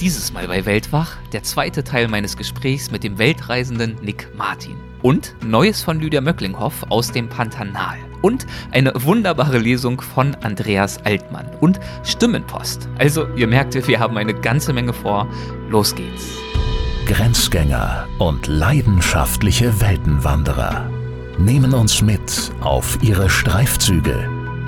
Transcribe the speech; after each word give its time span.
Dieses 0.00 0.32
Mal 0.32 0.48
bei 0.48 0.64
Weltwach 0.64 1.16
der 1.32 1.42
zweite 1.42 1.84
Teil 1.84 2.08
meines 2.08 2.38
Gesprächs 2.38 2.90
mit 2.90 3.04
dem 3.04 3.18
weltreisenden 3.18 3.96
Nick 4.00 4.28
Martin. 4.34 4.76
Und 5.02 5.34
Neues 5.44 5.82
von 5.82 6.00
Lydia 6.00 6.22
Möcklinghoff 6.22 6.86
aus 6.88 7.12
dem 7.12 7.28
Pantanal. 7.28 7.98
Und 8.22 8.46
eine 8.70 8.92
wunderbare 8.94 9.58
Lesung 9.58 10.00
von 10.00 10.34
Andreas 10.36 11.04
Altmann. 11.04 11.50
Und 11.60 11.80
Stimmenpost. 12.02 12.88
Also, 12.98 13.26
ihr 13.36 13.46
merkt, 13.46 13.74
wir 13.86 14.00
haben 14.00 14.16
eine 14.16 14.32
ganze 14.32 14.72
Menge 14.72 14.94
vor. 14.94 15.28
Los 15.68 15.94
geht's. 15.94 16.28
Grenzgänger 17.04 18.08
und 18.18 18.46
leidenschaftliche 18.46 19.82
Weltenwanderer 19.82 20.88
nehmen 21.38 21.74
uns 21.74 22.00
mit 22.00 22.52
auf 22.60 22.98
ihre 23.02 23.28
Streifzüge 23.28 24.39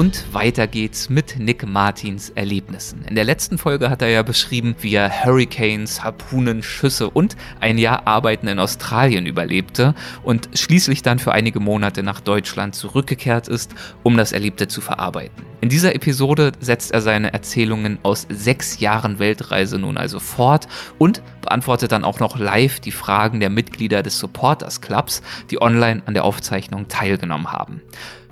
Und 0.00 0.32
weiter 0.32 0.66
geht's 0.66 1.10
mit 1.10 1.38
Nick 1.38 1.68
Martins 1.68 2.30
Erlebnissen. 2.30 3.04
In 3.06 3.16
der 3.16 3.24
letzten 3.24 3.58
Folge 3.58 3.90
hat 3.90 4.00
er 4.00 4.08
ja 4.08 4.22
beschrieben, 4.22 4.74
wie 4.80 4.94
er 4.94 5.26
Hurricanes, 5.26 6.02
Harpunen, 6.02 6.62
Schüsse 6.62 7.10
und 7.10 7.36
ein 7.60 7.76
Jahr 7.76 8.06
Arbeiten 8.06 8.48
in 8.48 8.58
Australien 8.58 9.26
überlebte 9.26 9.94
und 10.22 10.48
schließlich 10.54 11.02
dann 11.02 11.18
für 11.18 11.32
einige 11.32 11.60
Monate 11.60 12.02
nach 12.02 12.20
Deutschland 12.20 12.74
zurückgekehrt 12.74 13.46
ist, 13.46 13.74
um 14.02 14.16
das 14.16 14.32
Erlebte 14.32 14.68
zu 14.68 14.80
verarbeiten. 14.80 15.44
In 15.60 15.68
dieser 15.68 15.94
Episode 15.94 16.52
setzt 16.60 16.92
er 16.92 17.02
seine 17.02 17.34
Erzählungen 17.34 17.98
aus 18.02 18.26
sechs 18.30 18.80
Jahren 18.80 19.18
Weltreise 19.18 19.78
nun 19.78 19.98
also 19.98 20.18
fort 20.18 20.66
und 20.96 21.20
beantwortet 21.42 21.92
dann 21.92 22.04
auch 22.04 22.20
noch 22.20 22.38
live 22.38 22.80
die 22.80 22.92
Fragen 22.92 23.38
der 23.38 23.50
Mitglieder 23.50 24.02
des 24.02 24.18
Supporters 24.18 24.80
Clubs, 24.80 25.20
die 25.50 25.60
online 25.60 26.02
an 26.06 26.14
der 26.14 26.24
Aufzeichnung 26.24 26.88
teilgenommen 26.88 27.52
haben. 27.52 27.82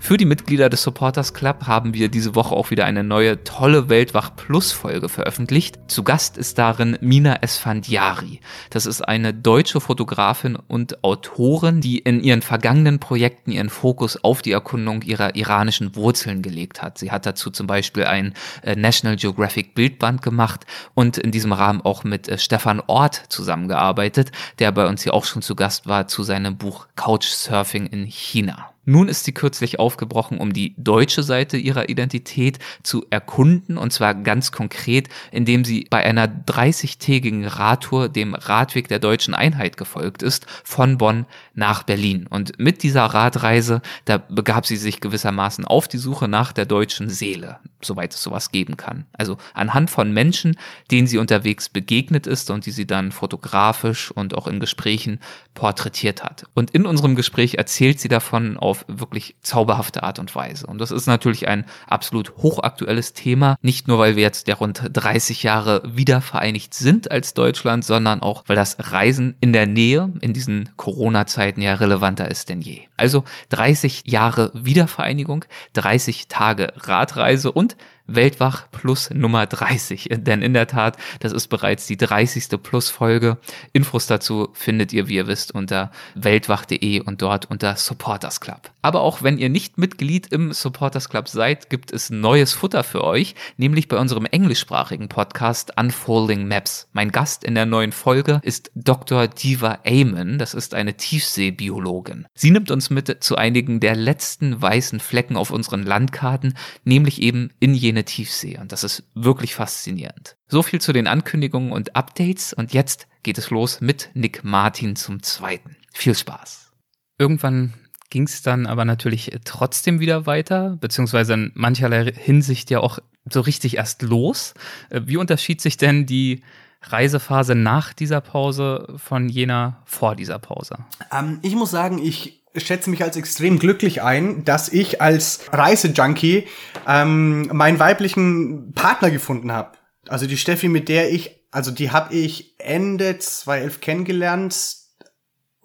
Für 0.00 0.16
die 0.16 0.24
Mitglieder 0.24 0.70
des 0.70 0.84
Supporters 0.84 1.34
Club 1.34 1.66
haben 1.66 1.92
wir 1.92 2.08
diese 2.08 2.34
Woche 2.34 2.54
auch 2.54 2.70
wieder 2.70 2.86
eine 2.86 3.02
neue 3.02 3.42
tolle 3.44 3.88
Weltwach 3.88 4.34
Plus 4.36 4.72
Folge 4.72 5.08
veröffentlicht. 5.08 5.78
Zu 5.88 6.02
Gast 6.02 6.38
ist 6.38 6.56
darin 6.56 6.96
Mina 7.00 7.42
Esfandiari. 7.42 8.40
Das 8.70 8.86
ist 8.86 9.02
eine 9.02 9.34
deutsche 9.34 9.80
Fotografin 9.80 10.56
und 10.56 11.05
Autorin, 11.05 11.80
die 11.80 11.98
in 11.98 12.22
ihren 12.22 12.42
vergangenen 12.42 13.00
Projekten 13.00 13.50
ihren 13.50 13.68
Fokus 13.68 14.22
auf 14.22 14.40
die 14.40 14.52
Erkundung 14.52 15.02
ihrer 15.02 15.34
iranischen 15.34 15.94
Wurzeln 15.96 16.42
gelegt 16.42 16.80
hat. 16.80 16.96
Sie 16.96 17.10
hat 17.10 17.27
dazu 17.27 17.50
zum 17.50 17.66
Beispiel 17.66 18.05
ein 18.05 18.34
äh, 18.62 18.77
National 18.77 19.16
Geographic 19.16 19.74
Bildband 19.74 20.22
gemacht 20.22 20.64
und 20.94 21.18
in 21.18 21.33
diesem 21.33 21.52
Rahmen 21.52 21.83
auch 21.83 22.05
mit 22.05 22.28
äh, 22.28 22.38
Stefan 22.38 22.80
Ort 22.86 23.24
zusammengearbeitet, 23.28 24.30
der 24.58 24.72
bei 24.72 24.86
uns 24.86 25.02
hier 25.02 25.12
auch 25.12 25.24
schon 25.24 25.42
zu 25.42 25.56
Gast 25.56 25.86
war 25.86 26.06
zu 26.06 26.22
seinem 26.22 26.56
Buch 26.56 26.86
Couchsurfing 26.94 27.86
in 27.86 28.05
China. 28.06 28.70
Nun 28.89 29.08
ist 29.11 29.25
sie 29.25 29.33
kürzlich 29.33 29.78
aufgebrochen, 29.78 30.39
um 30.39 30.55
die 30.55 30.75
deutsche 30.78 31.22
Seite 31.22 31.58
ihrer 31.58 31.91
Identität 31.91 32.58
zu 32.83 33.05
erkunden, 33.11 33.77
und 33.77 33.92
zwar 33.92 34.14
ganz 34.14 34.50
konkret, 34.50 35.11
indem 35.30 35.67
sie 35.67 35.86
bei 35.91 36.03
einer 36.03 36.27
30-tägigen 36.27 37.47
Radtour 37.47 38.08
dem 38.08 38.33
Radweg 38.33 38.89
der 38.89 38.98
deutschen 38.98 39.34
Einheit 39.34 39.77
gefolgt 39.77 40.22
ist, 40.22 40.47
von 40.64 40.97
Bonn 40.97 41.27
nach 41.53 41.83
Berlin. 41.83 42.27
Und 42.30 42.58
mit 42.58 42.83
dieser 42.83 43.05
Radreise, 43.05 43.83
da 44.06 44.17
begab 44.17 44.64
sie 44.64 44.78
sich 44.78 45.02
gewissermaßen 45.02 45.67
auf 45.67 45.86
die 45.86 45.98
Suche 45.98 46.27
nach 46.27 46.55
der 46.55 46.64
deutschen 46.64 47.11
Seele, 47.11 47.58
soweit 47.83 48.14
es 48.14 48.23
sowas 48.23 48.52
geben 48.52 48.78
kann. 48.78 49.05
Also 49.12 49.36
anhand 49.52 49.91
von 49.91 50.14
Menschen, 50.14 50.56
denen 50.91 51.06
sie 51.06 51.19
unterwegs 51.19 51.69
begegnet 51.69 52.27
ist 52.27 52.51
und 52.51 52.64
die 52.64 52.70
sie 52.70 52.86
dann 52.86 53.12
fotografisch 53.12 54.11
und 54.11 54.35
auch 54.35 54.46
in 54.46 54.61
Gesprächen 54.61 55.20
porträtiert 55.52 56.24
hat. 56.24 56.46
Und 56.55 56.70
in 56.70 56.86
unserem 56.86 57.17
Gespräch 57.17 57.57
erzählt 57.57 58.01
sie 58.01 58.08
davon 58.08 58.57
auf 58.57 58.77
auf 58.78 58.84
wirklich 59.00 59.36
zauberhafte 59.40 60.02
Art 60.02 60.18
und 60.18 60.34
Weise. 60.34 60.66
Und 60.66 60.80
das 60.80 60.90
ist 60.90 61.06
natürlich 61.06 61.48
ein 61.48 61.64
absolut 61.86 62.36
hochaktuelles 62.36 63.12
Thema, 63.12 63.56
nicht 63.62 63.89
nur 63.89 63.98
weil 63.98 64.16
wir 64.16 64.22
jetzt 64.22 64.48
ja 64.48 64.55
rund 64.55 64.83
30 64.92 65.42
Jahre 65.42 65.83
wieder 65.84 66.20
vereinigt 66.20 66.74
sind 66.74 67.11
als 67.11 67.34
Deutschland, 67.34 67.84
sondern 67.84 68.20
auch 68.20 68.44
weil 68.46 68.56
das 68.56 68.77
Reisen 68.78 69.36
in 69.40 69.52
der 69.52 69.67
Nähe 69.67 70.12
in 70.20 70.33
diesen 70.33 70.70
Corona-Zeiten 70.77 71.61
ja 71.61 71.74
relevanter 71.74 72.30
ist 72.30 72.48
denn 72.48 72.61
je. 72.61 72.83
Also 72.96 73.24
30 73.50 74.02
Jahre 74.06 74.50
Wiedervereinigung, 74.55 75.44
30 75.74 76.28
Tage 76.28 76.72
Radreise 76.77 77.52
und 77.52 77.77
Weltwach 78.08 78.70
Plus 78.73 79.11
Nummer 79.11 79.46
30. 79.46 80.08
Denn 80.11 80.42
in 80.42 80.55
der 80.55 80.67
Tat, 80.67 80.96
das 81.20 81.33
ist 81.33 81.48
bereits 81.48 81.86
die 81.86 81.98
30. 81.98 82.61
Plus-Folge. 82.63 83.36
Infos 83.73 84.07
dazu 84.07 84.48
findet 84.55 84.92
ihr, 84.95 85.08
wie 85.08 85.17
ihr 85.17 85.27
wisst, 85.27 85.55
unter 85.55 85.92
weltwach.de 86.14 87.01
und 87.01 87.23
dort 87.23 87.51
unter 87.51 87.77
Supporters 87.77 88.41
Club. 88.41 88.70
Aber 88.80 89.02
auch 89.02 89.23
wenn 89.23 89.36
ihr 89.36 89.51
nicht 89.51 89.77
Mitglied 89.77 90.29
im 90.29 90.52
Supporters 90.52 91.11
Club 91.11 91.29
seid, 91.29 91.68
gibt 91.68 91.92
es 91.92 92.08
neues 92.08 92.55
Futter 92.55 92.83
für 92.83 93.05
euch, 93.05 93.35
nämlich 93.58 93.89
bei 93.89 93.98
unserem 93.98 94.24
englischsprachigen 94.24 95.08
Podcast 95.08 95.79
Unfolding 95.79 96.48
Maps. 96.48 96.89
Mein 96.92 97.13
Gast 97.13 97.45
in 97.45 97.55
der 97.55 97.67
neuen 97.67 97.92
Folge 97.92 98.41
ist 98.42 98.70
Dr. 98.74 99.29
Diva 99.29 99.80
Amon. 99.86 100.39
Das 100.39 100.55
ist 100.55 100.74
eine 100.74 100.97
Tiefseebiologin. 100.97 102.27
Sie 102.35 102.51
nimmt 102.51 102.70
uns 102.70 102.89
mit 102.89 103.23
zu 103.23 103.36
einigen 103.36 103.80
der 103.80 103.97
letzten 103.97 104.61
weißen 104.61 105.01
Flecken 105.01 105.36
auf 105.36 105.51
unseren 105.51 105.83
Landkarten, 105.83 106.55
nämlich 106.85 107.20
eben 107.20 107.51
in 107.61 107.74
jene 107.74 107.98
eine 107.98 108.05
Tiefsee 108.05 108.59
und 108.59 108.73
das 108.73 108.85
ist 108.85 109.03
wirklich 109.14 109.55
faszinierend. 109.55 110.36
So 110.47 110.63
viel 110.63 110.81
zu 110.81 110.92
den 110.92 111.07
Ankündigungen 111.07 111.73
und 111.73 111.97
Updates 111.97 112.53
und 112.53 112.73
jetzt 112.73 113.09
geht 113.23 113.39
es 113.39 113.51
los 113.51 113.81
mit 113.81 114.11
Nick 114.14 114.45
Martin 114.45 114.97
zum 114.97 115.23
zweiten. 115.23 115.77
Viel 115.92 116.14
Spaß. 116.14 116.70
Irgendwann 117.19 117.75
ging 118.11 118.23
es 118.23 118.42
dann 118.42 118.67
aber 118.67 118.85
natürlich 118.85 119.33
trotzdem 119.45 120.01
wieder 120.01 120.27
weiter, 120.27 120.79
beziehungsweise 120.81 121.35
in 121.35 121.53
mancherlei 121.55 122.13
Hinsicht 122.13 122.70
ja 122.70 122.81
auch 122.81 123.01
so 123.31 123.41
richtig 123.41 123.77
erst 123.77 124.03
los. 124.03 124.55
Äh, 124.91 125.03
wie 125.05 125.17
unterschied 125.17 125.61
sich 125.61 125.77
denn 125.77 126.07
die 126.07 126.42
Reisephase 126.83 127.57
nach 127.57 127.92
dieser 127.92 128.20
Pause 128.20 128.94
von 128.97 129.29
jener 129.29 129.82
vor 129.85 130.15
dieser 130.15 130.38
Pause? 130.38 130.79
Ähm, 131.12 131.41
ich 131.43 131.55
muss 131.55 131.73
sagen, 131.73 131.99
ich 131.99 132.44
schätze 132.67 132.91
mich 132.91 133.02
als 133.02 133.17
extrem 133.17 133.58
glücklich 133.58 134.02
ein, 134.02 134.44
dass 134.44 134.69
ich 134.69 135.00
als 135.00 135.41
Reisejunkie 135.52 136.46
ähm, 136.87 137.49
meinen 137.52 137.79
weiblichen 137.79 138.73
Partner 138.73 139.11
gefunden 139.11 139.52
habe. 139.52 139.73
Also 140.08 140.26
die 140.26 140.37
Steffi, 140.37 140.69
mit 140.69 140.88
der 140.88 141.12
ich, 141.12 141.44
also 141.50 141.70
die 141.70 141.91
habe 141.91 142.14
ich 142.14 142.55
Ende 142.58 143.19
2011 143.19 143.81
kennengelernt. 143.81 144.76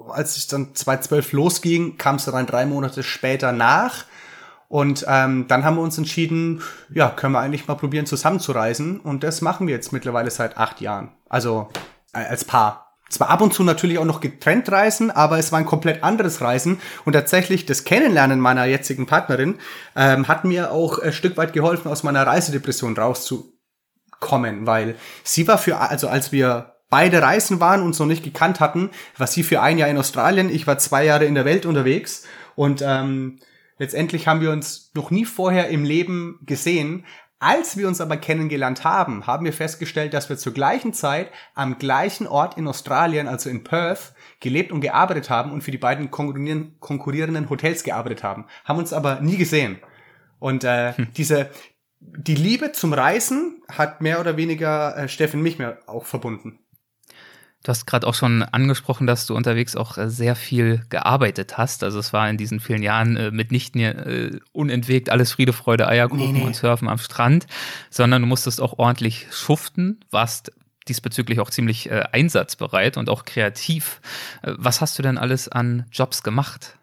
Als 0.10 0.38
ich 0.38 0.48
dann 0.48 0.76
2012 0.76 1.32
losging, 1.32 1.98
kam 1.98 2.16
es 2.16 2.26
dann 2.26 2.46
drei 2.46 2.66
Monate 2.66 3.04
später 3.04 3.52
nach. 3.52 4.06
Und 4.68 5.06
ähm, 5.08 5.48
dann 5.48 5.64
haben 5.64 5.78
wir 5.78 5.84
uns 5.84 5.98
entschieden, 6.00 6.62
ja, 6.92 7.10
können 7.10 7.34
wir 7.34 7.40
eigentlich 7.40 7.68
mal 7.68 7.76
probieren, 7.76 8.08
zusammenzureisen. 8.08 9.00
Und 9.00 9.24
das 9.24 9.42
machen 9.42 9.68
wir 9.68 9.76
jetzt 9.76 9.94
mittlerweile 9.94 10.32
seit 10.32 10.58
acht 10.58 10.82
Jahren. 10.82 11.12
Also 11.30 11.70
äh, 12.12 12.26
als 12.26 12.44
Paar 12.44 12.83
zwar 13.14 13.30
ab 13.30 13.42
und 13.42 13.54
zu 13.54 13.64
natürlich 13.64 14.00
auch 14.00 14.06
noch 14.06 14.22
getrennt 14.22 14.72
reisen, 14.72 15.12
aber 15.12 15.38
es 15.38 15.52
war 15.52 15.60
ein 15.60 15.66
komplett 15.66 16.04
anderes 16.04 16.42
Reisen. 16.42 16.80
Und 17.06 17.14
tatsächlich 17.14 17.66
das 17.66 17.84
Kennenlernen 17.84 18.40
meiner 18.40 18.66
jetzigen 18.66 19.06
Partnerin 19.06 19.60
ähm, 19.96 20.28
hat 20.28 20.46
mir 20.46 20.72
auch 20.72 21.00
ein 21.00 21.14
Stück 21.14 21.38
weit 21.38 21.54
geholfen, 21.54 21.90
aus 21.90 22.04
meiner 22.04 22.26
Reisedepression 22.26 22.98
rauszukommen, 22.98 24.66
weil 24.66 24.96
sie 25.24 25.48
war 25.48 25.58
für, 25.58 25.78
also 25.80 26.08
als 26.08 26.32
wir 26.32 26.74
beide 26.90 27.22
reisen 27.22 27.60
waren 27.60 27.82
und 27.82 27.96
so 27.96 28.06
nicht 28.06 28.24
gekannt 28.24 28.60
hatten, 28.60 28.92
war 29.18 29.28
sie 29.28 29.42
für 29.42 29.62
ein 29.62 29.78
Jahr 29.78 29.90
in 29.90 29.98
Australien, 29.98 30.50
ich 30.50 30.68
war 30.68 30.78
zwei 30.78 31.04
Jahre 31.06 31.26
in 31.26 31.34
der 31.34 31.46
Welt 31.46 31.66
unterwegs 31.66 32.24
und 32.56 32.84
ähm, 32.86 33.40
letztendlich 33.80 34.28
haben 34.28 34.42
wir 34.42 34.52
uns 34.52 34.92
noch 34.94 35.10
nie 35.10 35.26
vorher 35.26 35.70
im 35.70 35.86
Leben 35.86 36.40
gesehen, 36.46 37.06
als 37.44 37.76
wir 37.78 37.88
uns 37.88 38.00
aber 38.00 38.18
kennengelernt 38.18 38.84
haben, 38.84 39.28
haben 39.28 39.46
wir 39.46 39.54
festgestellt, 39.54 40.14
dass 40.14 40.30
wir 40.30 40.38
zur 40.38 40.54
gleichen 40.54 40.94
Zeit 40.94 41.30
am 41.56 41.78
gleichen 41.78 42.26
Ort 42.26 42.58
in 42.58 42.68
Australien, 42.68 43.28
also 43.28 43.50
in 43.50 43.64
Perth, 43.64 44.14
gelebt 44.40 44.72
und 44.72 44.82
gearbeitet 44.82 45.30
haben 45.30 45.52
und 45.52 45.62
für 45.62 45.72
die 45.72 45.78
beiden 45.78 46.10
konkurrierenden 46.10 47.50
Hotels 47.50 47.84
gearbeitet 47.84 48.24
haben, 48.24 48.46
haben 48.66 48.80
uns 48.80 48.94
aber 48.94 49.20
nie 49.20 49.38
gesehen. 49.38 49.80
Und 50.40 50.64
äh, 50.64 50.94
hm. 50.94 51.08
diese 51.16 51.50
die 52.06 52.36
Liebe 52.36 52.72
zum 52.74 52.94
Reisen 52.94 53.62
hat 53.70 54.02
mehr 54.02 54.20
oder 54.20 54.36
weniger 54.38 54.98
äh, 54.98 55.08
Steffen 55.08 55.42
mich 55.42 55.58
mehr 55.58 55.80
auch 55.88 56.06
verbunden. 56.06 56.60
Du 57.64 57.70
hast 57.70 57.86
gerade 57.86 58.06
auch 58.06 58.14
schon 58.14 58.44
angesprochen, 58.44 59.08
dass 59.08 59.26
du 59.26 59.36
unterwegs 59.36 59.78
auch 59.78 59.98
äh, 59.98 60.10
sehr 60.10 60.36
viel 60.36 60.84
gearbeitet 60.90 61.58
hast. 61.58 61.84
Also 61.84 61.98
es 61.98 62.12
war 62.12 62.30
in 62.30 62.38
diesen 62.38 62.60
vielen 62.60 62.84
Jahren 62.84 63.16
äh, 63.16 63.32
mitnichten 63.32 63.82
äh, 63.82 64.40
unentwegt 64.52 65.10
alles 65.10 65.32
Friede, 65.32 65.54
Freude, 65.54 65.88
Eierkuchen 65.88 66.34
nee, 66.34 66.40
nee. 66.40 66.46
und 66.46 66.56
Surfen 66.56 66.90
am 66.90 66.98
Strand, 66.98 67.48
sondern 67.90 68.22
du 68.22 68.28
musstest 68.28 68.62
auch 68.62 68.78
ordentlich 68.80 69.28
schuften, 69.32 70.02
warst 70.12 70.52
diesbezüglich 70.90 71.40
auch 71.40 71.50
ziemlich 71.50 71.90
äh, 71.90 72.04
einsatzbereit 72.12 72.98
und 72.98 73.10
auch 73.10 73.24
kreativ. 73.24 74.02
Äh, 74.42 74.54
was 74.58 74.82
hast 74.82 75.00
du 75.00 75.04
denn 75.04 75.18
alles 75.18 75.48
an 75.48 75.86
Jobs 75.92 76.22
gemacht? 76.22 76.78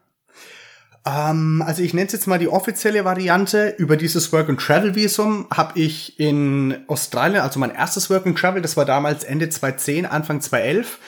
Ähm, 1.07 1.63
also 1.67 1.83
ich 1.83 1.95
nenne 1.95 2.07
es 2.07 2.13
jetzt 2.13 2.27
mal 2.27 2.39
die 2.39 2.49
offizielle 2.49 3.05
Variante. 3.05 3.75
Über 3.79 3.97
dieses 3.97 4.33
Work-and-Travel-Visum 4.33 5.47
habe 5.55 5.79
ich 5.79 6.19
in 6.21 6.85
Australien, 6.89 7.43
also 7.43 7.59
mein 7.59 7.75
erstes 7.75 8.11
Work-and-Travel, 8.11 8.61
das 8.61 8.77
war 8.77 8.85
damals 8.85 9.25
Ende 9.25 9.49
2010, 9.49 10.07
Anfang 10.07 10.41
2011. 10.41 10.99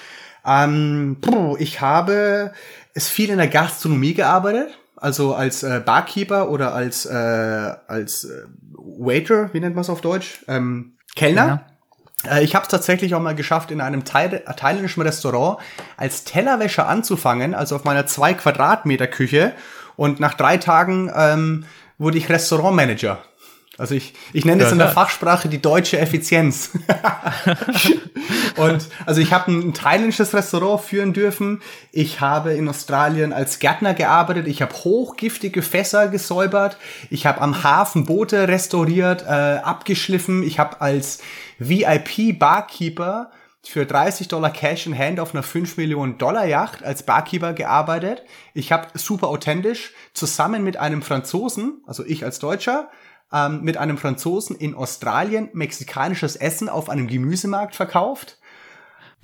Ähm, 0.44 1.18
ich 1.58 1.80
habe 1.80 2.52
es 2.94 3.08
viel 3.08 3.30
in 3.30 3.38
der 3.38 3.48
Gastronomie 3.48 4.14
gearbeitet, 4.14 4.78
also 4.96 5.34
als 5.34 5.62
äh, 5.62 5.80
Barkeeper 5.84 6.50
oder 6.50 6.74
als, 6.74 7.06
äh, 7.06 7.12
als 7.12 8.24
äh, 8.24 8.44
Waiter, 8.72 9.52
wie 9.52 9.60
nennt 9.60 9.74
man 9.74 9.82
es 9.82 9.90
auf 9.90 10.00
Deutsch? 10.00 10.44
Ähm, 10.48 10.96
Kellner. 11.14 11.46
Ja. 12.24 12.36
Äh, 12.36 12.44
ich 12.44 12.54
habe 12.54 12.64
es 12.64 12.68
tatsächlich 12.70 13.14
auch 13.14 13.20
mal 13.20 13.34
geschafft, 13.34 13.70
in 13.70 13.80
einem 13.80 14.04
thailändischen 14.04 15.02
Restaurant 15.02 15.58
als 15.96 16.24
Tellerwäscher 16.24 16.88
anzufangen, 16.88 17.54
also 17.54 17.76
auf 17.76 17.84
meiner 17.84 18.06
zwei 18.06 18.34
Quadratmeter 18.34 19.06
Küche. 19.06 19.52
Und 19.96 20.20
nach 20.20 20.34
drei 20.34 20.56
Tagen 20.56 21.10
ähm, 21.14 21.64
wurde 21.98 22.18
ich 22.18 22.28
Restaurantmanager. 22.28 23.22
Also 23.78 23.94
ich, 23.94 24.12
ich 24.34 24.44
nenne 24.44 24.62
es 24.64 24.70
in 24.70 24.78
der 24.78 24.90
Fachsprache 24.90 25.48
die 25.48 25.60
deutsche 25.60 25.98
Effizienz. 25.98 26.70
und 28.56 28.86
also 29.06 29.20
ich 29.20 29.32
habe 29.32 29.50
ein, 29.50 29.68
ein 29.68 29.74
thailändisches 29.74 30.34
Restaurant 30.34 30.82
führen 30.82 31.14
dürfen. 31.14 31.62
Ich 31.90 32.20
habe 32.20 32.52
in 32.52 32.68
Australien 32.68 33.32
als 33.32 33.60
Gärtner 33.60 33.94
gearbeitet. 33.94 34.46
Ich 34.46 34.60
habe 34.60 34.74
hochgiftige 34.74 35.62
Fässer 35.62 36.08
gesäubert. 36.08 36.76
Ich 37.08 37.24
habe 37.24 37.40
am 37.40 37.64
Hafen 37.64 38.04
Boote 38.04 38.46
restauriert, 38.46 39.22
äh, 39.22 39.58
abgeschliffen. 39.62 40.42
Ich 40.42 40.58
habe 40.58 40.80
als 40.82 41.20
VIP-Barkeeper 41.58 43.30
für 43.64 43.86
30 43.86 44.28
Dollar 44.28 44.50
Cash 44.50 44.86
in 44.86 44.98
Hand 44.98 45.20
auf 45.20 45.34
einer 45.34 45.42
5 45.42 45.76
Millionen 45.76 46.18
Dollar 46.18 46.46
Yacht 46.46 46.82
als 46.82 47.04
Barkeeper 47.04 47.52
gearbeitet. 47.52 48.24
Ich 48.54 48.72
habe 48.72 48.88
super 48.98 49.28
authentisch 49.28 49.92
zusammen 50.14 50.64
mit 50.64 50.76
einem 50.76 51.02
Franzosen, 51.02 51.82
also 51.86 52.04
ich 52.04 52.24
als 52.24 52.38
Deutscher, 52.38 52.90
ähm, 53.32 53.62
mit 53.62 53.76
einem 53.76 53.98
Franzosen 53.98 54.56
in 54.56 54.74
Australien 54.74 55.48
mexikanisches 55.52 56.36
Essen 56.36 56.68
auf 56.68 56.90
einem 56.90 57.06
Gemüsemarkt 57.06 57.76
verkauft 57.76 58.38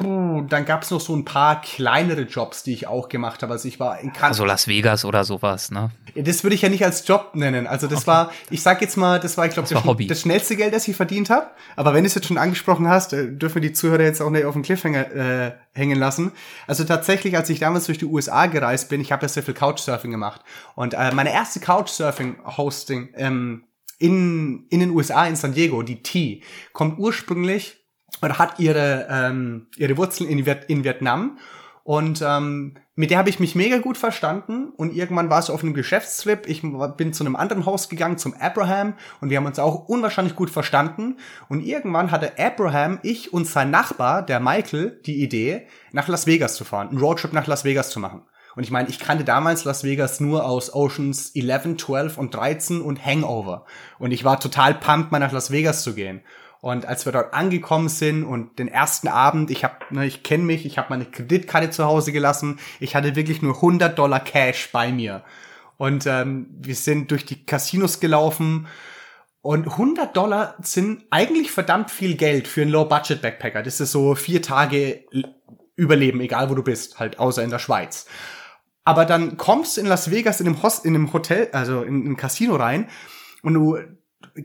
dann 0.01 0.65
gab 0.65 0.85
es 0.85 0.93
noch 0.93 1.01
so 1.01 1.15
ein 1.17 1.25
paar 1.25 1.61
kleinere 1.61 2.23
Jobs, 2.23 2.63
die 2.63 2.73
ich 2.73 2.87
auch 2.87 3.09
gemacht 3.09 3.43
habe. 3.43 3.53
Also 3.53 3.67
ich 3.67 3.81
war 3.81 3.99
in 3.99 4.13
kan 4.13 4.29
Also 4.29 4.45
Las 4.45 4.69
Vegas 4.69 5.05
oder 5.05 5.25
sowas, 5.25 5.73
ne? 5.73 5.91
Das 6.15 6.45
würde 6.45 6.55
ich 6.55 6.63
ja 6.63 6.69
nicht 6.69 6.85
als 6.85 7.07
Job 7.07 7.33
nennen. 7.35 7.67
Also 7.67 7.89
das 7.89 8.01
okay. 8.01 8.07
war, 8.07 8.33
ich 8.51 8.63
sag 8.63 8.81
jetzt 8.81 8.97
mal, 8.97 9.19
das 9.19 9.37
war, 9.37 9.47
ich 9.47 9.55
glaube, 9.55 9.69
das, 9.69 9.83
das, 9.83 10.07
das, 10.07 10.21
schnellste 10.21 10.55
Geld, 10.55 10.73
das 10.73 10.87
ich 10.87 10.95
verdient 10.95 11.31
habe. 11.31 11.49
Aber 11.75 11.95
wenn 11.95 12.05
du 12.05 12.07
es 12.07 12.15
jetzt 12.15 12.29
schon 12.29 12.39
angesprochen 12.39 12.87
hast, 12.89 13.13
äh, 13.13 13.33
dürfen 13.33 13.61
die 13.61 13.73
Zuhörer 13.73 14.03
jetzt 14.03 14.21
auch 14.21 14.31
nicht 14.31 14.45
auf 14.45 14.55
den 14.55 14.63
Cliffhanger 14.63 15.11
äh, 15.15 15.53
hängen 15.73 15.99
lassen. 15.99 16.31
Also 16.69 16.85
tatsächlich, 16.85 17.37
als 17.37 17.51
ich 17.51 17.59
damals 17.59 17.87
durch 17.87 17.99
die 17.99 18.07
USA 18.07 18.47
gereist 18.47 18.89
bin, 18.89 19.01
ich 19.01 19.11
habe 19.11 19.23
ja 19.23 19.29
sehr 19.29 19.43
viel 19.43 19.55
Couchsurfing 19.55 20.13
gemacht. 20.13 20.43
Und 20.77 20.95
äh, 20.95 21.13
meine 21.13 21.33
erste 21.33 21.59
Couchsurfing-Hosting 21.59 23.09
ähm, 23.15 23.65
in, 23.99 24.67
in 24.71 24.79
den 24.79 24.91
USA, 24.91 25.27
in 25.27 25.35
San 25.35 25.55
Diego, 25.55 25.83
die 25.83 26.05
T, 26.05 26.43
kommt 26.73 27.01
ursprünglich 27.01 27.78
oder 28.23 28.39
hat 28.39 28.59
ihre, 28.59 29.07
ähm, 29.11 29.67
ihre 29.77 29.97
Wurzeln 29.97 30.29
in, 30.29 30.47
Viet 30.47 30.65
in 30.69 30.85
Vietnam. 30.85 31.39
Und 31.85 32.21
ähm, 32.21 32.75
mit 32.97 33.11
der 33.11 33.17
habe 33.17 33.31
ich 33.31 33.41
mich 33.41 33.55
mega 33.55 33.79
gut 33.79 33.97
verstanden. 33.97 34.73
Und 34.77 34.95
irgendwann 34.95 35.31
war 35.31 35.39
es 35.39 35.49
auf 35.49 35.63
einem 35.63 35.73
Geschäftstrip. 35.73 36.47
Ich 36.47 36.61
bin 36.99 37.13
zu 37.15 37.25
einem 37.25 37.35
anderen 37.35 37.65
Haus 37.65 37.89
gegangen, 37.89 38.19
zum 38.19 38.35
Abraham. 38.39 38.93
Und 39.23 39.31
wir 39.31 39.39
haben 39.39 39.47
uns 39.47 39.59
auch 39.59 39.89
unwahrscheinlich 39.89 40.37
gut 40.37 40.51
verstanden. 40.51 41.17
Und 41.49 41.65
irgendwann 41.65 42.11
hatte 42.11 42.33
Abraham, 42.39 42.99
ich 43.03 43.33
und 43.33 43.47
sein 43.47 43.71
Nachbar, 43.71 44.21
der 44.21 44.39
Michael, 44.39 45.01
die 45.07 45.23
Idee, 45.23 45.67
nach 45.93 46.09
Las 46.09 46.27
Vegas 46.27 46.57
zu 46.57 46.65
fahren. 46.65 46.91
Einen 46.91 46.99
Roadtrip 46.99 47.33
nach 47.33 47.47
Las 47.47 47.65
Vegas 47.65 47.89
zu 47.89 48.01
machen. 48.01 48.21
Und 48.55 48.65
ich 48.65 48.71
meine, 48.73 48.89
ich 48.89 48.99
kannte 48.99 49.25
damals 49.25 49.65
Las 49.65 49.85
Vegas 49.85 50.19
nur 50.19 50.45
aus 50.45 50.75
Oceans 50.75 51.31
11, 51.35 51.77
12 51.77 52.19
und 52.19 52.35
13 52.35 52.81
und 52.83 53.03
Hangover. 53.03 53.65
Und 54.01 54.11
ich 54.11 54.25
war 54.25 54.41
total 54.41 54.75
pumped, 54.75 55.13
mal 55.13 55.21
nach 55.21 55.33
Las 55.33 55.53
Vegas 55.53 55.85
zu 55.85 55.95
gehen. 55.95 56.23
Und 56.61 56.87
als 56.87 57.05
wir 57.07 57.13
dort 57.13 57.35
angekommen 57.35 57.89
sind 57.89 58.25
und 58.25 58.59
den 58.59 58.69
ersten 58.69 59.09
Abend, 59.09 59.51
ich 59.51 59.63
habe, 59.63 59.77
ne, 59.91 60.07
ich 60.07 60.23
kenne 60.23 60.45
mich, 60.45 60.67
ich 60.67 60.77
habe 60.77 60.89
meine 60.91 61.05
Kreditkarte 61.05 61.71
zu 61.71 61.85
Hause 61.85 62.11
gelassen, 62.13 62.59
ich 62.81 62.97
hatte 62.97 63.15
wirklich 63.15 63.43
nur 63.43 63.57
100 63.57 63.97
Dollar 63.97 64.21
Cash 64.21 64.71
bei 64.73 64.91
mir. 64.91 65.23
Und 65.77 66.07
ähm, 66.07 66.49
wir 66.59 66.75
sind 66.75 67.13
durch 67.13 67.25
die 67.25 67.47
Casinos 67.47 68.01
gelaufen 68.01 68.67
und 69.41 69.69
100 69.69 70.17
Dollar 70.17 70.57
sind 70.61 71.05
eigentlich 71.11 71.53
verdammt 71.53 71.93
viel 71.93 72.17
Geld 72.17 72.49
für 72.49 72.63
einen 72.63 72.73
Low-Budget-Backpacker. 72.73 73.63
Das 73.63 73.81
ist 73.81 73.93
so 73.93 74.17
vier 74.17 74.43
Tage 74.43 75.05
Überleben, 75.77 76.21
egal 76.21 76.51
wo 76.51 76.57
du 76.57 76.65
bist, 76.65 76.99
halt 76.99 77.21
außer 77.21 77.45
in 77.45 77.51
der 77.51 77.61
Schweiz. 77.61 78.07
Aber 78.85 79.05
dann 79.05 79.37
kommst 79.37 79.77
du 79.77 79.83
in 79.83 79.87
Las 79.87 80.11
Vegas 80.11 80.41
in 80.41 80.49
einem, 80.49 80.63
Host, 80.65 80.85
in 80.85 80.97
einem 80.97 81.13
Hotel, 81.13 81.51
also 81.53 81.83
in 81.83 82.05
ein 82.05 82.17
Casino 82.17 82.57
rein 82.57 82.89
und 83.43 83.55
du 83.55 83.79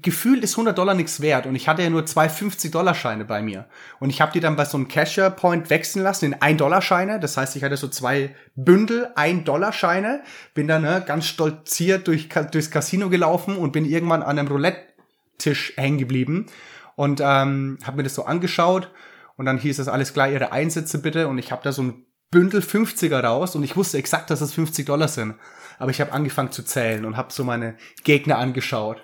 gefühlt 0.01 0.44
ist 0.44 0.54
100 0.54 0.78
Dollar 0.78 0.95
nichts 0.95 1.22
wert 1.22 1.45
und 1.45 1.56
ich 1.56 1.68
hatte 1.68 1.84
ja 1.84 1.90
nur 1.90 2.06
zwei 2.06 2.28
50-Dollar-Scheine 2.28 3.25
bei 3.25 3.42
mir. 3.42 3.68
Und 4.00 4.10
ich 4.10 4.22
habe 4.22 4.31
die 4.31 4.40
dann 4.40 4.56
bei 4.56 4.66
so 4.66 4.78
einem 4.78 4.88
Cashier-Point 4.88 5.69
wechseln 5.69 6.04
lassen 6.04 6.25
in 6.25 6.36
1-Dollar-Scheine. 6.36 7.19
Das 7.19 7.38
heißt, 7.38 7.56
ich 7.56 7.63
hatte 7.63 7.78
so 7.78 7.88
zwei 7.88 8.36
Bündel 8.56 9.10
1-Dollar-Scheine, 9.16 10.24
bin 10.54 10.68
dann 10.68 10.81
ne, 10.81 11.04
ganz 11.06 11.25
stolziert 11.25 12.07
durch, 12.07 12.30
durchs 12.51 12.72
Casino 12.72 13.10
gelaufen 13.10 13.56
und 13.56 13.72
bin 13.72 13.86
irgendwann 13.86 14.24
an 14.24 14.40
einem 14.40 14.48
Roulette-Tisch 14.48 15.74
hängen 15.75 16.00
geblieben 16.00 16.48
und 16.95 17.22
ähm, 17.22 17.78
habe 17.84 17.98
mir 17.98 18.04
das 18.04 18.16
so 18.16 18.25
angeschaut 18.25 18.90
und 19.36 19.45
dann 19.45 19.57
hieß 19.57 19.80
es 19.80 19.88
alles 19.88 20.13
klar, 20.13 20.30
ihre 20.30 20.51
Einsätze 20.51 21.00
bitte 21.00 21.28
und 21.28 21.38
ich 21.38 21.51
habe 21.51 21.63
da 21.63 21.72
so 21.72 21.84
ein 21.84 22.06
Bündel 22.31 22.62
50er 22.62 23.19
raus 23.22 23.56
und 23.56 23.63
ich 23.63 23.75
wusste 23.75 23.98
exakt, 23.98 24.31
dass 24.31 24.42
es 24.42 24.54
50 24.54 24.88
Dollar 24.88 25.07
sind. 25.07 25.36
Aber 25.78 25.92
ich 25.92 26.01
habe 26.01 26.13
angefangen 26.13 26.51
zu 26.51 26.63
zählen 26.63 27.06
und 27.06 27.18
habe 27.18 27.34
so 27.34 27.44
meine 27.44 27.75
Gegner 28.04 28.38
angeschaut 28.38 29.04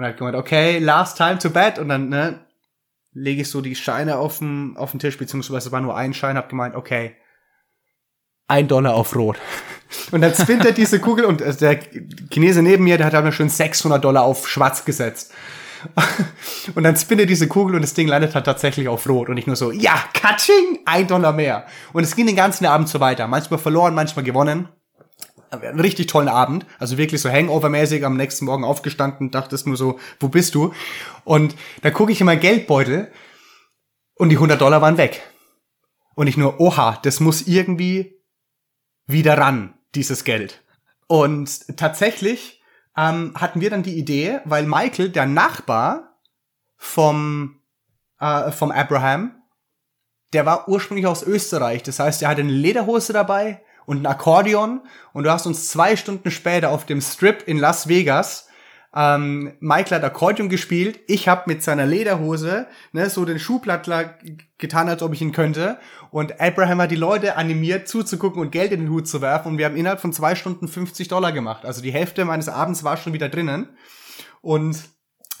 und 0.00 0.08
hat 0.08 0.16
gemeint, 0.16 0.36
okay, 0.36 0.78
last 0.78 1.16
time 1.16 1.38
to 1.38 1.50
bet. 1.50 1.78
Und 1.78 1.88
dann, 1.88 2.08
ne, 2.08 2.40
lege 3.12 3.42
ich 3.42 3.50
so 3.50 3.60
die 3.60 3.76
Scheine 3.76 4.16
auf 4.16 4.38
den, 4.38 4.76
auf 4.76 4.92
den 4.92 5.00
Tisch, 5.00 5.18
beziehungsweise 5.18 5.68
es 5.68 5.72
war 5.72 5.80
nur 5.80 5.96
ein 5.96 6.14
Schein, 6.14 6.36
hab 6.36 6.48
gemeint, 6.48 6.74
okay, 6.74 7.16
ein 8.48 8.66
Dollar 8.66 8.94
auf 8.94 9.14
Rot. 9.14 9.36
Und 10.10 10.22
dann 10.22 10.34
spinnt 10.34 10.64
er 10.64 10.72
diese 10.72 11.00
Kugel 11.00 11.24
und 11.24 11.40
äh, 11.40 11.52
der 11.54 11.80
Chinese 12.30 12.62
neben 12.62 12.84
mir, 12.84 12.96
der 12.96 13.06
hat 13.06 13.14
aber 13.14 13.32
schon 13.32 13.48
600 13.48 14.04
Dollar 14.04 14.22
auf 14.22 14.48
Schwarz 14.48 14.84
gesetzt. 14.84 15.32
Und 16.74 16.84
dann 16.84 16.96
spinnt 16.96 17.20
er 17.20 17.26
diese 17.26 17.48
Kugel 17.48 17.74
und 17.74 17.82
das 17.82 17.94
Ding 17.94 18.06
landet 18.06 18.34
halt 18.34 18.44
tatsächlich 18.44 18.86
auf 18.86 19.08
Rot. 19.08 19.28
Und 19.28 19.36
ich 19.36 19.48
nur 19.48 19.56
so, 19.56 19.72
ja, 19.72 19.94
Katsching, 20.12 20.80
ein 20.84 21.08
Dollar 21.08 21.32
mehr. 21.32 21.66
Und 21.92 22.04
es 22.04 22.14
ging 22.14 22.26
den 22.26 22.36
ganzen 22.36 22.66
Abend 22.66 22.88
so 22.88 23.00
weiter. 23.00 23.26
Manchmal 23.26 23.58
verloren, 23.58 23.94
manchmal 23.94 24.24
gewonnen 24.24 24.68
einen 25.50 25.80
richtig 25.80 26.06
tollen 26.06 26.28
Abend, 26.28 26.66
also 26.78 26.96
wirklich 26.96 27.20
so 27.20 27.28
Hangover-mäßig 27.28 28.04
am 28.04 28.16
nächsten 28.16 28.44
Morgen 28.44 28.64
aufgestanden, 28.64 29.30
dachtest 29.30 29.66
nur 29.66 29.76
so, 29.76 29.98
wo 30.18 30.28
bist 30.28 30.54
du? 30.54 30.72
Und 31.24 31.56
da 31.82 31.90
gucke 31.90 32.12
ich 32.12 32.20
in 32.20 32.26
mein 32.26 32.40
Geldbeutel 32.40 33.10
und 34.14 34.28
die 34.28 34.36
100 34.36 34.60
Dollar 34.60 34.80
waren 34.80 34.96
weg. 34.96 35.22
Und 36.14 36.26
ich 36.26 36.36
nur, 36.36 36.60
oha, 36.60 36.98
das 37.02 37.20
muss 37.20 37.46
irgendwie 37.46 38.20
wieder 39.06 39.38
ran, 39.38 39.74
dieses 39.94 40.24
Geld. 40.24 40.62
Und 41.06 41.76
tatsächlich 41.76 42.62
ähm, 42.96 43.32
hatten 43.34 43.60
wir 43.60 43.70
dann 43.70 43.82
die 43.82 43.98
Idee, 43.98 44.40
weil 44.44 44.64
Michael, 44.64 45.10
der 45.10 45.26
Nachbar 45.26 46.20
vom, 46.76 47.60
äh, 48.20 48.52
vom 48.52 48.70
Abraham, 48.70 49.34
der 50.32 50.46
war 50.46 50.68
ursprünglich 50.68 51.06
aus 51.06 51.22
Österreich. 51.22 51.82
Das 51.82 51.98
heißt, 51.98 52.22
er 52.22 52.28
hatte 52.28 52.42
eine 52.42 52.52
Lederhose 52.52 53.12
dabei, 53.12 53.62
und 53.90 54.02
ein 54.02 54.06
Akkordeon. 54.06 54.80
Und 55.12 55.24
du 55.24 55.30
hast 55.30 55.46
uns 55.46 55.68
zwei 55.68 55.96
Stunden 55.96 56.30
später 56.30 56.70
auf 56.70 56.86
dem 56.86 57.00
Strip 57.00 57.42
in 57.46 57.58
Las 57.58 57.88
Vegas 57.88 58.46
ähm, 58.94 59.52
Michael 59.60 59.98
hat 59.98 60.04
Akkordeon 60.04 60.48
gespielt, 60.48 60.98
ich 61.06 61.28
habe 61.28 61.42
mit 61.46 61.62
seiner 61.62 61.86
Lederhose 61.86 62.66
ne, 62.92 63.08
so 63.08 63.24
den 63.24 63.38
Schuhplattler 63.38 64.18
getan, 64.58 64.88
als 64.88 65.02
ob 65.02 65.12
ich 65.12 65.22
ihn 65.22 65.32
könnte. 65.32 65.78
Und 66.10 66.40
Abraham 66.40 66.80
hat 66.80 66.90
die 66.90 66.96
Leute 66.96 67.36
animiert 67.36 67.86
zuzugucken 67.86 68.42
und 68.42 68.50
Geld 68.50 68.72
in 68.72 68.80
den 68.80 68.90
Hut 68.90 69.06
zu 69.06 69.20
werfen. 69.20 69.52
Und 69.52 69.58
wir 69.58 69.66
haben 69.66 69.76
innerhalb 69.76 70.00
von 70.00 70.12
zwei 70.12 70.34
Stunden 70.34 70.66
50 70.66 71.06
Dollar 71.06 71.30
gemacht. 71.30 71.64
Also 71.64 71.82
die 71.82 71.92
Hälfte 71.92 72.24
meines 72.24 72.48
Abends 72.48 72.82
war 72.82 72.96
schon 72.96 73.12
wieder 73.12 73.28
drinnen. 73.28 73.68
Und 74.40 74.76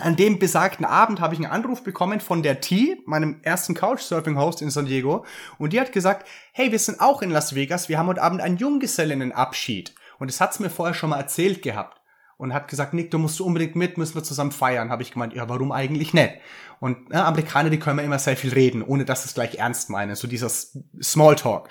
an 0.00 0.16
dem 0.16 0.38
besagten 0.38 0.84
Abend 0.84 1.20
habe 1.20 1.34
ich 1.34 1.40
einen 1.40 1.50
Anruf 1.50 1.82
bekommen 1.82 2.20
von 2.20 2.42
der 2.42 2.60
T, 2.60 3.00
meinem 3.06 3.40
ersten 3.42 3.74
Couchsurfing-Host 3.74 4.62
in 4.62 4.70
San 4.70 4.86
Diego. 4.86 5.24
Und 5.58 5.72
die 5.72 5.80
hat 5.80 5.92
gesagt, 5.92 6.26
hey, 6.52 6.72
wir 6.72 6.78
sind 6.78 7.00
auch 7.00 7.22
in 7.22 7.30
Las 7.30 7.54
Vegas, 7.54 7.88
wir 7.88 7.98
haben 7.98 8.08
heute 8.08 8.22
Abend 8.22 8.40
einen 8.40 8.56
Junggesellinnenabschied. 8.56 9.94
Und 10.18 10.30
das 10.30 10.40
hat's 10.40 10.60
mir 10.60 10.70
vorher 10.70 10.94
schon 10.94 11.10
mal 11.10 11.18
erzählt 11.18 11.62
gehabt. 11.62 12.00
Und 12.36 12.54
hat 12.54 12.68
gesagt, 12.68 12.94
Nick, 12.94 13.10
du 13.10 13.18
musst 13.18 13.40
unbedingt 13.40 13.76
mit, 13.76 13.98
müssen 13.98 14.14
wir 14.14 14.22
zusammen 14.22 14.50
feiern. 14.50 14.88
Habe 14.88 15.02
ich 15.02 15.12
gemeint, 15.12 15.34
ja, 15.34 15.46
warum 15.48 15.72
eigentlich 15.72 16.14
nicht? 16.14 16.34
Und 16.78 17.12
äh, 17.12 17.16
Amerikaner, 17.16 17.68
die 17.68 17.78
können 17.78 17.98
ja 17.98 18.04
immer 18.04 18.18
sehr 18.18 18.36
viel 18.36 18.54
reden, 18.54 18.82
ohne 18.82 19.04
dass 19.04 19.26
es 19.26 19.34
gleich 19.34 19.56
ernst 19.56 19.90
meinen. 19.90 20.14
So 20.16 20.26
dieser 20.26 20.48
Smalltalk. 20.48 21.68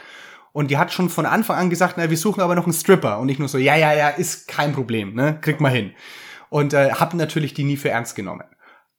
Und 0.51 0.69
die 0.69 0.77
hat 0.77 0.93
schon 0.93 1.09
von 1.09 1.25
Anfang 1.25 1.57
an 1.57 1.69
gesagt, 1.71 1.95
na, 1.97 2.11
wir 2.11 2.17
suchen 2.17 2.41
aber 2.41 2.53
noch 2.53 2.65
einen 2.65 2.73
Stripper. 2.73 3.17
Und 3.17 3.29
ich 3.29 3.39
nur 3.39 3.47
so, 3.47 3.57
ja, 3.57 3.75
ja, 3.75 3.93
ja, 3.93 4.09
ist 4.09 4.47
kein 4.47 4.73
Problem, 4.73 5.15
ne? 5.15 5.39
Krieg 5.41 5.59
mal 5.59 5.71
hin 5.71 5.93
und 6.49 6.73
äh, 6.73 6.91
habe 6.93 7.17
natürlich 7.17 7.53
die 7.53 7.63
nie 7.63 7.77
für 7.77 7.89
ernst 7.89 8.15
genommen. 8.15 8.43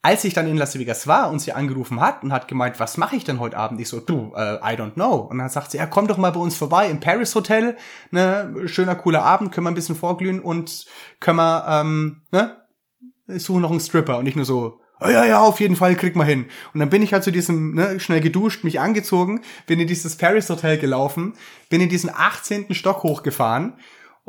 als 0.02 0.25
ich 0.25 0.33
dann 0.33 0.47
in 0.47 0.57
Las 0.57 0.78
Vegas 0.78 1.07
war 1.07 1.30
und 1.30 1.40
sie 1.40 1.52
angerufen 1.52 2.00
hat 2.00 2.23
und 2.23 2.33
hat 2.33 2.49
gemeint, 2.49 2.80
was 2.80 2.97
mache 2.97 3.16
ich 3.16 3.25
denn 3.25 3.38
heute 3.38 3.59
Abend? 3.59 3.80
Ich 3.80 3.88
so, 3.88 4.00
du, 4.00 4.33
uh, 4.35 4.57
I 4.64 4.75
don't 4.75 4.95
know. 4.95 5.16
Und 5.16 5.38
dann 5.38 5.50
sagt 5.50 5.73
sie, 5.73 5.76
ja, 5.76 5.87
komm 5.87 6.07
doch 6.07 6.16
mal 6.16 6.33
bei 6.33 6.40
uns 6.40 6.57
vorbei 6.57 6.88
im 6.88 7.00
Paris 7.00 7.35
Hotel, 7.35 7.76
ne, 8.11 8.54
schöner, 8.64 8.95
cooler 8.95 9.23
Abend, 9.23 9.52
können 9.52 9.66
wir 9.66 9.71
ein 9.71 9.75
bisschen 9.75 9.97
vorglühen 9.97 10.40
und 10.40 10.87
können 11.21 11.37
wir, 11.37 11.66
ähm, 11.69 12.23
ne, 12.33 12.57
suchen 13.26 13.61
noch 13.61 13.71
einen 13.71 13.80
Stripper. 13.80 14.16
Und 14.16 14.26
ich 14.26 14.37
nur 14.37 14.47
so, 14.47 14.80
oh, 15.00 15.09
ja, 15.09 15.26
ja, 15.26 15.40
auf 15.40 15.61
jeden 15.61 15.76
Fall, 15.76 15.95
krieg 15.97 16.16
mal 16.16 16.25
hin. 16.25 16.47
Und 16.73 16.80
dann 16.80 16.88
bin 16.88 17.02
ich 17.02 17.12
halt 17.12 17.23
zu 17.23 17.30
diesem, 17.30 17.75
ne, 17.75 18.00
schnell 18.00 18.23
geduscht, 18.23 18.64
mich 18.64 18.80
angezogen, 18.80 19.42
bin 19.66 19.80
in 19.80 19.87
dieses 19.87 20.16
Paris 20.16 20.49
Hotel 20.49 20.78
gelaufen, 20.78 21.35
bin 21.69 21.83
in 21.83 21.90
diesen 21.90 22.09
18. 22.09 22.75
Stock 22.75 23.02
hochgefahren 23.02 23.75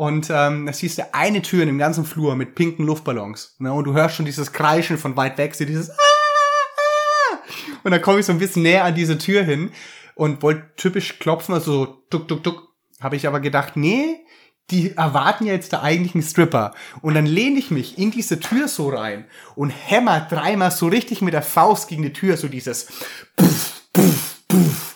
und 0.01 0.31
ähm, 0.31 0.65
das 0.65 0.79
hieß 0.79 0.95
der 0.95 1.13
eine 1.13 1.43
Tür 1.43 1.61
in 1.61 1.67
dem 1.67 1.77
ganzen 1.77 2.05
Flur 2.05 2.35
mit 2.35 2.55
pinken 2.55 2.87
Luftballons. 2.87 3.55
Ne? 3.59 3.71
Und 3.71 3.83
du 3.83 3.93
hörst 3.93 4.15
schon 4.15 4.25
dieses 4.25 4.51
Kreischen 4.51 4.97
von 4.97 5.15
weit 5.15 5.37
weg, 5.37 5.53
so 5.53 5.63
dieses 5.63 5.91
ah, 5.91 5.93
ah. 5.93 7.37
Und 7.83 7.91
dann 7.91 8.01
komme 8.01 8.19
ich 8.19 8.25
so 8.25 8.31
ein 8.31 8.39
bisschen 8.39 8.63
näher 8.63 8.83
an 8.83 8.95
diese 8.95 9.19
Tür 9.19 9.43
hin 9.43 9.71
und 10.15 10.41
wollte 10.41 10.63
typisch 10.75 11.19
klopfen, 11.19 11.53
also 11.53 11.71
so 11.71 11.85
tuk, 12.09 12.27
tuk, 12.27 12.43
tuk. 12.43 12.69
Habe 12.99 13.15
ich 13.15 13.27
aber 13.27 13.41
gedacht, 13.41 13.77
nee, 13.77 14.25
die 14.71 14.97
erwarten 14.97 15.45
ja 15.45 15.53
jetzt 15.53 15.71
da 15.71 15.83
eigentlich 15.83 16.15
einen 16.15 16.23
Stripper. 16.23 16.73
Und 17.03 17.13
dann 17.13 17.27
lehne 17.27 17.59
ich 17.59 17.69
mich 17.69 17.99
in 17.99 18.09
diese 18.09 18.39
Tür 18.39 18.67
so 18.67 18.89
rein 18.89 19.25
und 19.53 19.69
hämmer 19.69 20.19
dreimal 20.21 20.71
so 20.71 20.87
richtig 20.87 21.21
mit 21.21 21.35
der 21.35 21.43
Faust 21.43 21.89
gegen 21.89 22.01
die 22.01 22.13
Tür, 22.13 22.37
so 22.37 22.47
dieses 22.47 22.87
puff, 23.35 23.83
puff, 23.93 24.41
puff. 24.47 24.95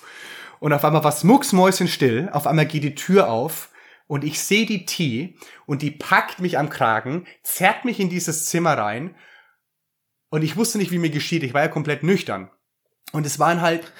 Und 0.59 0.73
auf 0.73 0.83
einmal 0.83 1.03
war 1.03 1.13
es 1.13 1.23
mucksmäuschenstill, 1.23 2.29
auf 2.31 2.47
einmal 2.47 2.65
geht 2.65 2.83
die 2.83 2.95
Tür 2.95 3.29
auf 3.29 3.69
und 4.07 4.23
ich 4.23 4.39
sehe 4.39 4.65
die 4.65 4.85
T 4.85 5.35
und 5.65 5.81
die 5.81 5.91
packt 5.91 6.39
mich 6.39 6.57
am 6.57 6.69
Kragen, 6.69 7.25
zerrt 7.43 7.85
mich 7.85 7.99
in 7.99 8.09
dieses 8.09 8.45
Zimmer 8.45 8.77
rein 8.77 9.15
und 10.29 10.43
ich 10.43 10.57
wusste 10.57 10.77
nicht, 10.77 10.91
wie 10.91 10.99
mir 10.99 11.09
geschieht. 11.09 11.43
Ich 11.43 11.53
war 11.53 11.61
ja 11.61 11.67
komplett 11.67 12.03
nüchtern. 12.03 12.49
Und 13.11 13.25
es 13.25 13.39
waren 13.39 13.61
halt 13.61 13.91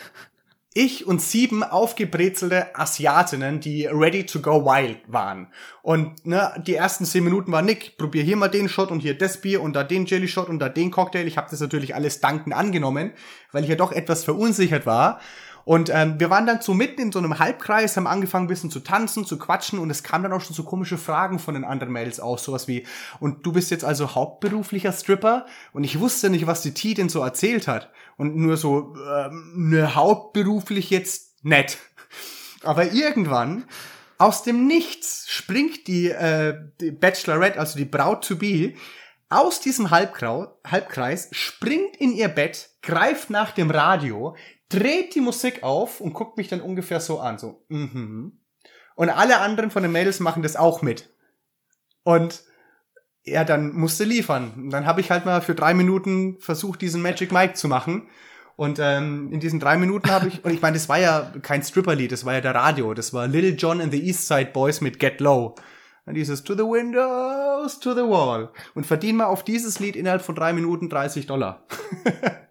ich 0.77 1.07
und 1.07 1.21
sieben 1.21 1.63
aufgebrezelte 1.63 2.75
Asiatinnen, 2.75 3.61
die 3.61 3.85
ready 3.85 4.25
to 4.25 4.41
go 4.41 4.65
wild 4.65 4.99
waren. 5.07 5.47
Und 5.81 6.25
ne, 6.25 6.51
die 6.67 6.75
ersten 6.75 7.05
zehn 7.05 7.23
Minuten 7.23 7.53
war 7.53 7.61
Nick, 7.61 7.97
probier 7.97 8.23
hier 8.23 8.35
mal 8.35 8.49
den 8.49 8.67
Shot 8.67 8.91
und 8.91 8.99
hier 8.99 9.17
das 9.17 9.39
Bier 9.39 9.61
und 9.61 9.73
da 9.73 9.85
den 9.85 10.05
Jelly 10.05 10.27
Shot 10.27 10.49
und 10.49 10.59
da 10.59 10.67
den 10.67 10.91
Cocktail. 10.91 11.27
Ich 11.27 11.37
habe 11.37 11.47
das 11.49 11.61
natürlich 11.61 11.95
alles 11.95 12.19
dankend 12.19 12.53
angenommen, 12.53 13.13
weil 13.53 13.63
ich 13.63 13.69
ja 13.69 13.77
doch 13.77 13.93
etwas 13.93 14.25
verunsichert 14.25 14.85
war. 14.85 15.21
Und 15.65 15.89
ähm, 15.91 16.19
wir 16.19 16.29
waren 16.29 16.45
dann 16.45 16.61
so 16.61 16.75
mitten 16.75 17.01
in 17.01 17.11
so 17.11 17.17
einem 17.17 17.39
Halbkreis, 17.39 17.97
haben 17.97 18.05
angefangen 18.05 18.45
ein 18.45 18.49
bisschen 18.49 18.69
zu 18.69 18.79
tanzen, 18.79 19.25
zu 19.25 19.39
quatschen 19.39 19.79
und 19.79 19.89
es 19.89 20.03
kam 20.03 20.21
dann 20.21 20.31
auch 20.31 20.41
schon 20.41 20.55
so 20.55 20.63
komische 20.63 20.99
Fragen 20.99 21.39
von 21.39 21.55
den 21.55 21.63
anderen 21.63 21.91
Mädels 21.91 22.19
aus, 22.19 22.43
sowas 22.43 22.67
wie, 22.67 22.85
und 23.19 23.45
du 23.45 23.51
bist 23.51 23.71
jetzt 23.71 23.83
also 23.83 24.13
hauptberuflicher 24.13 24.93
Stripper? 24.93 25.47
Und 25.73 25.83
ich 25.83 25.99
wusste 25.99 26.29
nicht, 26.29 26.45
was 26.45 26.61
die 26.61 26.75
T 26.75 26.93
denn 26.93 27.09
so 27.09 27.21
erzählt 27.21 27.67
hat. 27.67 27.91
Und 28.15 28.35
nur 28.35 28.57
so, 28.57 28.93
ähm, 28.95 29.53
ne, 29.55 29.95
hauptberuflich 29.95 30.91
jetzt 30.91 31.43
nett. 31.43 31.79
Aber 32.63 32.91
irgendwann 32.93 33.65
aus 34.17 34.43
dem 34.43 34.67
Nichts 34.67 35.25
springt 35.29 35.87
die, 35.87 36.09
äh, 36.09 36.55
die 36.79 36.91
Bachelorette, 36.91 37.59
also 37.59 37.77
die 37.77 37.85
Braut 37.85 38.25
to 38.25 38.35
be, 38.35 38.73
aus 39.29 39.59
diesem 39.59 39.89
Halbkreis, 39.89 41.29
springt 41.31 41.97
in 41.97 42.13
ihr 42.13 42.27
Bett, 42.27 42.69
greift 42.81 43.29
nach 43.29 43.51
dem 43.51 43.71
Radio, 43.71 44.35
dreht 44.69 45.15
die 45.15 45.21
Musik 45.21 45.63
auf 45.63 46.01
und 46.01 46.13
guckt 46.13 46.37
mich 46.37 46.47
dann 46.47 46.61
ungefähr 46.61 46.99
so 46.99 47.19
an, 47.19 47.37
so, 47.37 47.65
mhm. 47.69 48.39
Und 48.95 49.09
alle 49.09 49.39
anderen 49.39 49.71
von 49.71 49.83
den 49.83 49.91
Mädels 49.91 50.19
machen 50.19 50.41
das 50.41 50.55
auch 50.55 50.81
mit. 50.81 51.09
Und 52.03 52.43
ja, 53.23 53.43
dann 53.43 53.73
musste 53.73 54.03
liefern. 54.03 54.53
Und 54.55 54.69
dann 54.69 54.85
habe 54.85 55.01
ich 55.01 55.11
halt 55.11 55.25
mal 55.25 55.41
für 55.41 55.55
drei 55.55 55.73
Minuten 55.73 56.39
versucht, 56.39 56.81
diesen 56.81 57.01
Magic 57.01 57.31
Mike 57.31 57.55
zu 57.55 57.67
machen. 57.67 58.07
Und 58.55 58.79
ähm, 58.79 59.33
in 59.33 59.41
diesen 59.41 59.59
drei 59.59 59.75
Minuten 59.77 60.09
habe 60.09 60.29
ich, 60.29 60.45
und 60.45 60.53
ich 60.53 60.61
meine, 60.61 60.75
das 60.75 60.87
war 60.87 60.97
ja 60.97 61.33
kein 61.41 61.61
Stripperlied, 61.61 62.13
das 62.13 62.23
war 62.23 62.35
ja 62.35 62.41
der 62.41 62.55
Radio, 62.55 62.93
das 62.93 63.11
war 63.11 63.27
Little 63.27 63.51
John 63.51 63.81
and 63.81 63.91
the 63.91 64.01
East 64.01 64.27
Side 64.27 64.51
Boys 64.53 64.79
mit 64.79 64.97
Get 64.97 65.19
Low. 65.19 65.55
Und 66.05 66.13
dieses 66.13 66.43
To 66.43 66.53
the 66.53 66.61
Windows, 66.61 67.79
to 67.79 67.93
the 67.93 68.01
Wall. 68.01 68.51
Und 68.75 68.85
verdien 68.85 69.17
mal 69.17 69.25
auf 69.25 69.43
dieses 69.43 69.79
Lied 69.79 69.95
innerhalb 69.97 70.21
von 70.21 70.35
drei 70.35 70.53
Minuten 70.53 70.87
30 70.87 71.25
Dollar. 71.25 71.65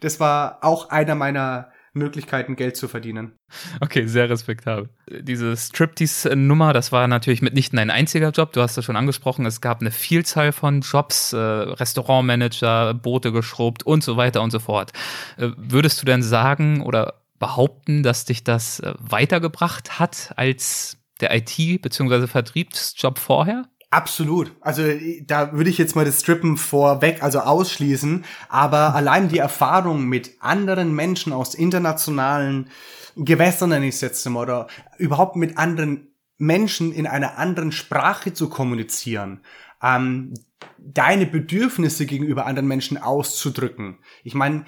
das 0.00 0.20
war 0.20 0.58
auch 0.62 0.90
einer 0.90 1.14
meiner 1.14 1.70
Möglichkeiten, 1.94 2.56
Geld 2.56 2.76
zu 2.76 2.88
verdienen. 2.88 3.32
Okay, 3.80 4.06
sehr 4.06 4.30
respektabel. 4.30 4.88
Diese 5.08 5.56
Striptease-Nummer, 5.56 6.72
das 6.72 6.92
war 6.92 7.08
natürlich 7.08 7.42
mitnichten 7.42 7.78
ein 7.78 7.90
einziger 7.90 8.30
Job. 8.30 8.52
Du 8.52 8.60
hast 8.62 8.76
es 8.76 8.84
schon 8.84 8.96
angesprochen, 8.96 9.46
es 9.46 9.60
gab 9.60 9.80
eine 9.80 9.90
Vielzahl 9.90 10.52
von 10.52 10.80
Jobs, 10.80 11.32
äh, 11.32 11.36
Restaurantmanager, 11.36 12.94
Boote 12.94 13.32
geschrubbt 13.32 13.84
und 13.84 14.04
so 14.04 14.16
weiter 14.16 14.42
und 14.42 14.50
so 14.50 14.58
fort. 14.58 14.92
Äh, 15.36 15.50
würdest 15.56 16.00
du 16.00 16.06
denn 16.06 16.22
sagen 16.22 16.82
oder 16.82 17.14
behaupten, 17.38 18.02
dass 18.02 18.24
dich 18.24 18.44
das 18.44 18.80
äh, 18.80 18.94
weitergebracht 18.98 19.98
hat 19.98 20.32
als 20.36 20.98
der 21.20 21.34
IT- 21.34 21.82
bzw. 21.82 22.26
Vertriebsjob 22.26 23.18
vorher? 23.18 23.64
Absolut. 23.90 24.54
Also 24.60 24.82
da 25.22 25.54
würde 25.54 25.70
ich 25.70 25.78
jetzt 25.78 25.96
mal 25.96 26.04
das 26.04 26.20
Strippen 26.20 26.58
vorweg, 26.58 27.22
also 27.22 27.40
ausschließen. 27.40 28.24
Aber 28.48 28.94
allein 28.94 29.28
die 29.28 29.38
Erfahrung 29.38 30.04
mit 30.04 30.36
anderen 30.40 30.94
Menschen 30.94 31.32
aus 31.32 31.54
internationalen 31.54 32.68
Gewässern, 33.16 33.70
nenne 33.70 33.86
ich 33.86 33.94
es 33.94 34.00
jetzt 34.02 34.28
mal, 34.28 34.42
oder 34.42 34.66
überhaupt 34.98 35.36
mit 35.36 35.56
anderen 35.56 36.12
Menschen 36.36 36.92
in 36.92 37.06
einer 37.06 37.38
anderen 37.38 37.72
Sprache 37.72 38.32
zu 38.34 38.48
kommunizieren, 38.48 39.40
ähm, 39.82 40.34
deine 40.78 41.26
Bedürfnisse 41.26 42.06
gegenüber 42.06 42.46
anderen 42.46 42.68
Menschen 42.68 42.98
auszudrücken. 42.98 43.98
Ich 44.22 44.34
meine, 44.34 44.64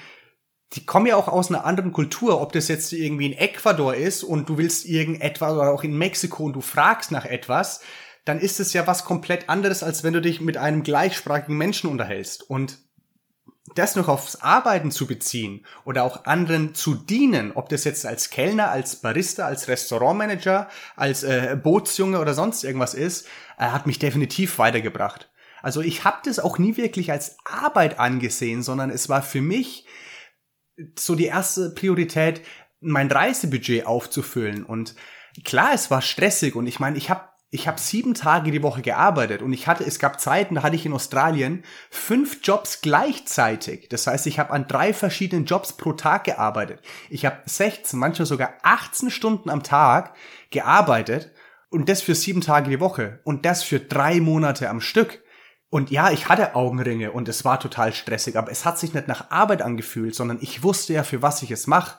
die 0.73 0.87
kommen 0.87 1.07
ja 1.07 1.17
auch 1.17 1.29
aus 1.29 1.50
einer 1.50 1.65
anderen 1.65 1.93
Kultur, 1.93 2.41
ob 2.41 2.53
das 2.53 2.69
jetzt 2.69 2.93
irgendwie 2.93 3.27
in 3.27 3.33
Ecuador 3.33 3.95
ist 3.95 4.23
und 4.23 4.49
du 4.49 4.57
willst 4.57 4.87
irgendetwas 4.87 5.53
oder 5.53 5.73
auch 5.73 5.85
in 5.85 5.99
Mexiko 5.99 6.45
und 6.45 6.55
du 6.55 6.61
fragst 6.61 7.11
nach 7.11 7.25
etwas, 7.25 7.81
dann 8.25 8.39
ist 8.39 8.61
es 8.61 8.73
ja 8.73 8.87
was 8.87 9.05
komplett 9.05 9.49
anderes, 9.49 9.83
als 9.83 10.05
wenn 10.05 10.12
du 10.12 10.21
dich 10.21 10.41
mit 10.41 10.57
einem 10.57 10.83
gleichsprachigen 10.83 11.57
Menschen 11.57 11.91
unterhältst. 11.91 12.49
Und 12.49 12.79
das 13.75 13.97
noch 13.97 14.09
aufs 14.09 14.37
Arbeiten 14.37 14.91
zu 14.91 15.07
beziehen 15.07 15.65
oder 15.85 16.05
auch 16.05 16.25
anderen 16.25 16.75
zu 16.75 16.95
dienen, 16.95 17.53
ob 17.53 17.69
das 17.69 17.85
jetzt 17.85 18.05
als 18.05 18.31
Kellner, 18.31 18.71
als 18.71 18.97
Barista, 18.97 19.47
als 19.47 19.69
Restaurantmanager, 19.69 20.69
als 20.97 21.23
äh, 21.23 21.57
Bootsjunge 21.62 22.19
oder 22.19 22.35
sonst 22.35 22.65
irgendwas 22.65 22.95
ist, 22.95 23.27
äh, 23.59 23.67
hat 23.67 23.87
mich 23.87 23.99
definitiv 23.99 24.59
weitergebracht. 24.59 25.31
Also 25.62 25.83
ich 25.83 26.05
habe 26.05 26.19
das 26.25 26.39
auch 26.39 26.59
nie 26.59 26.77
wirklich 26.77 27.12
als 27.12 27.37
Arbeit 27.45 27.99
angesehen, 27.99 28.62
sondern 28.62 28.91
es 28.91 29.09
war 29.09 29.23
für 29.23 29.43
mich 29.43 29.87
so 30.99 31.15
die 31.15 31.27
erste 31.27 31.71
Priorität, 31.71 32.43
mein 32.81 33.11
Reisebudget 33.11 33.87
aufzufüllen. 33.87 34.65
Und 34.65 34.95
klar, 35.45 35.73
es 35.75 35.91
war 35.91 36.00
stressig 36.00 36.57
und 36.57 36.67
ich 36.67 36.81
meine, 36.81 36.97
ich 36.97 37.11
habe 37.11 37.30
ich 37.52 37.66
habe 37.66 37.80
sieben 37.80 38.14
Tage 38.14 38.52
die 38.52 38.62
Woche 38.62 38.80
gearbeitet 38.80 39.42
und 39.42 39.52
ich 39.52 39.66
hatte, 39.66 39.85
es 39.85 39.99
gab 39.99 40.21
Zeiten, 40.21 40.54
da 40.54 40.62
hatte 40.62 40.76
ich 40.76 40.87
in 40.87 40.92
Australien 40.92 41.64
fünf 41.90 42.38
Jobs 42.45 42.80
gleichzeitig. 42.80 43.88
Das 43.88 44.07
heißt, 44.07 44.28
ich 44.28 44.38
habe 44.38 44.52
an 44.52 44.69
drei 44.69 44.95
verschiedenen 44.95 45.47
Jobs 45.47 45.73
pro 45.73 45.92
Tag 45.92 46.25
gearbeitet. 46.25 46.80
Ich 47.09 47.26
habe 47.26 47.38
16, 47.45 47.99
manchmal 47.99 48.26
sogar 48.26 48.54
18 48.62 49.11
Stunden 49.11 49.50
am 49.50 49.64
Tag 49.64 50.14
gearbeitet 50.50 51.33
und 51.71 51.88
das 51.88 52.02
für 52.02 52.14
sieben 52.14 52.40
Tage 52.40 52.71
die 52.71 52.80
Woche 52.80 53.19
und 53.25 53.45
das 53.45 53.64
für 53.64 53.80
drei 53.80 54.21
Monate 54.21 54.71
am 54.71 54.80
Stück. 54.80 55.21
Und 55.71 55.90
ja, 55.90 56.11
ich 56.11 56.28
hatte 56.28 56.54
Augenringe 56.54 57.11
und 57.11 57.28
es 57.28 57.45
war 57.45 57.59
total 57.59 57.92
stressig, 57.92 58.37
aber 58.37 58.52
es 58.52 58.64
hat 58.64 58.78
sich 58.78 58.95
nicht 58.95 59.09
nach 59.09 59.30
Arbeit 59.30 59.62
angefühlt, 59.62 60.14
sondern 60.14 60.38
ich 60.40 60.62
wusste 60.62 60.92
ja, 60.92 61.02
für 61.02 61.23
was 61.23 61.42
ich 61.42 61.50
es 61.50 61.66
mache 61.66 61.99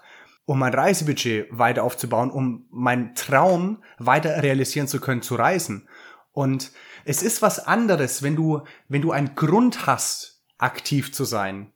um 0.51 0.60
mein 0.60 0.74
Reisebudget 0.74 1.48
weiter 1.50 1.81
aufzubauen, 1.81 2.29
um 2.29 2.65
meinen 2.72 3.15
Traum 3.15 3.81
weiter 4.00 4.43
realisieren 4.43 4.86
zu 4.86 5.00
können, 5.00 5.22
zu 5.22 5.36
reisen. 5.36 5.88
Und 6.34 6.72
es 7.05 7.24
ist 7.24 7.41
was 7.41 7.65
anderes, 7.65 8.22
wenn 8.22 8.36
du, 8.36 8.63
wenn 8.89 9.01
du 9.01 9.13
einen 9.13 9.36
Grund 9.36 9.88
hast, 9.88 10.43
aktiv 10.58 11.13
zu 11.13 11.24
sein, 11.24 11.72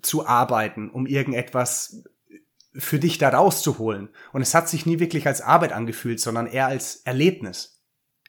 zu 0.00 0.24
arbeiten, 0.28 0.90
um 0.90 1.06
irgendetwas 1.06 2.04
für 2.72 3.00
dich 3.00 3.18
da 3.18 3.30
rauszuholen. 3.30 4.10
Und 4.32 4.42
es 4.42 4.54
hat 4.54 4.68
sich 4.68 4.86
nie 4.86 5.00
wirklich 5.00 5.26
als 5.26 5.40
Arbeit 5.40 5.72
angefühlt, 5.72 6.20
sondern 6.20 6.46
eher 6.46 6.68
als 6.68 7.02
Erlebnis. 7.04 7.82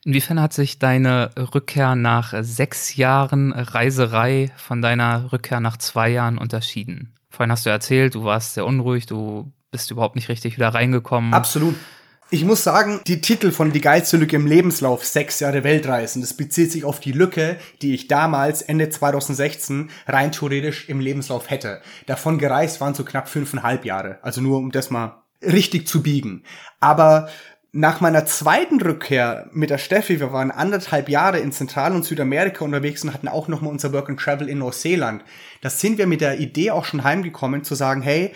Inwiefern 0.03 0.41
hat 0.41 0.53
sich 0.53 0.79
deine 0.79 1.29
Rückkehr 1.37 1.95
nach 1.95 2.33
sechs 2.41 2.95
Jahren 2.95 3.53
Reiserei 3.53 4.51
von 4.57 4.81
deiner 4.81 5.31
Rückkehr 5.31 5.59
nach 5.59 5.77
zwei 5.77 6.09
Jahren 6.09 6.39
unterschieden? 6.39 7.13
Vorhin 7.29 7.51
hast 7.51 7.67
du 7.67 7.69
erzählt, 7.69 8.15
du 8.15 8.23
warst 8.23 8.55
sehr 8.55 8.65
unruhig, 8.65 9.05
du 9.05 9.53
bist 9.71 9.91
überhaupt 9.91 10.15
nicht 10.15 10.29
richtig 10.29 10.57
wieder 10.57 10.69
reingekommen. 10.69 11.33
Absolut. 11.33 11.75
Ich 12.31 12.45
muss 12.45 12.63
sagen, 12.63 13.01
die 13.07 13.21
Titel 13.21 13.49
von 13.49 13.71
Die 13.71 13.81
geilste 13.81 14.17
Lücke 14.17 14.35
im 14.35 14.45
Lebenslauf, 14.45 15.03
sechs 15.03 15.39
Jahre 15.39 15.63
Weltreisen, 15.63 16.21
das 16.21 16.35
bezieht 16.35 16.71
sich 16.71 16.85
auf 16.85 16.99
die 16.99 17.11
Lücke, 17.11 17.57
die 17.81 17.95
ich 17.95 18.07
damals, 18.07 18.61
Ende 18.61 18.89
2016, 18.89 19.89
rein 20.07 20.31
theoretisch 20.31 20.89
im 20.89 20.99
Lebenslauf 20.99 21.49
hätte. 21.49 21.81
Davon 22.05 22.37
gereist 22.37 22.81
waren 22.81 22.93
so 22.93 23.03
knapp 23.03 23.29
fünfeinhalb 23.29 23.83
Jahre. 23.83 24.19
Also 24.21 24.41
nur 24.41 24.59
um 24.59 24.71
das 24.71 24.91
mal 24.91 25.23
richtig 25.41 25.87
zu 25.87 26.03
biegen. 26.03 26.43
Aber 26.79 27.29
nach 27.71 27.99
meiner 27.99 28.25
zweiten 28.25 28.79
Rückkehr 28.79 29.47
mit 29.51 29.71
der 29.71 29.77
Steffi, 29.79 30.19
wir 30.19 30.31
waren 30.31 30.51
anderthalb 30.51 31.09
Jahre 31.09 31.39
in 31.39 31.51
Zentral- 31.51 31.95
und 31.95 32.05
Südamerika 32.05 32.63
unterwegs 32.63 33.03
und 33.03 33.13
hatten 33.13 33.27
auch 33.27 33.47
nochmal 33.47 33.71
unser 33.71 33.93
Work 33.93 34.09
and 34.09 34.19
Travel 34.19 34.49
in 34.49 34.59
Neuseeland. 34.59 35.23
Da 35.61 35.71
sind 35.71 35.97
wir 35.97 36.05
mit 36.05 36.21
der 36.21 36.39
Idee 36.39 36.71
auch 36.71 36.85
schon 36.85 37.03
heimgekommen, 37.03 37.63
zu 37.63 37.73
sagen, 37.73 38.03
hey, 38.03 38.33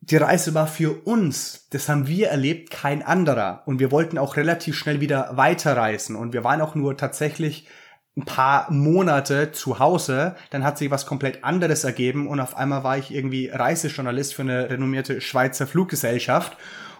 die 0.00 0.16
Reise 0.16 0.54
war 0.54 0.66
für 0.66 1.06
uns, 1.06 1.68
das 1.70 1.88
haben 1.88 2.06
wir 2.06 2.28
erlebt, 2.28 2.70
kein 2.70 3.02
anderer. 3.02 3.62
Und 3.66 3.80
wir 3.80 3.90
wollten 3.90 4.18
auch 4.18 4.36
relativ 4.36 4.76
schnell 4.76 5.00
wieder 5.00 5.36
weiterreisen. 5.36 6.16
Und 6.16 6.32
wir 6.32 6.42
waren 6.42 6.62
auch 6.62 6.74
nur 6.74 6.96
tatsächlich 6.96 7.68
ein 8.16 8.24
paar 8.24 8.70
Monate 8.72 9.52
zu 9.52 9.78
Hause, 9.78 10.34
dann 10.50 10.64
hat 10.64 10.78
sich 10.78 10.90
was 10.90 11.06
komplett 11.06 11.44
anderes 11.44 11.84
ergeben 11.84 12.26
und 12.26 12.40
auf 12.40 12.56
einmal 12.56 12.82
war 12.82 12.98
ich 12.98 13.14
irgendwie 13.14 13.48
Reisejournalist 13.48 14.34
für 14.34 14.42
eine 14.42 14.68
renommierte 14.68 15.20
Schweizer 15.20 15.66
Fluggesellschaft 15.66 16.56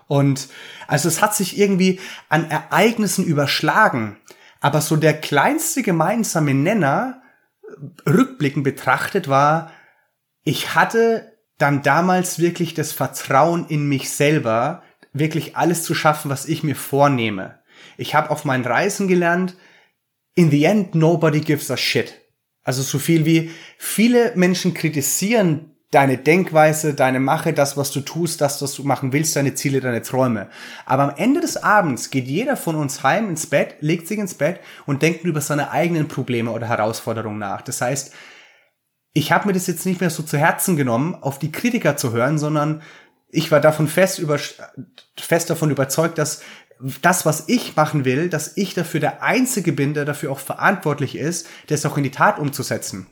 und 0.07 0.49
also 0.89 1.09
es 1.09 1.23
hat 1.23 1.35
sich 1.37 1.59
irgendwie 1.59 2.01
an 2.29 2.51
Ereignissen 2.51 3.25
überschlagen. 3.25 4.17
Aber 4.61 4.81
so 4.81 4.97
der 4.97 5.15
kleinste 5.15 5.83
gemeinsame 5.83 6.53
Nenner, 6.53 7.23
rückblickend 8.05 8.65
betrachtet, 8.65 9.29
war, 9.29 9.71
ich 10.43 10.75
hatte 10.75 11.30
dann 11.61 11.83
damals 11.83 12.39
wirklich 12.39 12.75
das 12.75 12.93
Vertrauen 12.93 13.67
in 13.69 13.89
mich 13.89 14.11
selber, 14.11 14.83
wirklich 15.13 15.57
alles 15.57 15.83
zu 15.83 15.95
schaffen, 15.95 16.31
was 16.31 16.47
ich 16.47 16.63
mir 16.63 16.77
vornehme. 16.77 17.59
Ich 17.97 18.15
habe 18.15 18.31
auf 18.31 18.45
meinen 18.45 18.65
Reisen 18.65 19.09
gelernt, 19.09 19.57
in 20.35 20.51
the 20.51 20.65
end, 20.65 20.95
nobody 20.95 21.41
gives 21.41 21.71
a 21.71 21.77
shit. 21.77 22.15
Also 22.63 22.83
so 22.83 22.99
viel 22.99 23.27
wie 23.27 23.51
viele 23.79 24.33
Menschen 24.37 24.75
kritisieren 24.75 25.71
deine 25.91 26.19
Denkweise, 26.19 26.95
deine 26.95 27.19
Mache, 27.19 27.53
das, 27.53 27.77
was 27.77 27.91
du 27.91 28.01
tust, 28.01 28.41
das, 28.41 28.63
was 28.63 28.75
du 28.75 28.85
machen 28.85 29.13
willst, 29.13 29.35
deine 29.35 29.55
Ziele, 29.55 29.81
deine 29.81 30.03
Träume. 30.03 30.49
Aber 30.87 31.03
am 31.03 31.15
Ende 31.17 31.41
des 31.41 31.57
Abends 31.57 32.11
geht 32.11 32.27
jeder 32.27 32.57
von 32.57 32.77
uns 32.77 33.03
heim 33.03 33.29
ins 33.29 33.47
Bett, 33.47 33.77
legt 33.81 34.07
sich 34.07 34.19
ins 34.19 34.35
Bett 34.35 34.61
und 34.87 35.03
denkt 35.03 35.25
über 35.25 35.41
seine 35.41 35.73
eigenen 35.73 36.07
Probleme 36.07 36.53
oder 36.53 36.69
Herausforderungen 36.69 37.39
nach. 37.39 37.63
Das 37.63 37.81
heißt, 37.81 38.15
ich 39.13 39.33
habe 39.33 39.49
mir 39.49 39.53
das 39.53 39.67
jetzt 39.67 39.87
nicht 39.87 40.01
mehr 40.01 40.11
so 40.11 40.23
zu 40.23 40.39
Herzen 40.39 40.77
genommen, 40.77 41.15
auf 41.15 41.39
die 41.39 41.53
Kritiker 41.53 41.97
zu 41.97 42.13
hören, 42.13 42.39
sondern 42.39 42.83
ich 43.29 43.51
war 43.51 43.61
davon 43.61 43.89
fest, 43.89 44.19
über, 44.19 44.39
fest 45.19 45.51
davon 45.51 45.71
überzeugt, 45.71 46.19
dass 46.19 46.43
das, 47.03 47.27
was 47.27 47.49
ich 47.49 47.77
machen 47.77 48.05
will, 48.05 48.29
dass 48.29 48.57
ich 48.57 48.75
dafür 48.75 49.01
der 49.01 49.23
Einzige 49.23 49.73
bin, 49.73 49.95
der 49.95 50.05
dafür 50.05 50.33
auch 50.33 50.39
verantwortlich 50.39 51.17
ist, 51.17 51.47
das 51.67 51.85
auch 51.85 51.97
in 51.97 52.05
die 52.05 52.11
Tat 52.11 52.39
umzusetzen. 52.39 53.07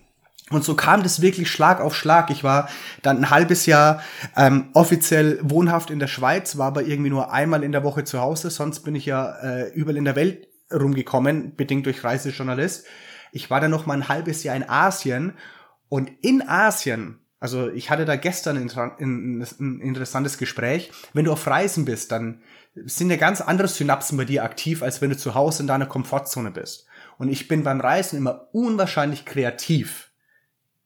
Und 0.50 0.64
so 0.64 0.74
kam 0.74 1.02
das 1.02 1.20
wirklich 1.20 1.50
Schlag 1.50 1.80
auf 1.80 1.94
Schlag. 1.94 2.30
Ich 2.30 2.42
war 2.42 2.70
dann 3.02 3.18
ein 3.18 3.30
halbes 3.30 3.66
Jahr 3.66 4.02
ähm, 4.34 4.70
offiziell 4.72 5.38
wohnhaft 5.42 5.90
in 5.90 5.98
der 5.98 6.06
Schweiz, 6.06 6.56
war 6.56 6.68
aber 6.68 6.84
irgendwie 6.84 7.10
nur 7.10 7.32
einmal 7.32 7.62
in 7.62 7.72
der 7.72 7.84
Woche 7.84 8.04
zu 8.04 8.20
Hause. 8.20 8.48
Sonst 8.48 8.80
bin 8.80 8.94
ich 8.94 9.04
ja 9.04 9.36
äh, 9.42 9.68
überall 9.72 9.98
in 9.98 10.06
der 10.06 10.16
Welt 10.16 10.48
rumgekommen, 10.72 11.54
bedingt 11.54 11.84
durch 11.84 12.02
Reisejournalist. 12.02 12.86
Ich 13.30 13.50
war 13.50 13.60
dann 13.60 13.70
noch 13.70 13.84
mal 13.84 13.94
ein 13.94 14.08
halbes 14.08 14.42
Jahr 14.42 14.56
in 14.56 14.66
Asien 14.66 15.34
und 15.88 16.10
in 16.22 16.46
Asien, 16.46 17.20
also 17.40 17.70
ich 17.70 17.90
hatte 17.90 18.04
da 18.04 18.16
gestern 18.16 18.56
ein, 18.56 19.80
interessantes 19.80 20.38
Gespräch. 20.38 20.90
Wenn 21.12 21.24
du 21.24 21.32
auf 21.32 21.46
Reisen 21.46 21.84
bist, 21.84 22.10
dann 22.12 22.42
sind 22.74 23.10
ja 23.10 23.16
ganz 23.16 23.40
andere 23.40 23.68
Synapsen 23.68 24.18
bei 24.18 24.24
dir 24.24 24.44
aktiv, 24.44 24.82
als 24.82 25.00
wenn 25.00 25.10
du 25.10 25.16
zu 25.16 25.34
Hause 25.34 25.62
in 25.62 25.66
deiner 25.66 25.86
Komfortzone 25.86 26.50
bist. 26.50 26.86
Und 27.16 27.28
ich 27.28 27.48
bin 27.48 27.62
beim 27.62 27.80
Reisen 27.80 28.16
immer 28.16 28.48
unwahrscheinlich 28.52 29.24
kreativ 29.24 30.08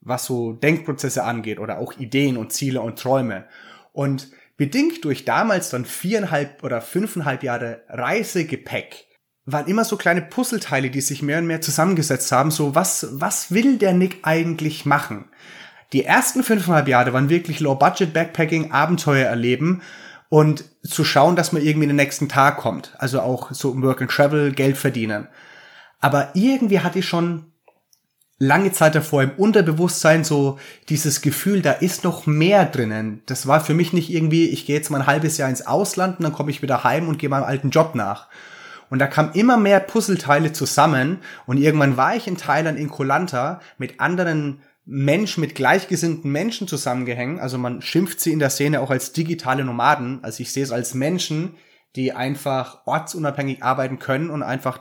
was 0.02 0.26
so 0.26 0.52
Denkprozesse 0.52 1.24
angeht 1.24 1.58
oder 1.58 1.78
auch 1.78 1.96
Ideen 1.98 2.36
und 2.36 2.52
Ziele 2.52 2.80
und 2.80 2.98
Träume. 2.98 3.46
Und 3.92 4.30
bedingt 4.56 5.04
durch 5.04 5.24
damals 5.24 5.70
dann 5.70 5.84
viereinhalb 5.84 6.62
oder 6.62 6.80
fünfeinhalb 6.80 7.42
Jahre 7.42 7.82
Reisegepäck 7.88 9.06
waren 9.44 9.66
immer 9.66 9.84
so 9.84 9.96
kleine 9.96 10.22
Puzzleteile, 10.22 10.90
die 10.90 11.00
sich 11.00 11.22
mehr 11.22 11.38
und 11.38 11.46
mehr 11.46 11.60
zusammengesetzt 11.60 12.30
haben. 12.32 12.50
So, 12.50 12.74
was, 12.74 13.08
was 13.12 13.50
will 13.50 13.78
der 13.78 13.92
Nick 13.92 14.18
eigentlich 14.22 14.86
machen? 14.86 15.24
Die 15.92 16.04
ersten 16.04 16.42
fünfeinhalb 16.42 16.88
Jahre 16.88 17.12
waren 17.12 17.28
wirklich 17.28 17.60
Low-Budget 17.60 18.12
Backpacking, 18.12 18.72
Abenteuer 18.72 19.26
erleben 19.26 19.82
und 20.28 20.64
zu 20.82 21.04
schauen, 21.04 21.36
dass 21.36 21.52
man 21.52 21.62
irgendwie 21.62 21.86
den 21.86 21.96
nächsten 21.96 22.28
Tag 22.28 22.56
kommt. 22.56 22.94
Also 22.98 23.20
auch 23.20 23.52
so 23.52 23.80
Work 23.82 24.00
and 24.00 24.10
Travel, 24.10 24.52
Geld 24.52 24.78
verdienen. 24.78 25.28
Aber 26.00 26.30
irgendwie 26.34 26.80
hatte 26.80 27.00
ich 27.00 27.06
schon 27.06 27.52
lange 28.38 28.72
Zeit 28.72 28.94
davor 28.94 29.22
im 29.22 29.32
Unterbewusstsein 29.36 30.24
so 30.24 30.58
dieses 30.88 31.20
Gefühl, 31.20 31.62
da 31.62 31.72
ist 31.72 32.02
noch 32.02 32.26
mehr 32.26 32.64
drinnen. 32.64 33.22
Das 33.26 33.46
war 33.46 33.60
für 33.60 33.74
mich 33.74 33.92
nicht 33.92 34.10
irgendwie, 34.10 34.48
ich 34.48 34.66
gehe 34.66 34.74
jetzt 34.74 34.90
mal 34.90 35.00
ein 35.00 35.06
halbes 35.06 35.36
Jahr 35.36 35.50
ins 35.50 35.66
Ausland 35.66 36.18
und 36.18 36.24
dann 36.24 36.32
komme 36.32 36.50
ich 36.50 36.62
wieder 36.62 36.82
heim 36.82 37.08
und 37.08 37.18
gehe 37.18 37.28
meinem 37.28 37.44
alten 37.44 37.70
Job 37.70 37.94
nach. 37.94 38.28
Und 38.92 38.98
da 38.98 39.06
kamen 39.06 39.32
immer 39.32 39.56
mehr 39.56 39.80
Puzzleteile 39.80 40.52
zusammen 40.52 41.20
und 41.46 41.56
irgendwann 41.56 41.96
war 41.96 42.14
ich 42.14 42.28
in 42.28 42.36
Thailand 42.36 42.78
in 42.78 42.90
Koh 42.90 43.06
mit 43.78 44.00
anderen 44.00 44.60
Menschen, 44.84 45.40
mit 45.40 45.54
gleichgesinnten 45.54 46.30
Menschen 46.30 46.68
zusammengehängt. 46.68 47.40
Also 47.40 47.56
man 47.56 47.80
schimpft 47.80 48.20
sie 48.20 48.34
in 48.34 48.38
der 48.38 48.50
Szene 48.50 48.82
auch 48.82 48.90
als 48.90 49.14
digitale 49.14 49.64
Nomaden. 49.64 50.22
Also 50.22 50.42
ich 50.42 50.52
sehe 50.52 50.62
es 50.62 50.72
als 50.72 50.92
Menschen, 50.92 51.54
die 51.96 52.12
einfach 52.12 52.86
ortsunabhängig 52.86 53.62
arbeiten 53.62 53.98
können 53.98 54.28
und 54.28 54.42
einfach 54.42 54.80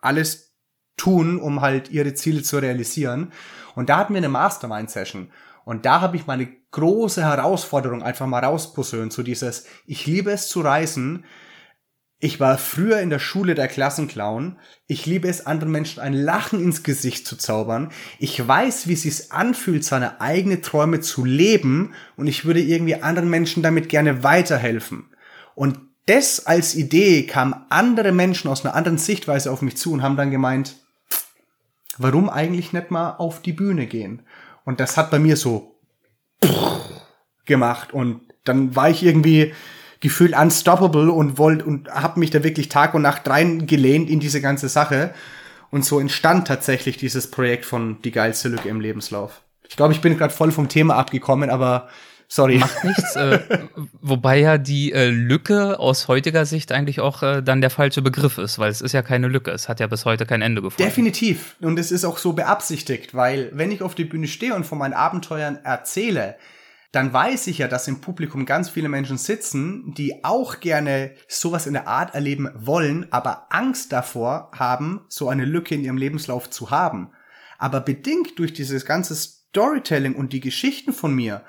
alles 0.00 0.54
tun, 0.96 1.38
um 1.38 1.60
halt 1.60 1.90
ihre 1.90 2.14
Ziele 2.14 2.42
zu 2.42 2.56
realisieren. 2.56 3.34
Und 3.74 3.90
da 3.90 3.98
hatten 3.98 4.14
wir 4.14 4.20
eine 4.20 4.30
Mastermind-Session. 4.30 5.30
Und 5.66 5.84
da 5.84 6.00
habe 6.00 6.16
ich 6.16 6.26
meine 6.26 6.48
große 6.70 7.22
Herausforderung 7.22 8.02
einfach 8.02 8.26
mal 8.26 8.42
rausposöhnt, 8.42 9.12
so 9.12 9.22
dieses, 9.22 9.66
ich 9.84 10.06
liebe 10.06 10.30
es 10.30 10.48
zu 10.48 10.62
reisen. 10.62 11.26
Ich 12.24 12.38
war 12.38 12.56
früher 12.56 13.00
in 13.00 13.10
der 13.10 13.18
Schule 13.18 13.56
der 13.56 13.66
Klassenclown. 13.66 14.56
Ich 14.86 15.06
liebe 15.06 15.26
es, 15.26 15.44
anderen 15.44 15.72
Menschen 15.72 16.00
ein 16.00 16.12
Lachen 16.12 16.62
ins 16.62 16.84
Gesicht 16.84 17.26
zu 17.26 17.34
zaubern. 17.34 17.90
Ich 18.20 18.46
weiß, 18.46 18.86
wie 18.86 18.92
es 18.92 19.02
sich 19.02 19.32
anfühlt, 19.32 19.84
seine 19.84 20.20
eigenen 20.20 20.62
Träume 20.62 21.00
zu 21.00 21.24
leben. 21.24 21.94
Und 22.14 22.28
ich 22.28 22.44
würde 22.44 22.60
irgendwie 22.60 22.94
anderen 22.94 23.28
Menschen 23.28 23.64
damit 23.64 23.88
gerne 23.88 24.22
weiterhelfen. 24.22 25.10
Und 25.56 25.80
das 26.06 26.46
als 26.46 26.76
Idee 26.76 27.26
kamen 27.26 27.56
andere 27.70 28.12
Menschen 28.12 28.48
aus 28.48 28.64
einer 28.64 28.76
anderen 28.76 28.98
Sichtweise 28.98 29.50
auf 29.50 29.60
mich 29.60 29.76
zu 29.76 29.92
und 29.92 30.02
haben 30.04 30.16
dann 30.16 30.30
gemeint, 30.30 30.76
warum 31.98 32.30
eigentlich 32.30 32.72
nicht 32.72 32.92
mal 32.92 33.16
auf 33.16 33.42
die 33.42 33.52
Bühne 33.52 33.88
gehen? 33.88 34.22
Und 34.64 34.78
das 34.78 34.96
hat 34.96 35.10
bei 35.10 35.18
mir 35.18 35.36
so 35.36 35.74
gemacht 37.46 37.92
und 37.92 38.20
dann 38.44 38.76
war 38.76 38.90
ich 38.90 39.02
irgendwie 39.02 39.54
gefühlt 40.02 40.36
unstoppable 40.36 41.10
und 41.10 41.38
wollte 41.38 41.64
und 41.64 41.88
habe 41.88 42.20
mich 42.20 42.30
da 42.30 42.44
wirklich 42.44 42.68
Tag 42.68 42.92
und 42.92 43.02
Nacht 43.02 43.26
rein 43.30 43.66
gelehnt 43.66 44.10
in 44.10 44.20
diese 44.20 44.42
ganze 44.42 44.68
Sache 44.68 45.14
und 45.70 45.86
so 45.86 45.98
entstand 45.98 46.46
tatsächlich 46.46 46.98
dieses 46.98 47.30
Projekt 47.30 47.64
von 47.64 48.02
die 48.02 48.10
geilste 48.10 48.50
Lücke 48.50 48.68
im 48.68 48.80
Lebenslauf. 48.80 49.40
Ich 49.66 49.76
glaube, 49.76 49.94
ich 49.94 50.02
bin 50.02 50.18
gerade 50.18 50.34
voll 50.34 50.52
vom 50.52 50.68
Thema 50.68 50.96
abgekommen, 50.96 51.48
aber 51.48 51.88
Sorry. 52.28 52.56
Macht 52.56 52.82
nichts. 52.82 53.14
Äh, 53.14 53.40
wobei 54.00 54.38
ja 54.38 54.56
die 54.56 54.90
äh, 54.92 55.10
Lücke 55.10 55.78
aus 55.78 56.08
heutiger 56.08 56.46
Sicht 56.46 56.72
eigentlich 56.72 56.98
auch 56.98 57.22
äh, 57.22 57.42
dann 57.42 57.60
der 57.60 57.68
falsche 57.68 58.00
Begriff 58.00 58.38
ist, 58.38 58.58
weil 58.58 58.70
es 58.70 58.80
ist 58.80 58.92
ja 58.92 59.02
keine 59.02 59.28
Lücke. 59.28 59.50
Es 59.50 59.68
hat 59.68 59.80
ja 59.80 59.86
bis 59.86 60.06
heute 60.06 60.24
kein 60.24 60.40
Ende 60.40 60.62
gefunden. 60.62 60.82
Definitiv. 60.82 61.56
Und 61.60 61.78
es 61.78 61.92
ist 61.92 62.06
auch 62.06 62.16
so 62.16 62.32
beabsichtigt, 62.32 63.14
weil 63.14 63.50
wenn 63.52 63.70
ich 63.70 63.82
auf 63.82 63.94
die 63.94 64.06
Bühne 64.06 64.28
stehe 64.28 64.54
und 64.54 64.64
von 64.64 64.78
meinen 64.78 64.94
Abenteuern 64.94 65.58
erzähle, 65.62 66.36
dann 66.92 67.10
weiß 67.10 67.46
ich 67.46 67.58
ja, 67.58 67.68
dass 67.68 67.88
im 67.88 68.02
Publikum 68.02 68.44
ganz 68.44 68.68
viele 68.68 68.90
Menschen 68.90 69.16
sitzen, 69.16 69.94
die 69.94 70.24
auch 70.24 70.60
gerne 70.60 71.14
sowas 71.26 71.66
in 71.66 71.72
der 71.72 71.88
Art 71.88 72.14
erleben 72.14 72.50
wollen, 72.54 73.10
aber 73.10 73.46
Angst 73.50 73.92
davor 73.92 74.50
haben, 74.54 75.06
so 75.08 75.30
eine 75.30 75.46
Lücke 75.46 75.74
in 75.74 75.82
ihrem 75.82 75.96
Lebenslauf 75.96 76.50
zu 76.50 76.70
haben. 76.70 77.10
Aber 77.58 77.80
bedingt 77.80 78.38
durch 78.38 78.52
dieses 78.52 78.84
ganze 78.84 79.14
Storytelling 79.14 80.14
und 80.14 80.34
die 80.34 80.40
Geschichten 80.40 80.92
von 80.92 81.14
mir 81.14 81.42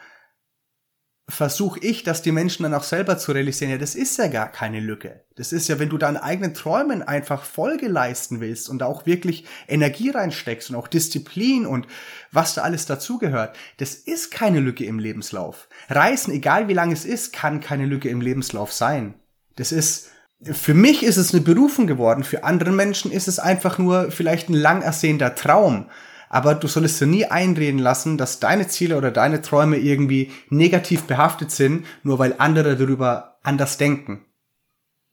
versuche 1.29 1.79
ich, 1.79 2.03
dass 2.03 2.21
die 2.21 2.33
Menschen 2.33 2.63
dann 2.63 2.73
auch 2.73 2.83
selber 2.83 3.17
zu 3.17 3.31
realisieren, 3.31 3.71
ja, 3.71 3.77
das 3.77 3.95
ist 3.95 4.17
ja 4.17 4.27
gar 4.27 4.51
keine 4.51 4.81
Lücke. 4.81 5.23
Das 5.35 5.53
ist 5.53 5.69
ja, 5.69 5.79
wenn 5.79 5.87
du 5.89 5.97
deinen 5.97 6.17
eigenen 6.17 6.53
Träumen 6.53 7.01
einfach 7.01 7.43
Folge 7.43 7.87
leisten 7.87 8.41
willst 8.41 8.69
und 8.69 8.79
da 8.79 8.87
auch 8.87 9.05
wirklich 9.05 9.45
Energie 9.67 10.09
reinsteckst 10.09 10.69
und 10.69 10.75
auch 10.75 10.89
Disziplin 10.89 11.65
und 11.65 11.87
was 12.31 12.55
da 12.55 12.63
alles 12.63 12.85
dazugehört, 12.85 13.55
das 13.77 13.95
ist 13.95 14.31
keine 14.31 14.59
Lücke 14.59 14.83
im 14.83 14.99
Lebenslauf. 14.99 15.69
Reisen, 15.89 16.33
egal 16.33 16.67
wie 16.67 16.73
lang 16.73 16.91
es 16.91 17.05
ist, 17.05 17.31
kann 17.31 17.61
keine 17.61 17.85
Lücke 17.85 18.09
im 18.09 18.19
Lebenslauf 18.19 18.73
sein. 18.73 19.13
Das 19.55 19.71
ist, 19.71 20.09
für 20.41 20.73
mich 20.73 21.03
ist 21.03 21.17
es 21.17 21.33
eine 21.33 21.41
Berufung 21.41 21.87
geworden, 21.87 22.25
für 22.25 22.43
andere 22.43 22.71
Menschen 22.71 23.11
ist 23.11 23.29
es 23.29 23.39
einfach 23.39 23.77
nur 23.77 24.11
vielleicht 24.11 24.49
ein 24.49 24.55
lang 24.55 24.81
ersehnter 24.81 25.35
Traum 25.35 25.89
aber 26.33 26.55
du 26.55 26.67
solltest 26.67 26.99
dir 26.99 27.05
nie 27.05 27.25
einreden 27.25 27.79
lassen, 27.79 28.17
dass 28.17 28.39
deine 28.39 28.67
Ziele 28.67 28.97
oder 28.97 29.11
deine 29.11 29.43
Träume 29.43 29.77
irgendwie 29.77 30.31
negativ 30.49 31.03
behaftet 31.03 31.51
sind, 31.51 31.85
nur 32.01 32.17
weil 32.17 32.33
andere 32.39 32.75
darüber 32.75 33.37
anders 33.43 33.77
denken. 33.77 34.25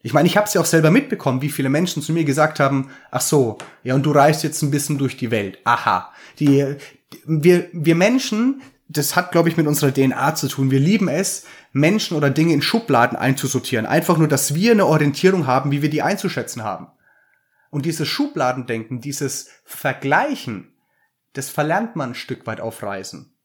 Ich 0.01 0.15
meine, 0.15 0.27
ich 0.27 0.39
habe 0.39 0.47
es 0.47 0.55
ja 0.55 0.63
auch 0.63 0.67
selber 0.67 0.91
mitbekommen, 0.91 1.43
wie 1.43 1.51
viele 1.51 1.69
Menschen 1.69 2.03
zu 2.03 2.15
mir 2.15 2.25
gesagt 2.25 2.59
haben, 2.59 2.89
ach 3.11 3.21
so, 3.21 3.59
ja, 3.83 3.95
und 3.95 4.05
du 4.05 4.13
reist 4.13 4.43
jetzt 4.45 4.63
ein 4.63 4.71
bisschen 4.71 4.97
durch 4.97 5.19
die 5.19 5.31
Welt. 5.31 5.59
Aha. 5.65 6.11
Die, 6.39 6.77
wir, 7.27 7.69
wir 7.73 7.95
Menschen 7.97 8.63
das 8.93 9.15
hat, 9.15 9.31
glaube 9.31 9.49
ich, 9.49 9.57
mit 9.57 9.69
unserer 9.69 9.95
DNA 9.95 10.35
zu 10.35 10.49
tun. 10.49 10.73
Wir 10.73 10.81
lieben 10.81 11.07
es, 11.07 11.47
Menschen 11.71 12.17
oder 12.17 12.29
Dinge 12.29 12.53
in 12.53 12.61
Schubladen 12.61 13.17
einzusortieren. 13.17 13.87
Einfach 13.87 14.19
nur, 14.19 14.27
dass 14.27 14.55
wir 14.57 14.73
eine 14.73 14.87
Orientierung 14.87 15.47
haben, 15.47 15.71
wie 15.71 15.81
wir 15.81 15.91
die 15.91 16.03
einzuschätzen 16.03 16.65
haben. 16.65 16.89
Und 17.71 17.87
dieses 17.87 18.09
Schubladendenken, 18.09 19.01
dieses 19.01 19.49
Vergleichen, 19.65 20.70
das 21.33 21.51
verlernt 21.51 21.97
man 21.97 22.11
ein 22.11 22.15
Stück 22.15 22.47
weit 22.47 22.61
auf 22.61 22.83
Reisen. 22.83 23.37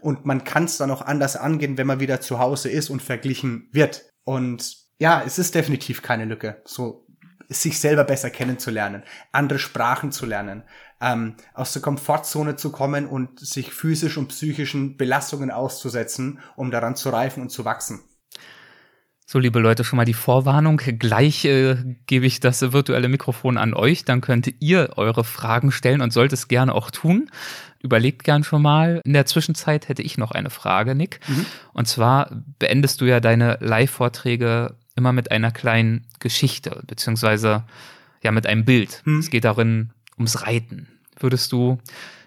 Und 0.00 0.24
man 0.24 0.44
kann 0.44 0.64
es 0.64 0.78
dann 0.78 0.90
auch 0.90 1.02
anders 1.02 1.36
angehen, 1.36 1.78
wenn 1.78 1.86
man 1.86 2.00
wieder 2.00 2.20
zu 2.20 2.38
Hause 2.38 2.68
ist 2.68 2.90
und 2.90 3.02
verglichen 3.02 3.68
wird. 3.72 4.10
Und 4.24 4.76
ja, 4.98 5.22
es 5.24 5.38
ist 5.38 5.54
definitiv 5.54 6.02
keine 6.02 6.24
Lücke, 6.24 6.60
so 6.64 7.06
sich 7.48 7.78
selber 7.78 8.04
besser 8.04 8.30
kennenzulernen, 8.30 9.02
andere 9.30 9.58
Sprachen 9.58 10.10
zu 10.10 10.26
lernen, 10.26 10.64
ähm, 11.00 11.36
aus 11.54 11.72
der 11.72 11.82
Komfortzone 11.82 12.56
zu 12.56 12.72
kommen 12.72 13.06
und 13.06 13.40
sich 13.40 13.72
physisch 13.72 14.16
und 14.16 14.28
psychischen 14.28 14.96
Belastungen 14.96 15.50
auszusetzen, 15.50 16.40
um 16.56 16.70
daran 16.70 16.96
zu 16.96 17.10
reifen 17.10 17.42
und 17.42 17.50
zu 17.50 17.64
wachsen. 17.64 18.00
So, 19.32 19.38
liebe 19.38 19.60
Leute, 19.60 19.82
schon 19.82 19.96
mal 19.96 20.04
die 20.04 20.12
Vorwarnung. 20.12 20.76
Gleich 20.76 21.46
äh, 21.46 21.76
gebe 22.04 22.26
ich 22.26 22.40
das 22.40 22.60
virtuelle 22.74 23.08
Mikrofon 23.08 23.56
an 23.56 23.72
euch. 23.72 24.04
Dann 24.04 24.20
könnt 24.20 24.52
ihr 24.60 24.90
eure 24.96 25.24
Fragen 25.24 25.72
stellen 25.72 26.02
und 26.02 26.12
sollt 26.12 26.34
es 26.34 26.48
gerne 26.48 26.74
auch 26.74 26.90
tun. 26.90 27.30
Überlegt 27.80 28.24
gern 28.24 28.44
schon 28.44 28.60
mal. 28.60 29.00
In 29.06 29.14
der 29.14 29.24
Zwischenzeit 29.24 29.88
hätte 29.88 30.02
ich 30.02 30.18
noch 30.18 30.32
eine 30.32 30.50
Frage, 30.50 30.94
Nick. 30.94 31.20
Mhm. 31.26 31.46
Und 31.72 31.88
zwar 31.88 32.28
beendest 32.58 33.00
du 33.00 33.06
ja 33.06 33.20
deine 33.20 33.56
Live-Vorträge 33.62 34.76
immer 34.96 35.14
mit 35.14 35.30
einer 35.30 35.50
kleinen 35.50 36.04
Geschichte, 36.18 36.82
beziehungsweise 36.86 37.64
ja 38.22 38.32
mit 38.32 38.46
einem 38.46 38.66
Bild. 38.66 39.00
Mhm. 39.06 39.20
Es 39.20 39.30
geht 39.30 39.44
darin 39.44 39.92
ums 40.18 40.42
Reiten. 40.46 40.88
Würdest 41.18 41.52
du 41.52 41.78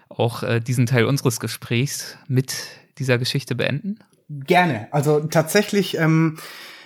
auch 0.08 0.42
äh, 0.42 0.58
diesen 0.58 0.86
Teil 0.86 1.04
unseres 1.04 1.38
Gesprächs 1.38 2.18
mit 2.26 2.56
dieser 2.98 3.16
Geschichte 3.18 3.54
beenden? 3.54 4.00
Gerne. 4.28 4.88
Also 4.90 5.20
tatsächlich, 5.20 5.98
ähm, 5.98 6.38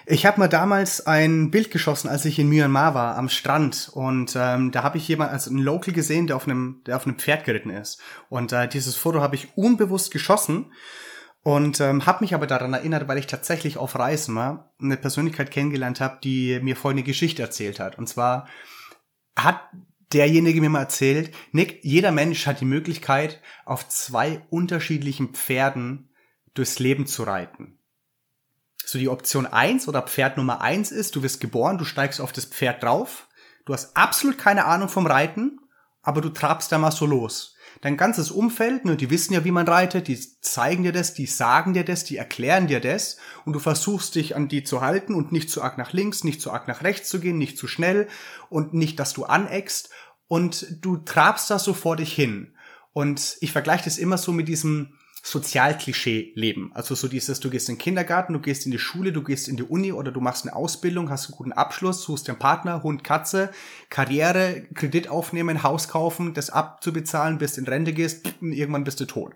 ich 0.06 0.26
habe 0.26 0.40
mal 0.40 0.48
damals 0.48 1.06
ein 1.06 1.50
Bild 1.50 1.70
geschossen, 1.70 2.08
als 2.08 2.24
ich 2.24 2.38
in 2.38 2.48
Myanmar 2.48 2.94
war, 2.94 3.16
am 3.16 3.28
Strand. 3.28 3.90
Und 3.92 4.34
ähm, 4.36 4.70
da 4.70 4.82
habe 4.82 4.98
ich 4.98 5.08
jemanden, 5.08 5.34
also 5.34 5.50
einen 5.50 5.60
Local 5.60 5.94
gesehen, 5.94 6.26
der 6.26 6.36
auf 6.36 6.46
einem, 6.46 6.82
der 6.86 6.96
auf 6.96 7.06
einem 7.06 7.18
Pferd 7.18 7.44
geritten 7.44 7.70
ist. 7.70 8.00
Und 8.28 8.52
äh, 8.52 8.68
dieses 8.68 8.96
Foto 8.96 9.20
habe 9.20 9.36
ich 9.36 9.56
unbewusst 9.56 10.10
geschossen 10.10 10.72
und 11.42 11.80
ähm, 11.80 12.06
habe 12.06 12.22
mich 12.22 12.34
aber 12.34 12.46
daran 12.46 12.74
erinnert, 12.74 13.08
weil 13.08 13.18
ich 13.18 13.26
tatsächlich 13.26 13.78
auf 13.78 13.98
Reisen 13.98 14.34
war, 14.34 14.74
eine 14.80 14.96
Persönlichkeit 14.96 15.50
kennengelernt 15.50 16.00
habe, 16.00 16.18
die 16.22 16.60
mir 16.60 16.76
folgende 16.76 17.04
Geschichte 17.04 17.42
erzählt 17.42 17.80
hat. 17.80 17.98
Und 17.98 18.08
zwar 18.08 18.46
hat 19.36 19.60
derjenige 20.12 20.60
mir 20.60 20.70
mal 20.70 20.80
erzählt, 20.80 21.34
Nick, 21.52 21.80
jeder 21.82 22.10
Mensch 22.10 22.46
hat 22.46 22.60
die 22.60 22.66
Möglichkeit, 22.66 23.40
auf 23.64 23.88
zwei 23.88 24.42
unterschiedlichen 24.50 25.30
Pferden 25.34 26.10
durchs 26.54 26.78
Leben 26.78 27.06
zu 27.06 27.22
reiten. 27.22 27.79
So 28.86 28.98
die 28.98 29.08
Option 29.08 29.46
eins 29.46 29.88
oder 29.88 30.02
Pferd 30.02 30.36
Nummer 30.36 30.60
eins 30.60 30.90
ist, 30.90 31.16
du 31.16 31.22
wirst 31.22 31.40
geboren, 31.40 31.78
du 31.78 31.84
steigst 31.84 32.20
auf 32.20 32.32
das 32.32 32.44
Pferd 32.44 32.82
drauf, 32.82 33.28
du 33.64 33.72
hast 33.72 33.96
absolut 33.96 34.38
keine 34.38 34.64
Ahnung 34.64 34.88
vom 34.88 35.06
Reiten, 35.06 35.60
aber 36.02 36.20
du 36.20 36.30
trabst 36.30 36.72
da 36.72 36.78
mal 36.78 36.90
so 36.90 37.06
los. 37.06 37.54
Dein 37.82 37.96
ganzes 37.96 38.30
Umfeld, 38.30 38.84
ne, 38.84 38.96
die 38.96 39.10
wissen 39.10 39.32
ja, 39.32 39.44
wie 39.44 39.52
man 39.52 39.66
reitet, 39.66 40.08
die 40.08 40.18
zeigen 40.40 40.82
dir 40.82 40.92
das, 40.92 41.14
die 41.14 41.26
sagen 41.26 41.72
dir 41.72 41.84
das, 41.84 42.04
die 42.04 42.16
erklären 42.16 42.66
dir 42.66 42.80
das 42.80 43.16
und 43.44 43.52
du 43.52 43.58
versuchst 43.58 44.16
dich 44.16 44.36
an 44.36 44.48
die 44.48 44.64
zu 44.64 44.80
halten 44.80 45.14
und 45.14 45.32
nicht 45.32 45.50
zu 45.50 45.62
arg 45.62 45.78
nach 45.78 45.92
links, 45.92 46.24
nicht 46.24 46.42
zu 46.42 46.50
arg 46.50 46.68
nach 46.68 46.82
rechts 46.82 47.08
zu 47.08 47.20
gehen, 47.20 47.38
nicht 47.38 47.56
zu 47.56 47.68
schnell 47.68 48.08
und 48.48 48.74
nicht, 48.74 48.98
dass 48.98 49.12
du 49.12 49.24
aneckst 49.24 49.90
und 50.26 50.84
du 50.84 50.98
trabst 50.98 51.50
da 51.50 51.58
so 51.58 51.72
vor 51.72 51.96
dich 51.96 52.12
hin. 52.12 52.54
Und 52.92 53.36
ich 53.40 53.52
vergleiche 53.52 53.84
das 53.84 53.98
immer 53.98 54.18
so 54.18 54.32
mit 54.32 54.48
diesem 54.48 54.94
Sozialklischee 55.22 56.32
leben. 56.34 56.70
Also 56.74 56.94
so 56.94 57.06
dieses, 57.06 57.40
du 57.40 57.50
gehst 57.50 57.68
in 57.68 57.74
den 57.74 57.80
Kindergarten, 57.80 58.32
du 58.32 58.40
gehst 58.40 58.64
in 58.64 58.72
die 58.72 58.78
Schule, 58.78 59.12
du 59.12 59.22
gehst 59.22 59.48
in 59.48 59.56
die 59.56 59.62
Uni 59.62 59.92
oder 59.92 60.12
du 60.12 60.20
machst 60.20 60.46
eine 60.46 60.56
Ausbildung, 60.56 61.10
hast 61.10 61.26
einen 61.26 61.36
guten 61.36 61.52
Abschluss, 61.52 62.02
suchst 62.02 62.26
dir 62.26 62.32
einen 62.32 62.38
Partner, 62.38 62.82
Hund, 62.82 63.04
Katze, 63.04 63.50
Karriere, 63.90 64.66
Kredit 64.74 65.08
aufnehmen, 65.08 65.62
Haus 65.62 65.88
kaufen, 65.88 66.32
das 66.32 66.50
abzubezahlen, 66.50 67.38
bis 67.38 67.58
in 67.58 67.66
Rente 67.66 67.92
gehst, 67.92 68.32
irgendwann 68.40 68.84
bist 68.84 69.00
du 69.00 69.04
tot. 69.04 69.34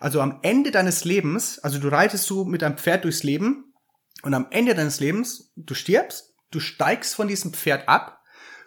Also 0.00 0.20
am 0.20 0.38
Ende 0.42 0.70
deines 0.70 1.04
Lebens, 1.04 1.58
also 1.58 1.78
du 1.78 1.88
reitest 1.88 2.24
so 2.24 2.44
mit 2.44 2.62
deinem 2.62 2.78
Pferd 2.78 3.04
durchs 3.04 3.22
Leben 3.22 3.74
und 4.22 4.32
am 4.32 4.46
Ende 4.50 4.74
deines 4.74 5.00
Lebens, 5.00 5.52
du 5.56 5.74
stirbst, 5.74 6.34
du 6.50 6.60
steigst 6.60 7.14
von 7.14 7.28
diesem 7.28 7.52
Pferd 7.52 7.88
ab, 7.88 8.22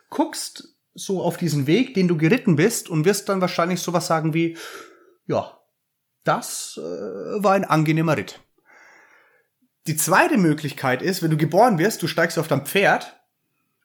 guckst 0.10 0.76
so 0.94 1.22
auf 1.22 1.38
diesen 1.38 1.68
Weg, 1.68 1.94
den 1.94 2.08
du 2.08 2.18
geritten 2.18 2.56
bist 2.56 2.90
und 2.90 3.06
wirst 3.06 3.30
dann 3.30 3.42
wahrscheinlich 3.42 3.80
sowas 3.80 4.08
sagen 4.08 4.34
wie, 4.34 4.58
ja, 5.26 5.58
das 6.24 6.78
äh, 6.78 7.44
war 7.44 7.54
ein 7.54 7.66
angenehmer 7.66 8.18
Ritt. 8.18 8.40
Die 9.88 9.98
zweite 9.98 10.38
Möglichkeit 10.38 11.02
ist, 11.02 11.24
wenn 11.24 11.32
du 11.32 11.38
geboren 11.38 11.80
wirst, 11.80 12.04
du 12.04 12.08
steigst 12.08 12.38
auf 12.38 12.48
dein 12.48 12.66
Pferd 12.66 13.20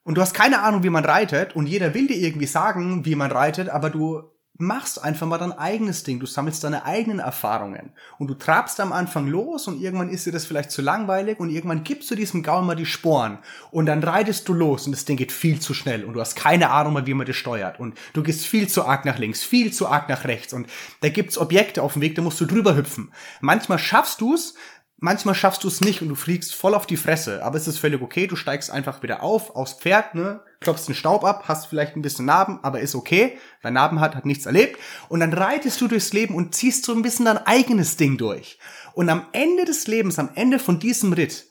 und 0.03 0.15
du 0.15 0.21
hast 0.21 0.33
keine 0.33 0.61
Ahnung, 0.61 0.83
wie 0.83 0.89
man 0.89 1.05
reitet 1.05 1.55
und 1.55 1.65
jeder 1.65 1.93
will 1.93 2.07
dir 2.07 2.17
irgendwie 2.17 2.45
sagen, 2.45 3.05
wie 3.05 3.15
man 3.15 3.31
reitet, 3.31 3.69
aber 3.69 3.89
du 3.89 4.36
machst 4.57 5.03
einfach 5.03 5.27
mal 5.27 5.37
dein 5.37 5.51
eigenes 5.51 6.03
Ding. 6.03 6.19
Du 6.19 6.25
sammelst 6.25 6.63
deine 6.63 6.85
eigenen 6.85 7.19
Erfahrungen 7.19 7.91
und 8.17 8.27
du 8.27 8.33
trabst 8.33 8.79
am 8.79 8.91
Anfang 8.91 9.27
los 9.27 9.67
und 9.67 9.79
irgendwann 9.79 10.09
ist 10.09 10.25
dir 10.25 10.31
das 10.31 10.45
vielleicht 10.45 10.71
zu 10.71 10.81
langweilig 10.81 11.39
und 11.39 11.49
irgendwann 11.49 11.83
gibst 11.83 12.09
du 12.09 12.15
diesem 12.15 12.43
Gaul 12.43 12.63
mal 12.63 12.75
die 12.75 12.85
Sporen 12.85 13.37
und 13.71 13.85
dann 13.85 14.03
reitest 14.03 14.47
du 14.47 14.53
los 14.53 14.85
und 14.85 14.93
das 14.93 15.05
Ding 15.05 15.17
geht 15.17 15.31
viel 15.31 15.59
zu 15.59 15.73
schnell 15.73 16.03
und 16.03 16.13
du 16.13 16.19
hast 16.19 16.35
keine 16.35 16.71
Ahnung 16.71 16.93
mehr, 16.93 17.05
wie 17.05 17.13
man 17.13 17.27
das 17.27 17.35
steuert 17.35 17.79
und 17.79 17.97
du 18.13 18.23
gehst 18.23 18.45
viel 18.45 18.67
zu 18.67 18.85
arg 18.85 19.05
nach 19.05 19.19
links, 19.19 19.43
viel 19.43 19.71
zu 19.71 19.87
arg 19.87 20.09
nach 20.09 20.25
rechts 20.25 20.53
und 20.53 20.67
da 21.01 21.09
gibt's 21.09 21.37
Objekte 21.37 21.83
auf 21.83 21.93
dem 21.93 22.01
Weg, 22.01 22.15
da 22.15 22.21
musst 22.21 22.41
du 22.41 22.45
drüber 22.45 22.75
hüpfen. 22.75 23.11
Manchmal 23.41 23.79
schaffst 23.79 24.21
du's, 24.21 24.55
manchmal 24.97 25.35
schaffst 25.35 25.63
du 25.63 25.67
es 25.67 25.81
nicht 25.81 26.01
und 26.01 26.09
du 26.09 26.15
fliegst 26.15 26.53
voll 26.53 26.73
auf 26.73 26.87
die 26.87 26.97
Fresse, 26.97 27.43
aber 27.43 27.57
es 27.57 27.67
ist 27.67 27.77
völlig 27.77 28.01
okay, 28.01 28.27
du 28.27 28.35
steigst 28.35 28.71
einfach 28.71 29.03
wieder 29.03 29.23
auf, 29.23 29.55
aufs 29.55 29.73
Pferd, 29.73 30.15
ne, 30.15 30.41
klopfst 30.59 30.87
den 30.87 30.95
Staub 30.95 31.23
ab, 31.23 31.45
hast 31.47 31.67
vielleicht 31.67 31.95
ein 31.95 32.01
bisschen 32.01 32.25
Narben, 32.25 32.59
aber 32.63 32.79
ist 32.79 32.95
okay, 32.95 33.37
wer 33.61 33.71
Narben 33.71 33.99
hat, 33.99 34.15
hat 34.15 34.25
nichts 34.25 34.45
erlebt 34.45 34.79
und 35.09 35.19
dann 35.19 35.33
reitest 35.33 35.79
du 35.81 35.87
durchs 35.87 36.13
Leben 36.13 36.35
und 36.35 36.55
ziehst 36.55 36.85
so 36.85 36.93
ein 36.93 37.01
bisschen 37.01 37.25
dein 37.25 37.45
eigenes 37.45 37.97
Ding 37.97 38.17
durch. 38.17 38.59
Und 38.93 39.09
am 39.09 39.27
Ende 39.31 39.65
des 39.65 39.87
Lebens, 39.87 40.17
am 40.17 40.31
Ende 40.33 40.57
von 40.57 40.79
diesem 40.79 41.13
Ritt, 41.13 41.47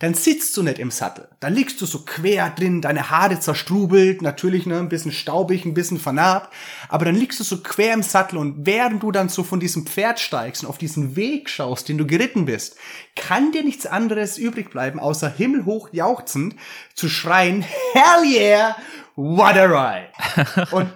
dann 0.00 0.14
sitzt 0.14 0.56
du 0.56 0.62
nicht 0.62 0.78
im 0.78 0.90
Sattel. 0.90 1.28
Da 1.40 1.48
liegst 1.48 1.80
du 1.80 1.86
so 1.86 2.00
quer 2.00 2.50
drin, 2.50 2.80
deine 2.80 3.10
Haare 3.10 3.38
zerstrubelt, 3.38 4.22
natürlich 4.22 4.66
ne, 4.66 4.78
ein 4.78 4.88
bisschen 4.88 5.12
staubig, 5.12 5.64
ein 5.64 5.74
bisschen 5.74 6.00
vernarbt, 6.00 6.52
aber 6.88 7.04
dann 7.04 7.14
liegst 7.14 7.38
du 7.38 7.44
so 7.44 7.62
quer 7.62 7.92
im 7.92 8.02
Sattel 8.02 8.38
und 8.38 8.66
während 8.66 9.02
du 9.02 9.12
dann 9.12 9.28
so 9.28 9.44
von 9.44 9.60
diesem 9.60 9.86
Pferd 9.86 10.18
steigst 10.18 10.64
und 10.64 10.70
auf 10.70 10.78
diesen 10.78 11.16
Weg 11.16 11.50
schaust, 11.50 11.88
den 11.88 11.98
du 11.98 12.06
geritten 12.06 12.46
bist, 12.46 12.76
kann 13.14 13.52
dir 13.52 13.62
nichts 13.62 13.86
anderes 13.86 14.38
übrig 14.38 14.70
bleiben, 14.70 14.98
außer 14.98 15.28
himmelhoch 15.28 15.90
jauchzend 15.92 16.56
zu 16.94 17.10
schreien, 17.10 17.62
Hell 17.92 18.24
yeah, 18.24 18.76
what 19.16 19.56
a 19.56 19.66
ride! 19.66 20.68
und 20.70 20.90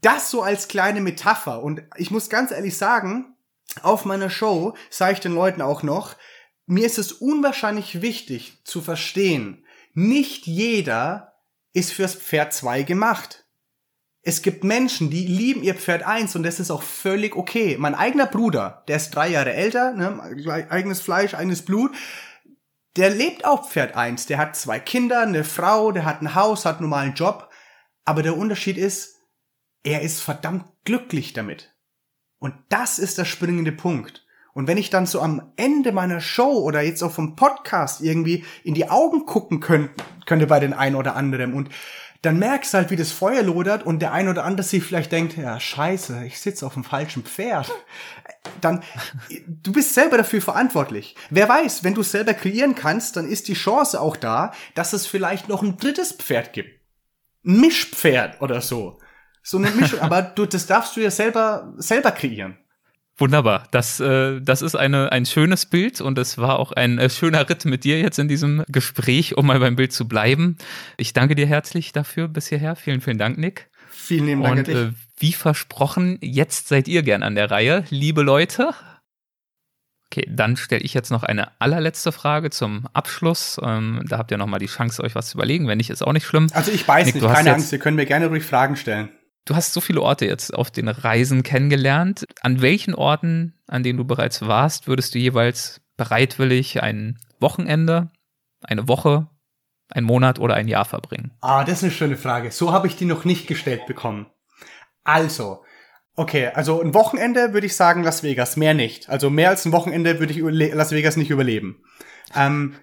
das 0.00 0.30
so 0.30 0.42
als 0.42 0.68
kleine 0.68 1.00
Metapher. 1.00 1.62
Und 1.62 1.82
ich 1.96 2.10
muss 2.10 2.30
ganz 2.30 2.52
ehrlich 2.52 2.76
sagen, 2.78 3.34
auf 3.82 4.04
meiner 4.04 4.30
Show 4.30 4.74
sage 4.90 5.14
ich 5.14 5.20
den 5.20 5.34
Leuten 5.34 5.60
auch 5.60 5.82
noch, 5.82 6.16
mir 6.70 6.86
ist 6.86 6.98
es 6.98 7.12
unwahrscheinlich 7.12 8.00
wichtig 8.00 8.58
zu 8.64 8.80
verstehen, 8.80 9.64
nicht 9.92 10.46
jeder 10.46 11.34
ist 11.72 11.92
fürs 11.92 12.14
Pferd 12.14 12.52
2 12.52 12.84
gemacht. 12.84 13.44
Es 14.22 14.40
gibt 14.42 14.62
Menschen, 14.62 15.10
die 15.10 15.26
lieben 15.26 15.62
ihr 15.62 15.74
Pferd 15.74 16.04
1 16.04 16.36
und 16.36 16.44
das 16.44 16.60
ist 16.60 16.70
auch 16.70 16.82
völlig 16.82 17.34
okay. 17.34 17.76
Mein 17.78 17.94
eigener 17.94 18.26
Bruder, 18.26 18.84
der 18.86 18.96
ist 18.98 19.10
drei 19.10 19.28
Jahre 19.28 19.52
älter, 19.52 19.92
ne, 19.94 20.66
eigenes 20.70 21.00
Fleisch, 21.00 21.34
eigenes 21.34 21.64
Blut, 21.64 21.90
der 22.96 23.10
lebt 23.10 23.44
auf 23.44 23.72
Pferd 23.72 23.96
1. 23.96 24.26
Der 24.26 24.38
hat 24.38 24.54
zwei 24.56 24.78
Kinder, 24.78 25.22
eine 25.22 25.44
Frau, 25.44 25.90
der 25.90 26.04
hat 26.04 26.22
ein 26.22 26.34
Haus, 26.34 26.64
hat 26.66 26.76
einen 26.76 26.88
normalen 26.88 27.14
Job. 27.14 27.50
Aber 28.04 28.22
der 28.22 28.36
Unterschied 28.36 28.76
ist, 28.76 29.16
er 29.82 30.02
ist 30.02 30.20
verdammt 30.20 30.66
glücklich 30.84 31.32
damit. 31.32 31.74
Und 32.38 32.54
das 32.68 32.98
ist 32.98 33.18
der 33.18 33.24
springende 33.24 33.72
Punkt. 33.72 34.24
Und 34.52 34.66
wenn 34.66 34.78
ich 34.78 34.90
dann 34.90 35.06
so 35.06 35.20
am 35.20 35.52
Ende 35.56 35.92
meiner 35.92 36.20
Show 36.20 36.58
oder 36.58 36.82
jetzt 36.82 37.02
auch 37.02 37.12
vom 37.12 37.36
Podcast 37.36 38.00
irgendwie 38.00 38.44
in 38.64 38.74
die 38.74 38.88
Augen 38.88 39.26
gucken 39.26 39.60
könnte, 39.60 39.90
könnte 40.26 40.46
bei 40.46 40.60
den 40.60 40.72
einen 40.72 40.96
oder 40.96 41.16
anderen 41.16 41.54
und 41.54 41.70
dann 42.22 42.38
merkst 42.38 42.74
du 42.74 42.78
halt, 42.78 42.90
wie 42.90 42.96
das 42.96 43.12
Feuer 43.12 43.42
lodert 43.42 43.84
und 43.84 44.00
der 44.00 44.12
ein 44.12 44.28
oder 44.28 44.44
andere 44.44 44.66
sich 44.66 44.84
vielleicht 44.84 45.10
denkt, 45.10 45.38
ja, 45.38 45.58
scheiße, 45.58 46.24
ich 46.26 46.38
sitze 46.38 46.66
auf 46.66 46.74
dem 46.74 46.84
falschen 46.84 47.24
Pferd. 47.24 47.70
Dann, 48.60 48.82
du 49.46 49.72
bist 49.72 49.94
selber 49.94 50.18
dafür 50.18 50.42
verantwortlich. 50.42 51.16
Wer 51.30 51.48
weiß, 51.48 51.82
wenn 51.82 51.94
du 51.94 52.02
es 52.02 52.10
selber 52.10 52.34
kreieren 52.34 52.74
kannst, 52.74 53.16
dann 53.16 53.26
ist 53.26 53.48
die 53.48 53.54
Chance 53.54 53.98
auch 53.98 54.16
da, 54.16 54.52
dass 54.74 54.92
es 54.92 55.06
vielleicht 55.06 55.48
noch 55.48 55.62
ein 55.62 55.78
drittes 55.78 56.12
Pferd 56.12 56.52
gibt. 56.52 56.80
Ein 57.44 57.60
Mischpferd 57.60 58.42
oder 58.42 58.60
so. 58.60 58.98
So 59.42 59.56
eine 59.56 59.70
Mischung, 59.70 60.00
aber 60.00 60.20
du, 60.20 60.44
das 60.44 60.66
darfst 60.66 60.96
du 60.96 61.00
ja 61.00 61.10
selber, 61.10 61.72
selber 61.78 62.12
kreieren. 62.12 62.58
Wunderbar. 63.20 63.68
Das, 63.70 64.00
äh, 64.00 64.40
das 64.40 64.62
ist 64.62 64.74
eine, 64.74 65.12
ein 65.12 65.26
schönes 65.26 65.66
Bild 65.66 66.00
und 66.00 66.18
es 66.18 66.38
war 66.38 66.58
auch 66.58 66.72
ein 66.72 66.98
äh, 66.98 67.10
schöner 67.10 67.48
Ritt 67.48 67.66
mit 67.66 67.84
dir 67.84 68.00
jetzt 68.00 68.18
in 68.18 68.28
diesem 68.28 68.64
Gespräch, 68.68 69.36
um 69.36 69.46
mal 69.46 69.60
beim 69.60 69.76
Bild 69.76 69.92
zu 69.92 70.08
bleiben. 70.08 70.56
Ich 70.96 71.12
danke 71.12 71.34
dir 71.34 71.46
herzlich 71.46 71.92
dafür 71.92 72.28
bis 72.28 72.48
hierher. 72.48 72.76
Vielen, 72.76 73.02
vielen 73.02 73.18
Dank, 73.18 73.36
Nick. 73.36 73.68
Vielen 73.90 74.26
lieben 74.26 74.42
Dank. 74.42 74.68
Und 74.68 74.68
äh, 74.68 74.92
wie 75.18 75.34
versprochen, 75.34 76.16
jetzt 76.22 76.68
seid 76.68 76.88
ihr 76.88 77.02
gern 77.02 77.22
an 77.22 77.34
der 77.34 77.50
Reihe. 77.50 77.84
Liebe 77.90 78.22
Leute, 78.22 78.70
Okay, 80.12 80.26
dann 80.28 80.56
stelle 80.56 80.82
ich 80.82 80.92
jetzt 80.92 81.10
noch 81.12 81.22
eine 81.22 81.52
allerletzte 81.60 82.10
Frage 82.10 82.50
zum 82.50 82.88
Abschluss. 82.94 83.60
Ähm, 83.62 84.02
da 84.08 84.18
habt 84.18 84.32
ihr 84.32 84.38
noch 84.38 84.48
mal 84.48 84.58
die 84.58 84.66
Chance, 84.66 85.04
euch 85.04 85.14
was 85.14 85.28
zu 85.28 85.38
überlegen. 85.38 85.68
Wenn 85.68 85.78
nicht, 85.78 85.88
ist 85.88 86.02
auch 86.02 86.12
nicht 86.12 86.26
schlimm. 86.26 86.48
Also 86.52 86.72
ich 86.72 86.88
weiß 86.88 87.06
Nick, 87.06 87.14
nicht, 87.16 87.24
keine 87.24 87.54
Angst, 87.54 87.70
ihr 87.72 87.78
könnt 87.78 87.96
mir 87.96 88.06
gerne 88.06 88.26
ruhig 88.26 88.42
Fragen 88.42 88.74
stellen. 88.74 89.10
Du 89.44 89.56
hast 89.56 89.72
so 89.72 89.80
viele 89.80 90.02
Orte 90.02 90.26
jetzt 90.26 90.54
auf 90.54 90.70
den 90.70 90.88
Reisen 90.88 91.42
kennengelernt. 91.42 92.26
An 92.42 92.60
welchen 92.60 92.94
Orten, 92.94 93.54
an 93.66 93.82
denen 93.82 93.98
du 93.98 94.04
bereits 94.04 94.42
warst, 94.42 94.86
würdest 94.86 95.14
du 95.14 95.18
jeweils 95.18 95.80
bereitwillig 95.96 96.82
ein 96.82 97.18
Wochenende, 97.40 98.10
eine 98.62 98.86
Woche, 98.86 99.28
ein 99.88 100.04
Monat 100.04 100.38
oder 100.38 100.54
ein 100.54 100.68
Jahr 100.68 100.84
verbringen? 100.84 101.32
Ah, 101.40 101.64
das 101.64 101.78
ist 101.78 101.84
eine 101.84 101.92
schöne 101.92 102.16
Frage. 102.16 102.50
So 102.50 102.72
habe 102.72 102.86
ich 102.86 102.96
die 102.96 103.06
noch 103.06 103.24
nicht 103.24 103.46
gestellt 103.46 103.86
bekommen. 103.86 104.26
Also, 105.04 105.64
Okay, 106.16 106.50
also 106.52 106.82
ein 106.82 106.92
Wochenende 106.92 107.54
würde 107.54 107.66
ich 107.66 107.76
sagen 107.76 108.02
Las 108.02 108.22
Vegas, 108.22 108.58
mehr 108.58 108.74
nicht. 108.74 109.08
Also 109.08 109.30
mehr 109.30 109.48
als 109.48 109.64
ein 109.64 109.72
Wochenende 109.72 110.18
würde 110.18 110.34
ich 110.34 110.74
Las 110.74 110.92
Vegas 110.92 111.16
nicht 111.16 111.30
überleben. 111.30 111.82
Ähm, 112.34 112.74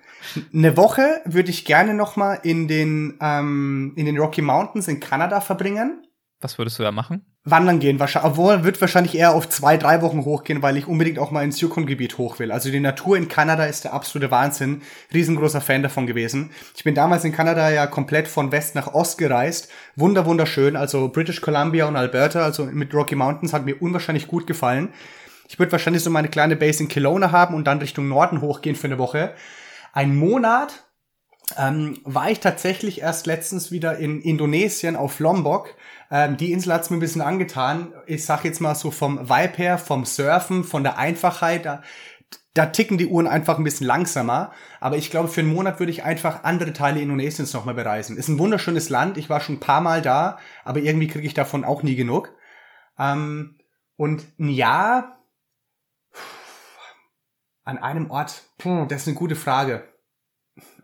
eine 0.54 0.76
Woche 0.76 1.22
würde 1.26 1.52
ich 1.52 1.64
gerne 1.66 1.94
noch 1.94 2.16
mal 2.16 2.40
in 2.42 2.68
den 2.68 3.18
ähm, 3.22 3.94
in 3.96 4.08
den 4.08 4.18
Rocky 4.18 4.42
Mountains 4.42 4.88
in 4.88 5.00
Kanada 5.00 5.42
verbringen. 5.42 6.07
Was 6.40 6.60
würdest 6.60 6.78
du 6.78 6.84
da 6.84 6.92
machen? 6.92 7.26
Wandern 7.46 7.80
gehen, 7.80 8.00
wahrscheinlich, 8.00 8.32
obwohl 8.32 8.64
wird 8.64 8.80
wahrscheinlich 8.80 9.18
eher 9.18 9.34
auf 9.34 9.50
zwei, 9.50 9.76
drei 9.76 10.04
Wochen 10.04 10.24
hochgehen, 10.24 10.62
weil 10.62 10.78
ich 10.78 10.86
unbedingt 10.86 11.18
auch 11.18 11.32
mal 11.32 11.44
ins 11.44 11.60
Yukon-Gebiet 11.62 12.20
hoch 12.20 12.38
will. 12.38 12.52
Also 12.52 12.70
die 12.70 12.80
Natur 12.80 13.18
in 13.18 13.28
Kanada 13.28 13.66
ist 13.66 13.86
der 13.86 13.94
absolute 13.94 14.30
Wahnsinn. 14.30 14.84
Riesengroßer 15.12 15.62
Fan 15.62 15.82
davon 15.82 16.06
gewesen. 16.06 16.52
Ich 16.76 16.84
bin 16.84 16.94
damals 16.94 17.24
in 17.24 17.32
Kanada 17.32 17.72
ja 17.72 17.88
komplett 17.88 18.28
von 18.28 18.52
West 18.52 18.76
nach 18.76 18.94
Ost 18.94 19.18
gereist. 19.18 19.70
Wunder, 19.96 20.28
wunderschön. 20.28 20.76
Also 20.76 21.10
British 21.10 21.42
Columbia 21.42 21.88
und 21.88 21.96
Alberta, 21.96 22.44
also 22.44 22.66
mit 22.66 22.94
Rocky 22.94 23.16
Mountains, 23.16 23.54
hat 23.54 23.66
mir 23.66 23.82
unwahrscheinlich 23.82 24.28
gut 24.28 24.46
gefallen. 24.46 24.90
Ich 25.48 25.58
würde 25.58 25.72
wahrscheinlich 25.72 26.04
so 26.04 26.12
meine 26.12 26.28
kleine 26.28 26.56
Base 26.56 26.84
in 26.84 26.90
Kelowna 26.90 27.32
haben 27.32 27.56
und 27.56 27.66
dann 27.66 27.80
Richtung 27.80 28.08
Norden 28.08 28.42
hochgehen 28.42 28.76
für 28.76 28.88
eine 28.88 29.00
Woche. 29.00 29.34
Ein 29.94 30.16
Monat 30.16 30.84
ähm, 31.58 32.00
war 32.04 32.30
ich 32.30 32.40
tatsächlich 32.40 33.02
erst 33.02 33.26
letztens 33.26 33.72
wieder 33.72 33.98
in 33.98 34.22
Indonesien 34.22 34.96
auf 34.96 35.20
Lombok 35.20 35.74
ähm, 36.10 36.38
die 36.38 36.52
Insel 36.52 36.74
hat's 36.74 36.90
mir 36.90 36.98
ein 36.98 37.02
bisschen 37.02 37.22
angetan. 37.22 37.94
Ich 38.06 38.26
sag 38.26 38.44
jetzt 38.46 38.62
mal 38.62 38.76
so 38.76 38.92
vom 38.92 39.30
Vibe 39.30 39.58
her, 39.58 39.78
vom 39.78 40.06
Surfen, 40.06 40.64
von 40.64 40.84
der 40.84 40.98
Einfachheit, 40.98 41.66
da, 41.66 41.82
da 42.54 42.68
ticken 42.68 42.98
die 42.98 43.08
Uhren 43.08 43.28
einfach 43.28 43.58
ein 43.58 43.64
bisschen 43.64 43.88
langsamer. 43.88 44.52
Aber 44.80 44.98
ich 44.98 45.12
glaube, 45.12 45.30
für 45.30 45.42
einen 45.42 45.54
Monat 45.54 45.80
würde 45.80 45.92
ich 45.92 46.04
einfach 46.04 46.44
andere 46.44 46.74
Teile 46.74 47.02
Indonesiens 47.02 47.54
nochmal 47.54 47.76
bereisen. 47.76 48.18
Ist 48.18 48.30
ein 48.30 48.40
wunderschönes 48.40 48.90
Land. 48.90 49.18
Ich 49.18 49.30
war 49.30 49.42
schon 49.42 49.56
ein 49.56 49.60
paar 49.60 49.82
Mal 49.82 50.02
da, 50.02 50.38
aber 50.64 50.80
irgendwie 50.80 51.08
kriege 51.08 51.28
ich 51.28 51.34
davon 51.34 51.64
auch 51.64 51.84
nie 51.84 51.96
genug. 51.96 52.34
Ähm, 52.98 53.58
und 53.96 54.26
ein 54.40 54.50
Jahr 54.50 55.18
an 57.64 57.78
einem 57.78 58.10
Ort, 58.10 58.44
puh, 58.58 58.86
das 58.86 59.02
ist 59.02 59.08
eine 59.08 59.18
gute 59.18 59.36
Frage. 59.36 59.84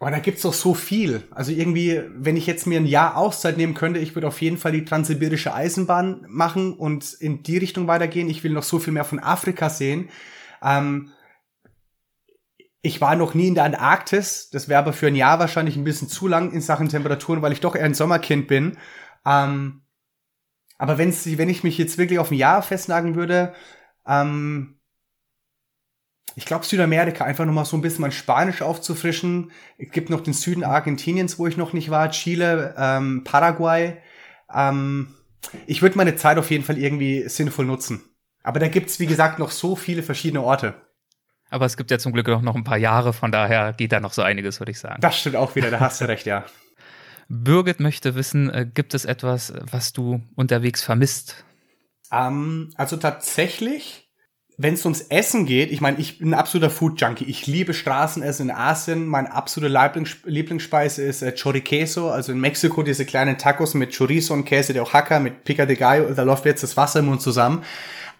Aber 0.03 0.11
da 0.11 0.19
gibt's 0.19 0.41
doch 0.41 0.53
so 0.53 0.73
viel. 0.73 1.23
Also 1.31 1.53
irgendwie, 1.53 2.03
wenn 2.13 2.35
ich 2.35 2.45
jetzt 2.45 2.67
mir 2.67 2.77
ein 2.77 2.85
Jahr 2.85 3.15
Auszeit 3.15 3.55
nehmen 3.55 3.73
könnte, 3.73 4.01
ich 4.01 4.15
würde 4.15 4.27
auf 4.27 4.41
jeden 4.41 4.57
Fall 4.57 4.73
die 4.73 4.83
transsibirische 4.83 5.53
Eisenbahn 5.53 6.25
machen 6.27 6.73
und 6.73 7.13
in 7.13 7.41
die 7.41 7.57
Richtung 7.57 7.87
weitergehen. 7.87 8.29
Ich 8.29 8.43
will 8.43 8.51
noch 8.51 8.63
so 8.63 8.79
viel 8.79 8.91
mehr 8.91 9.05
von 9.05 9.19
Afrika 9.19 9.69
sehen. 9.69 10.09
Ähm, 10.61 11.11
ich 12.81 12.99
war 12.99 13.15
noch 13.15 13.33
nie 13.33 13.47
in 13.47 13.55
der 13.55 13.63
Antarktis. 13.63 14.49
Das 14.49 14.67
wäre 14.67 14.79
aber 14.79 14.91
für 14.91 15.07
ein 15.07 15.15
Jahr 15.15 15.39
wahrscheinlich 15.39 15.77
ein 15.77 15.85
bisschen 15.85 16.09
zu 16.09 16.27
lang 16.27 16.51
in 16.51 16.59
Sachen 16.59 16.89
Temperaturen, 16.89 17.41
weil 17.41 17.53
ich 17.53 17.61
doch 17.61 17.73
eher 17.73 17.85
ein 17.85 17.93
Sommerkind 17.93 18.49
bin. 18.49 18.77
Ähm, 19.25 19.83
aber 20.77 20.97
wenn's, 20.97 21.25
wenn 21.37 21.47
ich 21.47 21.63
mich 21.63 21.77
jetzt 21.77 21.97
wirklich 21.97 22.19
auf 22.19 22.29
ein 22.29 22.37
Jahr 22.37 22.61
festnageln 22.61 23.15
würde, 23.15 23.53
ähm, 24.05 24.81
ich 26.35 26.45
glaube, 26.45 26.65
Südamerika, 26.65 27.25
einfach 27.25 27.45
nochmal 27.45 27.65
so 27.65 27.77
ein 27.77 27.81
bisschen 27.81 28.01
mein 28.01 28.11
Spanisch 28.11 28.61
aufzufrischen. 28.61 29.51
Es 29.77 29.91
gibt 29.91 30.09
noch 30.09 30.21
den 30.21 30.33
Süden 30.33 30.63
Argentiniens, 30.63 31.37
wo 31.37 31.47
ich 31.47 31.57
noch 31.57 31.73
nicht 31.73 31.89
war, 31.89 32.09
Chile, 32.09 32.73
ähm, 32.77 33.23
Paraguay. 33.23 33.97
Ähm, 34.53 35.13
ich 35.67 35.81
würde 35.81 35.97
meine 35.97 36.15
Zeit 36.15 36.37
auf 36.37 36.49
jeden 36.49 36.63
Fall 36.63 36.77
irgendwie 36.77 37.27
sinnvoll 37.27 37.65
nutzen. 37.65 38.01
Aber 38.43 38.59
da 38.59 38.67
gibt's 38.67 38.99
wie 38.99 39.05
gesagt, 39.05 39.39
noch 39.39 39.51
so 39.51 39.75
viele 39.75 40.03
verschiedene 40.03 40.41
Orte. 40.41 40.75
Aber 41.49 41.65
es 41.65 41.77
gibt 41.77 41.91
ja 41.91 41.99
zum 41.99 42.13
Glück 42.13 42.27
auch 42.29 42.41
noch 42.41 42.55
ein 42.55 42.63
paar 42.63 42.77
Jahre, 42.77 43.13
von 43.13 43.31
daher 43.31 43.73
geht 43.73 43.91
da 43.91 43.99
noch 43.99 44.13
so 44.13 44.23
einiges, 44.23 44.59
würde 44.59 44.71
ich 44.71 44.79
sagen. 44.79 44.99
Das 45.01 45.19
stimmt 45.19 45.35
auch 45.35 45.55
wieder, 45.55 45.69
da 45.69 45.79
hast 45.79 46.01
du 46.01 46.05
recht, 46.05 46.25
ja. 46.25 46.45
Birgit 47.29 47.79
möchte 47.79 48.15
wissen, 48.15 48.49
äh, 48.49 48.65
gibt 48.71 48.93
es 48.93 49.05
etwas, 49.05 49.53
was 49.71 49.93
du 49.93 50.23
unterwegs 50.35 50.83
vermisst? 50.83 51.45
Ähm, 52.11 52.71
also 52.75 52.97
tatsächlich 52.97 54.02
wenn 54.57 54.75
es 54.75 54.85
ums 54.85 55.01
Essen 55.01 55.45
geht, 55.45 55.71
ich 55.71 55.81
meine, 55.81 55.97
ich 55.99 56.19
bin 56.19 56.29
ein 56.29 56.39
absoluter 56.39 56.69
Food-Junkie. 56.69 57.25
Ich 57.25 57.47
liebe 57.47 57.73
Straßenessen 57.73 58.49
in 58.49 58.55
Asien. 58.55 59.07
Meine 59.07 59.33
absolute 59.33 59.73
Lieblings 59.73 60.17
Lieblingsspeise 60.25 61.01
ist 61.03 61.21
äh, 61.21 61.31
Choriqueso, 61.31 62.09
also 62.11 62.31
in 62.31 62.39
Mexiko 62.39 62.83
diese 62.83 63.05
kleinen 63.05 63.37
Tacos 63.37 63.73
mit 63.73 63.97
Chorizo 63.97 64.33
und 64.33 64.45
Käse, 64.45 64.73
der 64.73 64.91
Hacker 64.91 65.19
mit 65.19 65.43
Pica 65.43 65.65
de 65.65 65.75
Gallo. 65.75 66.13
Da 66.13 66.23
läuft 66.23 66.45
jetzt 66.45 66.63
das 66.63 66.77
Wasser 66.77 66.99
im 66.99 67.05
Mund 67.05 67.21
zusammen. 67.21 67.63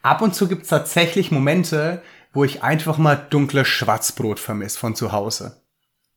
Ab 0.02 0.22
und 0.22 0.36
zu 0.36 0.48
gibt's 0.48 0.70
tatsächlich 0.70 1.32
Momente, 1.32 2.02
wo 2.34 2.44
ich 2.44 2.64
einfach 2.64 2.98
mal 2.98 3.16
dunkles 3.16 3.68
Schwarzbrot 3.68 4.40
vermisse 4.40 4.80
von 4.80 4.96
zu 4.96 5.12
Hause. 5.12 5.62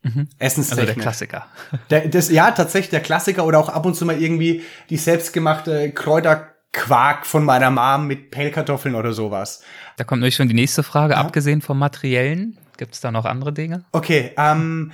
Mhm. 0.03 0.29
Essenstechnisch. 0.39 0.79
Also 0.79 0.95
der 0.95 1.03
Klassiker. 1.03 1.47
Der, 1.91 2.09
das, 2.09 2.31
ja, 2.31 2.51
tatsächlich 2.53 2.91
der 2.91 3.01
Klassiker 3.01 3.45
oder 3.45 3.59
auch 3.59 3.69
ab 3.69 3.85
und 3.85 3.95
zu 3.95 4.05
mal 4.07 4.21
irgendwie 4.21 4.63
die 4.89 4.97
selbstgemachte 4.97 5.93
Kräuter 5.93 6.56
Quark 6.73 7.27
von 7.27 7.45
meiner 7.45 7.71
Mom 7.71 8.07
mit 8.07 8.31
Pellkartoffeln 8.31 8.95
oder 8.95 9.13
sowas. 9.13 9.63
Da 9.97 10.05
kommt 10.05 10.21
nämlich 10.21 10.37
schon 10.37 10.49
die 10.49 10.55
nächste 10.55 10.83
Frage. 10.83 11.15
Ja. 11.15 11.21
Abgesehen 11.21 11.63
vom 11.63 11.79
Materiellen, 11.79 12.59
gibt 12.77 12.95
es 12.95 13.01
da 13.01 13.11
noch 13.11 13.25
andere 13.25 13.53
Dinge? 13.53 13.85
Okay, 13.93 14.33
ähm, 14.37 14.93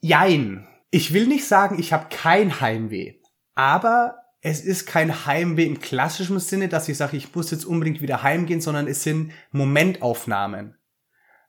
jein. 0.00 0.66
Ich 0.90 1.12
will 1.12 1.26
nicht 1.26 1.46
sagen, 1.46 1.78
ich 1.78 1.92
habe 1.92 2.06
kein 2.10 2.60
Heimweh, 2.60 3.14
aber 3.54 4.16
es 4.42 4.60
ist 4.60 4.86
kein 4.86 5.24
Heimweh 5.24 5.64
im 5.64 5.80
klassischen 5.80 6.38
Sinne, 6.38 6.68
dass 6.68 6.88
ich 6.88 6.98
sage, 6.98 7.16
ich 7.16 7.34
muss 7.34 7.50
jetzt 7.50 7.64
unbedingt 7.64 8.02
wieder 8.02 8.22
heimgehen, 8.22 8.60
sondern 8.60 8.86
es 8.86 9.02
sind 9.02 9.32
Momentaufnahmen. 9.52 10.76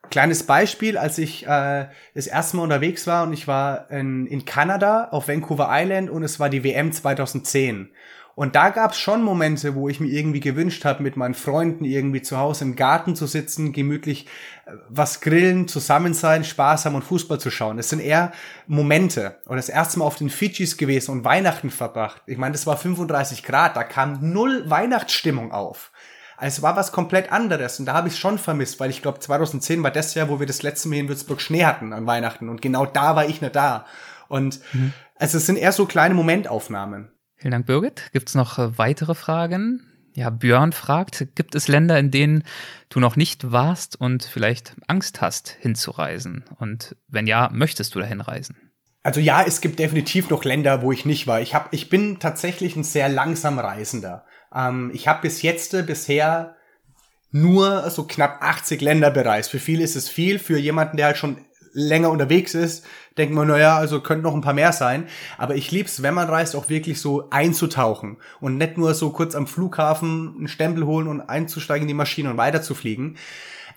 Kleines 0.10 0.44
Beispiel, 0.44 0.98
als 0.98 1.18
ich 1.18 1.46
äh, 1.46 1.88
das 2.14 2.28
erste 2.28 2.58
Mal 2.58 2.64
unterwegs 2.64 3.06
war 3.06 3.24
und 3.24 3.34
ich 3.34 3.48
war 3.48 3.92
in, 3.92 4.28
in 4.28 4.46
Kanada 4.46 5.10
auf 5.12 5.28
Vancouver 5.28 5.68
Island 5.70 6.10
und 6.10 6.24
es 6.24 6.40
war 6.40 6.50
die 6.50 6.64
WM 6.64 6.92
2010. 6.92 7.90
Und 8.36 8.56
da 8.56 8.70
gab's 8.70 8.98
schon 8.98 9.24
Momente, 9.24 9.76
wo 9.76 9.88
ich 9.88 10.02
mir 10.02 10.10
irgendwie 10.10 10.42
gewünscht 10.42 10.84
habe, 10.84 11.02
mit 11.02 11.16
meinen 11.16 11.34
Freunden 11.34 11.86
irgendwie 11.86 12.22
zu 12.22 12.38
Hause 12.38 12.66
im 12.66 12.76
Garten 12.76 13.16
zu 13.16 13.28
sitzen, 13.28 13.72
gemütlich 13.72 14.28
äh, 14.66 14.72
was 14.90 15.22
grillen, 15.22 15.70
zusammen 15.70 16.14
sein, 16.14 16.44
Spaß 16.44 16.86
haben 16.86 16.96
und 16.96 17.04
Fußball 17.04 17.40
zu 17.40 17.50
schauen. 17.50 17.78
Das 17.78 17.90
sind 17.90 18.02
eher 18.02 18.34
Momente. 18.68 19.38
Und 19.46 19.56
das 19.56 19.70
erste 19.70 20.00
Mal 20.00 20.06
auf 20.06 20.18
den 20.18 20.30
Fidschis 20.30 20.76
gewesen 20.76 21.12
und 21.12 21.24
Weihnachten 21.24 21.70
verbracht. 21.70 22.22
Ich 22.26 22.38
meine, 22.38 22.52
das 22.52 22.68
war 22.68 22.76
35 22.76 23.44
Grad, 23.44 23.78
da 23.78 23.86
kam 23.86 24.20
null 24.34 24.70
Weihnachtsstimmung 24.70 25.54
auf. 25.54 25.92
Also 26.38 26.58
es 26.58 26.62
war 26.62 26.76
was 26.76 26.92
komplett 26.92 27.32
anderes 27.32 27.80
und 27.80 27.86
da 27.86 27.94
habe 27.94 28.10
ich 28.10 28.20
schon 28.20 28.38
vermisst, 28.38 28.82
weil 28.82 28.90
ich 28.90 29.02
glaube 29.02 29.20
2010 29.20 29.82
war 29.84 29.92
das 29.92 30.14
Jahr, 30.16 30.28
wo 30.28 30.42
wir 30.42 30.48
das 30.48 30.64
letzte 30.64 30.90
Mal 30.90 30.98
in 30.98 31.08
Würzburg 31.08 31.40
Schnee 31.40 31.64
hatten 31.64 31.94
an 31.94 32.06
Weihnachten 32.06 32.50
und 32.50 32.62
genau 32.62 32.86
da 32.86 33.16
war 33.16 33.26
ich 33.26 33.40
nicht 33.40 33.56
da. 33.56 33.86
Und 34.28 34.60
mhm. 34.74 34.92
also 35.18 35.38
es 35.38 35.46
sind 35.46 35.58
eher 35.58 35.72
so 35.72 35.86
kleine 35.86 36.14
Momentaufnahmen. 36.14 37.15
Vielen 37.36 37.52
Dank, 37.52 37.66
Birgit. 37.66 38.12
Gibt 38.14 38.30
es 38.30 38.36
noch 38.36 38.58
äh, 38.58 38.78
weitere 38.78 39.16
Fragen? 39.16 39.92
Ja, 40.14 40.30
Björn 40.30 40.72
fragt, 40.72 41.36
gibt 41.36 41.56
es 41.56 41.68
Länder, 41.68 42.00
in 42.00 42.10
denen 42.10 42.44
du 42.88 43.02
noch 43.02 43.18
nicht 43.18 43.52
warst 43.52 44.00
und 44.00 44.24
vielleicht 44.24 44.76
Angst 44.88 45.20
hast, 45.20 45.50
hinzureisen? 45.60 46.46
Und 46.58 46.96
wenn 47.10 47.28
ja, 47.28 47.50
möchtest 47.52 47.96
du 47.96 48.00
dahin 48.00 48.22
reisen? 48.22 48.56
Also 49.04 49.20
ja, 49.20 49.44
es 49.44 49.60
gibt 49.60 49.78
definitiv 49.78 50.30
noch 50.30 50.46
Länder, 50.46 50.82
wo 50.82 50.92
ich 50.94 51.06
nicht 51.06 51.28
war. 51.28 51.42
Ich, 51.42 51.54
hab, 51.54 51.74
ich 51.74 51.90
bin 51.90 52.20
tatsächlich 52.20 52.78
ein 52.78 52.84
sehr 52.84 53.10
langsam 53.10 53.60
Reisender. 53.60 54.26
Ähm, 54.54 54.90
ich 54.94 55.08
habe 55.08 55.22
bis 55.22 55.42
jetzt 55.42 55.74
äh, 55.74 55.84
bisher 55.84 56.56
nur 57.30 57.90
so 57.90 58.08
knapp 58.08 58.42
80 58.42 58.80
Länder 58.80 59.12
bereist. 59.12 59.52
Für 59.52 59.60
viele 59.60 59.84
ist 59.84 59.98
es 59.98 60.08
viel, 60.08 60.40
für 60.40 60.58
jemanden, 60.58 60.96
der 60.96 61.08
halt 61.08 61.18
schon 61.18 61.46
länger 61.76 62.10
unterwegs 62.10 62.56
ist, 62.56 62.86
denkt 63.18 63.36
man, 63.36 63.48
naja, 63.48 63.78
also 63.78 64.02
könnten 64.02 64.24
noch 64.24 64.34
ein 64.34 64.42
paar 64.42 64.54
mehr 64.54 64.72
sein. 64.72 65.08
Aber 65.38 65.56
ich 65.56 65.72
lieb's, 65.72 66.02
wenn 66.02 66.14
man 66.14 66.30
reist, 66.30 66.56
auch 66.56 66.70
wirklich 66.70 67.00
so 67.00 67.30
einzutauchen 67.30 68.18
und 68.40 68.58
nicht 68.58 68.78
nur 68.78 68.94
so 68.94 69.12
kurz 69.12 69.36
am 69.36 69.46
Flughafen 69.46 70.36
einen 70.38 70.48
Stempel 70.48 70.86
holen 70.86 71.08
und 71.08 71.22
einzusteigen 71.22 71.84
in 71.84 71.90
die 71.90 71.94
Maschine 71.94 72.32
und 72.32 72.38
weiterzufliegen. 72.38 73.18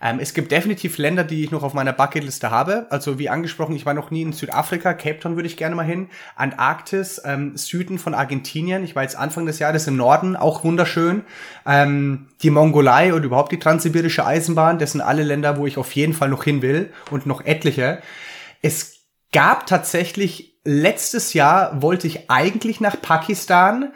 Ähm, 0.01 0.19
es 0.19 0.33
gibt 0.33 0.51
definitiv 0.51 0.97
Länder, 0.97 1.23
die 1.23 1.43
ich 1.43 1.51
noch 1.51 1.63
auf 1.63 1.73
meiner 1.73 1.93
Bucketliste 1.93 2.51
habe. 2.51 2.87
Also 2.89 3.19
wie 3.19 3.29
angesprochen, 3.29 3.75
ich 3.75 3.85
war 3.85 3.93
noch 3.93 4.11
nie 4.11 4.21
in 4.21 4.33
Südafrika, 4.33 4.93
Cape 4.93 5.19
Town 5.19 5.35
würde 5.35 5.47
ich 5.47 5.57
gerne 5.57 5.75
mal 5.75 5.85
hin. 5.85 6.09
Antarktis, 6.35 7.21
ähm, 7.25 7.57
Süden 7.57 7.99
von 7.99 8.13
Argentinien. 8.13 8.83
Ich 8.83 8.95
war 8.95 9.03
jetzt 9.03 9.17
Anfang 9.17 9.45
des 9.45 9.59
Jahres 9.59 9.87
im 9.87 9.97
Norden, 9.97 10.35
auch 10.35 10.63
wunderschön. 10.63 11.23
Ähm, 11.65 12.27
die 12.41 12.49
Mongolei 12.49 13.13
und 13.13 13.23
überhaupt 13.23 13.51
die 13.51 13.59
transsibirische 13.59 14.25
Eisenbahn, 14.25 14.79
das 14.79 14.93
sind 14.93 15.01
alle 15.01 15.23
Länder, 15.23 15.57
wo 15.57 15.65
ich 15.65 15.77
auf 15.77 15.91
jeden 15.93 16.13
Fall 16.13 16.29
noch 16.29 16.43
hin 16.43 16.61
will 16.61 16.91
und 17.11 17.25
noch 17.25 17.45
etliche. 17.45 18.01
Es 18.61 18.99
gab 19.31 19.67
tatsächlich 19.67 20.59
letztes 20.63 21.33
Jahr 21.33 21.81
wollte 21.81 22.07
ich 22.07 22.29
eigentlich 22.29 22.81
nach 22.81 23.01
Pakistan, 23.01 23.91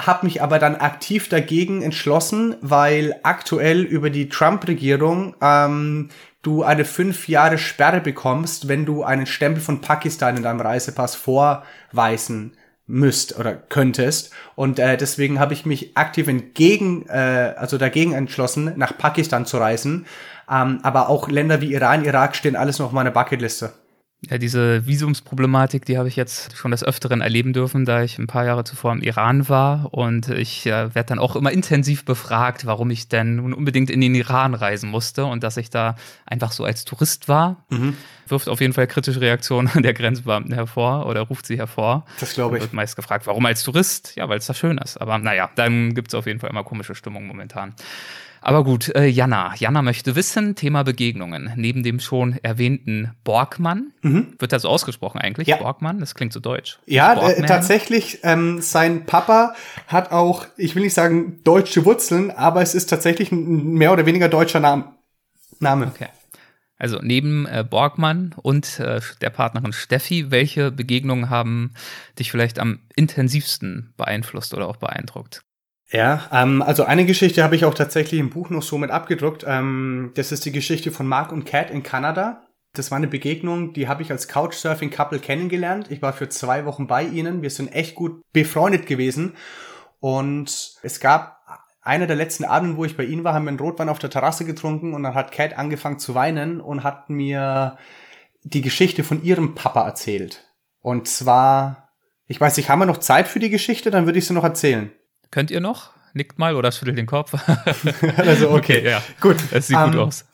habe 0.00 0.26
mich 0.26 0.42
aber 0.42 0.58
dann 0.58 0.76
aktiv 0.76 1.28
dagegen 1.28 1.82
entschlossen, 1.82 2.56
weil 2.60 3.16
aktuell 3.24 3.82
über 3.82 4.10
die 4.10 4.28
Trump-Regierung 4.28 5.34
ähm, 5.40 6.10
du 6.42 6.62
eine 6.62 6.84
fünf 6.84 7.28
Jahre 7.28 7.58
Sperre 7.58 8.00
bekommst, 8.00 8.68
wenn 8.68 8.86
du 8.86 9.02
einen 9.02 9.26
Stempel 9.26 9.60
von 9.60 9.80
Pakistan 9.80 10.36
in 10.36 10.44
deinem 10.44 10.60
Reisepass 10.60 11.16
vorweisen 11.16 12.56
müsst 12.86 13.38
oder 13.38 13.54
könntest. 13.54 14.32
Und 14.54 14.78
äh, 14.78 14.96
deswegen 14.96 15.40
habe 15.40 15.52
ich 15.52 15.66
mich 15.66 15.96
aktiv 15.96 16.28
entgegen, 16.28 17.06
äh, 17.08 17.54
also 17.56 17.76
dagegen 17.76 18.12
entschlossen, 18.12 18.72
nach 18.76 18.96
Pakistan 18.96 19.46
zu 19.46 19.58
reisen. 19.58 20.06
Ähm, 20.50 20.78
aber 20.82 21.08
auch 21.08 21.28
Länder 21.28 21.60
wie 21.60 21.74
Iran, 21.74 22.04
Irak 22.04 22.36
stehen 22.36 22.56
alles 22.56 22.78
noch 22.78 22.86
auf 22.86 22.92
meiner 22.92 23.10
Bucketliste. 23.10 23.72
Ja, 24.22 24.36
diese 24.36 24.84
Visumsproblematik, 24.84 25.84
die 25.84 25.96
habe 25.96 26.08
ich 26.08 26.16
jetzt 26.16 26.56
schon 26.56 26.72
des 26.72 26.82
Öfteren 26.82 27.20
erleben 27.20 27.52
dürfen, 27.52 27.84
da 27.84 28.02
ich 28.02 28.18
ein 28.18 28.26
paar 28.26 28.44
Jahre 28.44 28.64
zuvor 28.64 28.90
im 28.92 29.00
Iran 29.00 29.48
war. 29.48 29.94
Und 29.94 30.28
ich 30.28 30.66
äh, 30.66 30.92
werde 30.92 31.10
dann 31.10 31.20
auch 31.20 31.36
immer 31.36 31.52
intensiv 31.52 32.04
befragt, 32.04 32.66
warum 32.66 32.90
ich 32.90 33.08
denn 33.08 33.36
nun 33.36 33.54
unbedingt 33.54 33.90
in 33.90 34.00
den 34.00 34.16
Iran 34.16 34.54
reisen 34.54 34.90
musste 34.90 35.24
und 35.24 35.44
dass 35.44 35.56
ich 35.56 35.70
da 35.70 35.94
einfach 36.26 36.50
so 36.50 36.64
als 36.64 36.84
Tourist 36.84 37.28
war. 37.28 37.64
Mhm. 37.70 37.96
Wirft 38.26 38.48
auf 38.48 38.60
jeden 38.60 38.72
Fall 38.72 38.88
kritische 38.88 39.20
Reaktionen 39.20 39.70
der 39.82 39.94
Grenzbeamten 39.94 40.52
hervor 40.52 41.06
oder 41.06 41.20
ruft 41.20 41.46
sie 41.46 41.56
hervor. 41.56 42.04
Das 42.18 42.34
glaube 42.34 42.56
ich. 42.56 42.62
Wird 42.62 42.72
meist 42.72 42.96
gefragt, 42.96 43.24
warum 43.28 43.46
als 43.46 43.62
Tourist? 43.62 44.16
Ja, 44.16 44.28
weil 44.28 44.38
es 44.38 44.46
da 44.46 44.52
schön 44.52 44.78
ist. 44.78 45.00
Aber 45.00 45.18
naja, 45.18 45.48
dann 45.54 45.94
gibt 45.94 46.08
es 46.08 46.14
auf 46.16 46.26
jeden 46.26 46.40
Fall 46.40 46.50
immer 46.50 46.64
komische 46.64 46.96
Stimmung 46.96 47.28
momentan. 47.28 47.72
Aber 48.48 48.64
gut, 48.64 48.88
äh, 48.94 49.04
Jana. 49.06 49.54
Jana 49.56 49.82
möchte 49.82 50.16
wissen, 50.16 50.54
Thema 50.54 50.82
Begegnungen. 50.82 51.52
Neben 51.56 51.82
dem 51.82 52.00
schon 52.00 52.38
erwähnten 52.42 53.12
Borgmann, 53.22 53.92
mhm. 54.00 54.36
wird 54.38 54.52
das 54.52 54.64
ausgesprochen 54.64 55.20
eigentlich? 55.20 55.48
Ja. 55.48 55.56
Borgmann, 55.56 56.00
das 56.00 56.14
klingt 56.14 56.32
so 56.32 56.40
deutsch. 56.40 56.78
Ja, 56.86 57.28
äh, 57.28 57.44
tatsächlich, 57.44 58.20
ähm, 58.22 58.62
sein 58.62 59.04
Papa 59.04 59.54
hat 59.86 60.12
auch, 60.12 60.46
ich 60.56 60.74
will 60.74 60.82
nicht 60.82 60.94
sagen 60.94 61.40
deutsche 61.44 61.84
Wurzeln, 61.84 62.30
aber 62.30 62.62
es 62.62 62.74
ist 62.74 62.86
tatsächlich 62.86 63.32
ein 63.32 63.74
mehr 63.74 63.92
oder 63.92 64.06
weniger 64.06 64.30
deutscher 64.30 64.60
Name. 64.60 64.94
Name. 65.60 65.88
Okay. 65.88 66.08
Also 66.78 67.00
neben 67.02 67.44
äh, 67.44 67.66
Borgmann 67.68 68.34
und 68.40 68.80
äh, 68.80 69.00
der 69.20 69.30
Partnerin 69.30 69.74
Steffi, 69.74 70.30
welche 70.30 70.70
Begegnungen 70.70 71.28
haben 71.28 71.74
dich 72.18 72.30
vielleicht 72.30 72.58
am 72.58 72.78
intensivsten 72.96 73.92
beeinflusst 73.98 74.54
oder 74.54 74.68
auch 74.68 74.76
beeindruckt? 74.76 75.42
Ja, 75.90 76.28
ähm, 76.32 76.60
also 76.60 76.84
eine 76.84 77.06
Geschichte 77.06 77.42
habe 77.42 77.56
ich 77.56 77.64
auch 77.64 77.74
tatsächlich 77.74 78.20
im 78.20 78.30
Buch 78.30 78.50
noch 78.50 78.62
so 78.62 78.76
mit 78.76 78.90
abgedruckt. 78.90 79.44
Ähm, 79.46 80.12
das 80.14 80.32
ist 80.32 80.44
die 80.44 80.52
Geschichte 80.52 80.90
von 80.90 81.06
Mark 81.06 81.32
und 81.32 81.46
Cat 81.46 81.70
in 81.70 81.82
Kanada. 81.82 82.42
Das 82.74 82.90
war 82.90 82.96
eine 82.96 83.08
Begegnung, 83.08 83.72
die 83.72 83.88
habe 83.88 84.02
ich 84.02 84.10
als 84.10 84.28
Couchsurfing-Couple 84.28 85.18
kennengelernt. 85.20 85.90
Ich 85.90 86.02
war 86.02 86.12
für 86.12 86.28
zwei 86.28 86.66
Wochen 86.66 86.86
bei 86.86 87.04
ihnen. 87.04 87.40
Wir 87.40 87.50
sind 87.50 87.72
echt 87.72 87.94
gut 87.94 88.22
befreundet 88.32 88.86
gewesen. 88.86 89.34
Und 90.00 90.74
es 90.82 91.00
gab 91.00 91.38
einer 91.80 92.06
der 92.06 92.16
letzten 92.16 92.44
Abende, 92.44 92.76
wo 92.76 92.84
ich 92.84 92.96
bei 92.96 93.04
ihnen 93.04 93.24
war, 93.24 93.32
haben 93.32 93.44
wir 93.44 93.48
einen 93.48 93.58
Rotwein 93.58 93.88
auf 93.88 93.98
der 93.98 94.10
Terrasse 94.10 94.44
getrunken 94.44 94.92
und 94.92 95.02
dann 95.02 95.14
hat 95.14 95.32
Cat 95.32 95.56
angefangen 95.56 95.98
zu 95.98 96.14
weinen 96.14 96.60
und 96.60 96.84
hat 96.84 97.08
mir 97.08 97.78
die 98.42 98.60
Geschichte 98.60 99.04
von 99.04 99.22
ihrem 99.24 99.54
Papa 99.54 99.86
erzählt. 99.86 100.44
Und 100.80 101.08
zwar, 101.08 101.88
ich 102.26 102.38
weiß 102.38 102.58
nicht, 102.58 102.68
haben 102.68 102.78
wir 102.78 102.86
noch 102.86 102.98
Zeit 102.98 103.26
für 103.26 103.40
die 103.40 103.50
Geschichte? 103.50 103.90
Dann 103.90 104.04
würde 104.04 104.18
ich 104.18 104.26
sie 104.26 104.34
noch 104.34 104.44
erzählen. 104.44 104.92
Könnt 105.30 105.50
ihr 105.50 105.60
noch? 105.60 105.90
Nickt 106.14 106.38
mal 106.38 106.56
oder 106.56 106.72
schüttelt 106.72 106.98
den 106.98 107.06
Kopf. 107.06 107.34
also, 108.16 108.50
okay, 108.50 108.84
ja. 108.84 109.02
Gut. 109.20 109.36
Es 109.50 109.68
sieht 109.68 109.76
um, 109.76 109.84
gut 109.84 109.94
ähm, 109.94 110.00
aus. 110.00 110.24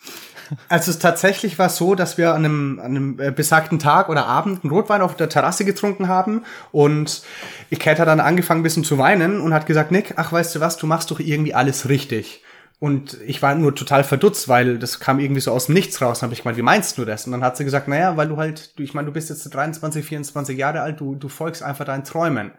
Also 0.69 0.91
es 0.91 0.99
tatsächlich 0.99 1.59
war 1.59 1.69
so, 1.69 1.95
dass 1.95 2.19
wir 2.19 2.35
an 2.35 2.45
einem, 2.45 2.79
an 2.79 2.85
einem 2.87 3.21
äh, 3.21 3.31
besagten 3.31 3.79
Tag 3.79 4.09
oder 4.09 4.27
Abend 4.27 4.63
einen 4.63 4.73
Rotwein 4.73 5.01
auf 5.01 5.17
der 5.17 5.29
Terrasse 5.29 5.65
getrunken 5.65 6.09
haben 6.09 6.45
und 6.71 7.23
Kat 7.79 7.99
hat 7.99 8.09
dann 8.09 8.21
angefangen 8.21 8.61
ein 8.61 8.63
bisschen 8.63 8.85
zu 8.85 8.99
weinen 8.99 9.41
und 9.41 9.53
hat 9.53 9.67
gesagt, 9.67 9.91
Nick, 9.91 10.15
ach 10.17 10.33
weißt 10.33 10.55
du 10.55 10.61
was, 10.61 10.77
du 10.77 10.87
machst 10.87 11.11
doch 11.11 11.19
irgendwie 11.19 11.55
alles 11.55 11.89
richtig. 11.89 12.43
Und 12.81 13.19
ich 13.25 13.41
war 13.41 13.55
nur 13.55 13.75
total 13.75 14.05
verdutzt, 14.05 14.49
weil 14.49 14.79
das 14.79 15.01
kam 15.01 15.19
irgendwie 15.19 15.41
so 15.41 15.53
aus 15.53 15.67
dem 15.67 15.75
Nichts 15.75 16.03
raus. 16.03 16.21
Dann 16.21 16.27
habe 16.27 16.35
ich 16.35 16.43
gemeint, 16.43 16.59
wie 16.59 16.63
meinst 16.63 16.99
du 16.99 17.05
das? 17.05 17.25
Und 17.25 17.33
dann 17.33 17.43
hat 17.43 17.57
sie 17.57 17.65
gesagt, 17.65 17.89
naja, 17.89 18.17
weil 18.17 18.29
du 18.29 18.37
halt, 18.37 18.75
ich 18.79 18.93
meine, 18.93 19.07
du 19.07 19.13
bist 19.13 19.31
jetzt 19.31 19.43
23, 19.45 20.05
24 20.05 20.59
Jahre 20.59 20.83
alt, 20.83 21.01
du, 21.01 21.15
du 21.15 21.29
folgst 21.29 21.63
einfach 21.63 21.85
deinen 21.85 22.05
Träumen. 22.05 22.51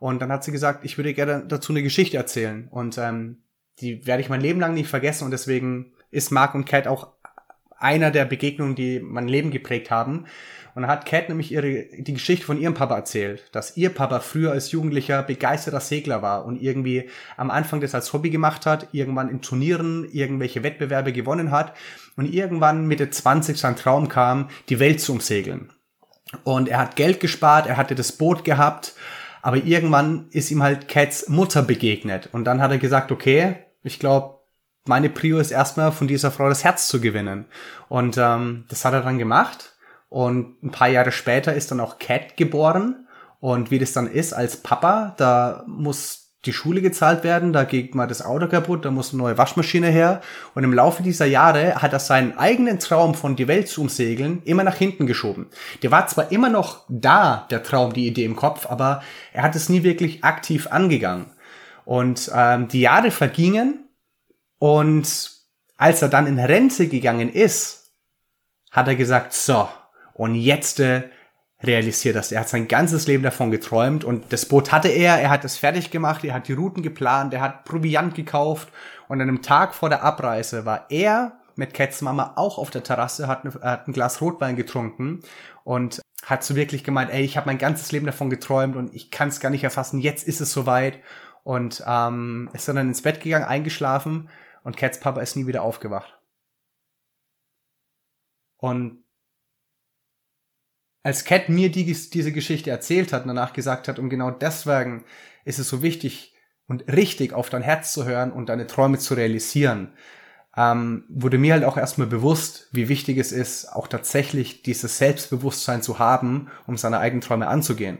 Und 0.00 0.20
dann 0.20 0.30
hat 0.30 0.44
sie 0.44 0.52
gesagt, 0.52 0.84
ich 0.84 0.96
würde 0.96 1.14
gerne 1.14 1.44
dazu 1.46 1.72
eine 1.72 1.82
Geschichte 1.82 2.16
erzählen. 2.16 2.68
Und 2.70 2.98
ähm, 2.98 3.38
die 3.80 4.06
werde 4.06 4.22
ich 4.22 4.28
mein 4.28 4.40
Leben 4.40 4.60
lang 4.60 4.74
nicht 4.74 4.88
vergessen. 4.88 5.24
Und 5.24 5.30
deswegen 5.30 5.92
ist 6.10 6.30
Mark 6.30 6.54
und 6.54 6.64
Cat 6.64 6.86
auch 6.86 7.12
einer 7.78 8.10
der 8.10 8.24
Begegnungen, 8.24 8.74
die 8.74 9.00
mein 9.00 9.28
Leben 9.28 9.50
geprägt 9.50 9.90
haben. 9.90 10.26
Und 10.74 10.82
dann 10.82 10.90
hat 10.90 11.06
Cat 11.06 11.28
nämlich 11.28 11.50
ihre, 11.50 11.86
die 11.98 12.12
Geschichte 12.12 12.46
von 12.46 12.60
ihrem 12.60 12.74
Papa 12.74 12.94
erzählt, 12.94 13.48
dass 13.52 13.76
ihr 13.76 13.90
Papa 13.90 14.20
früher 14.20 14.52
als 14.52 14.70
Jugendlicher 14.70 15.22
begeisterter 15.22 15.80
Segler 15.80 16.22
war 16.22 16.44
und 16.44 16.60
irgendwie 16.60 17.10
am 17.36 17.50
Anfang 17.50 17.80
das 17.80 17.94
als 17.94 18.12
Hobby 18.12 18.30
gemacht 18.30 18.66
hat, 18.66 18.88
irgendwann 18.92 19.28
in 19.28 19.40
Turnieren 19.40 20.08
irgendwelche 20.12 20.62
Wettbewerbe 20.62 21.12
gewonnen 21.12 21.50
hat 21.50 21.74
und 22.16 22.32
irgendwann 22.32 22.86
Mitte 22.86 23.10
20 23.10 23.58
sein 23.58 23.76
Traum 23.76 24.08
kam, 24.08 24.50
die 24.68 24.78
Welt 24.78 25.00
zu 25.00 25.12
umsegeln. 25.12 25.72
Und 26.44 26.68
er 26.68 26.78
hat 26.78 26.96
Geld 26.96 27.20
gespart, 27.20 27.66
er 27.66 27.76
hatte 27.76 27.94
das 27.94 28.12
Boot 28.12 28.44
gehabt 28.44 28.94
aber 29.48 29.56
irgendwann 29.56 30.26
ist 30.30 30.50
ihm 30.50 30.62
halt 30.62 30.88
Cats 30.88 31.30
Mutter 31.30 31.62
begegnet. 31.62 32.28
Und 32.32 32.44
dann 32.44 32.60
hat 32.60 32.70
er 32.70 32.76
gesagt, 32.76 33.10
okay, 33.10 33.56
ich 33.82 33.98
glaube, 33.98 34.40
meine 34.84 35.08
Prio 35.08 35.38
ist 35.38 35.52
erstmal 35.52 35.90
von 35.90 36.06
dieser 36.06 36.30
Frau 36.30 36.50
das 36.50 36.64
Herz 36.64 36.86
zu 36.86 37.00
gewinnen. 37.00 37.46
Und 37.88 38.18
ähm, 38.18 38.66
das 38.68 38.84
hat 38.84 38.92
er 38.92 39.00
dann 39.00 39.16
gemacht. 39.16 39.74
Und 40.10 40.62
ein 40.62 40.70
paar 40.70 40.88
Jahre 40.88 41.12
später 41.12 41.54
ist 41.54 41.70
dann 41.70 41.80
auch 41.80 41.98
Cat 41.98 42.36
geboren. 42.36 43.08
Und 43.40 43.70
wie 43.70 43.78
das 43.78 43.94
dann 43.94 44.06
ist 44.06 44.34
als 44.34 44.58
Papa, 44.58 45.14
da 45.16 45.64
muss 45.66 46.27
die 46.44 46.52
Schule 46.52 46.80
gezahlt 46.80 47.24
werden, 47.24 47.52
da 47.52 47.64
geht 47.64 47.94
mal 47.94 48.06
das 48.06 48.24
Auto 48.24 48.46
kaputt, 48.46 48.84
da 48.84 48.90
muss 48.90 49.12
eine 49.12 49.22
neue 49.22 49.38
Waschmaschine 49.38 49.88
her. 49.88 50.20
Und 50.54 50.62
im 50.62 50.72
Laufe 50.72 51.02
dieser 51.02 51.26
Jahre 51.26 51.76
hat 51.76 51.92
er 51.92 51.98
seinen 51.98 52.38
eigenen 52.38 52.78
Traum 52.78 53.14
von 53.14 53.34
die 53.34 53.48
Welt 53.48 53.68
zu 53.68 53.80
umsegeln 53.80 54.42
immer 54.44 54.62
nach 54.62 54.76
hinten 54.76 55.06
geschoben. 55.06 55.46
Der 55.82 55.90
war 55.90 56.06
zwar 56.06 56.30
immer 56.30 56.48
noch 56.48 56.84
da, 56.88 57.46
der 57.50 57.64
Traum, 57.64 57.92
die 57.92 58.06
Idee 58.06 58.24
im 58.24 58.36
Kopf, 58.36 58.66
aber 58.66 59.02
er 59.32 59.42
hat 59.42 59.56
es 59.56 59.68
nie 59.68 59.82
wirklich 59.82 60.22
aktiv 60.22 60.68
angegangen. 60.68 61.26
Und 61.84 62.30
ähm, 62.34 62.68
die 62.68 62.82
Jahre 62.82 63.10
vergingen 63.10 63.88
und 64.58 65.32
als 65.76 66.02
er 66.02 66.08
dann 66.08 66.26
in 66.26 66.38
Rente 66.38 66.86
gegangen 66.88 67.32
ist, 67.32 67.94
hat 68.70 68.88
er 68.88 68.96
gesagt, 68.96 69.32
so, 69.32 69.68
und 70.14 70.34
jetzt 70.34 70.80
äh, 70.80 71.04
realisiert 71.62 72.16
das. 72.16 72.30
Er 72.30 72.40
hat 72.40 72.48
sein 72.48 72.68
ganzes 72.68 73.06
Leben 73.06 73.22
davon 73.22 73.50
geträumt 73.50 74.04
und 74.04 74.32
das 74.32 74.46
Boot 74.46 74.70
hatte 74.70 74.88
er, 74.88 75.20
er 75.20 75.30
hat 75.30 75.44
es 75.44 75.56
fertig 75.56 75.90
gemacht, 75.90 76.24
er 76.24 76.34
hat 76.34 76.48
die 76.48 76.52
Routen 76.52 76.82
geplant, 76.82 77.34
er 77.34 77.40
hat 77.40 77.64
Proviant 77.64 78.14
gekauft 78.14 78.68
und 79.08 79.20
an 79.20 79.28
einem 79.28 79.42
Tag 79.42 79.74
vor 79.74 79.88
der 79.88 80.04
Abreise 80.04 80.64
war 80.64 80.86
er 80.88 81.40
mit 81.56 81.74
Cats 81.74 82.00
Mama 82.02 82.34
auch 82.36 82.58
auf 82.58 82.70
der 82.70 82.84
Terrasse, 82.84 83.26
hat, 83.26 83.44
ein, 83.44 83.52
hat 83.62 83.88
ein 83.88 83.92
Glas 83.92 84.20
Rotwein 84.20 84.54
getrunken 84.54 85.22
und 85.64 86.00
hat 86.24 86.44
so 86.44 86.54
wirklich 86.54 86.84
gemeint, 86.84 87.10
ey, 87.10 87.24
ich 87.24 87.36
habe 87.36 87.46
mein 87.46 87.58
ganzes 87.58 87.90
Leben 87.90 88.06
davon 88.06 88.30
geträumt 88.30 88.76
und 88.76 88.94
ich 88.94 89.10
kann 89.10 89.28
es 89.28 89.40
gar 89.40 89.50
nicht 89.50 89.64
erfassen, 89.64 89.98
jetzt 89.98 90.28
ist 90.28 90.40
es 90.40 90.52
soweit 90.52 91.00
und 91.42 91.82
ähm, 91.86 92.50
ist 92.52 92.68
dann 92.68 92.76
ins 92.76 93.02
Bett 93.02 93.20
gegangen, 93.20 93.44
eingeschlafen 93.44 94.28
und 94.62 94.76
Cats 94.76 95.00
Papa 95.00 95.20
ist 95.20 95.34
nie 95.34 95.48
wieder 95.48 95.62
aufgewacht. 95.62 96.20
Und 98.58 99.04
als 101.02 101.24
Cat 101.24 101.48
mir 101.48 101.70
die, 101.70 101.84
diese 101.84 102.32
Geschichte 102.32 102.70
erzählt 102.70 103.12
hat 103.12 103.22
und 103.22 103.28
danach 103.28 103.52
gesagt 103.52 103.88
hat, 103.88 103.98
und 103.98 104.10
genau 104.10 104.30
deswegen 104.30 105.04
ist 105.44 105.58
es 105.58 105.68
so 105.68 105.82
wichtig 105.82 106.34
und 106.66 106.86
richtig 106.92 107.32
auf 107.32 107.50
dein 107.50 107.62
Herz 107.62 107.92
zu 107.92 108.04
hören 108.04 108.32
und 108.32 108.48
deine 108.48 108.66
Träume 108.66 108.98
zu 108.98 109.14
realisieren, 109.14 109.92
ähm, 110.56 111.04
wurde 111.08 111.38
mir 111.38 111.54
halt 111.54 111.64
auch 111.64 111.76
erstmal 111.76 112.08
bewusst, 112.08 112.68
wie 112.72 112.88
wichtig 112.88 113.16
es 113.18 113.32
ist, 113.32 113.66
auch 113.66 113.88
tatsächlich 113.88 114.62
dieses 114.62 114.98
Selbstbewusstsein 114.98 115.82
zu 115.82 115.98
haben, 115.98 116.48
um 116.66 116.76
seine 116.76 116.98
eigenen 116.98 117.20
Träume 117.20 117.46
anzugehen. 117.46 117.98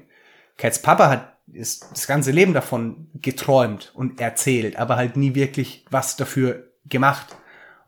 Cats 0.56 0.82
Papa 0.82 1.08
hat 1.08 1.38
ist 1.52 1.86
das 1.92 2.06
ganze 2.06 2.30
Leben 2.30 2.52
davon 2.52 3.08
geträumt 3.14 3.92
und 3.94 4.20
erzählt, 4.20 4.76
aber 4.76 4.96
halt 4.96 5.16
nie 5.16 5.34
wirklich 5.34 5.86
was 5.90 6.16
dafür 6.16 6.72
gemacht 6.84 7.36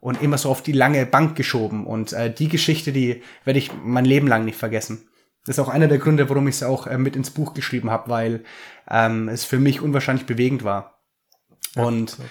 und 0.01 0.23
immer 0.23 0.39
so 0.39 0.51
auf 0.51 0.63
die 0.63 0.73
lange 0.73 1.07
Bank 1.07 1.37
geschoben. 1.37 1.87
Und 1.87 2.13
äh, 2.13 2.33
die 2.33 2.49
Geschichte, 2.49 2.93
die 2.93 3.23
werde 3.45 3.59
ich 3.59 3.71
mein 3.85 4.05
Leben 4.05 4.27
lang 4.27 4.45
nicht 4.45 4.59
vergessen. 4.59 5.09
Das 5.45 5.57
ist 5.57 5.65
auch 5.65 5.69
einer 5.69 5.89
der 5.89 5.99
Gründe, 5.99 6.29
warum 6.29 6.49
ich 6.49 6.57
es 6.57 6.63
auch 6.63 6.87
äh, 6.87 6.99
mit 6.99 7.17
ins 7.17 7.31
Buch 7.31 7.55
geschrieben 7.55 7.91
habe, 7.91 8.11
weil 8.11 8.45
ähm, 8.91 9.29
es 9.29 9.45
für 9.45 9.59
mich 9.59 9.81
unwahrscheinlich 9.81 10.27
bewegend 10.27 10.65
war. 10.65 11.01
Und 11.77 12.19
ja, 12.19 12.25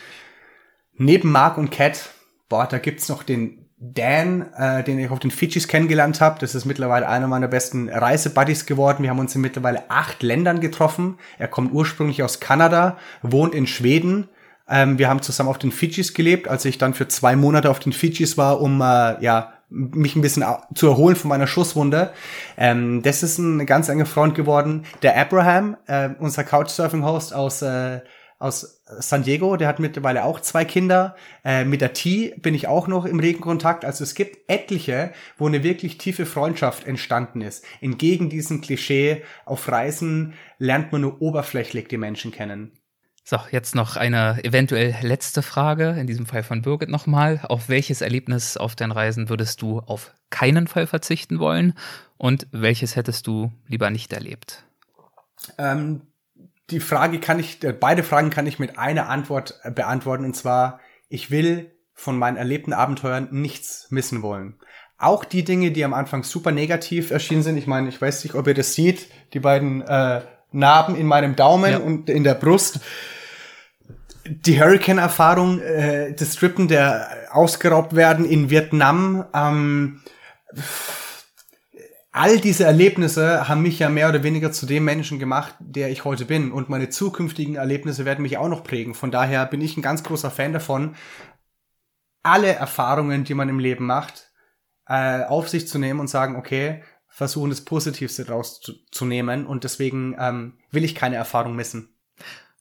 neben 0.97 1.31
Mark 1.31 1.57
und 1.57 1.71
Cat, 1.71 2.09
boah, 2.49 2.67
da 2.67 2.77
gibt's 2.77 3.09
noch 3.09 3.23
den 3.23 3.69
Dan, 3.81 4.51
äh, 4.53 4.83
den 4.83 4.99
ich 4.99 5.09
auf 5.09 5.19
den 5.19 5.31
Fidschis 5.31 5.69
kennengelernt 5.69 6.19
habe. 6.19 6.37
Das 6.39 6.53
ist 6.53 6.65
mittlerweile 6.65 7.07
einer 7.07 7.27
meiner 7.27 7.47
besten 7.47 7.87
Reisebuddies 7.87 8.65
geworden. 8.65 9.03
Wir 9.03 9.09
haben 9.09 9.19
uns 9.19 9.33
in 9.35 9.41
mittlerweile 9.41 9.89
acht 9.89 10.21
Ländern 10.21 10.59
getroffen. 10.59 11.17
Er 11.37 11.47
kommt 11.47 11.71
ursprünglich 11.71 12.21
aus 12.21 12.41
Kanada, 12.41 12.97
wohnt 13.21 13.55
in 13.55 13.67
Schweden. 13.67 14.27
Ähm, 14.69 14.97
wir 14.97 15.09
haben 15.09 15.21
zusammen 15.21 15.49
auf 15.49 15.57
den 15.57 15.71
Fidschis 15.71 16.13
gelebt, 16.13 16.47
als 16.47 16.65
ich 16.65 16.77
dann 16.77 16.93
für 16.93 17.07
zwei 17.07 17.35
Monate 17.35 17.69
auf 17.69 17.79
den 17.79 17.93
Fidschis 17.93 18.37
war, 18.37 18.61
um 18.61 18.81
äh, 18.81 19.21
ja 19.23 19.53
mich 19.69 20.15
ein 20.15 20.21
bisschen 20.21 20.43
zu 20.73 20.87
erholen 20.87 21.15
von 21.15 21.29
meiner 21.29 21.47
Schusswunde. 21.47 22.11
Ähm, 22.57 23.01
das 23.03 23.23
ist 23.23 23.37
ein 23.37 23.65
ganz 23.65 23.89
enger 23.89 24.05
Freund 24.05 24.35
geworden. 24.35 24.85
Der 25.01 25.17
Abraham, 25.17 25.77
äh, 25.87 26.09
unser 26.19 26.43
Couchsurfing-Host 26.43 27.33
aus, 27.33 27.61
äh, 27.61 28.01
aus 28.39 28.81
San 28.99 29.23
Diego, 29.23 29.57
der 29.57 29.67
hat 29.67 29.79
mittlerweile 29.79 30.23
auch 30.23 30.39
zwei 30.39 30.65
Kinder. 30.65 31.15
Äh, 31.43 31.65
mit 31.65 31.81
der 31.81 31.93
T 31.93 32.33
bin 32.37 32.55
ich 32.55 32.67
auch 32.67 32.87
noch 32.87 33.05
im 33.05 33.19
regen 33.19 33.41
Kontakt. 33.41 33.85
Also 33.85 34.03
es 34.03 34.15
gibt 34.15 34.49
etliche, 34.49 35.11
wo 35.37 35.45
eine 35.45 35.63
wirklich 35.63 35.97
tiefe 35.97 36.25
Freundschaft 36.25 36.87
entstanden 36.87 37.41
ist. 37.41 37.63
Entgegen 37.81 38.29
diesem 38.29 38.61
Klischee, 38.61 39.23
auf 39.45 39.69
Reisen 39.69 40.33
lernt 40.57 40.91
man 40.91 41.01
nur 41.01 41.21
oberflächlich 41.21 41.89
die 41.89 41.97
Menschen 41.97 42.31
kennen. 42.31 42.78
So, 43.29 43.37
jetzt 43.51 43.75
noch 43.75 43.95
eine 43.95 44.43
eventuell 44.43 44.95
letzte 45.03 45.43
Frage, 45.43 45.89
in 45.99 46.07
diesem 46.07 46.25
Fall 46.25 46.41
von 46.41 46.63
Birgit 46.63 46.89
nochmal. 46.89 47.41
Auf 47.47 47.69
welches 47.69 48.01
Erlebnis 48.01 48.57
auf 48.57 48.75
deinen 48.75 48.91
Reisen 48.91 49.29
würdest 49.29 49.61
du 49.61 49.81
auf 49.81 50.15
keinen 50.31 50.65
Fall 50.65 50.87
verzichten 50.87 51.37
wollen 51.37 51.75
und 52.17 52.47
welches 52.51 52.95
hättest 52.95 53.27
du 53.27 53.51
lieber 53.67 53.91
nicht 53.91 54.13
erlebt? 54.13 54.63
Ähm, 55.59 56.07
die 56.71 56.79
Frage 56.79 57.19
kann 57.19 57.37
ich, 57.37 57.63
äh, 57.63 57.71
beide 57.71 58.01
Fragen 58.01 58.31
kann 58.31 58.47
ich 58.47 58.57
mit 58.57 58.79
einer 58.79 59.09
Antwort 59.09 59.59
äh, 59.61 59.69
beantworten 59.69 60.25
und 60.25 60.35
zwar, 60.35 60.79
ich 61.07 61.29
will 61.29 61.69
von 61.93 62.17
meinen 62.17 62.35
erlebten 62.35 62.73
Abenteuern 62.73 63.27
nichts 63.29 63.91
missen 63.91 64.23
wollen. 64.23 64.55
Auch 64.97 65.23
die 65.23 65.43
Dinge, 65.43 65.69
die 65.69 65.85
am 65.85 65.93
Anfang 65.93 66.23
super 66.23 66.51
negativ 66.51 67.11
erschienen 67.11 67.43
sind. 67.43 67.57
Ich 67.57 67.67
meine, 67.67 67.89
ich 67.89 68.01
weiß 68.01 68.23
nicht, 68.23 68.33
ob 68.33 68.47
ihr 68.47 68.55
das 68.55 68.73
seht, 68.73 69.05
die 69.33 69.39
beiden 69.39 69.81
äh, 69.81 70.21
Narben 70.51 70.95
in 70.95 71.05
meinem 71.05 71.35
Daumen 71.35 71.71
ja. 71.73 71.77
und 71.77 72.09
in 72.09 72.23
der 72.23 72.33
Brust. 72.33 72.79
Die 74.29 74.59
Hurricane-Erfahrung, 74.59 75.59
äh, 75.59 76.13
das 76.13 76.33
Strippen 76.33 76.67
der 76.67 77.09
ausgeraubt 77.31 77.95
werden 77.95 78.25
in 78.25 78.49
Vietnam, 78.49 79.25
ähm, 79.33 80.01
all 82.11 82.39
diese 82.39 82.65
Erlebnisse 82.65 83.47
haben 83.47 83.61
mich 83.61 83.79
ja 83.79 83.89
mehr 83.89 84.09
oder 84.09 84.23
weniger 84.23 84.51
zu 84.51 84.65
dem 84.65 84.83
Menschen 84.83 85.19
gemacht, 85.19 85.55
der 85.59 85.89
ich 85.89 86.05
heute 86.05 86.25
bin. 86.25 86.51
Und 86.51 86.69
meine 86.69 86.89
zukünftigen 86.89 87.55
Erlebnisse 87.55 88.05
werden 88.05 88.21
mich 88.21 88.37
auch 88.37 88.49
noch 88.49 88.63
prägen. 88.63 88.93
Von 88.93 89.11
daher 89.11 89.45
bin 89.45 89.61
ich 89.61 89.77
ein 89.77 89.81
ganz 89.81 90.03
großer 90.03 90.31
Fan 90.31 90.53
davon, 90.53 90.95
alle 92.23 92.53
Erfahrungen, 92.53 93.23
die 93.23 93.33
man 93.33 93.49
im 93.49 93.59
Leben 93.59 93.85
macht, 93.85 94.31
äh, 94.87 95.23
auf 95.23 95.49
sich 95.49 95.67
zu 95.67 95.79
nehmen 95.79 95.99
und 95.99 96.09
sagen, 96.09 96.35
okay, 96.35 96.83
versuchen 97.07 97.49
das 97.49 97.61
Positivste 97.61 98.25
daraus 98.25 98.61
zu, 98.61 98.73
zu 98.91 99.05
nehmen. 99.05 99.45
Und 99.45 99.63
deswegen 99.63 100.15
ähm, 100.19 100.57
will 100.71 100.83
ich 100.83 100.95
keine 100.95 101.15
Erfahrung 101.15 101.55
missen. 101.55 101.95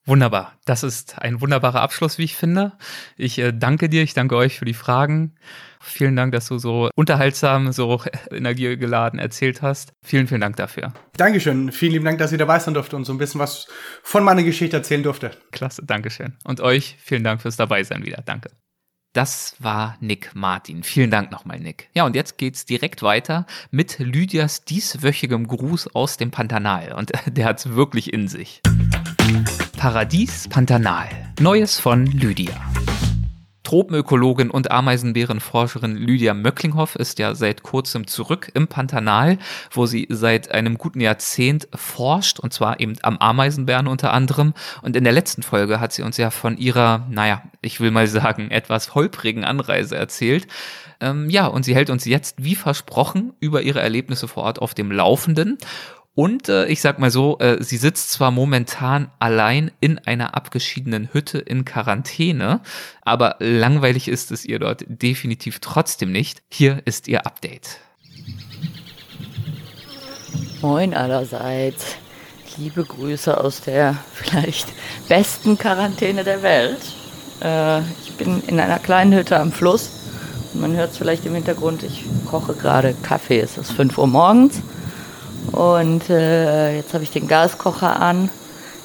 Wunderbar. 0.09 0.55
Das 0.65 0.85
ist 0.85 1.19
ein 1.19 1.43
wunderbarer 1.43 1.83
Abschluss, 1.83 2.17
wie 2.17 2.25
ich 2.25 2.35
finde. 2.35 2.73
Ich 3.19 3.39
äh, 3.39 3.53
danke 3.53 3.91
dir, 3.91 4.03
ich 4.03 4.15
danke 4.15 4.37
euch 4.37 4.59
für 4.59 4.65
die 4.65 4.73
Fragen. 4.73 5.35
Vielen 5.81 6.17
Dank, 6.17 6.33
dass 6.33 6.49
du 6.49 6.57
so 6.57 6.89
unterhaltsam, 6.95 7.73
so 7.73 8.01
energiegeladen 8.31 9.19
erzählt 9.19 9.61
hast. 9.61 9.93
Vielen, 10.03 10.27
vielen 10.27 10.41
Dank 10.41 10.57
dafür. 10.57 10.95
Dankeschön. 11.19 11.73
Vielen 11.73 11.93
lieben 11.93 12.07
Dank, 12.07 12.19
dass 12.21 12.33
ich 12.33 12.39
dabei 12.39 12.59
sein 12.59 12.73
durfte 12.73 12.97
und 12.97 13.05
so 13.05 13.13
ein 13.13 13.19
bisschen 13.19 13.39
was 13.39 13.69
von 14.03 14.25
meiner 14.25 14.43
Geschichte 14.45 14.79
erzählen 14.79 15.03
durfte. 15.03 15.31
Klasse, 15.53 15.83
Dankeschön. 15.85 16.39
Und 16.43 16.63
euch 16.63 16.97
vielen 16.99 17.23
Dank 17.23 17.43
fürs 17.43 17.57
Dabeisein 17.57 18.03
wieder. 18.03 18.23
Danke. 18.25 18.51
Das 19.13 19.57
war 19.59 19.99
Nick 20.01 20.31
Martin. 20.35 20.85
Vielen 20.85 21.11
Dank 21.11 21.31
nochmal, 21.31 21.61
Nick. 21.61 21.91
Ja, 21.93 22.07
und 22.07 22.17
jetzt 22.17 22.39
geht's 22.39 22.65
direkt 22.65 23.03
weiter 23.03 23.45
mit 23.71 23.99
Lydias 23.99 24.65
dieswöchigem 24.65 25.47
Gruß 25.47 25.95
aus 25.95 26.17
dem 26.17 26.31
Pantanal. 26.31 26.95
Und 26.95 27.13
der 27.27 27.45
hat's 27.45 27.75
wirklich 27.75 28.11
in 28.11 28.27
sich. 28.27 28.63
Paradies 29.79 30.49
Pantanal. 30.49 31.09
Neues 31.39 31.79
von 31.79 32.05
Lydia. 32.05 32.51
Tropenökologin 33.63 34.51
und 34.51 34.73
Ameisenbärenforscherin 34.73 35.95
Lydia 35.95 36.35
Möcklinghoff 36.35 36.97
ist 36.97 37.21
ja 37.21 37.37
seit 37.37 37.63
kurzem 37.63 38.09
zurück 38.09 38.51
im 38.55 38.67
Pantanal, 38.67 39.39
wo 39.71 39.87
sie 39.87 40.09
seit 40.11 40.51
einem 40.51 40.79
guten 40.79 41.01
Jahrzehnt 41.01 41.69
forscht, 41.73 42.41
und 42.41 42.53
zwar 42.53 42.81
eben 42.81 42.97
am 43.03 43.19
Ameisenbären 43.19 43.87
unter 43.87 44.13
anderem. 44.13 44.53
Und 44.83 44.97
in 44.97 45.05
der 45.05 45.13
letzten 45.13 45.45
Folge 45.45 45.79
hat 45.79 45.93
sie 45.93 46.03
uns 46.03 46.17
ja 46.17 46.31
von 46.31 46.59
ihrer, 46.59 47.07
naja, 47.09 47.43
ich 47.63 47.79
will 47.79 47.93
mal 47.93 48.09
sagen, 48.09 48.51
etwas 48.51 48.97
holprigen 48.97 49.45
Anreise 49.45 49.97
erzählt. 49.97 50.49
Ähm, 51.01 51.31
ja, 51.31 51.47
und 51.47 51.65
sie 51.65 51.77
hält 51.77 51.91
uns 51.91 52.05
jetzt, 52.05 52.43
wie 52.43 52.57
versprochen, 52.57 53.33
über 53.39 53.63
ihre 53.63 53.81
Erlebnisse 53.81 54.27
vor 54.27 54.43
Ort 54.43 54.61
auf 54.61 54.75
dem 54.75 54.91
Laufenden. 54.91 55.59
Und 56.19 56.49
äh, 56.49 56.67
ich 56.67 56.81
sag 56.81 56.99
mal 56.99 57.13
so, 57.13 57.39
äh, 57.39 57.63
sie 57.63 57.77
sitzt 57.77 58.11
zwar 58.11 58.33
momentan 58.33 59.09
allein 59.21 59.71
in 59.79 59.99
einer 59.99 60.35
abgeschiedenen 60.35 61.11
Hütte 61.13 61.39
in 61.39 61.65
Quarantäne, 61.65 62.61
aber 63.03 63.37
langweilig 63.39 64.09
ist 64.09 64.33
es 64.33 64.45
ihr 64.45 64.59
dort 64.59 64.83
definitiv 64.89 65.61
trotzdem 65.61 66.11
nicht. 66.11 66.43
Hier 66.49 66.83
ist 66.87 67.07
ihr 67.07 67.25
Update. 67.25 67.79
Moin 70.61 70.93
allerseits. 70.93 71.95
Liebe 72.57 72.83
Grüße 72.83 73.39
aus 73.39 73.61
der 73.61 73.95
vielleicht 74.13 74.67
besten 75.09 75.57
Quarantäne 75.57 76.25
der 76.25 76.43
Welt. 76.43 76.81
Äh, 77.41 77.83
ich 78.03 78.17
bin 78.19 78.43
in 78.49 78.59
einer 78.59 78.81
kleinen 78.81 79.15
Hütte 79.15 79.39
am 79.39 79.53
Fluss. 79.53 79.91
Man 80.55 80.75
hört 80.75 80.91
es 80.91 80.99
vielleicht 80.99 81.25
im 81.27 81.37
Hintergrund, 81.37 81.85
ich 81.85 82.03
koche 82.29 82.55
gerade 82.55 82.97
Kaffee. 83.05 83.39
Es 83.39 83.57
ist 83.57 83.71
5 83.71 83.97
Uhr 83.97 84.09
morgens. 84.09 84.63
Und 85.53 86.11
äh, 86.11 86.77
jetzt 86.77 86.95
habe 86.95 87.05
ich 87.05 87.11
den 87.11 87.29
Gaskocher 87.29 88.01
an. 88.01 88.31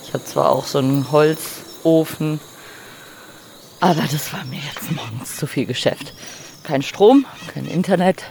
Ich 0.04 0.14
habe 0.14 0.24
zwar 0.26 0.50
auch 0.52 0.66
so 0.66 0.80
einen 0.80 1.12
Holzofen, 1.12 2.40
aber 3.80 4.04
das 4.12 4.32
war 4.32 4.46
mir 4.46 4.60
jetzt 4.60 4.92
morgens 4.92 5.36
zu 5.36 5.48
viel 5.48 5.66
Geschäft. 5.66 6.14
Kein 6.64 6.82
Strom, 6.82 7.26
kein 7.54 7.66
Internet, 7.66 8.24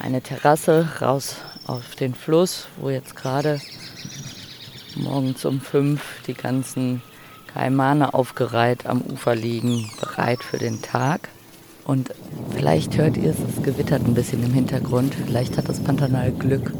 eine 0.00 0.20
Terrasse 0.20 0.88
raus 1.00 1.36
auf 1.66 1.94
den 1.94 2.14
Fluss, 2.14 2.66
wo 2.78 2.90
jetzt 2.90 3.14
gerade 3.14 3.60
morgens 4.96 5.44
um 5.44 5.60
fünf 5.60 6.02
die 6.26 6.34
ganzen 6.34 7.02
Kaimane 7.54 8.14
aufgereiht 8.14 8.86
am 8.86 9.02
Ufer 9.02 9.34
liegen, 9.34 9.90
bereit 10.00 10.42
für 10.42 10.58
den 10.58 10.82
Tag. 10.82 11.28
Und 11.84 12.10
vielleicht 12.54 12.96
hört 12.96 13.16
ihr 13.16 13.30
es, 13.30 13.36
es 13.38 13.62
gewittert 13.62 14.04
ein 14.06 14.14
bisschen 14.14 14.42
im 14.44 14.52
Hintergrund. 14.52 15.14
Vielleicht 15.26 15.56
hat 15.56 15.68
das 15.68 15.80
Pantanal 15.80 16.32
Glück 16.32 16.72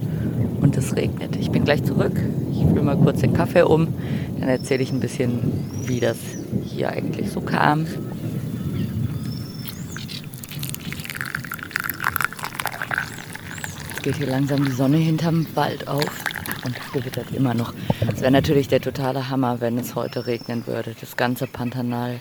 und 0.60 0.76
es 0.76 0.94
regnet. 0.96 1.36
Ich 1.36 1.50
bin 1.50 1.64
gleich 1.64 1.82
zurück. 1.84 2.12
Ich 2.52 2.64
fülle 2.64 2.82
mal 2.82 2.96
kurz 2.96 3.20
den 3.20 3.32
Kaffee 3.32 3.62
um. 3.62 3.88
Dann 4.38 4.48
erzähle 4.48 4.82
ich 4.82 4.92
ein 4.92 5.00
bisschen, 5.00 5.40
wie 5.86 6.00
das 6.00 6.16
hier 6.64 6.90
eigentlich 6.90 7.30
so 7.30 7.40
kam. 7.40 7.86
Jetzt 13.90 14.02
geht 14.02 14.16
hier 14.16 14.28
langsam 14.28 14.64
die 14.64 14.72
Sonne 14.72 14.96
hinterm 14.96 15.46
Wald 15.54 15.88
auf 15.88 16.24
und 16.64 16.76
es 16.78 16.92
gewittert 16.92 17.32
immer 17.34 17.54
noch. 17.54 17.74
Es 18.12 18.20
wäre 18.20 18.30
natürlich 18.30 18.68
der 18.68 18.80
totale 18.80 19.28
Hammer, 19.28 19.60
wenn 19.60 19.78
es 19.78 19.94
heute 19.94 20.26
regnen 20.26 20.66
würde. 20.66 20.94
Das 21.00 21.16
ganze 21.16 21.46
Pantanal 21.46 22.20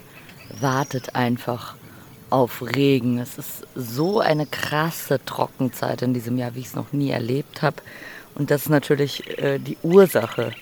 wartet 0.60 1.16
einfach 1.16 1.76
auf 2.30 2.62
Regen. 2.62 3.20
Es 3.20 3.38
ist 3.38 3.68
so 3.76 4.20
eine 4.20 4.46
krasse 4.46 5.20
Trockenzeit 5.26 6.02
in 6.02 6.14
diesem 6.14 6.38
Jahr, 6.38 6.56
wie 6.56 6.60
ich 6.60 6.68
es 6.68 6.76
noch 6.76 6.92
nie 6.94 7.10
erlebt 7.10 7.62
habe. 7.62 7.78
Und 8.40 8.50
das 8.50 8.64
ist 8.64 8.70
natürlich 8.70 9.38
äh, 9.38 9.60
die 9.60 9.78
Ursache 9.84 10.54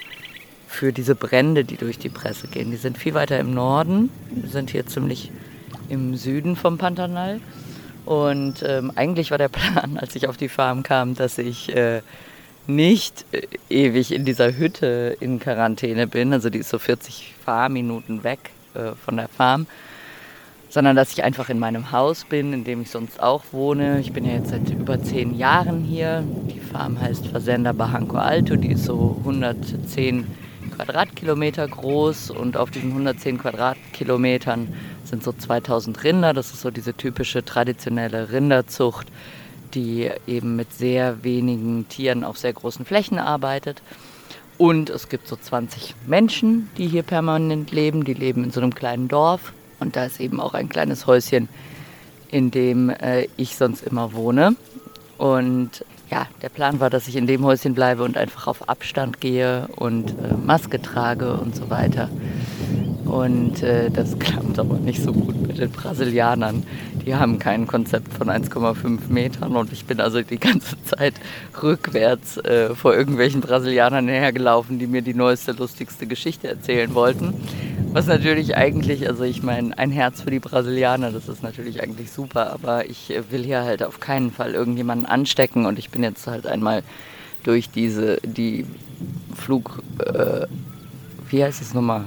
für 0.68 0.92
diese 0.92 1.14
Brände, 1.14 1.64
die 1.64 1.78
durch 1.78 2.00
die 2.00 2.10
Presse 2.10 2.48
gehen. 2.48 2.72
Die 2.72 2.78
sind 2.78 2.98
viel 2.98 3.14
weiter 3.14 3.40
im 3.40 3.54
Norden. 3.54 4.10
Sind 4.52 4.72
hier 4.72 4.88
ziemlich 4.88 5.32
im 5.88 6.16
Süden 6.16 6.56
vom 6.56 6.80
Pantanal. 6.80 7.40
Und 8.04 8.64
ähm, 8.68 8.92
eigentlich 8.96 9.30
war 9.30 9.38
der 9.38 9.48
Plan, 9.50 9.98
als 9.98 10.16
ich 10.16 10.28
auf 10.28 10.38
die 10.38 10.50
Farm 10.50 10.82
kam, 10.82 11.14
dass 11.14 11.38
ich 11.38 11.74
äh, 11.76 12.02
nicht 12.66 13.26
äh, 13.32 13.44
ewig 13.70 14.12
in 14.12 14.26
dieser 14.26 14.58
Hütte 14.58 15.16
in 15.20 15.40
Quarantäne 15.40 16.08
bin. 16.08 16.34
Also 16.34 16.50
die 16.50 16.60
ist 16.60 16.70
so 16.70 16.80
40 16.80 17.36
Fahrminuten 17.46 18.24
weg 18.24 18.40
äh, 18.74 18.94
von 18.96 19.18
der 19.18 19.28
Farm 19.28 19.68
sondern 20.70 20.96
dass 20.96 21.12
ich 21.14 21.24
einfach 21.24 21.50
in 21.50 21.60
meinem 21.60 21.92
Haus 21.92 22.26
bin, 22.26 22.54
in 22.54 22.64
dem 22.64 22.82
ich 22.82 22.90
sonst 22.90 23.22
auch 23.22 23.44
wohne. 23.52 24.00
Ich 24.00 24.12
bin 24.12 24.26
ja 24.26 24.34
jetzt 24.34 24.50
seit 24.50 24.70
über 24.70 25.02
zehn 25.02 25.38
Jahren 25.38 25.84
hier. 25.84 26.24
Die 26.52 26.60
Farm 26.60 27.00
heißt 27.00 27.28
Versender 27.28 27.74
Barranco 27.74 28.18
Alto, 28.18 28.56
die 28.56 28.72
ist 28.72 28.86
so 28.86 29.16
110 29.20 30.28
Quadratkilometer 30.76 31.68
groß 31.68 32.30
und 32.32 32.58
auf 32.58 32.70
diesen 32.70 32.92
110 32.92 33.40
Quadratkilometern 33.40 34.74
sind 35.06 35.24
so 35.24 35.32
2000 35.32 36.04
Rinder. 36.04 36.34
Das 36.34 36.52
ist 36.52 36.62
so 36.62 36.70
diese 36.70 36.94
typische 36.94 37.44
traditionelle 37.44 38.32
Rinderzucht, 38.32 39.08
die 39.74 40.12
eben 40.28 40.56
mit 40.56 40.74
sehr 40.74 41.24
wenigen 41.24 41.88
Tieren 41.88 42.24
auf 42.24 42.38
sehr 42.38 42.54
großen 42.54 42.86
Flächen 42.86 43.18
arbeitet. 43.18 43.82
Und 44.58 44.90
es 44.90 45.08
gibt 45.08 45.28
so 45.28 45.36
20 45.36 45.96
Menschen, 46.08 46.70
die 46.78 46.88
hier 46.88 47.04
permanent 47.04 47.72
leben. 47.72 48.04
Die 48.04 48.14
leben 48.14 48.44
in 48.44 48.52
so 48.52 48.60
einem 48.60 48.74
kleinen 48.74 49.08
Dorf 49.08 49.54
und 49.80 49.96
da 49.96 50.06
ist 50.06 50.20
eben 50.20 50.40
auch 50.40 50.54
ein 50.54 50.70
kleines 50.70 51.08
Häuschen, 51.08 51.50
in 52.30 52.52
dem 52.52 52.90
äh, 52.90 53.28
ich 53.38 53.56
sonst 53.56 53.84
immer 53.84 54.14
wohne. 54.14 54.56
Und 55.18 55.84
ja, 56.10 56.28
der 56.42 56.50
Plan 56.50 56.80
war, 56.80 56.90
dass 56.90 57.08
ich 57.08 57.16
in 57.16 57.28
dem 57.28 57.44
Häuschen 57.44 57.74
bleibe 57.74 58.04
und 58.04 58.18
einfach 58.18 58.48
auf 58.48 58.70
Abstand 58.70 59.20
gehe 59.20 59.68
und 59.76 60.12
äh, 60.12 60.34
Maske 60.46 60.82
trage 60.82 61.34
und 61.34 61.56
so 61.56 61.70
weiter. 61.70 62.10
Und 63.06 63.64
äh, 63.64 63.90
das 63.90 64.18
klappt 64.20 64.60
aber 64.60 64.78
nicht 64.78 65.02
so 65.02 65.12
gut 65.12 65.48
mit 65.48 65.58
den 65.58 65.72
Brasilianern. 65.72 66.64
Die 67.06 67.16
haben 67.16 67.40
kein 67.40 67.68
Konzept 67.68 68.14
von 68.14 68.30
1,5 68.30 69.10
Metern 69.10 69.56
und 69.56 69.72
ich 69.72 69.86
bin 69.86 70.02
also 70.02 70.22
die 70.22 70.40
ganze 70.40 70.82
Zeit 70.86 71.14
rückwärts 71.62 72.38
äh, 72.38 72.76
vor 72.76 72.94
irgendwelchen 72.94 73.42
Brasilianern 73.42 74.08
hergelaufen, 74.08 74.78
die 74.78 74.88
mir 74.88 75.02
die 75.02 75.14
neueste, 75.14 75.54
lustigste 75.54 76.06
Geschichte 76.06 76.50
erzählen 76.50 76.94
wollten. 76.94 77.34
Was 77.94 78.08
natürlich 78.08 78.58
eigentlich, 78.58 79.08
also 79.08 79.24
ich 79.24 79.42
meine, 79.42 79.78
ein 79.78 79.92
Herz 79.92 80.22
für 80.22 80.30
die 80.30 80.40
Brasilianer, 80.40 81.12
das 81.12 81.30
ist 81.30 81.42
natürlich 81.42 81.82
eigentlich 81.82 82.12
super, 82.12 82.52
aber 82.52 82.90
ich 82.90 83.14
will 83.30 83.44
hier 83.44 83.64
halt 83.64 83.84
auf 83.84 84.00
keinen 84.00 84.32
Fall 84.32 84.54
irgendjemanden 84.54 85.06
anstecken 85.06 85.66
und 85.66 85.80
ich 85.80 85.90
bin 85.90 85.97
jetzt 86.04 86.28
halt 86.28 86.48
einmal 86.48 86.84
durch 87.44 87.70
diese, 87.70 88.18
die 88.24 88.66
Flug, 89.36 89.82
äh, 90.06 90.46
wie 91.30 91.44
heißt 91.44 91.62
es 91.62 91.74
nochmal? 91.74 92.06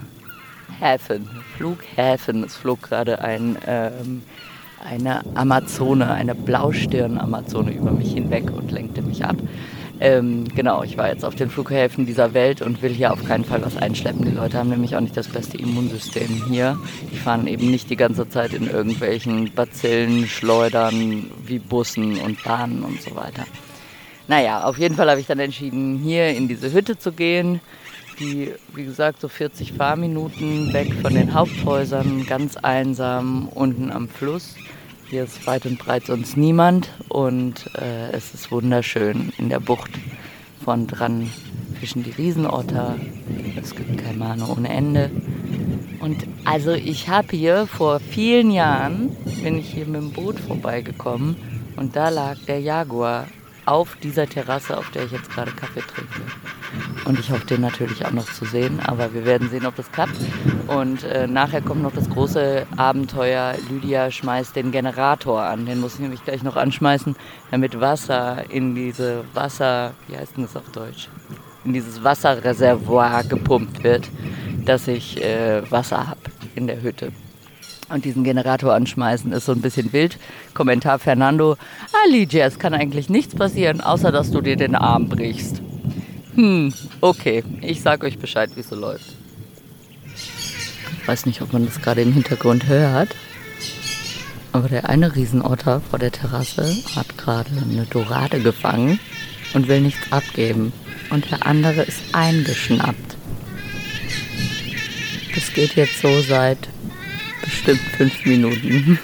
Häfen, 0.79 1.29
Flughäfen. 1.57 2.45
Es 2.45 2.57
flog 2.57 2.83
gerade 2.83 3.21
ein, 3.23 3.57
ähm, 3.67 4.23
eine 4.83 5.23
Amazone, 5.35 6.11
eine 6.11 6.35
Blaustirn-Amazone 6.35 7.73
über 7.73 7.91
mich 7.91 8.15
hinweg 8.15 8.51
und 8.51 8.71
lenkte 8.73 9.03
mich 9.03 9.25
ab. 9.25 9.37
Ähm, 10.03 10.45
genau, 10.55 10.83
ich 10.83 10.97
war 10.97 11.09
jetzt 11.09 11.27
auf 11.27 11.35
den 11.35 11.51
Flughäfen 11.51 12.07
dieser 12.07 12.33
Welt 12.33 12.63
und 12.63 12.81
will 12.81 12.93
hier 12.93 13.13
auf 13.13 13.23
keinen 13.23 13.45
Fall 13.45 13.63
was 13.63 13.77
einschleppen. 13.77 14.25
Die 14.25 14.31
Leute 14.31 14.57
haben 14.57 14.71
nämlich 14.71 14.97
auch 14.97 15.01
nicht 15.01 15.17
das 15.17 15.29
beste 15.29 15.59
Immunsystem 15.59 16.47
hier. 16.49 16.79
Die 17.13 17.17
fahren 17.17 17.47
eben 17.47 17.71
nicht 17.71 17.91
die 17.91 17.97
ganze 17.97 18.27
Zeit 18.27 18.55
in 18.55 18.67
irgendwelchen 18.67 19.53
Bazillen, 19.53 20.27
Schleudern 20.27 21.31
wie 21.45 21.59
Bussen 21.59 22.17
und 22.17 22.43
Bahnen 22.43 22.83
und 22.83 23.03
so 23.03 23.15
weiter. 23.15 23.45
Naja, 24.31 24.63
auf 24.63 24.79
jeden 24.79 24.95
Fall 24.95 25.11
habe 25.11 25.19
ich 25.19 25.27
dann 25.27 25.41
entschieden, 25.41 25.99
hier 25.99 26.29
in 26.29 26.47
diese 26.47 26.73
Hütte 26.73 26.97
zu 26.97 27.11
gehen 27.11 27.61
die, 28.21 28.53
wie 28.75 28.85
gesagt, 28.85 29.21
so 29.21 29.27
40 29.27 29.73
Fahrminuten 29.73 30.73
weg 30.73 30.95
von 31.03 31.15
den 31.15 31.35
Haupthäusern, 31.35 32.25
ganz 32.27 32.57
einsam 32.57 33.49
unten 33.49 33.91
am 33.91 34.09
Fluss. 34.09 34.55
Hier 35.09 35.25
ist 35.25 35.49
weit 35.49 35.67
und 35.67 35.81
breit 35.81 36.07
sonst 36.07 36.37
niemand 36.37 36.91
und 37.09 37.75
äh, 37.75 38.13
es 38.13 38.33
ist 38.33 38.53
wunderschön 38.53 39.33
in 39.37 39.49
der 39.49 39.59
Bucht 39.59 39.91
von 40.65 40.87
dran 40.87 41.29
fischen 41.81 42.05
die 42.05 42.13
Riesenotter. 42.13 42.95
Es 43.61 43.75
gibt 43.75 43.99
Kaimane 43.99 44.47
ohne 44.47 44.69
Ende. 44.69 45.11
Und 45.99 46.25
also 46.45 46.71
ich 46.71 47.09
habe 47.09 47.37
hier 47.37 47.67
vor 47.67 47.99
vielen 47.99 48.53
Jahren, 48.53 49.17
bin 49.43 49.59
ich 49.59 49.73
hier 49.73 49.87
mit 49.87 50.03
dem 50.03 50.13
Boot 50.13 50.39
vorbeigekommen 50.39 51.35
und 51.77 51.97
da 51.97 52.11
lag 52.11 52.37
der 52.47 52.61
Jaguar 52.61 53.27
auf 53.71 53.97
dieser 54.03 54.27
Terrasse, 54.27 54.77
auf 54.77 54.91
der 54.91 55.05
ich 55.05 55.13
jetzt 55.13 55.31
gerade 55.31 55.53
Kaffee 55.53 55.81
trinke. 55.81 56.23
Und 57.05 57.21
ich 57.21 57.31
hoffe, 57.31 57.47
den 57.47 57.61
natürlich 57.61 58.05
auch 58.05 58.11
noch 58.11 58.31
zu 58.31 58.45
sehen, 58.45 58.81
aber 58.85 59.15
wir 59.15 59.25
werden 59.25 59.49
sehen, 59.49 59.65
ob 59.65 59.77
das 59.77 59.91
klappt. 59.93 60.17
Und 60.67 61.05
äh, 61.05 61.29
nachher 61.29 61.63
kommt 61.63 61.83
noch 61.83 61.93
das 61.93 62.11
große 62.11 62.67
Abenteuer. 62.77 63.55
Lydia 63.71 64.11
schmeißt 64.11 64.57
den 64.57 64.73
Generator 64.73 65.43
an. 65.43 65.67
Den 65.67 65.81
muss 65.81 65.95
ich 65.95 66.01
nämlich 66.01 66.25
gleich 66.25 66.43
noch 66.43 66.57
anschmeißen, 66.57 67.15
damit 67.53 67.81
Wasser 67.81 68.51
in 68.51 68.75
diese 68.75 69.25
Wasser, 69.35 69.93
wie 70.09 70.17
heißt 70.17 70.37
denn 70.37 70.45
das 70.45 70.57
auf 70.57 70.69
Deutsch? 70.73 71.09
In 71.65 71.73
dieses 71.73 72.03
Wasserreservoir 72.03 73.23
gepumpt 73.23 73.85
wird, 73.85 74.09
dass 74.65 74.89
ich 74.89 75.23
äh, 75.23 75.63
Wasser 75.71 76.09
habe 76.09 76.21
in 76.57 76.67
der 76.67 76.83
Hütte 76.83 77.13
und 77.91 78.05
diesen 78.05 78.25
Generator 78.25 78.75
anschmeißen 78.75 79.33
ist 79.33 79.47
so 79.47 79.53
ein 79.53 79.61
bisschen 79.61 79.93
wild. 79.93 80.19
Kommentar 80.55 80.99
Fernando, 80.99 81.57
Lydia, 82.11 82.47
es 82.47 82.59
kann 82.59 82.75
eigentlich 82.75 83.09
nichts 83.09 83.35
passieren, 83.35 83.81
außer 83.81 84.13
dass 84.13 84.31
du 84.31 84.41
dir 84.41 84.57
den 84.57 84.75
Arm 84.75 85.09
brichst. 85.09 85.61
Hm, 86.35 86.73
okay, 87.01 87.45
ich 87.61 87.83
sag 87.83 88.03
euch 88.05 88.19
Bescheid, 88.19 88.51
wie 88.55 88.61
es 88.61 88.69
so 88.69 88.77
läuft. 88.77 89.17
Ich 90.15 91.09
weiß 91.09 91.27
nicht, 91.27 91.43
ob 91.43 91.53
man 91.53 91.67
das 91.67 91.81
gerade 91.83 92.03
im 92.03 92.13
Hintergrund 92.13 92.67
hört, 92.69 93.15
aber 94.53 94.69
der 94.69 94.89
eine 94.89 95.15
Riesenotter 95.15 95.81
vor 95.81 95.99
der 95.99 96.13
Terrasse 96.13 96.77
hat 96.95 97.19
gerade 97.19 97.51
eine 97.51 97.87
Dorade 97.87 98.41
gefangen 98.41 98.99
und 99.55 99.69
will 99.69 99.81
nichts 99.81 100.13
abgeben. 100.13 100.73
Und 101.11 101.31
der 101.31 101.45
andere 101.47 101.83
ist 101.83 102.01
eingeschnappt. 102.13 103.17
Das 105.35 105.53
geht 105.53 105.75
jetzt 105.75 106.01
so 106.01 106.21
seit 106.21 106.70
bestimmt 107.51 107.81
fünf 107.97 108.25
Minuten. 108.25 108.99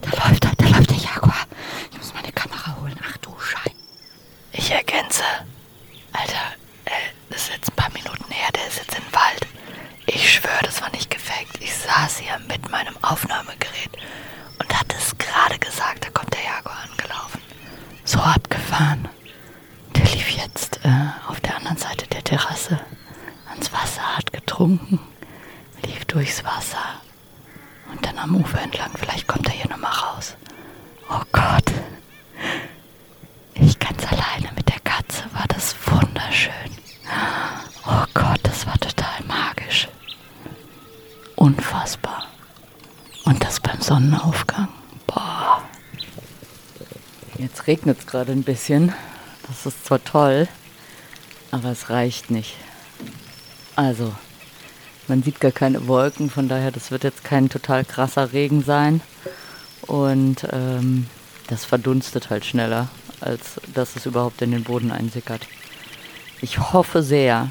Da 0.00 0.10
läuft 0.28 0.44
er, 0.44 0.52
da 0.56 0.64
läuft 0.66 0.90
der 0.90 0.96
Jaguar. 0.96 1.46
Ich 1.90 1.98
muss 1.98 2.14
meine 2.14 2.32
Kamera 2.32 2.76
holen. 2.80 2.98
Ach 3.06 3.16
du 3.18 3.30
Schein. 3.38 3.72
Ich 4.52 4.70
ergänze. 4.70 5.22
Alter, 6.12 6.54
äh, 6.86 6.90
das 7.28 7.42
ist 7.42 7.52
jetzt 7.52 7.70
ein 7.70 7.76
paar 7.76 7.92
Minuten 7.92 8.30
her, 8.32 8.48
der 8.54 8.66
ist 8.66 8.78
jetzt 8.78 8.96
im 8.96 9.04
Wald. 9.12 9.46
Ich 10.06 10.32
schwöre, 10.32 10.62
das 10.62 10.80
war 10.80 10.90
nicht 10.90 11.10
gefaked. 11.10 11.58
Ich 11.60 11.74
saß 11.74 12.18
hier 12.18 12.38
mit 12.48 12.70
meinem 12.70 12.96
Aufnahmegerät 13.02 13.90
und 14.58 14.78
hatte 14.78 14.96
es 14.96 15.16
gerade 15.18 15.58
gesagt, 15.58 16.04
da 16.06 16.10
kommt 16.10 16.32
der 16.34 16.42
Jaguar 16.44 16.78
angelaufen. 16.90 17.40
So 18.04 18.18
abgefahren. 18.20 19.08
Der 19.96 20.04
lief 20.06 20.30
jetzt 20.30 20.80
äh, 20.84 21.08
auf 21.28 21.40
der 21.40 21.56
anderen 21.56 21.76
Seite 21.76 22.06
der 22.08 22.24
Terrasse 22.24 22.80
ans 23.50 23.72
Wasser, 23.72 24.02
hat 24.16 24.32
getrunken, 24.32 24.98
lief 25.84 26.04
durchs 26.06 26.44
Wasser 26.44 27.00
und 27.90 28.04
dann 28.04 28.18
am 28.18 28.36
Ufer 28.36 28.60
entlang. 28.62 28.90
Vielleicht 28.98 29.26
kommt 29.28 29.46
er 29.46 29.52
hier 29.52 29.70
nochmal 29.70 29.92
raus. 29.92 30.36
Oh 31.10 31.20
Gott. 31.32 31.70
Ich 33.54 33.78
ganz 33.78 34.04
alleine 34.10 34.50
mit 34.56 34.68
der 34.68 34.80
Katze 34.80 35.24
war 35.34 35.46
das 35.48 35.74
wunderschön. 35.86 36.52
Oh 37.86 38.04
Gott, 38.14 38.40
das 38.44 38.66
war 38.66 38.78
total 38.78 39.22
magisch. 39.26 39.88
Unfassbar. 41.36 42.26
Und 43.24 43.42
das 43.44 43.60
beim 43.60 43.80
Sonnenaufgang. 43.80 44.68
Boah. 45.06 45.62
Regnet 47.66 48.00
es 48.00 48.06
gerade 48.06 48.32
ein 48.32 48.42
bisschen. 48.42 48.92
Das 49.46 49.66
ist 49.66 49.84
zwar 49.84 50.02
toll, 50.02 50.48
aber 51.50 51.70
es 51.70 51.90
reicht 51.90 52.30
nicht. 52.30 52.56
Also, 53.76 54.12
man 55.08 55.22
sieht 55.22 55.40
gar 55.40 55.52
keine 55.52 55.86
Wolken, 55.86 56.30
von 56.30 56.48
daher, 56.48 56.70
das 56.70 56.90
wird 56.90 57.04
jetzt 57.04 57.24
kein 57.24 57.48
total 57.48 57.84
krasser 57.84 58.32
Regen 58.32 58.62
sein. 58.62 59.00
Und 59.82 60.46
ähm, 60.52 61.06
das 61.48 61.64
verdunstet 61.64 62.30
halt 62.30 62.44
schneller, 62.44 62.88
als 63.20 63.60
dass 63.74 63.96
es 63.96 64.06
überhaupt 64.06 64.42
in 64.42 64.52
den 64.52 64.64
Boden 64.64 64.90
einsickert. 64.90 65.46
Ich 66.40 66.58
hoffe 66.58 67.02
sehr, 67.02 67.50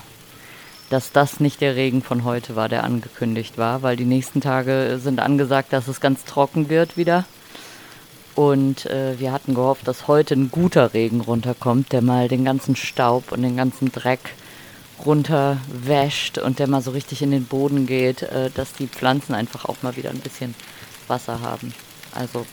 dass 0.89 1.11
das 1.13 1.39
nicht 1.39 1.61
der 1.61 1.75
Regen 1.75 2.01
von 2.01 2.25
heute 2.25 2.55
war, 2.57 2.67
der 2.67 2.83
angekündigt 2.83 3.57
war, 3.57 3.81
weil 3.81 3.95
die 3.95 4.05
nächsten 4.05 4.41
Tage 4.41 4.99
sind 5.01 5.21
angesagt, 5.21 5.71
dass 5.71 5.87
es 5.87 6.01
ganz 6.01 6.25
trocken 6.25 6.69
wird 6.69 6.97
wieder. 6.97 7.25
Und 8.35 8.85
äh, 8.85 9.19
wir 9.19 9.31
hatten 9.31 9.53
gehofft, 9.53 9.87
dass 9.87 10.07
heute 10.07 10.35
ein 10.35 10.51
guter 10.51 10.93
Regen 10.93 11.21
runterkommt, 11.21 11.91
der 11.91 12.01
mal 12.01 12.27
den 12.27 12.45
ganzen 12.45 12.75
Staub 12.75 13.31
und 13.31 13.41
den 13.41 13.57
ganzen 13.57 13.91
Dreck 13.91 14.33
runterwäscht 15.05 16.37
und 16.37 16.59
der 16.59 16.67
mal 16.67 16.81
so 16.81 16.91
richtig 16.91 17.21
in 17.21 17.31
den 17.31 17.45
Boden 17.45 17.85
geht, 17.87 18.21
äh, 18.23 18.49
dass 18.51 18.73
die 18.73 18.87
Pflanzen 18.87 19.33
einfach 19.33 19.65
auch 19.65 19.81
mal 19.81 19.95
wieder 19.97 20.11
ein 20.11 20.19
bisschen 20.19 20.55
Wasser 21.07 21.41
haben. 21.41 21.73
Also 22.13 22.45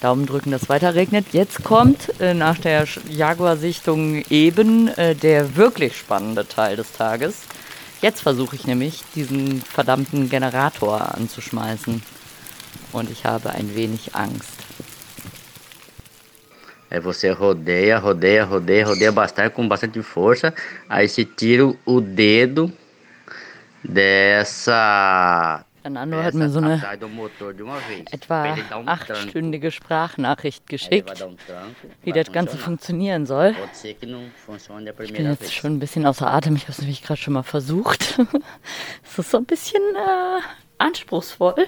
Daumen 0.00 0.26
drücken, 0.26 0.50
dass 0.50 0.68
weiter 0.68 0.94
regnet. 0.94 1.26
Jetzt 1.32 1.62
kommt 1.62 2.20
äh, 2.20 2.32
nach 2.32 2.58
der 2.58 2.86
Jaguar-Sichtung 3.08 4.22
eben 4.30 4.88
äh, 4.88 5.14
der 5.14 5.56
wirklich 5.56 5.96
spannende 5.96 6.48
Teil 6.48 6.76
des 6.76 6.92
Tages. 6.92 7.42
Jetzt 8.00 8.22
versuche 8.22 8.56
ich 8.56 8.66
nämlich, 8.66 9.02
diesen 9.14 9.60
verdammten 9.60 10.30
Generator 10.30 11.14
anzuschmeißen. 11.14 12.02
Und 12.92 13.10
ich 13.10 13.26
habe 13.26 13.50
ein 13.50 13.74
wenig 13.74 14.14
Angst. 14.14 14.59
Aí 16.90 16.98
você 16.98 17.30
rodeia, 17.30 17.98
rodeia, 17.98 18.44
rodeia, 18.44 18.84
rodeia 18.84 19.12
bastante 19.12 19.52
com 19.54 19.68
bastante 19.68 20.02
força. 20.02 20.52
Aí 20.88 21.08
se 21.08 21.24
tira 21.24 21.72
o 21.86 22.00
dedo 22.00 22.72
dessa. 23.84 25.64
Fernando 25.82 26.16
hat 26.16 26.34
mir 26.34 26.50
so 26.50 26.58
eine 26.58 26.82
etwa 28.10 28.54
achtstündige 28.84 29.70
Sprachnachricht 29.70 30.66
geschickt, 30.66 31.24
wie 32.02 32.12
das 32.12 32.30
Ganze 32.30 32.58
funktionieren 32.58 33.24
soll. 33.24 33.54
Ich 33.82 35.12
bin 35.12 35.30
jetzt 35.30 35.54
schon 35.54 35.76
ein 35.76 35.78
bisschen 35.78 36.04
außer 36.04 36.30
Atem, 36.30 36.56
ich 36.56 36.62
habe 36.64 36.72
es 36.72 36.80
nämlich 36.80 37.02
gerade 37.02 37.20
schon 37.20 37.32
mal 37.34 37.44
versucht. 37.44 38.18
Es 39.04 39.18
ist 39.18 39.30
so 39.30 39.38
ein 39.38 39.46
bisschen 39.46 39.82
äh, 39.96 40.40
anspruchsvoll. 40.78 41.66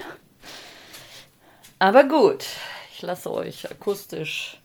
Aber 1.79 2.03
gut, 2.03 2.45
ich 2.93 3.01
lasse 3.01 3.31
euch 3.31 3.69
akustisch 3.69 4.61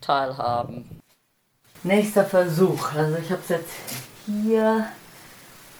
teilhaben. 0.00 1.00
Nächster 1.82 2.24
Versuch. 2.24 2.94
Also 2.94 3.16
ich 3.16 3.30
habe 3.30 3.42
es 3.42 3.48
jetzt 3.48 3.72
hier 4.26 4.88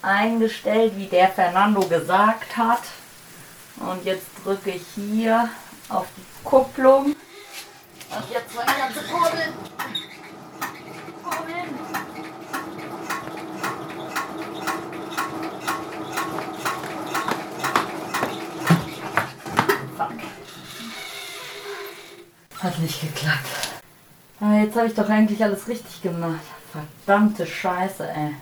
eingestellt, 0.02 0.96
wie 0.96 1.06
der 1.06 1.28
Fernando 1.28 1.80
gesagt 1.80 2.56
hat. 2.56 2.82
Und 3.78 4.04
jetzt 4.04 4.26
drücke 4.44 4.70
ich 4.70 4.82
hier 4.94 5.48
auf 5.88 6.06
die 6.16 6.44
Kupplung. 6.44 7.06
Und 7.06 8.30
jetzt 8.30 8.54
meine 8.54 8.78
ganze 8.78 9.02
Kurbel. 9.02 9.52
Kurbeln. 11.22 11.78
Fuck. 19.96 20.12
Hat 22.62 22.78
nicht 22.78 23.00
geklappt. 23.00 23.65
Aber 24.38 24.50
ah, 24.50 24.58
jetzt 24.58 24.76
habe 24.76 24.86
ich 24.86 24.94
doch 24.94 25.08
eigentlich 25.08 25.42
alles 25.42 25.66
richtig 25.66 26.02
gemacht. 26.02 26.40
Verdammte 26.70 27.46
Scheiße, 27.46 28.06
ey. 28.06 28.34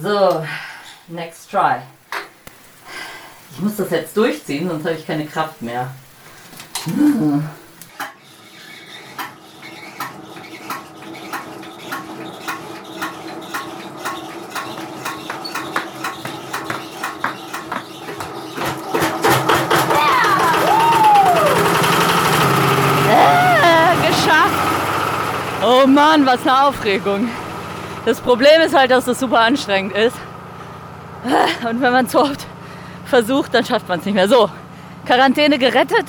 So, 0.00 0.44
next 1.06 1.50
try. 1.50 1.76
Ich 3.52 3.60
muss 3.60 3.76
das 3.76 3.90
jetzt 3.90 4.16
durchziehen, 4.16 4.68
sonst 4.68 4.84
habe 4.84 4.96
ich 4.96 5.06
keine 5.06 5.26
Kraft 5.26 5.62
mehr. 5.62 5.88
Hm. 6.84 7.48
Oh 25.66 25.83
Mann, 25.94 26.26
was 26.26 26.42
eine 26.42 26.66
Aufregung. 26.66 27.28
Das 28.04 28.20
Problem 28.20 28.60
ist 28.60 28.76
halt, 28.76 28.90
dass 28.90 29.06
es 29.06 29.20
super 29.20 29.40
anstrengend 29.40 29.96
ist. 29.96 30.16
Und 31.68 31.80
wenn 31.80 31.92
man 31.92 32.06
es 32.06 32.12
so 32.12 32.20
oft 32.20 32.46
versucht, 33.06 33.54
dann 33.54 33.64
schafft 33.64 33.88
man 33.88 34.00
es 34.00 34.04
nicht 34.04 34.14
mehr. 34.14 34.28
So, 34.28 34.50
Quarantäne 35.06 35.58
gerettet. 35.58 36.06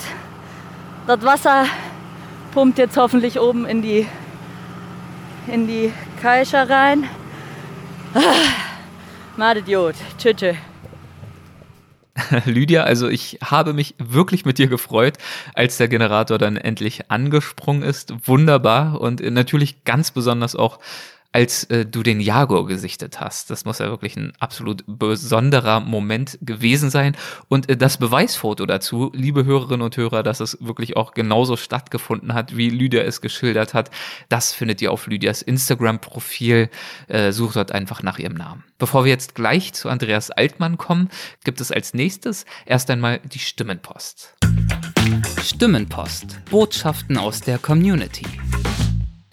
Das 1.06 1.22
Wasser 1.22 1.66
pumpt 2.52 2.78
jetzt 2.78 2.96
hoffentlich 2.96 3.40
oben 3.40 3.64
in 3.64 3.80
die, 3.80 4.06
in 5.46 5.66
die 5.66 5.92
Kaischer 6.20 6.68
rein. 6.68 7.08
Madidiot. 9.36 9.94
Tschüss. 10.18 10.56
Lydia, 12.44 12.84
also 12.84 13.08
ich 13.08 13.38
habe 13.42 13.72
mich 13.72 13.94
wirklich 13.98 14.44
mit 14.44 14.58
dir 14.58 14.68
gefreut, 14.68 15.18
als 15.54 15.76
der 15.76 15.88
Generator 15.88 16.38
dann 16.38 16.56
endlich 16.56 17.10
angesprungen 17.10 17.82
ist. 17.82 18.12
Wunderbar 18.26 19.00
und 19.00 19.20
natürlich 19.20 19.84
ganz 19.84 20.10
besonders 20.10 20.56
auch 20.56 20.78
als 21.36 21.64
äh, 21.64 21.84
du 21.84 22.02
den 22.02 22.18
Jaguar 22.18 22.64
gesichtet 22.64 23.20
hast. 23.20 23.50
Das 23.50 23.66
muss 23.66 23.78
ja 23.78 23.90
wirklich 23.90 24.16
ein 24.16 24.32
absolut 24.40 24.84
besonderer 24.86 25.80
Moment 25.80 26.38
gewesen 26.40 26.88
sein. 26.88 27.14
Und 27.48 27.68
äh, 27.68 27.76
das 27.76 27.98
Beweisfoto 27.98 28.64
dazu, 28.64 29.12
liebe 29.14 29.44
Hörerinnen 29.44 29.82
und 29.82 29.94
Hörer, 29.98 30.22
dass 30.22 30.40
es 30.40 30.56
wirklich 30.62 30.96
auch 30.96 31.12
genauso 31.12 31.58
stattgefunden 31.58 32.32
hat, 32.32 32.56
wie 32.56 32.70
Lydia 32.70 33.02
es 33.02 33.20
geschildert 33.20 33.74
hat, 33.74 33.90
das 34.30 34.54
findet 34.54 34.80
ihr 34.80 34.90
auf 34.90 35.08
Lydias 35.08 35.42
Instagram-Profil. 35.42 36.70
Äh, 37.08 37.32
sucht 37.32 37.56
dort 37.56 37.70
einfach 37.70 38.02
nach 38.02 38.18
ihrem 38.18 38.32
Namen. 38.34 38.64
Bevor 38.78 39.04
wir 39.04 39.12
jetzt 39.12 39.34
gleich 39.34 39.74
zu 39.74 39.90
Andreas 39.90 40.30
Altmann 40.30 40.78
kommen, 40.78 41.10
gibt 41.44 41.60
es 41.60 41.70
als 41.70 41.92
nächstes 41.92 42.46
erst 42.64 42.88
einmal 42.88 43.20
die 43.24 43.40
Stimmenpost. 43.40 44.34
Stimmenpost. 45.42 46.38
Botschaften 46.50 47.18
aus 47.18 47.42
der 47.42 47.58
Community. 47.58 48.24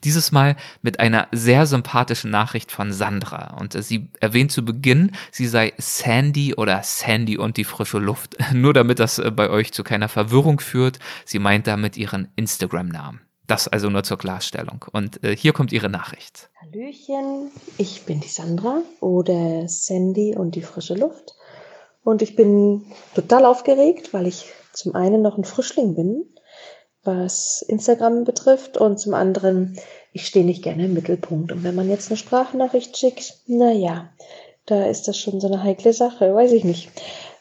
Dieses 0.03 0.31
Mal 0.31 0.55
mit 0.81 0.99
einer 0.99 1.27
sehr 1.31 1.65
sympathischen 1.65 2.31
Nachricht 2.31 2.71
von 2.71 2.91
Sandra. 2.91 3.57
Und 3.59 3.81
sie 3.83 4.09
erwähnt 4.19 4.51
zu 4.51 4.65
Beginn, 4.65 5.11
sie 5.31 5.47
sei 5.47 5.73
Sandy 5.77 6.55
oder 6.55 6.81
Sandy 6.83 7.37
und 7.37 7.57
die 7.57 7.63
frische 7.63 7.99
Luft. 7.99 8.37
Nur 8.53 8.73
damit 8.73 8.99
das 8.99 9.19
äh, 9.19 9.31
bei 9.31 9.49
euch 9.49 9.71
zu 9.71 9.83
keiner 9.83 10.09
Verwirrung 10.09 10.59
führt. 10.59 10.99
Sie 11.25 11.39
meint 11.39 11.67
damit 11.67 11.97
ihren 11.97 12.29
Instagram-Namen. 12.35 13.21
Das 13.45 13.67
also 13.67 13.89
nur 13.89 14.03
zur 14.03 14.17
Klarstellung. 14.17 14.85
Und 14.93 15.21
äh, 15.23 15.35
hier 15.35 15.51
kommt 15.51 15.73
ihre 15.73 15.89
Nachricht. 15.89 16.49
Hallöchen, 16.61 17.51
ich 17.77 18.03
bin 18.03 18.21
die 18.21 18.29
Sandra 18.29 18.81
oder 19.01 19.67
Sandy 19.67 20.35
und 20.35 20.55
die 20.55 20.61
frische 20.61 20.93
Luft. 20.93 21.35
Und 22.03 22.21
ich 22.21 22.35
bin 22.35 22.85
total 23.15 23.45
aufgeregt, 23.45 24.13
weil 24.13 24.27
ich 24.27 24.45
zum 24.71 24.95
einen 24.95 25.21
noch 25.21 25.37
ein 25.37 25.43
Frischling 25.43 25.93
bin 25.93 26.23
was 27.03 27.63
Instagram 27.67 28.23
betrifft 28.23 28.77
und 28.77 28.99
zum 28.99 29.13
anderen, 29.13 29.77
ich 30.11 30.25
stehe 30.25 30.45
nicht 30.45 30.63
gerne 30.63 30.85
im 30.85 30.93
Mittelpunkt. 30.93 31.51
Und 31.51 31.63
wenn 31.63 31.75
man 31.75 31.89
jetzt 31.89 32.09
eine 32.09 32.17
Sprachnachricht 32.17 32.97
schickt, 32.97 33.35
na 33.47 33.71
ja, 33.71 34.09
da 34.65 34.85
ist 34.85 35.07
das 35.07 35.17
schon 35.17 35.41
so 35.41 35.47
eine 35.47 35.63
heikle 35.63 35.93
Sache, 35.93 36.33
weiß 36.33 36.51
ich 36.53 36.63
nicht. 36.63 36.89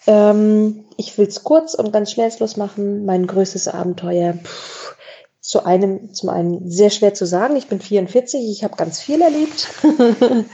Ähm, 0.07 0.85
ich 0.97 1.17
will 1.17 1.29
es 1.29 1.45
kurz 1.45 1.75
und 1.75 1.93
ganz 1.93 2.11
schmerzlos 2.11 2.57
machen. 2.57 3.05
Mein 3.05 3.27
größtes 3.27 3.69
Abenteuer. 3.69 4.35
Pff, 4.35 4.97
zu 5.43 5.67
einem, 5.67 6.15
zum 6.15 6.29
einen 6.29 6.71
sehr 6.71 6.91
schwer 6.91 7.15
zu 7.15 7.27
sagen. 7.27 7.57
Ich 7.57 7.67
bin 7.67 7.81
44, 7.81 8.49
ich 8.49 8.63
habe 8.63 8.77
ganz 8.77 9.01
viel 9.01 9.21
erlebt. 9.21 9.69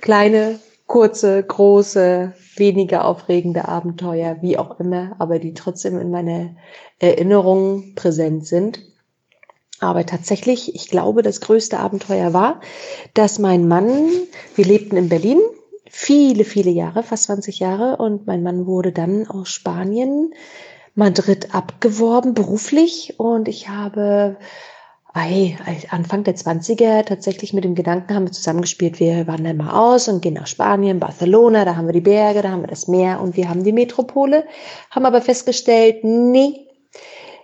Kleine, 0.00 0.58
kurze, 0.90 1.40
große, 1.40 2.32
weniger 2.56 3.04
aufregende 3.04 3.68
Abenteuer, 3.68 4.38
wie 4.40 4.58
auch 4.58 4.80
immer, 4.80 5.14
aber 5.20 5.38
die 5.38 5.54
trotzdem 5.54 6.00
in 6.00 6.10
meiner 6.10 6.56
Erinnerungen 6.98 7.94
präsent 7.94 8.44
sind. 8.44 8.80
Aber 9.78 10.04
tatsächlich, 10.04 10.74
ich 10.74 10.88
glaube, 10.88 11.22
das 11.22 11.40
größte 11.40 11.78
Abenteuer 11.78 12.32
war, 12.32 12.60
dass 13.14 13.38
mein 13.38 13.68
Mann, 13.68 14.10
wir 14.56 14.64
lebten 14.64 14.96
in 14.96 15.08
Berlin, 15.08 15.38
viele, 15.88 16.42
viele 16.42 16.72
Jahre, 16.72 17.04
fast 17.04 17.22
20 17.24 17.60
Jahre, 17.60 17.98
und 17.98 18.26
mein 18.26 18.42
Mann 18.42 18.66
wurde 18.66 18.90
dann 18.90 19.28
aus 19.28 19.48
Spanien, 19.48 20.34
Madrid 20.96 21.54
abgeworben, 21.54 22.34
beruflich, 22.34 23.14
und 23.16 23.46
ich 23.46 23.68
habe 23.68 24.38
Ei, 25.12 25.56
Anfang 25.90 26.22
der 26.22 26.36
20er 26.36 27.04
tatsächlich 27.04 27.52
mit 27.52 27.64
dem 27.64 27.74
Gedanken 27.74 28.14
haben 28.14 28.26
wir 28.26 28.32
zusammengespielt, 28.32 29.00
wir 29.00 29.26
wandern 29.26 29.56
mal 29.56 29.72
aus 29.72 30.06
und 30.06 30.22
gehen 30.22 30.34
nach 30.34 30.46
Spanien, 30.46 31.00
Barcelona, 31.00 31.64
da 31.64 31.74
haben 31.74 31.86
wir 31.86 31.92
die 31.92 32.00
Berge, 32.00 32.42
da 32.42 32.50
haben 32.50 32.62
wir 32.62 32.68
das 32.68 32.86
Meer 32.86 33.20
und 33.20 33.36
wir 33.36 33.48
haben 33.48 33.64
die 33.64 33.72
Metropole, 33.72 34.44
haben 34.90 35.06
aber 35.06 35.20
festgestellt, 35.20 36.04
nee, 36.04 36.68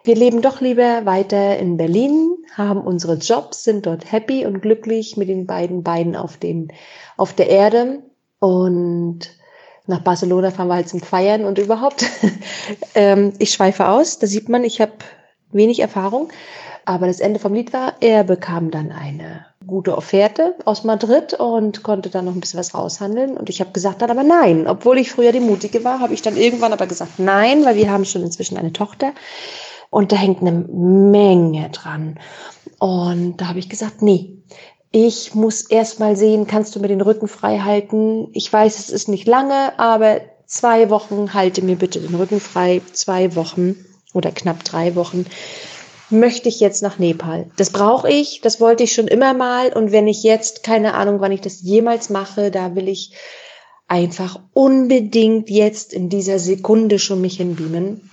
wir 0.05 0.15
leben 0.15 0.43
doch 0.43 0.61
lieber 0.61 1.05
weiter 1.07 1.59
in 1.59 1.77
Berlin, 1.77 2.37
haben 2.55 2.81
unsere 2.83 3.15
Jobs, 3.15 3.65
sind 3.65 3.87
dort 3.87 4.13
happy 4.13 4.47
und 4.47 4.63
glücklich 4.63 5.17
mit 5.17 5.29
den 5.29 5.47
beiden 5.47 5.83
Beinen 5.83 6.15
auf, 6.15 6.37
den, 6.37 6.73
auf 7.17 7.33
der 7.33 7.49
Erde. 7.49 8.05
Und 8.39 9.31
nach 9.89 10.03
Barcelona 10.03 10.53
fahren 10.53 10.69
wir 10.69 10.77
halt 10.77 10.89
zum 10.89 11.01
Feiern 11.01 11.45
und 11.45 11.59
überhaupt. 11.59 12.05
ähm, 12.95 13.33
ich 13.41 13.51
schweife 13.51 13.89
aus, 13.89 14.21
da 14.21 14.29
sieht 14.29 14.49
man, 14.49 14.63
ich 14.63 14.81
habe 14.81 14.93
wenig 15.51 15.81
Erfahrung. 15.81 16.29
Aber 16.87 17.09
das 17.09 17.19
Ende 17.19 17.41
vom 17.41 17.53
Lied 17.53 17.73
war, 17.73 17.95
er 18.01 18.23
bekam 18.23 18.71
dann 18.71 18.93
eine 18.93 19.45
gute 19.67 19.99
Offerte 19.99 20.55
aus 20.65 20.85
Madrid 20.85 21.35
und 21.35 21.83
konnte 21.83 22.11
dann 22.11 22.25
noch 22.27 22.33
ein 22.33 22.41
bisschen 22.41 22.61
was 22.61 22.75
raushandeln. 22.75 23.37
Und 23.37 23.51
ich 23.51 23.61
habe 23.61 23.73
gesagt 23.73 24.03
dann 24.03 24.11
aber 24.11 24.23
nein. 24.23 24.69
Obwohl 24.69 24.99
ich 24.99 25.11
früher 25.11 25.33
die 25.33 25.41
Mutige 25.41 25.83
war, 25.83 25.99
habe 25.99 26.15
ich 26.15 26.23
dann 26.23 26.37
irgendwann 26.37 26.73
aber 26.73 26.87
gesagt 26.87 27.19
nein, 27.19 27.65
weil 27.65 27.75
wir 27.75 27.91
haben 27.91 28.05
schon 28.05 28.23
inzwischen 28.23 28.57
eine 28.57 28.73
Tochter. 28.73 29.13
Und 29.91 30.13
da 30.13 30.17
hängt 30.17 30.41
eine 30.43 30.53
Menge 30.53 31.71
dran. 31.71 32.21
Und 32.79 33.39
da 33.39 33.49
habe 33.49 33.59
ich 33.59 33.69
gesagt, 33.69 34.01
nee, 34.01 34.39
ich 34.93 35.35
muss 35.35 35.63
erst 35.63 35.99
mal 35.99 36.17
sehen, 36.17 36.47
kannst 36.47 36.77
du 36.77 36.81
mir 36.81 36.89
den 36.89 37.01
Rücken 37.01 37.27
frei 37.27 37.59
halten? 37.59 38.29
Ich 38.33 38.53
weiß, 38.53 38.79
es 38.79 38.91
ist 38.91 39.09
nicht 39.09 39.27
lange, 39.27 39.77
aber 39.79 40.21
zwei 40.47 40.89
Wochen 40.89 41.35
halte 41.35 41.63
mir 41.63 41.77
bitte 41.77 42.01
den 42.01 42.15
Rücken 42.15 42.39
frei. 42.39 42.81
Zwei 42.93 43.35
Wochen 43.35 43.75
oder 44.15 44.31
knapp 44.31 44.63
drei 44.63 44.95
Wochen 44.95 45.27
möchte 46.11 46.49
ich 46.49 46.61
jetzt 46.61 46.83
nach 46.83 46.99
Nepal. 46.99 47.47
Das 47.57 47.71
brauche 47.71 48.09
ich, 48.11 48.41
das 48.41 48.61
wollte 48.61 48.85
ich 48.85 48.93
schon 48.93 49.09
immer 49.09 49.35
mal. 49.35 49.73
Und 49.73 49.93
wenn 49.93 50.07
ich 50.09 50.23
jetzt, 50.23 50.63
keine 50.63 50.95
Ahnung, 50.95 51.21
wann 51.21 51.33
ich 51.33 51.41
das 51.41 51.63
jemals 51.63 52.11
mache, 52.11 52.51
da 52.51 52.75
will 52.75 52.89
ich 52.89 53.13
einfach 53.89 54.41
unbedingt 54.53 55.51
jetzt 55.51 55.93
in 55.93 56.09
dieser 56.09 56.39
Sekunde 56.39 56.99
schon 56.99 57.21
mich 57.21 57.37
hinbeamen. 57.37 58.11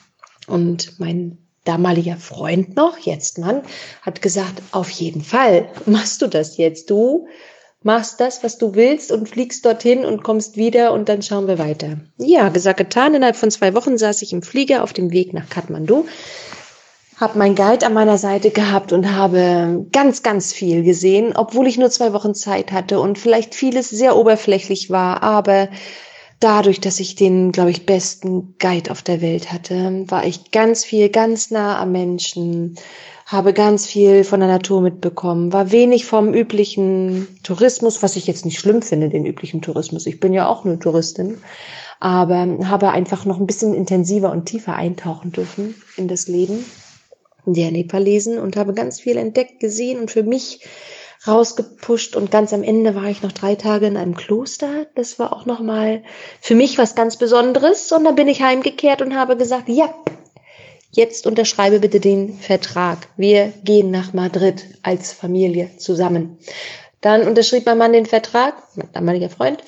Und 0.48 1.00
mein 1.00 1.38
damaliger 1.64 2.18
Freund 2.18 2.76
noch, 2.76 2.98
jetzt 2.98 3.38
Mann, 3.38 3.62
hat 4.02 4.22
gesagt, 4.22 4.62
auf 4.72 4.90
jeden 4.90 5.24
Fall 5.24 5.70
machst 5.86 6.22
du 6.22 6.28
das 6.28 6.58
jetzt. 6.58 6.90
Du 6.90 7.28
machst 7.82 8.20
das, 8.20 8.44
was 8.44 8.58
du 8.58 8.76
willst 8.76 9.12
und 9.12 9.30
fliegst 9.30 9.66
dorthin 9.66 10.06
und 10.06 10.24
kommst 10.24 10.58
wieder 10.58 10.94
und 10.94 11.10
dann 11.10 11.22
schauen 11.22 11.48
wir 11.48 11.60
weiter. 11.60 12.00
Ja, 12.18 12.50
gesagt, 12.50 12.78
getan. 12.78 13.14
Innerhalb 13.14 13.36
von 13.36 13.52
zwei 13.52 13.74
Wochen 13.74 13.98
saß 13.98 14.22
ich 14.22 14.34
im 14.34 14.42
Flieger 14.42 14.84
auf 14.84 14.94
dem 14.94 15.12
Weg 15.12 15.34
nach 15.34 15.50
Kathmandu, 15.50 16.06
habe 17.18 17.38
mein 17.38 17.56
Guide 17.56 17.86
an 17.86 17.94
meiner 17.94 18.18
Seite 18.18 18.50
gehabt 18.50 18.92
und 18.92 19.16
habe 19.16 19.86
ganz, 19.92 20.24
ganz 20.24 20.54
viel 20.54 20.84
gesehen, 20.84 21.34
obwohl 21.36 21.68
ich 21.68 21.78
nur 21.78 21.90
zwei 21.90 22.14
Wochen 22.14 22.34
Zeit 22.34 22.72
hatte 22.72 23.00
und 23.00 23.20
vielleicht 23.20 23.56
vieles 23.56 23.90
sehr 23.90 24.16
oberflächlich 24.16 24.90
war, 24.90 25.22
aber 25.24 25.70
dadurch, 26.40 26.82
dass 26.82 27.00
ich 27.00 27.16
den, 27.16 27.52
glaube 27.52 27.72
ich, 27.72 27.86
besten 27.86 28.56
Guide 28.60 28.92
auf 28.92 29.02
der 29.02 29.22
Welt 29.22 29.52
hatte, 29.52 30.04
war 30.08 30.26
ich 30.26 30.52
ganz 30.52 30.84
viel, 30.84 31.10
ganz 31.10 31.52
nah 31.52 31.80
am 31.80 31.92
Menschen, 31.92 32.76
habe 33.26 33.54
ganz 33.54 33.86
viel 33.86 34.24
von 34.24 34.42
der 34.42 34.50
Natur 34.50 34.82
mitbekommen, 34.82 35.54
war 35.54 35.72
wenig 35.72 36.06
vom 36.06 36.34
üblichen 36.34 37.40
Tourismus, 37.44 38.04
was 38.04 38.18
ich 38.18 38.28
jetzt 38.28 38.44
nicht 38.44 38.60
schlimm 38.60 38.82
finde, 38.82 39.10
den 39.10 39.26
üblichen 39.26 39.62
Tourismus. 39.62 40.06
Ich 40.08 40.20
bin 40.20 40.34
ja 40.34 40.48
auch 40.48 40.66
nur 40.66 40.80
Touristin, 40.80 41.38
aber 42.02 42.58
habe 42.66 42.90
einfach 42.90 43.24
noch 43.24 43.40
ein 43.40 43.48
bisschen 43.48 43.74
intensiver 43.74 44.32
und 44.32 44.46
tiefer 44.46 44.76
eintauchen 44.76 45.32
dürfen 45.32 45.76
in 45.96 46.10
das 46.10 46.28
Leben 46.28 46.66
der 47.46 47.72
Nepalesen 47.72 48.40
und 48.40 48.56
habe 48.56 48.74
ganz 48.74 49.00
viel 49.00 49.18
entdeckt, 49.18 49.60
gesehen 49.60 50.00
und 50.00 50.12
für 50.12 50.24
mich 50.24 50.62
rausgepusht 51.28 52.16
und 52.16 52.32
ganz 52.32 52.54
am 52.54 52.64
Ende 52.64 52.96
war 52.96 53.06
ich 53.06 53.22
noch 53.22 53.32
drei 53.32 53.56
Tage 53.56 53.88
in 53.88 53.98
einem 53.98 54.16
Kloster. 54.16 54.88
Das 54.96 55.20
war 55.20 55.34
auch 55.34 55.46
nochmal 55.46 56.04
für 56.42 56.56
mich 56.56 56.78
was 56.78 56.96
ganz 56.96 57.18
Besonderes 57.18 57.92
und 57.92 58.04
dann 58.04 58.16
bin 58.16 58.28
ich 58.28 58.42
heimgekehrt 58.42 59.02
und 59.02 59.16
habe 59.16 59.38
gesagt, 59.38 59.70
ja, 59.70 59.94
jetzt 60.92 61.26
unterschreibe 61.26 61.80
bitte 61.80 62.00
den 62.00 62.34
Vertrag. 62.34 63.08
Wir 63.18 63.54
gehen 63.64 63.90
nach 63.92 64.14
Madrid 64.14 64.66
als 64.84 65.14
Familie 65.14 65.72
zusammen. 65.78 66.38
Dann 67.02 67.28
unterschrieb 67.28 67.66
mein 67.66 67.78
Mann 67.78 67.94
den 67.94 68.06
Vertrag, 68.06 68.56
mein 68.76 68.90
damaliger 68.94 69.30
Freund. 69.30 69.62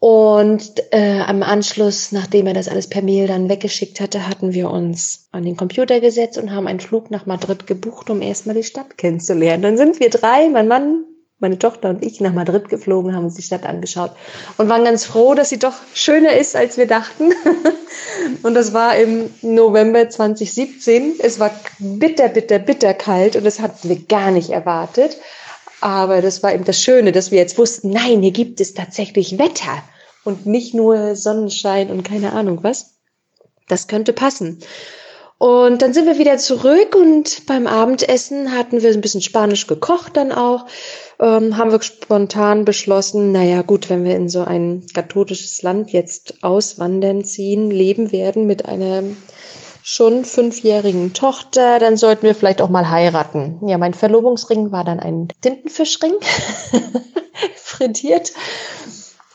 Und 0.00 0.82
äh, 0.92 1.20
am 1.20 1.42
Anschluss, 1.42 2.10
nachdem 2.10 2.46
er 2.46 2.54
das 2.54 2.68
alles 2.68 2.88
per 2.88 3.02
Mail 3.02 3.26
dann 3.26 3.50
weggeschickt 3.50 4.00
hatte, 4.00 4.26
hatten 4.26 4.54
wir 4.54 4.70
uns 4.70 5.28
an 5.30 5.44
den 5.44 5.58
Computer 5.58 6.00
gesetzt 6.00 6.38
und 6.38 6.52
haben 6.52 6.66
einen 6.66 6.80
Flug 6.80 7.10
nach 7.10 7.26
Madrid 7.26 7.66
gebucht, 7.66 8.08
um 8.08 8.22
erstmal 8.22 8.54
die 8.54 8.62
Stadt 8.62 8.96
kennenzulernen. 8.96 9.62
Dann 9.62 9.76
sind 9.76 10.00
wir 10.00 10.08
drei, 10.08 10.48
mein 10.48 10.68
Mann, 10.68 11.04
meine 11.38 11.58
Tochter 11.58 11.90
und 11.90 12.02
ich, 12.02 12.18
nach 12.20 12.32
Madrid 12.32 12.70
geflogen, 12.70 13.14
haben 13.14 13.24
uns 13.24 13.34
die 13.34 13.42
Stadt 13.42 13.66
angeschaut 13.66 14.12
und 14.56 14.70
waren 14.70 14.84
ganz 14.84 15.04
froh, 15.04 15.34
dass 15.34 15.50
sie 15.50 15.58
doch 15.58 15.74
schöner 15.92 16.32
ist, 16.32 16.56
als 16.56 16.78
wir 16.78 16.86
dachten. 16.86 17.32
und 18.42 18.54
das 18.54 18.72
war 18.72 18.96
im 18.96 19.28
November 19.42 20.08
2017. 20.08 21.16
Es 21.18 21.38
war 21.38 21.50
bitter, 21.78 22.28
bitter, 22.28 22.58
bitter 22.58 22.94
kalt 22.94 23.36
und 23.36 23.44
das 23.44 23.60
hatten 23.60 23.90
wir 23.90 23.98
gar 24.06 24.30
nicht 24.30 24.48
erwartet. 24.48 25.18
Aber 25.80 26.20
das 26.20 26.42
war 26.42 26.52
eben 26.54 26.64
das 26.64 26.82
Schöne, 26.82 27.12
dass 27.12 27.30
wir 27.30 27.38
jetzt 27.38 27.58
wussten, 27.58 27.90
nein, 27.90 28.22
hier 28.22 28.32
gibt 28.32 28.60
es 28.60 28.74
tatsächlich 28.74 29.38
Wetter 29.38 29.82
und 30.24 30.46
nicht 30.46 30.74
nur 30.74 31.16
Sonnenschein 31.16 31.90
und 31.90 32.02
keine 32.02 32.32
Ahnung 32.32 32.62
was. 32.62 32.96
Das 33.68 33.88
könnte 33.88 34.12
passen. 34.12 34.58
Und 35.38 35.80
dann 35.80 35.94
sind 35.94 36.04
wir 36.04 36.18
wieder 36.18 36.36
zurück 36.36 36.94
und 36.94 37.46
beim 37.46 37.66
Abendessen 37.66 38.52
hatten 38.52 38.82
wir 38.82 38.90
ein 38.90 39.00
bisschen 39.00 39.22
Spanisch 39.22 39.66
gekocht 39.66 40.18
dann 40.18 40.32
auch. 40.32 40.66
Ähm, 41.18 41.56
haben 41.56 41.72
wir 41.72 41.80
spontan 41.80 42.66
beschlossen, 42.66 43.32
naja 43.32 43.62
gut, 43.62 43.88
wenn 43.88 44.04
wir 44.04 44.16
in 44.16 44.28
so 44.28 44.44
ein 44.44 44.84
katholisches 44.92 45.62
Land 45.62 45.92
jetzt 45.92 46.44
auswandern, 46.44 47.24
ziehen, 47.24 47.70
leben 47.70 48.12
werden 48.12 48.46
mit 48.46 48.66
einer 48.66 49.02
schon 49.82 50.24
fünfjährigen 50.24 51.12
Tochter, 51.12 51.78
dann 51.78 51.96
sollten 51.96 52.22
wir 52.22 52.34
vielleicht 52.34 52.62
auch 52.62 52.68
mal 52.68 52.90
heiraten. 52.90 53.60
Ja, 53.66 53.78
mein 53.78 53.94
Verlobungsring 53.94 54.72
war 54.72 54.84
dann 54.84 55.00
ein 55.00 55.28
Tintenfischring, 55.40 56.14
frittiert. 57.56 58.32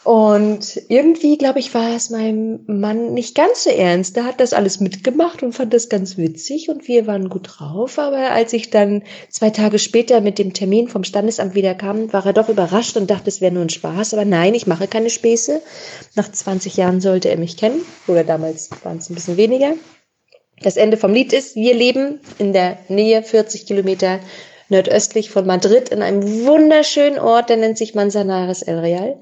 Und 0.05 0.79
irgendwie, 0.87 1.35
glaube 1.35 1.57
ich, 1.57 1.73
war 1.73 1.95
es 1.95 2.11
meinem 2.11 2.59
Mann 2.67 3.15
nicht 3.15 3.33
ganz 3.33 3.63
so 3.63 3.71
ernst. 3.71 4.15
Der 4.15 4.25
hat 4.25 4.39
das 4.39 4.53
alles 4.53 4.79
mitgemacht 4.79 5.41
und 5.41 5.53
fand 5.53 5.73
das 5.73 5.89
ganz 5.89 6.15
witzig 6.15 6.69
und 6.69 6.87
wir 6.87 7.07
waren 7.07 7.27
gut 7.27 7.47
drauf. 7.57 7.97
Aber 7.97 8.29
als 8.29 8.53
ich 8.53 8.69
dann 8.69 9.01
zwei 9.31 9.49
Tage 9.49 9.79
später 9.79 10.21
mit 10.21 10.37
dem 10.37 10.53
Termin 10.53 10.89
vom 10.89 11.03
Standesamt 11.03 11.55
wieder 11.55 11.73
kam, 11.73 12.13
war 12.13 12.23
er 12.23 12.33
doch 12.33 12.49
überrascht 12.49 12.97
und 12.97 13.09
dachte, 13.09 13.29
es 13.29 13.41
wäre 13.41 13.51
nur 13.51 13.63
ein 13.63 13.69
Spaß. 13.69 14.13
Aber 14.13 14.25
nein, 14.25 14.53
ich 14.53 14.67
mache 14.67 14.87
keine 14.87 15.09
Späße. 15.09 15.59
Nach 16.13 16.31
20 16.31 16.77
Jahren 16.77 17.01
sollte 17.01 17.29
er 17.29 17.37
mich 17.37 17.57
kennen. 17.57 17.81
Oder 18.05 18.23
damals 18.23 18.69
waren 18.83 18.99
es 18.99 19.09
ein 19.09 19.15
bisschen 19.15 19.37
weniger. 19.37 19.73
Das 20.61 20.77
Ende 20.77 20.97
vom 20.97 21.13
Lied 21.13 21.33
ist, 21.33 21.55
wir 21.55 21.73
leben 21.73 22.19
in 22.37 22.53
der 22.53 22.77
Nähe 22.87 23.23
40 23.23 23.65
Kilometer 23.65 24.19
nordöstlich 24.69 25.29
von 25.29 25.45
Madrid 25.45 25.89
in 25.89 26.01
einem 26.01 26.45
wunderschönen 26.45 27.19
Ort, 27.19 27.49
der 27.49 27.57
nennt 27.57 27.77
sich 27.77 27.93
Manzanares 27.93 28.61
El 28.61 28.79
Real. 28.79 29.19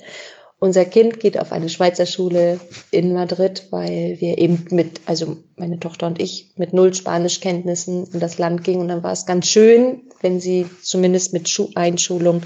Unser 0.63 0.85
Kind 0.85 1.19
geht 1.19 1.37
auf 1.37 1.51
eine 1.51 1.67
Schweizer 1.67 2.05
Schule 2.05 2.57
in 2.89 3.11
Madrid, 3.11 3.67
weil 3.71 4.15
wir 4.21 4.37
eben 4.37 4.65
mit, 4.69 5.01
also 5.05 5.35
meine 5.57 5.77
Tochter 5.77 6.07
und 6.07 6.21
ich, 6.21 6.53
mit 6.55 6.71
null 6.71 6.93
Spanischkenntnissen 6.93 8.07
in 8.13 8.21
das 8.21 8.37
Land 8.37 8.63
gingen. 8.63 8.79
Und 8.79 8.87
dann 8.87 9.03
war 9.03 9.11
es 9.11 9.25
ganz 9.25 9.47
schön, 9.47 10.03
wenn 10.21 10.39
sie 10.39 10.65
zumindest 10.81 11.33
mit 11.33 11.49
Schu 11.49 11.67
Einschulung 11.75 12.43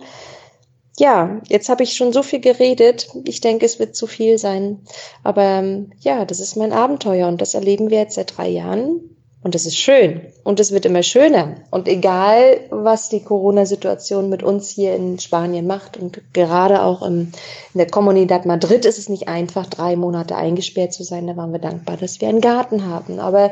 Ja, 0.97 1.41
jetzt 1.47 1.69
habe 1.69 1.83
ich 1.83 1.95
schon 1.95 2.11
so 2.11 2.23
viel 2.23 2.41
geredet. 2.41 3.07
Ich 3.23 3.39
denke, 3.39 3.65
es 3.65 3.79
wird 3.79 3.95
zu 3.95 4.05
viel 4.05 4.37
sein. 4.37 4.81
Aber 5.23 5.43
ähm, 5.43 5.91
ja, 5.99 6.25
das 6.25 6.41
ist 6.41 6.57
mein 6.57 6.73
Abenteuer 6.73 7.29
und 7.29 7.41
das 7.41 7.53
erleben 7.53 7.89
wir 7.89 7.99
jetzt 7.99 8.15
seit 8.15 8.37
drei 8.37 8.49
Jahren. 8.49 9.14
Und 9.45 9.53
es 9.53 9.67
ist 9.67 9.77
schön 9.77 10.21
und 10.43 10.59
es 10.59 10.71
wird 10.71 10.87
immer 10.87 11.03
schöner. 11.03 11.57
Und 11.69 11.87
egal, 11.87 12.61
was 12.71 13.09
die 13.09 13.23
Corona-Situation 13.23 14.27
mit 14.27 14.41
uns 14.41 14.69
hier 14.69 14.95
in 14.95 15.19
Spanien 15.19 15.67
macht 15.67 15.97
und 15.97 16.19
gerade 16.33 16.81
auch 16.81 17.03
im, 17.03 17.31
in 17.71 17.77
der 17.77 17.85
Comunidad 17.85 18.47
Madrid 18.47 18.85
ist 18.85 18.97
es 18.97 19.07
nicht 19.07 19.27
einfach, 19.27 19.67
drei 19.67 19.97
Monate 19.97 20.35
eingesperrt 20.35 20.93
zu 20.93 21.03
sein. 21.03 21.27
Da 21.27 21.37
waren 21.37 21.51
wir 21.51 21.59
dankbar, 21.59 21.95
dass 21.95 22.19
wir 22.21 22.27
einen 22.27 22.41
Garten 22.41 22.87
haben. 22.87 23.19
Aber 23.19 23.51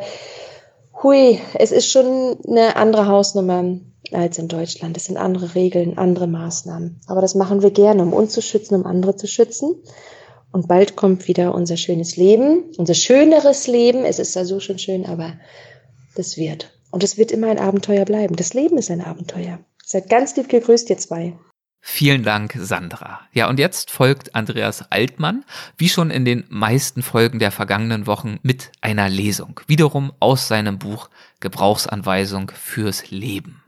hui, 1.04 1.40
es 1.60 1.72
ist 1.72 1.92
schon 1.92 2.38
eine 2.48 2.76
andere 2.76 3.06
Hausnummer 3.08 3.64
als 4.12 4.40
in 4.40 4.48
Deutschland. 4.48 4.98
Es 4.98 5.06
sind 5.06 5.18
andere 5.18 5.54
Regeln, 5.54 6.00
andere 6.00 6.26
Maßnahmen. 6.26 7.02
Aber 7.06 7.22
das 7.22 7.36
machen 7.36 7.62
wir 7.62 7.70
gerne, 7.70 8.02
um 8.02 8.14
uns 8.14 8.34
zu 8.34 8.42
schützen, 8.42 8.74
um 8.74 8.88
andere 8.88 9.16
zu 9.16 9.28
schützen. 9.28 9.76
Und 10.52 10.68
bald 10.68 10.96
kommt 10.96 11.28
wieder 11.28 11.54
unser 11.54 11.78
schönes 11.78 12.16
Leben, 12.16 12.72
unser 12.80 12.96
schöneres 12.96 13.68
Leben. 13.68 14.06
Es 14.06 14.18
ist 14.18 14.36
ja 14.36 14.44
so 14.44 14.60
schon 14.60 14.80
schön, 14.80 15.06
aber 15.06 15.34
das 16.16 16.38
wird. 16.38 16.72
Und 16.92 17.04
es 17.04 17.18
wird 17.18 17.32
immer 17.32 17.50
ein 17.50 17.60
Abenteuer 17.60 18.06
bleiben. 18.06 18.36
Das 18.36 18.54
Leben 18.54 18.78
ist 18.78 18.92
ein 18.92 19.02
Abenteuer. 19.02 19.60
Seid 19.84 20.10
ganz 20.10 20.36
lieb 20.36 20.50
gegrüßt, 20.50 20.90
ihr 20.90 20.98
zwei. 20.98 21.34
Vielen 21.86 22.24
Dank, 22.24 22.56
Sandra. 22.58 23.20
Ja, 23.34 23.50
und 23.50 23.60
jetzt 23.60 23.92
folgt 23.92 24.36
Andreas 24.36 24.90
Altmann, 24.90 25.44
wie 25.78 25.90
schon 25.90 26.12
in 26.12 26.24
den 26.24 26.46
meisten 26.48 27.02
Folgen 27.02 27.40
der 27.40 27.52
vergangenen 27.52 28.08
Wochen, 28.08 28.40
mit 28.42 28.72
einer 28.80 29.10
Lesung. 29.10 29.60
Wiederum 29.68 30.14
aus 30.20 30.48
seinem 30.48 30.80
Buch 30.80 31.10
Gebrauchsanweisung 31.42 32.52
fürs 32.52 33.12
Leben. 33.12 33.64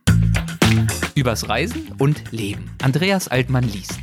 Übers 1.14 1.50
Reisen 1.50 1.94
und 2.00 2.32
Leben. 2.32 2.72
Andreas 2.82 3.28
Altmann 3.28 3.66
liest. 3.66 4.00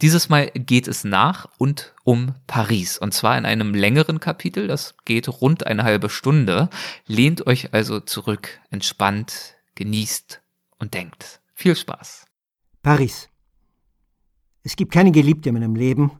Dieses 0.00 0.28
Mal 0.28 0.50
geht 0.54 0.86
es 0.86 1.02
nach 1.02 1.48
und 1.58 1.94
um 2.04 2.34
Paris. 2.46 2.98
Und 2.98 3.12
zwar 3.12 3.36
in 3.36 3.44
einem 3.44 3.74
längeren 3.74 4.20
Kapitel, 4.20 4.68
das 4.68 4.94
geht 5.04 5.28
rund 5.28 5.66
eine 5.66 5.82
halbe 5.82 6.08
Stunde. 6.08 6.70
Lehnt 7.06 7.46
euch 7.48 7.74
also 7.74 7.98
zurück, 7.98 8.60
entspannt, 8.70 9.56
genießt 9.74 10.40
und 10.78 10.94
denkt. 10.94 11.40
Viel 11.54 11.74
Spaß. 11.74 12.26
Paris. 12.82 13.28
Es 14.62 14.76
gibt 14.76 14.92
keine 14.92 15.10
Geliebte 15.10 15.48
in 15.48 15.56
meinem 15.56 15.74
Leben, 15.74 16.12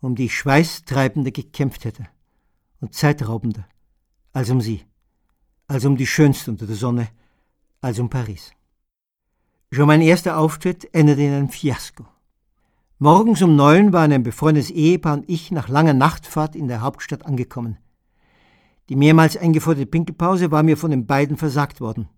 um 0.00 0.14
die 0.14 0.26
ich 0.26 0.36
schweißtreibender 0.36 1.30
gekämpft 1.30 1.84
hätte 1.84 2.08
und 2.80 2.94
zeitraubender 2.94 3.66
als 4.32 4.50
um 4.50 4.60
sie, 4.60 4.84
als 5.66 5.84
um 5.84 5.96
die 5.96 6.06
Schönste 6.06 6.50
unter 6.50 6.66
der 6.66 6.76
Sonne, 6.76 7.08
als 7.80 7.98
um 7.98 8.08
Paris. 8.08 8.52
Schon 9.70 9.86
mein 9.86 10.02
erster 10.02 10.38
Auftritt 10.38 10.88
endete 10.94 11.22
in 11.22 11.32
einem 11.32 11.48
Fiasko. 11.48 12.06
Morgens 13.02 13.42
um 13.42 13.56
neun 13.56 13.92
waren 13.92 14.12
ein 14.12 14.22
befreundetes 14.22 14.70
Ehepaar 14.70 15.14
und 15.14 15.28
ich 15.28 15.50
nach 15.50 15.68
langer 15.68 15.92
Nachtfahrt 15.92 16.54
in 16.54 16.68
der 16.68 16.82
Hauptstadt 16.82 17.26
angekommen. 17.26 17.78
Die 18.88 18.94
mehrmals 18.94 19.36
eingeforderte 19.36 19.86
Pinkelpause 19.86 20.52
war 20.52 20.62
mir 20.62 20.76
von 20.76 20.92
den 20.92 21.04
beiden 21.04 21.36
versagt 21.36 21.80
worden. 21.80 22.08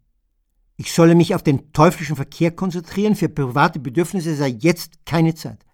Ich 0.76 0.92
solle 0.92 1.14
mich 1.14 1.34
auf 1.34 1.42
den 1.42 1.72
teuflischen 1.72 2.16
Verkehr 2.16 2.50
konzentrieren, 2.50 3.16
für 3.16 3.30
private 3.30 3.78
Bedürfnisse 3.78 4.34
sei 4.34 4.48
jetzt 4.48 5.06
keine 5.06 5.34
Zeit. 5.34 5.64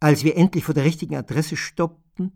Als 0.00 0.24
wir 0.24 0.36
endlich 0.36 0.64
vor 0.64 0.74
der 0.74 0.82
richtigen 0.82 1.14
Adresse 1.14 1.56
stoppten, 1.56 2.32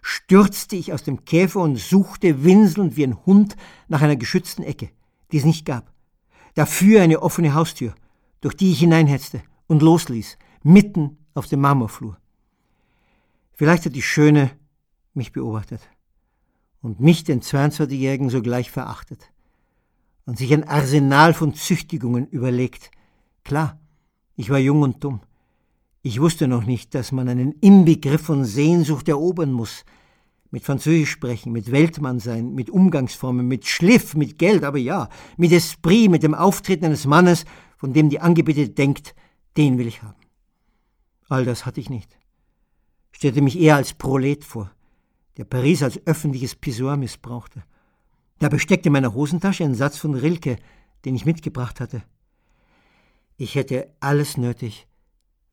stürzte 0.00 0.74
ich 0.74 0.94
aus 0.94 1.02
dem 1.02 1.26
Käfer 1.26 1.60
und 1.60 1.78
suchte 1.78 2.44
winselnd 2.44 2.96
wie 2.96 3.04
ein 3.04 3.26
Hund 3.26 3.56
nach 3.88 4.00
einer 4.00 4.16
geschützten 4.16 4.62
Ecke, 4.62 4.88
die 5.32 5.36
es 5.36 5.44
nicht 5.44 5.66
gab. 5.66 5.92
Dafür 6.54 7.02
eine 7.02 7.20
offene 7.20 7.52
Haustür, 7.52 7.94
durch 8.40 8.56
die 8.56 8.72
ich 8.72 8.78
hineinhetzte 8.78 9.42
und 9.66 9.82
losließ, 9.82 10.38
mitten 10.64 11.18
auf 11.34 11.46
dem 11.46 11.60
Marmorflur. 11.60 12.18
Vielleicht 13.52 13.84
hat 13.86 13.94
die 13.94 14.02
Schöne 14.02 14.50
mich 15.14 15.30
beobachtet 15.30 15.80
und 16.82 17.00
mich, 17.00 17.22
den 17.22 17.40
22-Jährigen, 17.40 18.30
sogleich 18.30 18.70
verachtet 18.70 19.30
und 20.26 20.38
sich 20.38 20.52
ein 20.52 20.64
Arsenal 20.64 21.34
von 21.34 21.54
Züchtigungen 21.54 22.26
überlegt. 22.26 22.90
Klar, 23.44 23.78
ich 24.36 24.50
war 24.50 24.58
jung 24.58 24.82
und 24.82 25.04
dumm. 25.04 25.20
Ich 26.02 26.20
wusste 26.20 26.48
noch 26.48 26.64
nicht, 26.64 26.94
dass 26.94 27.12
man 27.12 27.28
einen 27.28 27.52
Inbegriff 27.60 28.22
von 28.22 28.44
Sehnsucht 28.44 29.08
erobern 29.08 29.52
muss. 29.52 29.84
Mit 30.50 30.64
Französisch 30.64 31.10
sprechen, 31.10 31.52
mit 31.52 31.72
Weltmann 31.72 32.20
sein, 32.20 32.54
mit 32.54 32.70
Umgangsformen, 32.70 33.46
mit 33.46 33.66
Schliff, 33.66 34.14
mit 34.14 34.38
Geld, 34.38 34.64
aber 34.64 34.78
ja, 34.78 35.08
mit 35.36 35.52
Esprit, 35.52 36.10
mit 36.10 36.22
dem 36.22 36.34
Auftreten 36.34 36.84
eines 36.84 37.06
Mannes, 37.06 37.44
von 37.76 37.92
dem 37.92 38.08
die 38.08 38.20
Angebetete 38.20 38.70
denkt, 38.70 39.14
den 39.56 39.78
will 39.78 39.86
ich 39.86 40.02
haben. 40.02 40.23
All 41.28 41.44
das 41.44 41.66
hatte 41.66 41.80
ich 41.80 41.90
nicht. 41.90 42.18
Stellte 43.12 43.42
mich 43.42 43.58
eher 43.58 43.76
als 43.76 43.94
Prolet 43.94 44.44
vor, 44.44 44.70
der 45.36 45.44
Paris 45.44 45.82
als 45.82 46.04
öffentliches 46.06 46.54
Pissoir 46.54 46.96
missbrauchte. 46.96 47.62
Dabei 48.38 48.58
steckte 48.58 48.88
in 48.88 48.92
meiner 48.92 49.14
Hosentasche 49.14 49.64
ein 49.64 49.74
Satz 49.74 49.98
von 49.98 50.14
Rilke, 50.14 50.58
den 51.04 51.14
ich 51.14 51.24
mitgebracht 51.24 51.80
hatte. 51.80 52.02
Ich 53.36 53.54
hätte 53.54 53.92
alles 54.00 54.36
nötig, 54.36 54.86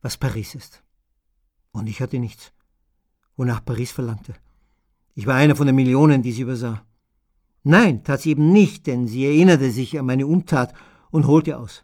was 0.02 0.18
Paris 0.18 0.56
ist. 0.56 0.84
Und 1.72 1.88
ich 1.88 2.02
hatte 2.02 2.20
nichts, 2.20 2.52
wonach 3.38 3.64
Paris 3.64 3.92
verlangte. 3.92 4.34
Ich 5.14 5.28
war 5.28 5.36
einer 5.36 5.56
von 5.56 5.68
den 5.68 5.76
Millionen, 5.76 6.22
die 6.22 6.32
sie 6.32 6.42
übersah. 6.42 6.86
Nein, 7.64 8.04
tat 8.04 8.22
sie 8.22 8.32
eben 8.32 8.52
nicht, 8.52 8.88
denn 8.88 9.08
sie 9.08 9.26
erinnerte 9.26 9.72
sich 9.72 9.98
an 10.00 10.06
meine 10.06 10.26
Untat 10.26 10.74
und 11.12 11.28
holte 11.28 11.58
aus. 11.58 11.84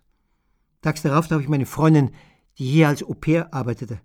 Tags 0.82 1.02
darauf 1.02 1.28
traf 1.28 1.42
ich 1.42 1.50
meine 1.50 1.66
Freundin, 1.66 2.12
die 2.60 2.66
hier 2.66 2.88
als 2.88 3.04
Au 3.04 3.14
pair 3.14 3.54
arbeitete 3.54 4.00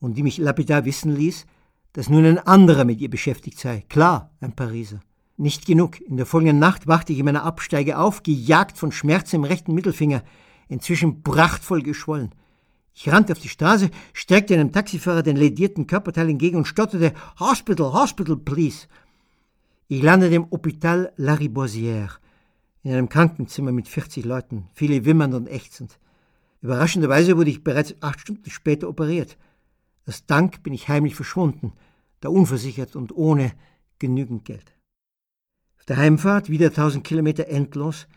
und 0.00 0.16
die 0.16 0.22
mich 0.22 0.38
lapidar 0.38 0.84
wissen 0.84 1.14
ließ, 1.14 1.46
dass 1.92 2.08
nun 2.08 2.24
ein 2.24 2.38
anderer 2.38 2.84
mit 2.84 3.00
ihr 3.00 3.10
beschäftigt 3.10 3.58
sei. 3.58 3.84
Klar, 3.88 4.30
ein 4.40 4.54
Pariser. 4.54 5.00
Nicht 5.36 5.66
genug. 5.66 6.00
In 6.00 6.16
der 6.16 6.26
folgenden 6.26 6.58
Nacht 6.58 6.86
wachte 6.86 7.12
ich 7.12 7.18
in 7.20 7.24
meiner 7.24 7.44
Absteige 7.44 7.98
auf, 7.98 8.22
gejagt 8.22 8.76
von 8.76 8.92
Schmerz 8.92 9.32
im 9.32 9.44
rechten 9.44 9.72
Mittelfinger, 9.72 10.22
inzwischen 10.68 11.22
prachtvoll 11.22 11.82
geschwollen. 11.82 12.34
Ich 12.92 13.08
rannte 13.08 13.32
auf 13.32 13.38
die 13.38 13.48
Straße, 13.48 13.90
streckte 14.12 14.54
einem 14.54 14.72
Taxifahrer 14.72 15.22
den 15.22 15.36
ledierten 15.36 15.86
Körperteil 15.86 16.28
entgegen 16.28 16.56
und 16.56 16.66
stotterte 16.66 17.14
Hospital, 17.38 17.92
Hospital, 17.92 18.36
please. 18.36 18.88
Ich 19.86 20.02
landete 20.02 20.34
im 20.34 20.46
Hôpital 20.46 21.12
Lariboisière, 21.16 22.18
in 22.82 22.92
einem 22.92 23.08
Krankenzimmer 23.08 23.70
mit 23.70 23.86
40 23.86 24.24
Leuten, 24.24 24.66
viele 24.74 25.04
wimmernd 25.04 25.34
und 25.34 25.46
ächzend. 25.46 25.98
Überraschenderweise 26.60 27.36
wurde 27.36 27.50
ich 27.50 27.64
bereits 27.64 27.94
acht 28.00 28.20
Stunden 28.20 28.50
später 28.50 28.88
operiert. 28.88 29.36
Als 30.06 30.26
Dank 30.26 30.62
bin 30.62 30.72
ich 30.72 30.88
heimlich 30.88 31.14
verschwunden, 31.14 31.72
da 32.20 32.28
unversichert 32.28 32.96
und 32.96 33.14
ohne 33.14 33.52
genügend 33.98 34.44
Geld. 34.44 34.74
Auf 35.78 35.84
der 35.84 35.98
Heimfahrt, 35.98 36.50
wieder 36.50 36.72
tausend 36.72 37.04
Kilometer 37.04 37.48
endlos, 37.48 38.08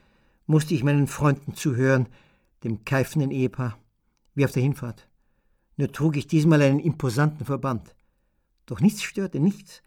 musste 0.47 0.73
ich 0.73 0.83
meinen 0.83 1.07
Freunden 1.07 1.53
zuhören, 1.53 2.07
dem 2.63 2.83
keifenden 2.85 3.31
Ehepaar 3.31 3.77
wie 4.33 4.45
auf 4.45 4.51
der 4.51 4.63
Hinfahrt. 4.63 5.07
Nur 5.77 5.91
trug 5.91 6.15
ich 6.15 6.27
diesmal 6.27 6.61
einen 6.61 6.79
imposanten 6.79 7.45
Verband. 7.45 7.95
Doch 8.65 8.79
nichts 8.79 9.03
störte, 9.03 9.39
nichts, 9.39 9.81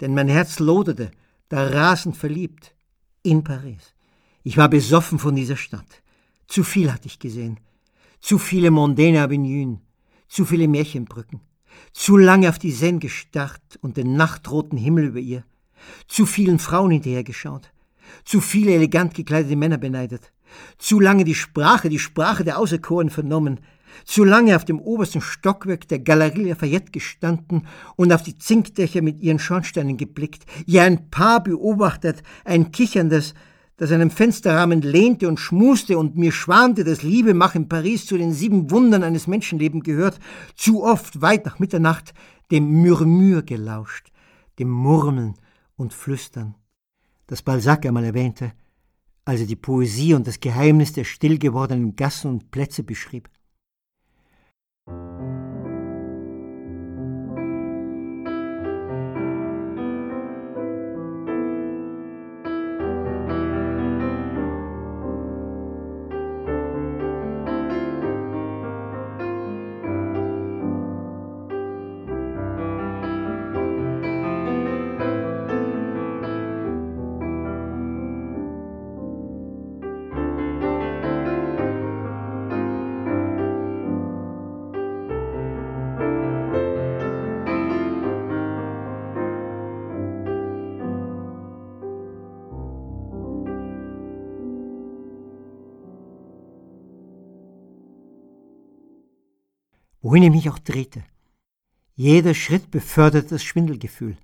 denn 0.00 0.14
mein 0.14 0.28
Herz 0.28 0.58
loderte, 0.58 1.10
da 1.48 1.66
rasend 1.68 2.16
verliebt, 2.16 2.74
in 3.22 3.44
Paris. 3.44 3.94
Ich 4.42 4.56
war 4.56 4.68
besoffen 4.68 5.18
von 5.18 5.34
dieser 5.34 5.56
Stadt. 5.56 6.02
Zu 6.46 6.64
viel 6.64 6.92
hatte 6.92 7.06
ich 7.06 7.18
gesehen. 7.18 7.58
Zu 8.20 8.38
viele 8.38 8.70
Mondaine 8.70 9.22
Avenuen, 9.22 9.80
zu 10.28 10.44
viele 10.44 10.68
Märchenbrücken, 10.68 11.40
zu 11.92 12.16
lange 12.16 12.48
auf 12.48 12.58
die 12.58 12.72
Seine 12.72 12.98
gestarrt 12.98 13.78
und 13.80 13.96
den 13.96 14.14
nachtroten 14.14 14.78
Himmel 14.78 15.06
über 15.06 15.20
ihr, 15.20 15.44
zu 16.08 16.26
vielen 16.26 16.58
Frauen 16.58 16.90
hinterhergeschaut, 16.90 17.70
zu 18.24 18.40
viele 18.40 18.72
elegant 18.74 19.14
gekleidete 19.14 19.56
Männer 19.56 19.78
beneidet, 19.78 20.32
zu 20.78 21.00
lange 21.00 21.24
die 21.24 21.34
Sprache, 21.34 21.88
die 21.88 21.98
Sprache 21.98 22.44
der 22.44 22.58
Auserkoren 22.58 23.10
vernommen, 23.10 23.60
zu 24.04 24.24
lange 24.24 24.54
auf 24.56 24.64
dem 24.64 24.80
obersten 24.80 25.20
Stockwerk 25.20 25.88
der 25.88 25.98
Galerie 25.98 26.44
Lafayette 26.44 26.92
gestanden 26.92 27.66
und 27.96 28.12
auf 28.12 28.22
die 28.22 28.38
Zinkdächer 28.38 29.02
mit 29.02 29.20
ihren 29.20 29.38
Schornsteinen 29.38 29.96
geblickt, 29.96 30.44
ja 30.66 30.84
ein 30.84 31.10
Paar 31.10 31.42
beobachtet, 31.42 32.22
ein 32.44 32.70
kicherndes, 32.70 33.34
das 33.78 33.92
einem 33.92 34.10
Fensterrahmen 34.10 34.82
lehnte 34.82 35.28
und 35.28 35.38
schmuste 35.38 35.98
und 35.98 36.16
mir 36.16 36.32
schwante, 36.32 36.84
dass 36.84 37.02
Liebemach 37.02 37.54
in 37.54 37.68
Paris 37.68 38.06
zu 38.06 38.18
den 38.18 38.32
sieben 38.32 38.70
Wundern 38.70 39.04
eines 39.04 39.26
Menschenlebens 39.28 39.84
gehört, 39.84 40.18
zu 40.56 40.82
oft 40.84 41.22
weit 41.22 41.46
nach 41.46 41.60
Mitternacht 41.60 42.12
dem 42.50 42.82
Murmur 42.82 43.42
gelauscht, 43.42 44.10
dem 44.58 44.68
Murmeln 44.68 45.34
und 45.76 45.94
Flüstern, 45.94 46.56
das 47.28 47.40
Balzac 47.40 47.86
einmal 47.86 48.04
erwähnte, 48.04 48.52
als 49.24 49.40
er 49.40 49.46
die 49.46 49.56
Poesie 49.56 50.14
und 50.14 50.26
das 50.26 50.40
Geheimnis 50.40 50.92
der 50.92 51.04
still 51.04 51.38
gewordenen 51.38 51.94
Gassen 51.94 52.30
und 52.32 52.50
Plätze 52.50 52.82
beschrieb. 52.82 53.28
Wohin 100.08 100.22
ich 100.22 100.30
mich 100.30 100.48
auch 100.48 100.58
drehte. 100.58 101.02
Jeder 101.94 102.32
Schritt 102.32 102.70
beförderte 102.70 103.28
das 103.30 103.42
Schwindelgefühl. 103.42 104.16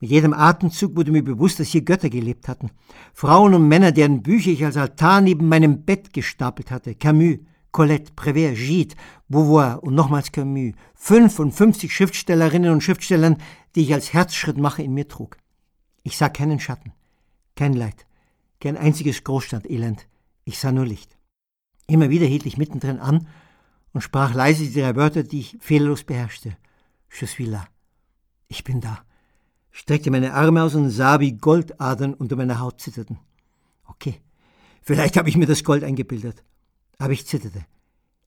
Mit 0.00 0.10
jedem 0.10 0.32
Atemzug 0.32 0.96
wurde 0.96 1.12
mir 1.12 1.22
bewusst, 1.22 1.60
dass 1.60 1.68
hier 1.68 1.82
Götter 1.82 2.08
gelebt 2.08 2.48
hatten. 2.48 2.70
Frauen 3.12 3.52
und 3.52 3.68
Männer, 3.68 3.92
deren 3.92 4.22
Bücher 4.22 4.52
ich 4.52 4.64
als 4.64 4.78
Altar 4.78 5.20
neben 5.20 5.46
meinem 5.46 5.84
Bett 5.84 6.14
gestapelt 6.14 6.70
hatte. 6.70 6.94
Camus, 6.94 7.40
Colette, 7.72 8.12
Prévert, 8.14 8.54
Gide, 8.54 8.94
Beauvoir 9.28 9.82
und 9.82 9.94
nochmals 9.94 10.32
Camus. 10.32 10.72
55 10.94 11.92
Schriftstellerinnen 11.92 12.72
und 12.72 12.82
Schriftstellern, 12.82 13.36
die 13.74 13.82
ich 13.82 13.92
als 13.92 14.14
Herzschrittmacher 14.14 14.82
in 14.82 14.94
mir 14.94 15.08
trug. 15.08 15.36
Ich 16.04 16.16
sah 16.16 16.30
keinen 16.30 16.58
Schatten, 16.58 16.94
kein 17.54 17.74
Leid, 17.74 18.06
kein 18.60 18.78
einziges 18.78 19.24
Großstadtelend. 19.24 20.06
Ich 20.46 20.58
sah 20.58 20.72
nur 20.72 20.86
Licht. 20.86 21.18
Immer 21.86 22.08
wieder 22.08 22.24
hielt 22.24 22.46
ich 22.46 22.56
mittendrin 22.56 22.98
an 22.98 23.26
und 23.92 24.00
sprach 24.00 24.34
leise 24.34 24.64
die 24.64 24.80
drei 24.80 24.96
Wörter, 24.96 25.22
die 25.22 25.40
ich 25.40 25.56
fehlerlos 25.60 26.04
beherrschte. 26.04 26.56
Je 27.10 27.26
suis 27.26 27.48
là. 27.48 27.66
Ich 28.48 28.64
bin 28.64 28.80
da. 28.80 29.04
Streckte 29.70 30.10
meine 30.10 30.34
Arme 30.34 30.62
aus 30.62 30.74
und 30.74 30.90
sah, 30.90 31.20
wie 31.20 31.32
Goldadern 31.32 32.14
unter 32.14 32.36
meiner 32.36 32.60
Haut 32.60 32.80
zitterten. 32.80 33.18
Okay, 33.84 34.20
vielleicht 34.82 35.16
habe 35.16 35.28
ich 35.28 35.36
mir 35.36 35.46
das 35.46 35.64
Gold 35.64 35.84
eingebildet. 35.84 36.42
Aber 36.98 37.12
ich 37.12 37.26
zitterte. 37.26 37.64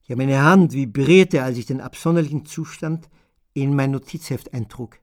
Ja, 0.05 0.15
meine 0.15 0.43
Hand 0.43 0.73
vibrierte, 0.73 1.43
als 1.43 1.57
ich 1.57 1.65
den 1.65 1.81
absonderlichen 1.81 2.45
Zustand 2.45 3.09
in 3.53 3.75
mein 3.75 3.91
Notizheft 3.91 4.53
eintrug. 4.53 4.99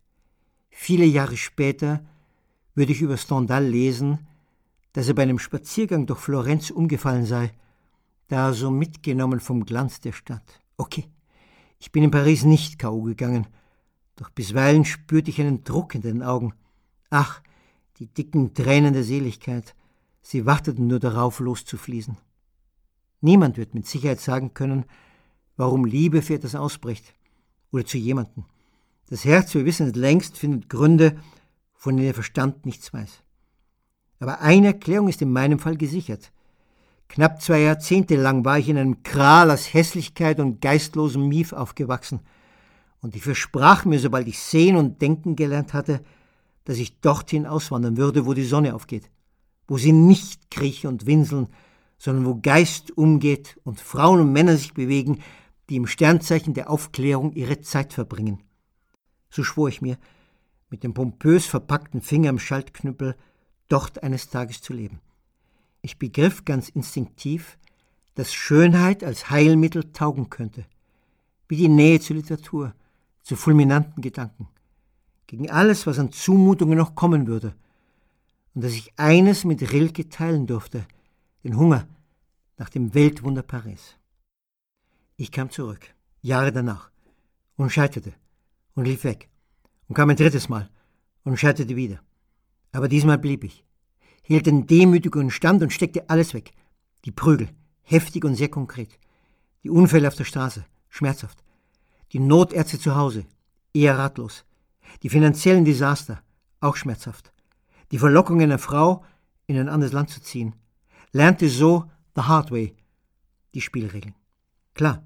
Viele 0.71 1.05
Jahre 1.05 1.37
später 1.37 2.05
würde 2.75 2.93
ich 2.93 3.03
über 3.03 3.17
Stendhal 3.17 3.65
lesen, 3.65 4.27
dass 4.93 5.09
er 5.09 5.15
bei 5.15 5.23
einem 5.23 5.39
Spaziergang 5.39 6.07
durch 6.07 6.21
Florenz 6.21 6.71
umgefallen 6.71 7.27
sei 7.27 7.53
da 8.29 8.53
so 8.53 8.70
mitgenommen 8.70 9.41
vom 9.41 9.64
Glanz 9.64 10.01
der 10.01 10.12
Stadt. 10.12 10.61
Okay, 10.76 11.09
ich 11.79 11.93
bin 11.93 12.05
in 12.05 12.11
Paris 12.11 12.45
nicht 12.45 12.79
K.O. 12.79 13.03
gegangen, 13.03 13.47
doch 14.16 14.31
bisweilen 14.31 14.85
spürte 14.85 15.31
ich 15.31 15.41
einen 15.41 15.64
Druck 15.64 15.95
in 15.95 16.03
den 16.03 16.22
Augen. 16.22 16.53
Ach, 17.11 17.43
die 17.99 18.07
dicken 18.07 18.55
Tränen 18.55 18.93
der 18.93 19.05
Seligkeit, 19.05 19.74
sie 20.22 20.47
warteten 20.47 20.87
nur 20.87 21.01
darauf, 21.01 21.41
loszufließen. 21.41 22.16
Niemand 23.20 23.57
wird 23.57 23.74
mit 23.74 23.87
Sicherheit 23.87 24.20
sagen 24.20 24.55
können, 24.55 24.85
warum 25.57 25.85
Liebe 25.85 26.22
für 26.22 26.35
etwas 26.35 26.55
ausbricht 26.55 27.14
oder 27.72 27.85
zu 27.85 27.99
jemandem. 27.99 28.45
Das 29.09 29.24
Herz, 29.24 29.55
wir 29.55 29.64
wissen 29.64 29.89
es 29.89 29.97
längst, 29.97 30.37
findet 30.37 30.68
Gründe, 30.68 31.18
von 31.74 31.97
denen 31.97 32.07
der 32.07 32.14
Verstand 32.14 32.66
nichts 32.66 32.93
weiß. 32.93 33.22
Aber 34.20 34.41
eine 34.41 34.68
Erklärung 34.68 35.09
ist 35.09 35.22
in 35.22 35.33
meinem 35.33 35.59
Fall 35.59 35.76
gesichert. 35.76 36.33
Knapp 37.09 37.41
zwei 37.41 37.61
Jahrzehnte 37.61 38.17
lang 38.17 38.45
war 38.45 38.59
ich 38.59 38.69
in 38.69 38.79
einem 38.79 39.03
Kral 39.03 39.51
aus 39.51 39.73
Hässlichkeit 39.73 40.41
und 40.41 40.61
geistlosem 40.61 41.27
Mief 41.27 41.53
aufgewachsen. 41.53 42.21
Und 43.01 43.17
ich 43.17 43.23
versprach 43.23 43.85
mir, 43.85 43.99
sobald 43.99 44.29
ich 44.29 44.39
sehen 44.39 44.77
und 44.77 45.01
denken 45.01 45.35
gelernt 45.35 45.73
hatte, 45.73 46.03
dass 46.65 46.79
ich 46.79 47.01
dorthin 47.01 47.47
auswandern 47.47 47.97
würde, 47.97 48.27
wo 48.27 48.35
die 48.35 48.45
Sonne 48.45 48.75
aufgeht, 48.75 49.11
wo 49.67 49.79
sie 49.79 49.93
nicht 49.93 50.51
kriechen 50.51 50.89
und 50.89 51.07
winseln, 51.07 51.49
sondern 51.97 52.27
wo 52.27 52.39
Geist 52.41 52.97
umgeht 52.97 53.59
und 53.65 53.81
Frauen 53.81 54.21
und 54.21 54.33
Männer 54.33 54.57
sich 54.57 54.75
bewegen, 54.75 55.21
die 55.71 55.77
im 55.77 55.87
Sternzeichen 55.87 56.55
der 56.55 56.71
Aufklärung 56.71 57.33
ihre 57.33 57.61
Zeit 57.61 57.93
verbringen. 57.93 58.43
So 59.31 59.43
schwor 59.43 59.69
ich 59.69 59.83
mir, 59.83 59.99
mit 60.71 60.85
dem 60.85 60.95
pompös 60.95 61.47
verpackten 61.47 62.01
Finger 62.01 62.31
im 62.31 62.39
Schaltknüppel, 62.39 63.17
dort 63.69 64.03
eines 64.03 64.29
Tages 64.29 64.61
zu 64.61 64.73
leben. 64.73 65.01
Ich 65.89 65.99
begriff 65.99 66.45
ganz 66.45 66.68
instinktiv, 66.68 67.57
dass 68.14 68.34
Schönheit 68.34 69.03
als 69.03 69.30
Heilmittel 69.30 69.91
taugen 69.95 70.28
könnte, 70.28 70.66
wie 71.49 71.57
die 71.57 71.70
Nähe 71.70 71.99
zur 71.99 72.16
Literatur, 72.16 72.74
zu 73.22 73.36
fulminanten 73.36 74.03
Gedanken, 74.03 74.49
gegen 75.26 75.51
alles, 75.51 75.86
was 75.86 75.99
an 75.99 76.12
Zumutungen 76.12 76.76
noch 76.76 76.95
kommen 76.95 77.26
würde, 77.26 77.55
und 78.55 78.64
dass 78.64 78.72
ich 78.72 78.93
eines 78.99 79.45
mit 79.45 79.72
Rilke 79.72 80.11
teilen 80.11 80.47
durfte, 80.47 80.84
den 81.43 81.57
Hunger 81.57 81.89
nach 82.59 82.68
dem 82.68 82.93
Weltwunder 82.93 83.43
Paris. 83.43 83.97
Ich 85.16 85.32
kam 85.32 85.51
zurück, 85.51 85.95
Jahre 86.20 86.53
danach, 86.53 86.91
und 87.57 87.70
scheiterte 87.70 88.12
und 88.74 88.84
lief 88.84 89.05
weg 89.05 89.30
und 89.89 89.95
kam 89.95 90.11
ein 90.11 90.16
drittes 90.16 90.51
Mal 90.51 90.68
und 91.24 91.39
scheiterte 91.39 91.76
wieder. 91.76 92.03
Aber 92.72 92.89
diesmal 92.89 93.16
blieb 93.16 93.43
ich, 93.43 93.64
hielt 94.29 94.45
den 94.45 94.66
demütigen 94.66 95.31
Stand 95.31 95.62
und 95.62 95.72
steckte 95.72 96.11
alles 96.11 96.35
weg. 96.35 96.53
Die 97.07 97.11
Prügel, 97.11 97.49
heftig 97.83 98.26
und 98.26 98.35
sehr 98.35 98.51
konkret. 98.51 98.91
Die 99.64 99.70
Unfälle 99.70 100.07
auf 100.07 100.16
der 100.16 100.24
Straße, 100.24 100.66
schmerzhaft. 100.91 101.43
Die 102.12 102.20
Notärzte 102.20 102.79
zu 102.79 102.95
Hause, 102.95 103.24
eher 103.72 103.97
ratlos. 103.97 104.45
Die 105.03 105.09
finanziellen 105.09 105.64
Desaster, 105.64 106.22
auch 106.61 106.76
schmerzhaft. 106.76 107.33
Die 107.91 107.99
Verlockung 107.99 108.43
einer 108.43 108.59
Frau, 108.59 109.03
in 109.47 109.57
ein 109.57 109.70
anderes 109.70 109.95
Land 109.95 110.11
zu 110.11 110.20
ziehen. 110.20 110.55
Lernte 111.12 111.49
so 111.49 111.91
the 112.14 112.20
hard 112.20 112.51
way 112.51 112.76
die 113.55 113.62
Spielregeln. 113.62 114.14
Klar, 114.74 115.03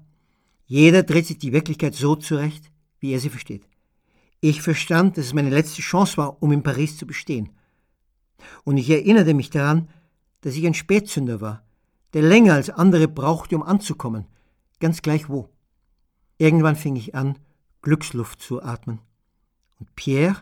jeder 0.65 1.03
dreht 1.03 1.27
sich 1.27 1.37
die 1.37 1.53
Wirklichkeit 1.53 1.95
so 1.95 2.17
zurecht, 2.17 2.69
wie 2.99 3.13
er 3.13 3.21
sie 3.21 3.29
versteht. 3.29 3.69
Ich 4.41 4.61
verstand, 4.61 5.17
dass 5.17 5.27
es 5.27 5.33
meine 5.33 5.49
letzte 5.49 5.81
Chance 5.81 6.17
war, 6.17 6.43
um 6.43 6.51
in 6.51 6.61
Paris 6.61 6.97
zu 6.97 7.07
bestehen. 7.07 7.51
Und 8.63 8.77
ich 8.77 8.89
erinnerte 8.89 9.33
mich 9.33 9.49
daran, 9.49 9.89
dass 10.41 10.55
ich 10.55 10.65
ein 10.65 10.73
Spätzünder 10.73 11.41
war, 11.41 11.63
der 12.13 12.21
länger 12.21 12.53
als 12.53 12.69
andere 12.69 13.07
brauchte, 13.07 13.55
um 13.55 13.63
anzukommen, 13.63 14.25
ganz 14.79 15.01
gleich 15.01 15.29
wo. 15.29 15.49
Irgendwann 16.37 16.75
fing 16.75 16.95
ich 16.95 17.15
an, 17.15 17.39
Glücksluft 17.81 18.41
zu 18.41 18.61
atmen. 18.61 18.99
Und 19.79 19.95
Pierre, 19.95 20.41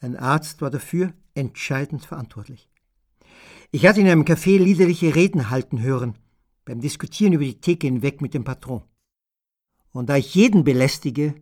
ein 0.00 0.16
Arzt, 0.16 0.60
war 0.60 0.70
dafür 0.70 1.12
entscheidend 1.34 2.04
verantwortlich. 2.04 2.68
Ich 3.70 3.86
hatte 3.86 4.00
in 4.00 4.08
einem 4.08 4.24
Café 4.24 4.58
liederliche 4.58 5.14
Reden 5.14 5.50
halten 5.50 5.82
hören, 5.82 6.14
beim 6.64 6.80
Diskutieren 6.80 7.32
über 7.32 7.44
die 7.44 7.60
Theke 7.60 7.86
hinweg 7.86 8.20
mit 8.20 8.34
dem 8.34 8.44
Patron. 8.44 8.82
Und 9.90 10.08
da 10.08 10.16
ich 10.16 10.34
jeden 10.34 10.64
belästige, 10.64 11.34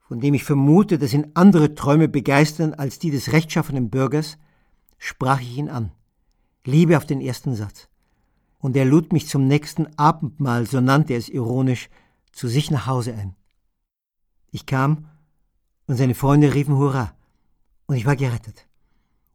von 0.00 0.20
dem 0.20 0.34
ich 0.34 0.44
vermute, 0.44 0.98
dass 0.98 1.12
ihn 1.12 1.30
andere 1.34 1.74
Träume 1.74 2.08
begeistern 2.08 2.74
als 2.74 2.98
die 2.98 3.10
des 3.10 3.32
rechtschaffenen 3.32 3.90
Bürgers, 3.90 4.38
sprach 4.98 5.40
ich 5.40 5.56
ihn 5.56 5.68
an. 5.68 5.92
Liebe 6.64 6.96
auf 6.96 7.06
den 7.06 7.20
ersten 7.20 7.54
Satz. 7.54 7.88
Und 8.58 8.76
er 8.76 8.84
lud 8.84 9.12
mich 9.12 9.28
zum 9.28 9.46
nächsten 9.46 9.86
Abendmahl, 9.98 10.66
so 10.66 10.80
nannte 10.80 11.12
er 11.12 11.18
es 11.18 11.28
ironisch, 11.28 11.88
zu 12.32 12.48
sich 12.48 12.70
nach 12.70 12.86
Hause 12.86 13.14
ein. 13.14 13.36
Ich 14.50 14.66
kam 14.66 15.08
und 15.86 15.96
seine 15.96 16.14
Freunde 16.14 16.54
riefen 16.54 16.76
Hurra. 16.76 17.12
Und 17.86 17.96
ich 17.96 18.06
war 18.06 18.16
gerettet. 18.16 18.66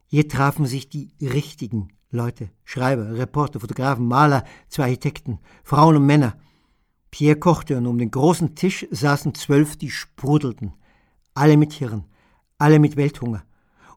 Hier 0.06 0.28
trafen 0.28 0.66
sich 0.66 0.88
die 0.90 1.10
richtigen 1.20 1.88
Leute, 2.10 2.50
Schreiber, 2.64 3.16
Reporter, 3.16 3.60
Fotografen, 3.60 4.06
Maler, 4.06 4.44
zwei 4.68 4.84
Architekten, 4.84 5.38
Frauen 5.64 5.96
und 5.96 6.04
Männer, 6.04 6.36
Pierre 7.12 7.38
kochte 7.38 7.76
und 7.76 7.86
um 7.86 7.98
den 7.98 8.10
großen 8.10 8.54
Tisch 8.54 8.86
saßen 8.90 9.34
zwölf, 9.34 9.76
die 9.76 9.90
sprudelten. 9.90 10.72
Alle 11.34 11.56
mit 11.56 11.74
Hirn, 11.74 12.04
alle 12.58 12.78
mit 12.78 12.96
Welthunger. 12.96 13.44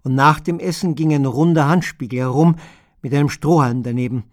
Und 0.05 0.13
nach 0.13 0.39
dem 0.39 0.59
Essen 0.59 0.93
ging 0.93 1.15
ein 1.15 1.25
runder 1.25 1.67
Handspiegel 1.67 2.19
herum 2.19 2.57
mit 3.01 3.11
einem 3.11 3.27
Strohhalm 3.27 3.81
daneben, 3.81 4.25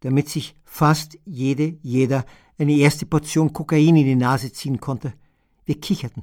damit 0.00 0.30
sich 0.30 0.56
fast 0.64 1.18
jede, 1.26 1.76
jeder 1.82 2.24
eine 2.58 2.72
erste 2.72 3.04
Portion 3.04 3.52
Kokain 3.52 3.94
in 3.94 4.06
die 4.06 4.14
Nase 4.14 4.52
ziehen 4.52 4.80
konnte. 4.80 5.12
Wir 5.66 5.78
kicherten 5.78 6.22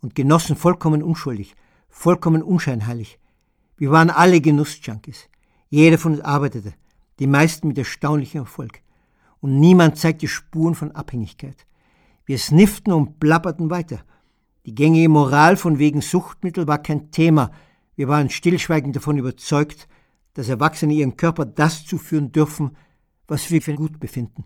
und 0.00 0.14
genossen 0.14 0.54
vollkommen 0.54 1.02
unschuldig, 1.02 1.56
vollkommen 1.88 2.44
unscheinheilig. 2.44 3.18
Wir 3.76 3.90
waren 3.90 4.08
alle 4.08 4.40
Genussjunkies. 4.40 5.28
Jeder 5.68 5.98
von 5.98 6.12
uns 6.12 6.20
arbeitete, 6.20 6.74
die 7.18 7.26
meisten 7.26 7.66
mit 7.66 7.78
erstaunlichem 7.78 8.42
Erfolg 8.42 8.82
und 9.40 9.58
niemand 9.58 9.98
zeigte 9.98 10.28
Spuren 10.28 10.76
von 10.76 10.92
Abhängigkeit. 10.92 11.66
Wir 12.24 12.38
snifften 12.38 12.92
und 12.92 13.18
plapperten 13.18 13.68
weiter. 13.68 13.98
Die 14.64 14.76
gängige 14.76 15.08
Moral 15.08 15.56
von 15.56 15.80
wegen 15.80 16.02
Suchtmittel 16.02 16.68
war 16.68 16.78
kein 16.78 17.10
Thema. 17.10 17.50
Wir 17.98 18.06
waren 18.06 18.30
stillschweigend 18.30 18.94
davon 18.94 19.18
überzeugt, 19.18 19.88
dass 20.34 20.48
Erwachsene 20.48 20.94
ihren 20.94 21.16
Körper 21.16 21.44
das 21.44 21.84
zuführen 21.84 22.30
dürfen, 22.30 22.76
was 23.26 23.50
wir 23.50 23.60
für 23.60 23.74
gut 23.74 23.98
befinden. 23.98 24.44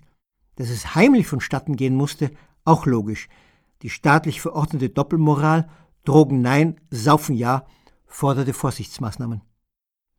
Dass 0.57 0.70
es 0.70 0.94
heimlich 0.94 1.26
vonstatten 1.26 1.76
gehen 1.76 1.94
musste, 1.94 2.30
auch 2.64 2.86
logisch. 2.86 3.28
Die 3.82 3.90
staatlich 3.90 4.40
verordnete 4.40 4.88
Doppelmoral, 4.88 5.68
Drogen 6.05 6.40
nein, 6.40 6.80
Saufen 6.90 7.34
ja, 7.34 7.66
forderte 8.07 8.55
Vorsichtsmaßnahmen. 8.55 9.42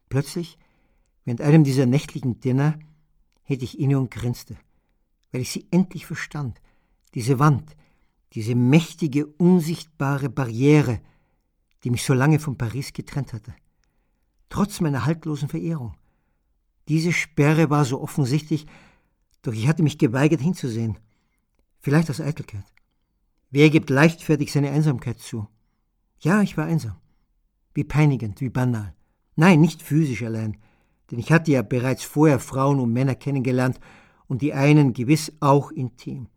Plötzlich, 0.09 0.59
während 1.25 1.41
einem 1.41 1.63
dieser 1.63 1.88
nächtlichen 1.88 2.39
Dinner, 2.39 2.77
hätte 3.41 3.63
ich 3.63 3.79
inne 3.79 3.97
und 3.97 4.11
grinste, 4.11 4.57
weil 5.31 5.41
ich 5.41 5.51
sie 5.51 5.65
endlich 5.71 6.05
verstand. 6.05 6.61
Diese 7.15 7.39
Wand, 7.39 7.75
diese 8.34 8.53
mächtige, 8.53 9.25
unsichtbare 9.25 10.29
Barriere, 10.29 11.01
die 11.84 11.89
mich 11.89 12.03
so 12.03 12.13
lange 12.13 12.39
von 12.39 12.57
Paris 12.57 12.93
getrennt 12.93 13.34
hatte. 13.34 13.53
Trotz 14.49 14.79
meiner 14.81 15.05
haltlosen 15.05 15.49
Verehrung. 15.49 15.95
Diese 16.88 17.13
Sperre 17.13 17.69
war 17.69 17.86
so 17.86 18.01
offensichtlich, 18.01 18.67
doch 19.41 19.53
ich 19.53 19.67
hatte 19.67 19.84
mich 19.84 19.97
geweigert 19.97 20.41
hinzusehen. 20.41 20.97
Vielleicht 21.79 22.09
aus 22.09 22.21
Eitelkeit. 22.21 22.65
Wer 23.49 23.69
gibt 23.69 23.89
leichtfertig 23.89 24.51
seine 24.51 24.71
Einsamkeit 24.71 25.19
zu? 25.19 25.47
Ja, 26.19 26.41
ich 26.41 26.57
war 26.57 26.65
einsam. 26.65 26.95
Wie 27.73 27.84
peinigend, 27.84 28.41
wie 28.41 28.49
banal. 28.49 28.93
Nein, 29.36 29.61
nicht 29.61 29.81
physisch 29.81 30.23
allein, 30.23 30.57
denn 31.09 31.19
ich 31.19 31.31
hatte 31.31 31.51
ja 31.51 31.61
bereits 31.61 32.03
vorher 32.03 32.39
Frauen 32.39 32.79
und 32.79 32.93
Männer 32.93 33.15
kennengelernt 33.15 33.79
und 34.27 34.41
die 34.41 34.53
einen 34.53 34.93
gewiss 34.93 35.31
auch 35.39 35.71
intim. 35.71 36.27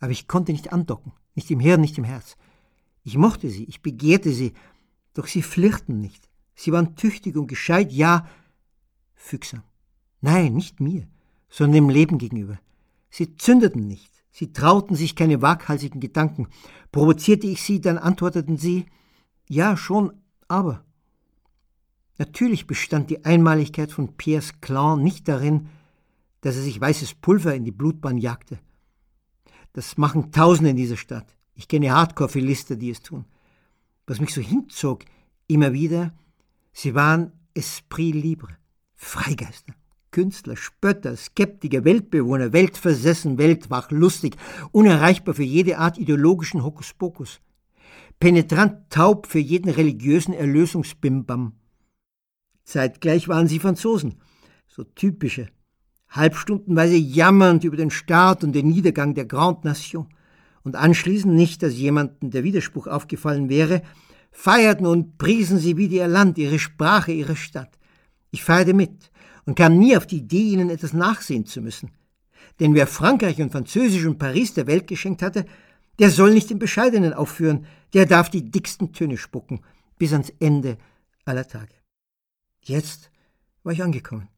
Aber 0.00 0.10
ich 0.10 0.26
konnte 0.26 0.52
nicht 0.52 0.72
andocken, 0.72 1.12
nicht 1.34 1.50
im 1.50 1.60
Hirn, 1.60 1.80
nicht 1.80 1.98
im 1.98 2.04
Herz. 2.04 2.36
Ich 3.04 3.16
mochte 3.18 3.50
sie, 3.50 3.64
ich 3.64 3.82
begehrte 3.82 4.32
sie, 4.32 4.54
doch 5.12 5.26
sie 5.26 5.42
flirten 5.42 6.00
nicht. 6.00 6.28
Sie 6.54 6.72
waren 6.72 6.96
tüchtig 6.96 7.36
und 7.36 7.46
gescheit, 7.46 7.92
ja, 7.92 8.26
fügsam. 9.14 9.62
Nein, 10.20 10.54
nicht 10.54 10.80
mir, 10.80 11.06
sondern 11.50 11.74
dem 11.74 11.90
Leben 11.90 12.18
gegenüber. 12.18 12.58
Sie 13.10 13.36
zündeten 13.36 13.86
nicht, 13.86 14.10
sie 14.30 14.52
trauten 14.52 14.96
sich 14.96 15.14
keine 15.14 15.42
waghalsigen 15.42 16.00
Gedanken. 16.00 16.48
Provozierte 16.90 17.46
ich 17.46 17.62
sie, 17.62 17.80
dann 17.80 17.98
antworteten 17.98 18.56
sie, 18.56 18.86
ja, 19.48 19.76
schon, 19.76 20.12
aber. 20.48 20.84
Natürlich 22.16 22.66
bestand 22.66 23.10
die 23.10 23.24
Einmaligkeit 23.24 23.92
von 23.92 24.16
Pierres 24.16 24.60
Clan 24.60 25.02
nicht 25.02 25.28
darin, 25.28 25.68
dass 26.40 26.56
er 26.56 26.62
sich 26.62 26.80
weißes 26.80 27.14
Pulver 27.14 27.54
in 27.54 27.64
die 27.64 27.70
Blutbahn 27.70 28.16
jagte. 28.18 28.58
Das 29.72 29.98
machen 29.98 30.30
Tausende 30.30 30.70
in 30.70 30.76
dieser 30.76 30.96
Stadt. 30.96 31.36
Ich 31.54 31.68
kenne 31.68 31.92
Hardcore-Philister, 31.92 32.76
die 32.76 32.90
es 32.90 33.02
tun. 33.02 33.24
Was 34.06 34.20
mich 34.20 34.34
so 34.34 34.40
hinzog, 34.40 35.04
immer 35.46 35.72
wieder, 35.72 36.12
sie 36.72 36.94
waren 36.94 37.32
Esprit 37.54 38.14
libre, 38.14 38.56
Freigeister, 38.94 39.74
Künstler, 40.10 40.56
Spötter, 40.56 41.16
Skeptiker, 41.16 41.84
Weltbewohner, 41.84 42.52
weltversessen, 42.52 43.38
weltwach, 43.38 43.90
lustig, 43.90 44.36
unerreichbar 44.72 45.34
für 45.34 45.44
jede 45.44 45.78
Art 45.78 45.98
ideologischen 45.98 46.64
Hokuspokus, 46.64 47.40
penetrant 48.18 48.90
taub 48.90 49.26
für 49.26 49.38
jeden 49.38 49.70
religiösen 49.70 50.34
Erlösungsbimbam. 50.34 51.52
Zeitgleich 52.64 53.28
waren 53.28 53.48
sie 53.48 53.58
Franzosen, 53.60 54.16
so 54.66 54.84
typische, 54.84 55.48
halbstundenweise 56.08 56.96
jammernd 56.96 57.64
über 57.64 57.76
den 57.76 57.90
Start 57.90 58.42
und 58.44 58.52
den 58.52 58.68
Niedergang 58.68 59.14
der 59.14 59.26
Grande 59.26 59.68
Nation 59.68 60.08
und 60.64 60.76
anschließend 60.76 61.32
nicht, 61.32 61.62
dass 61.62 61.74
jemandem 61.74 62.30
der 62.30 62.42
Widerspruch 62.42 62.86
aufgefallen 62.86 63.48
wäre, 63.48 63.82
feierten 64.32 64.86
und 64.86 65.16
priesen 65.18 65.58
sie 65.58 65.76
wieder 65.76 65.94
ihr 65.94 66.08
Land, 66.08 66.38
ihre 66.38 66.58
Sprache, 66.58 67.12
ihre 67.12 67.36
Stadt. 67.36 67.78
Ich 68.30 68.42
feierte 68.42 68.74
mit 68.74 69.10
und 69.44 69.54
kam 69.54 69.78
nie 69.78 69.96
auf 69.96 70.06
die 70.06 70.18
Idee, 70.18 70.50
ihnen 70.52 70.70
etwas 70.70 70.92
nachsehen 70.92 71.46
zu 71.46 71.60
müssen. 71.60 71.92
Denn 72.60 72.74
wer 72.74 72.86
Frankreich 72.86 73.40
und 73.40 73.52
Französisch 73.52 74.06
und 74.06 74.18
Paris 74.18 74.54
der 74.54 74.66
Welt 74.66 74.86
geschenkt 74.86 75.22
hatte, 75.22 75.44
der 75.98 76.10
soll 76.10 76.32
nicht 76.32 76.50
im 76.50 76.58
Bescheidenen 76.58 77.12
aufführen, 77.12 77.66
der 77.92 78.06
darf 78.06 78.30
die 78.30 78.50
dicksten 78.50 78.92
Töne 78.92 79.16
spucken, 79.16 79.60
bis 79.98 80.12
ans 80.12 80.32
Ende 80.40 80.78
aller 81.24 81.46
Tage. 81.46 81.74
Jetzt 82.62 83.10
war 83.62 83.72
ich 83.72 83.82
angekommen. 83.82 84.28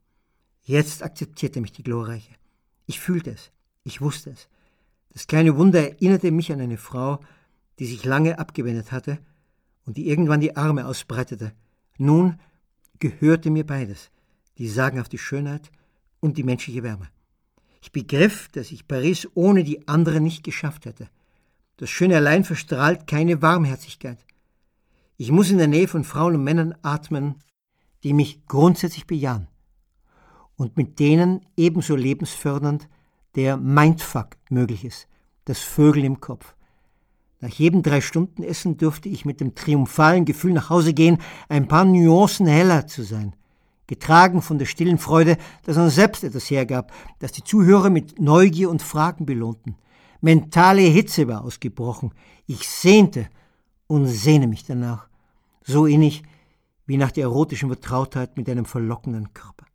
Jetzt 0.62 1.02
akzeptierte 1.02 1.60
mich 1.60 1.72
die 1.72 1.82
Glorreiche. 1.82 2.34
Ich 2.86 3.00
fühlte 3.00 3.30
es. 3.30 3.50
Ich 3.84 4.00
wusste 4.00 4.30
es. 4.30 4.48
Das 5.16 5.26
kleine 5.26 5.56
Wunder 5.56 5.80
erinnerte 5.80 6.30
mich 6.30 6.52
an 6.52 6.60
eine 6.60 6.76
Frau, 6.76 7.20
die 7.78 7.86
sich 7.86 8.04
lange 8.04 8.38
abgewendet 8.38 8.92
hatte 8.92 9.18
und 9.86 9.96
die 9.96 10.10
irgendwann 10.10 10.40
die 10.40 10.58
Arme 10.58 10.86
ausbreitete. 10.86 11.52
Nun 11.96 12.38
gehörte 12.98 13.48
mir 13.48 13.64
beides, 13.64 14.10
die 14.58 14.68
sagenhafte 14.68 15.16
Schönheit 15.16 15.72
und 16.20 16.36
die 16.36 16.42
menschliche 16.42 16.82
Wärme. 16.82 17.08
Ich 17.80 17.92
begriff, 17.92 18.48
dass 18.48 18.70
ich 18.70 18.86
Paris 18.86 19.26
ohne 19.32 19.64
die 19.64 19.88
andere 19.88 20.20
nicht 20.20 20.44
geschafft 20.44 20.84
hätte. 20.84 21.08
Das 21.78 21.88
Schöne 21.88 22.16
allein 22.16 22.44
verstrahlt 22.44 23.06
keine 23.06 23.40
Warmherzigkeit. 23.40 24.18
Ich 25.16 25.30
muss 25.30 25.50
in 25.50 25.56
der 25.56 25.66
Nähe 25.66 25.88
von 25.88 26.04
Frauen 26.04 26.34
und 26.34 26.44
Männern 26.44 26.74
atmen, 26.82 27.36
die 28.04 28.12
mich 28.12 28.44
grundsätzlich 28.44 29.06
bejahen 29.06 29.48
und 30.56 30.76
mit 30.76 30.98
denen 30.98 31.40
ebenso 31.56 31.96
lebensfördernd 31.96 32.86
der 33.36 33.56
Mindfuck 33.56 34.36
möglich 34.48 34.84
ist, 34.84 35.06
das 35.44 35.60
Vögel 35.60 36.04
im 36.04 36.20
Kopf. 36.20 36.54
Nach 37.40 37.50
jedem 37.50 37.82
drei 37.82 38.00
Stunden 38.00 38.42
Essen 38.42 38.78
dürfte 38.78 39.10
ich 39.10 39.26
mit 39.26 39.40
dem 39.40 39.54
triumphalen 39.54 40.24
Gefühl 40.24 40.54
nach 40.54 40.70
Hause 40.70 40.94
gehen, 40.94 41.18
ein 41.48 41.68
paar 41.68 41.84
Nuancen 41.84 42.46
heller 42.46 42.86
zu 42.86 43.02
sein, 43.02 43.36
getragen 43.86 44.40
von 44.40 44.58
der 44.58 44.64
stillen 44.64 44.98
Freude, 44.98 45.36
dass 45.64 45.76
man 45.76 45.90
selbst 45.90 46.24
etwas 46.24 46.50
hergab, 46.50 46.92
das 47.18 47.32
die 47.32 47.44
Zuhörer 47.44 47.90
mit 47.90 48.18
Neugier 48.18 48.70
und 48.70 48.82
Fragen 48.82 49.26
belohnten. 49.26 49.76
Mentale 50.22 50.80
Hitze 50.80 51.28
war 51.28 51.44
ausgebrochen. 51.44 52.12
Ich 52.46 52.66
sehnte 52.66 53.28
und 53.86 54.06
sehne 54.06 54.46
mich 54.46 54.64
danach, 54.64 55.08
so 55.62 55.84
innig 55.84 56.22
wie 56.86 56.96
nach 56.96 57.12
der 57.12 57.24
erotischen 57.24 57.68
Vertrautheit 57.68 58.36
mit 58.38 58.48
einem 58.48 58.64
verlockenden 58.64 59.34
Körper. 59.34 59.65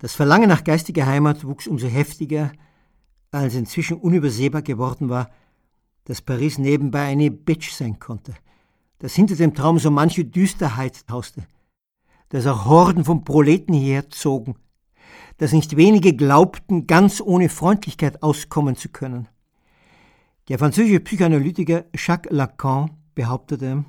Das 0.00 0.14
Verlangen 0.14 0.48
nach 0.48 0.64
geistiger 0.64 1.06
Heimat 1.06 1.44
wuchs 1.44 1.66
umso 1.66 1.86
heftiger, 1.86 2.52
als 3.30 3.54
inzwischen 3.54 3.98
unübersehbar 3.98 4.62
geworden 4.62 5.10
war, 5.10 5.30
dass 6.04 6.22
Paris 6.22 6.56
nebenbei 6.56 7.02
eine 7.02 7.30
Bitch 7.30 7.70
sein 7.70 7.98
konnte, 7.98 8.34
dass 8.98 9.14
hinter 9.14 9.36
dem 9.36 9.54
Traum 9.54 9.78
so 9.78 9.90
manche 9.90 10.24
Düsterheit 10.24 11.04
hauste, 11.10 11.46
dass 12.30 12.46
auch 12.46 12.64
Horden 12.64 13.04
von 13.04 13.24
Proleten 13.24 13.74
hierher 13.74 14.08
zogen, 14.08 14.56
dass 15.36 15.52
nicht 15.52 15.76
wenige 15.76 16.14
glaubten, 16.16 16.86
ganz 16.86 17.20
ohne 17.20 17.50
Freundlichkeit 17.50 18.22
auskommen 18.22 18.76
zu 18.76 18.88
können. 18.88 19.28
Der 20.48 20.58
französische 20.58 21.00
Psychoanalytiker 21.00 21.84
Jacques 21.94 22.32
Lacan 22.32 22.90
behauptete, 23.14 23.84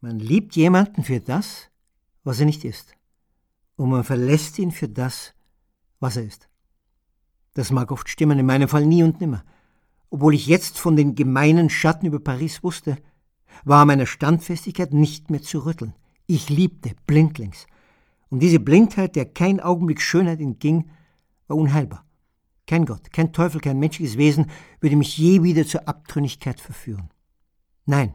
man 0.00 0.18
liebt 0.18 0.56
jemanden 0.56 1.04
für 1.04 1.20
das, 1.20 1.70
was 2.24 2.40
er 2.40 2.46
nicht 2.46 2.64
ist 2.64 2.96
und 3.80 3.88
man 3.88 4.04
verlässt 4.04 4.58
ihn 4.58 4.72
für 4.72 4.88
das, 4.88 5.32
was 6.00 6.18
er 6.18 6.24
ist. 6.24 6.50
Das 7.54 7.70
mag 7.70 7.90
oft 7.90 8.10
stimmen, 8.10 8.38
in 8.38 8.44
meinem 8.44 8.68
Fall 8.68 8.84
nie 8.84 9.02
und 9.02 9.22
nimmer. 9.22 9.42
Obwohl 10.10 10.34
ich 10.34 10.46
jetzt 10.46 10.78
von 10.78 10.96
den 10.96 11.14
gemeinen 11.14 11.70
Schatten 11.70 12.04
über 12.04 12.20
Paris 12.20 12.62
wusste, 12.62 12.98
war 13.64 13.86
meiner 13.86 14.04
Standfestigkeit 14.04 14.92
nicht 14.92 15.30
mehr 15.30 15.40
zu 15.40 15.64
rütteln. 15.64 15.94
Ich 16.26 16.50
liebte 16.50 16.90
blindlings. 17.06 17.66
Und 18.28 18.40
diese 18.40 18.60
Blindheit, 18.60 19.16
der 19.16 19.24
kein 19.24 19.60
Augenblick 19.60 20.02
Schönheit 20.02 20.40
entging, 20.40 20.90
war 21.48 21.56
unheilbar. 21.56 22.04
Kein 22.66 22.84
Gott, 22.84 23.10
kein 23.14 23.32
Teufel, 23.32 23.62
kein 23.62 23.78
menschliches 23.78 24.18
Wesen 24.18 24.50
würde 24.80 24.96
mich 24.96 25.16
je 25.16 25.42
wieder 25.42 25.66
zur 25.66 25.88
Abtrünnigkeit 25.88 26.60
verführen. 26.60 27.08
Nein, 27.86 28.12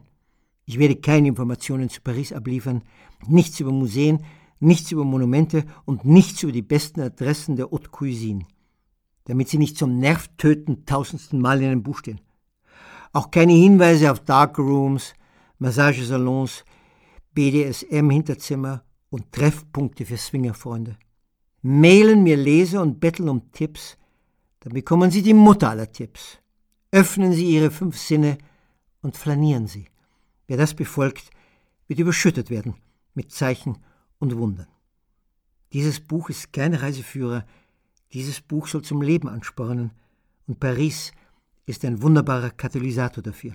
ich 0.64 0.78
werde 0.78 0.94
keine 0.94 1.26
Informationen 1.26 1.88
zu 1.90 2.02
Paris 2.02 2.32
abliefern, 2.32 2.82
nichts 3.26 3.58
über 3.58 3.72
Museen, 3.72 4.24
nichts 4.60 4.92
über 4.92 5.04
Monumente 5.04 5.64
und 5.84 6.04
nichts 6.04 6.42
über 6.42 6.52
die 6.52 6.62
besten 6.62 7.00
Adressen 7.00 7.56
der 7.56 7.70
Haute 7.70 7.90
Cuisine, 7.90 8.46
damit 9.24 9.48
sie 9.48 9.58
nicht 9.58 9.76
zum 9.76 9.98
Nervtöten 9.98 10.86
tausendsten 10.86 11.40
Mal 11.40 11.60
in 11.62 11.70
einem 11.70 11.82
Buch 11.82 11.98
stehen. 11.98 12.20
Auch 13.12 13.30
keine 13.30 13.52
Hinweise 13.52 14.10
auf 14.12 14.20
Darkrooms, 14.20 15.14
Massagesalons, 15.58 16.64
BDSM-Hinterzimmer 17.34 18.82
und 19.10 19.32
Treffpunkte 19.32 20.04
für 20.04 20.16
Swingerfreunde. 20.16 20.96
Mailen 21.62 22.22
mir 22.22 22.36
Leser 22.36 22.82
und 22.82 23.00
betteln 23.00 23.28
um 23.28 23.50
Tipps, 23.52 23.96
dann 24.60 24.72
bekommen 24.72 25.10
Sie 25.10 25.22
die 25.22 25.34
Mutter 25.34 25.70
aller 25.70 25.90
Tipps. 25.90 26.38
Öffnen 26.90 27.32
Sie 27.32 27.46
Ihre 27.46 27.70
fünf 27.70 27.98
Sinne 27.98 28.38
und 29.02 29.16
flanieren 29.16 29.66
Sie. 29.66 29.86
Wer 30.46 30.56
das 30.56 30.74
befolgt, 30.74 31.30
wird 31.88 32.00
überschüttet 32.00 32.50
werden 32.50 32.74
mit 33.14 33.32
Zeichen 33.32 33.78
und 34.18 34.36
Wundern. 34.36 34.68
Dieses 35.72 36.00
Buch 36.00 36.30
ist 36.30 36.52
kein 36.52 36.74
Reiseführer, 36.74 37.44
dieses 38.12 38.40
Buch 38.40 38.66
soll 38.68 38.82
zum 38.82 39.02
Leben 39.02 39.28
anspornen 39.28 39.90
und 40.46 40.60
Paris 40.60 41.12
ist 41.66 41.84
ein 41.84 42.00
wunderbarer 42.02 42.50
Katalysator 42.50 43.22
dafür. 43.22 43.54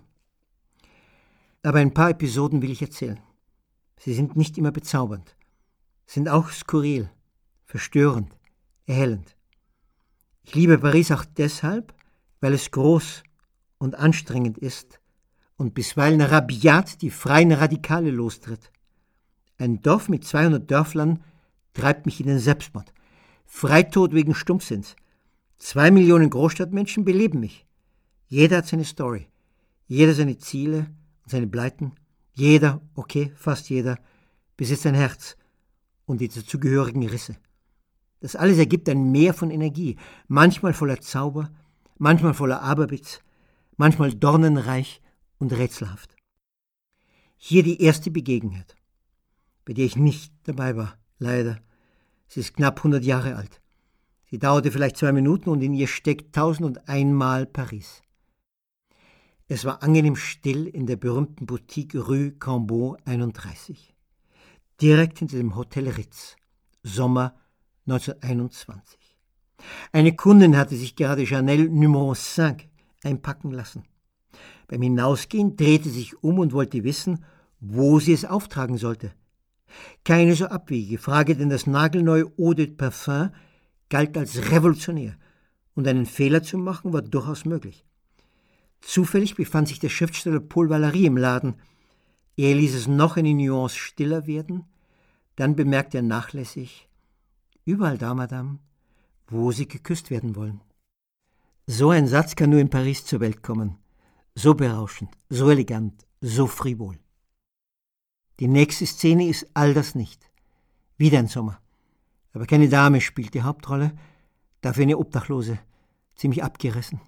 Aber 1.64 1.80
ein 1.80 1.93
paar 1.93 2.09
Episoden 2.09 2.62
will 2.62 2.72
ich 2.72 2.82
erzählen. 2.82 3.20
Sie 3.97 4.14
sind 4.14 4.36
nicht 4.36 4.57
immer 4.57 4.72
bezaubernd, 4.72 5.36
sind 6.05 6.28
auch 6.28 6.49
skurril, 6.49 7.09
verstörend, 7.66 8.36
erhellend. 8.86 9.36
Ich 10.43 10.55
liebe 10.55 10.80
Paris 10.80 11.12
auch 11.12 11.24
deshalb, 11.24 11.93
weil 12.39 12.53
es 12.53 12.72
groß 12.72 13.24
und 13.78 13.95
anstrengend 13.95 14.57
ist 14.57 14.99
und 15.55 15.74
bisweilen 15.74 16.22
rabiat 16.22 17.01
die 17.01 17.12
freien 17.12 17.51
Radikale 17.51 18.12
lostritt. 18.12 18.72
Ein 19.62 19.84
Dorf 19.84 20.09
mit 20.09 20.26
200 20.26 20.72
Dörflern 20.72 21.24
treibt 21.76 22.07
mich 22.07 22.20
in 22.20 22.26
den 22.26 22.39
Selbstmord. 22.39 22.91
Freitod 23.45 24.12
wegen 24.12 24.34
Stumpfsinns. 24.34 24.95
Zwei 25.59 25.91
Millionen 25.91 26.32
Großstadtmenschen 26.32 27.05
beleben 27.05 27.41
mich. 27.41 27.68
Jeder 28.26 28.57
hat 28.57 28.66
seine 28.66 28.86
Story. 28.86 29.28
Jeder 29.86 30.16
seine 30.16 30.39
Ziele 30.39 30.88
und 31.22 31.30
seine 31.30 31.45
Pleiten. 31.45 31.91
Jeder, 32.34 32.82
okay, 32.95 33.32
fast 33.36 33.70
jeder, 33.70 33.99
besitzt 34.57 34.88
ein 34.88 34.95
Herz 34.95 35.38
und 36.07 36.22
die 36.22 36.28
dazugehörigen 36.28 37.07
Risse. 37.07 37.36
Das 38.20 38.36
alles 38.36 38.57
ergibt 38.57 38.89
ein 38.89 39.12
Meer 39.12 39.36
von 39.36 39.51
Energie, 39.51 39.95
manchmal 40.28 40.74
voller 40.74 41.01
Zauber, 41.01 41.51
manchmal 41.99 42.34
voller 42.34 42.64
Aberwitz, 42.64 43.20
manchmal 43.78 44.12
dornenreich 44.12 45.03
und 45.38 45.53
rätselhaft. 45.53 46.16
Hier 47.38 47.62
die 47.62 47.80
erste 47.80 48.09
Begegnung 48.09 48.64
bei 49.66 49.74
der 49.74 49.86
ich 49.86 49.95
nicht 49.95 50.34
dabei 50.43 50.76
war, 50.76 50.97
leider. 51.20 51.59
Sie 52.28 52.39
ist 52.39 52.55
knapp 52.55 52.78
100 52.78 53.03
Jahre 53.03 53.36
alt. 53.36 53.62
Sie 54.30 54.39
dauerte 54.39 54.72
vielleicht 54.72 54.97
zwei 54.97 55.12
Minuten 55.12 55.49
und 55.49 55.62
in 55.62 55.74
ihr 55.74 55.88
steckt 55.88 56.34
tausend 56.34 56.66
und 56.66 56.88
einmal 56.88 57.45
Paris. 57.45 58.01
Es 59.47 59.66
war 59.66 59.84
angenehm 59.84 60.16
still 60.16 60.66
in 60.68 60.86
der 60.86 60.95
berühmten 60.95 61.45
Boutique 61.45 61.95
Rue 61.95 62.32
Cambon 62.32 62.95
31. 63.03 63.93
Direkt 64.82 65.20
hinter 65.20 65.36
dem 65.36 65.57
Hotel 65.57 65.89
Ritz. 65.89 66.38
Sommer 66.84 67.36
1921. 67.86 68.97
Eine 69.91 70.16
Kundin 70.16 70.55
hatte 70.55 70.78
sich 70.78 70.95
gerade 70.95 71.28
Chanel 71.28 71.70
Numero 71.70 72.14
5 72.14 72.64
einpacken 73.03 73.51
lassen. 73.51 73.84
Beim 74.68 74.82
Hinausgehen 74.82 75.57
drehte 75.57 75.89
sie 75.89 75.99
sich 75.99 76.24
um 76.24 76.39
und 76.39 76.53
wollte 76.53 76.85
wissen, 76.85 77.26
wo 77.60 77.99
sie 77.99 78.14
es 78.14 78.23
auftragen 78.23 78.77
sollte. 78.77 79.11
Keine 80.03 80.35
so 80.35 80.45
abwegige 80.45 80.98
Frage, 80.98 81.35
denn 81.35 81.49
das 81.49 81.68
nagelneue 81.68 82.31
Eau 82.38 82.53
de 82.53 82.68
Parfum 82.68 83.31
galt 83.89 84.18
als 84.18 84.52
revolutionär 84.52 85.15
und 85.76 85.88
einen 85.88 86.06
Fehler 86.06 86.43
zu 86.43 86.57
machen 86.57 86.93
war 86.93 87.02
durchaus 87.02 87.45
möglich. 87.45 87.85
Zufällig 88.81 89.35
befand 89.35 89.68
sich 89.68 89.80
der 89.80 89.89
Schriftsteller 89.89 90.39
Paul 90.39 90.69
Valery 90.69 91.06
im 91.06 91.18
Laden. 91.18 91.56
Er 92.35 92.56
ließ 92.56 92.73
es 92.73 92.88
noch 92.88 93.18
eine 93.18 93.34
Nuance 93.34 93.77
stiller 93.77 94.26
werden, 94.26 94.65
dann 95.35 95.56
bemerkte 95.56 95.99
er 95.99 96.03
nachlässig, 96.03 96.89
überall 97.65 97.98
da, 97.98 98.14
Madame, 98.14 98.60
wo 99.27 99.52
Sie 99.52 99.68
geküsst 99.68 100.10
werden 100.10 100.35
wollen. 100.35 100.61
So 101.68 101.91
ein 101.91 102.07
Satz 102.07 102.35
kann 102.35 102.49
nur 102.49 102.60
in 102.60 102.69
Paris 102.69 103.06
zur 103.06 103.19
Welt 103.19 103.43
kommen. 103.43 103.77
So 104.35 104.56
berauschend, 104.56 105.11
so 105.30 105.49
elegant, 105.49 106.06
so 106.22 106.48
frivol. 106.48 106.98
Die 108.40 108.48
nächste 108.48 108.86
Szene 108.86 109.28
ist 109.28 109.48
all 109.53 109.74
das 109.74 109.95
nicht. 109.95 110.32
Wieder 110.98 111.20
ein 111.20 111.28
Sommer. 111.28 111.60
Aber 112.34 112.45
keine 112.45 112.70
Dame 112.70 113.02
spielt 113.02 113.34
die 113.34 113.41
Hauptrolle, 113.41 113.91
dafür 114.62 114.84
eine 114.84 114.98
Obdachlose, 114.98 115.60
ziemlich 116.16 116.44
abgerissen. 116.44 117.02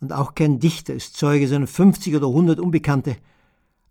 Und 0.00 0.12
auch 0.12 0.34
kein 0.34 0.60
Dichter 0.60 0.94
ist 0.94 1.16
Zeuge, 1.16 1.48
sondern 1.48 1.66
50 1.66 2.14
oder 2.14 2.28
100 2.28 2.60
Unbekannte. 2.60 3.16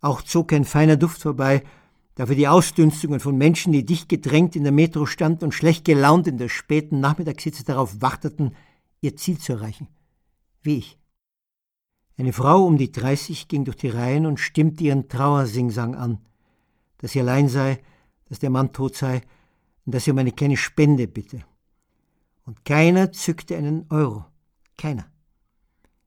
Auch 0.01 0.21
zog 0.21 0.49
kein 0.49 0.65
feiner 0.65 0.95
Duft 0.95 1.21
vorbei, 1.21 1.63
dafür 2.15 2.35
die 2.35 2.47
Ausdünstungen 2.47 3.19
von 3.19 3.37
Menschen, 3.37 3.73
die 3.73 3.85
dicht 3.85 4.09
gedrängt 4.09 4.55
in 4.55 4.63
der 4.63 4.71
Metro 4.71 5.05
standen 5.05 5.45
und 5.45 5.53
schlecht 5.53 5.85
gelaunt 5.85 6.27
in 6.27 6.37
der 6.37 6.49
späten 6.49 6.99
Nachmittagshitze 6.99 7.63
darauf 7.63 8.01
warteten, 8.01 8.55
ihr 9.01 9.17
Ziel 9.17 9.37
zu 9.37 9.53
erreichen. 9.53 9.87
Wie 10.61 10.77
ich. 10.77 10.99
Eine 12.17 12.31
Frau 12.31 12.63
um 12.63 12.77
die 12.77 12.91
30 12.91 13.47
ging 13.47 13.65
durch 13.65 13.77
die 13.77 13.89
Reihen 13.89 14.25
und 14.25 14.39
stimmte 14.39 14.83
ihren 14.83 15.09
Trauersingsang 15.09 15.95
an 15.95 16.19
dass 17.03 17.11
sie 17.11 17.19
allein 17.19 17.49
sei, 17.49 17.79
dass 18.29 18.39
der 18.39 18.49
Mann 18.49 18.71
tot 18.71 18.95
sei 18.95 19.23
und 19.85 19.93
dass 19.93 20.05
sie 20.05 20.11
um 20.11 20.17
eine 20.19 20.31
kleine 20.31 20.55
Spende 20.55 21.05
bitte. 21.05 21.41
Und 22.45 22.63
keiner 22.63 23.11
zückte 23.11 23.57
einen 23.57 23.85
Euro. 23.89 24.23
Keiner. 24.77 25.05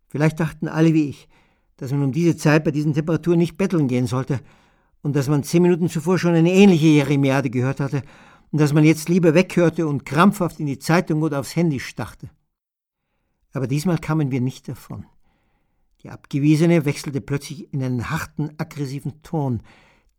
Vielleicht 0.09 0.41
dachten 0.41 0.69
alle 0.69 0.95
wie 0.95 1.11
ich, 1.11 1.29
dass 1.77 1.91
man 1.93 2.03
um 2.03 2.13
diese 2.13 2.39
Zeit 2.39 2.65
bei 2.65 2.71
diesen 2.71 2.95
Temperaturen 2.95 3.39
nicht 3.39 3.59
betteln 3.59 3.89
gehen 3.89 4.07
sollte 4.07 4.41
und 5.03 5.15
dass 5.15 5.29
man 5.29 5.43
zehn 5.43 5.61
Minuten 5.61 5.91
zuvor 5.91 6.19
schon 6.19 6.35
eine 6.35 6.51
ähnliche 6.51 6.87
Jeremiade 6.87 7.51
gehört 7.51 7.79
hatte 7.79 8.03
und 8.51 8.59
dass 8.59 8.73
man 8.73 8.83
jetzt 8.83 9.11
lieber 9.11 9.35
weghörte 9.35 9.87
und 9.87 10.07
krampfhaft 10.07 10.61
in 10.61 10.67
die 10.67 10.79
Zeitung 10.79 11.21
oder 11.21 11.41
aufs 11.41 11.57
Handy 11.57 11.79
starrte. 11.79 12.31
Aber 13.53 13.67
diesmal 13.67 13.99
kamen 13.99 14.31
wir 14.31 14.41
nicht 14.41 14.67
davon. 14.67 15.05
Die 16.03 16.09
Abgewiesene 16.09 16.87
wechselte 16.87 17.21
plötzlich 17.21 17.71
in 17.75 17.83
einen 17.83 18.09
harten, 18.09 18.53
aggressiven 18.57 19.23
Ton, 19.23 19.63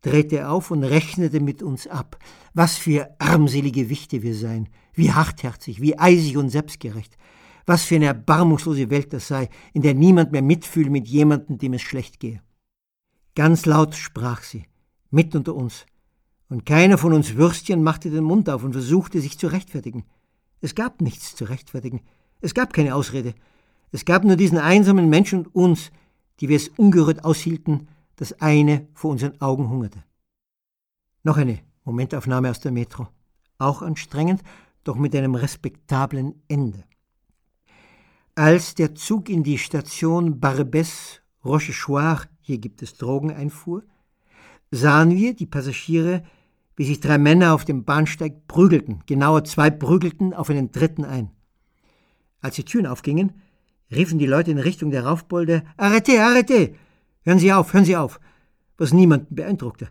drehte 0.02 0.50
auf 0.50 0.72
und 0.72 0.84
rechnete 0.84 1.40
mit 1.40 1.64
uns 1.64 1.88
ab. 1.88 2.18
Was 2.54 2.78
für 2.78 3.10
armselige 3.20 3.90
Wichte 3.90 4.24
wir 4.24 4.36
seien, 4.36 4.70
wie 4.94 5.12
hartherzig, 5.12 5.82
wie 5.82 5.98
eisig 5.98 6.38
und 6.38 6.50
selbstgerecht. 6.50 7.18
Was 7.66 7.84
für 7.84 7.96
eine 7.96 8.06
erbarmungslose 8.06 8.90
Welt 8.90 9.12
das 9.14 9.28
sei, 9.28 9.50
in 9.74 9.82
der 9.82 9.94
niemand 9.94 10.32
mehr 10.32 10.42
mitfühle 10.42 10.90
mit 10.90 11.08
jemandem, 11.08 11.58
dem 11.58 11.74
es 11.74 11.82
schlecht 11.82 12.20
gehe. 12.20 12.42
Ganz 13.36 13.66
laut 13.66 13.94
sprach 13.96 14.44
sie, 14.44 14.66
mitten 15.12 15.38
unter 15.38 15.54
uns, 15.54 15.86
und 16.50 16.66
keiner 16.66 16.98
von 16.98 17.14
uns 17.14 17.36
Würstchen 17.36 17.84
machte 17.84 18.10
den 18.10 18.24
Mund 18.24 18.50
auf 18.50 18.64
und 18.64 18.72
versuchte, 18.72 19.20
sich 19.20 19.38
zu 19.38 19.48
rechtfertigen. 19.48 20.06
Es 20.62 20.76
gab 20.76 21.02
nichts 21.02 21.36
zu 21.36 21.46
rechtfertigen. 21.46 22.02
Es 22.40 22.54
gab 22.54 22.74
keine 22.74 22.96
Ausrede. 22.96 23.34
Es 23.92 24.06
gab 24.06 24.24
nur 24.24 24.38
diesen 24.38 24.58
einsamen 24.58 25.10
Menschen 25.10 25.46
und 25.46 25.56
uns, 25.56 25.92
die 26.40 26.50
wir 26.50 26.56
es 26.56 26.70
ungerührt 26.70 27.26
aushielten, 27.26 27.90
das 28.18 28.42
eine 28.42 28.88
vor 28.94 29.12
unseren 29.12 29.40
Augen 29.40 29.70
hungerte. 29.70 30.04
Noch 31.24 31.38
eine 31.38 31.60
Momentaufnahme 31.86 32.50
aus 32.50 32.60
der 32.60 32.72
Metro. 32.72 33.08
Auch 33.58 33.82
anstrengend, 33.82 34.44
doch 34.84 34.98
mit 34.98 35.16
einem 35.16 35.36
respektablen 35.36 36.42
Ende. 36.48 36.84
Als 38.36 38.76
der 38.76 38.94
Zug 38.94 39.30
in 39.30 39.44
die 39.44 39.58
Station 39.58 40.40
Barbès 40.40 41.22
Rochechouart, 41.44 42.30
hier 42.42 42.58
gibt 42.58 42.82
es 42.82 42.96
Drogen, 42.96 43.32
einfuhr, 43.32 43.84
sahen 44.70 45.12
wir 45.12 45.34
die 45.34 45.46
Passagiere, 45.46 46.24
wie 46.76 46.86
sich 46.86 47.00
drei 47.00 47.18
Männer 47.18 47.54
auf 47.54 47.66
dem 47.66 47.84
Bahnsteig 47.84 48.48
prügelten, 48.48 49.02
genauer 49.06 49.44
zwei 49.44 49.70
prügelten 49.70 50.34
auf 50.34 50.50
einen 50.50 50.72
dritten 50.72 51.06
ein. 51.06 51.32
Als 52.42 52.56
die 52.56 52.66
Türen 52.66 52.86
aufgingen, 52.86 53.42
riefen 53.92 54.20
die 54.20 54.28
Leute 54.28 54.52
in 54.52 54.60
Richtung 54.60 54.92
der 54.92 55.06
Raufbolde 55.06 55.64
Arrete, 55.78 56.22
arrete! 56.22 56.76
Hören 57.28 57.40
Sie 57.40 57.52
auf, 57.52 57.74
hören 57.74 57.84
Sie 57.84 57.98
auf! 57.98 58.22
was 58.78 58.94
niemanden 58.94 59.36
beeindruckte. 59.36 59.90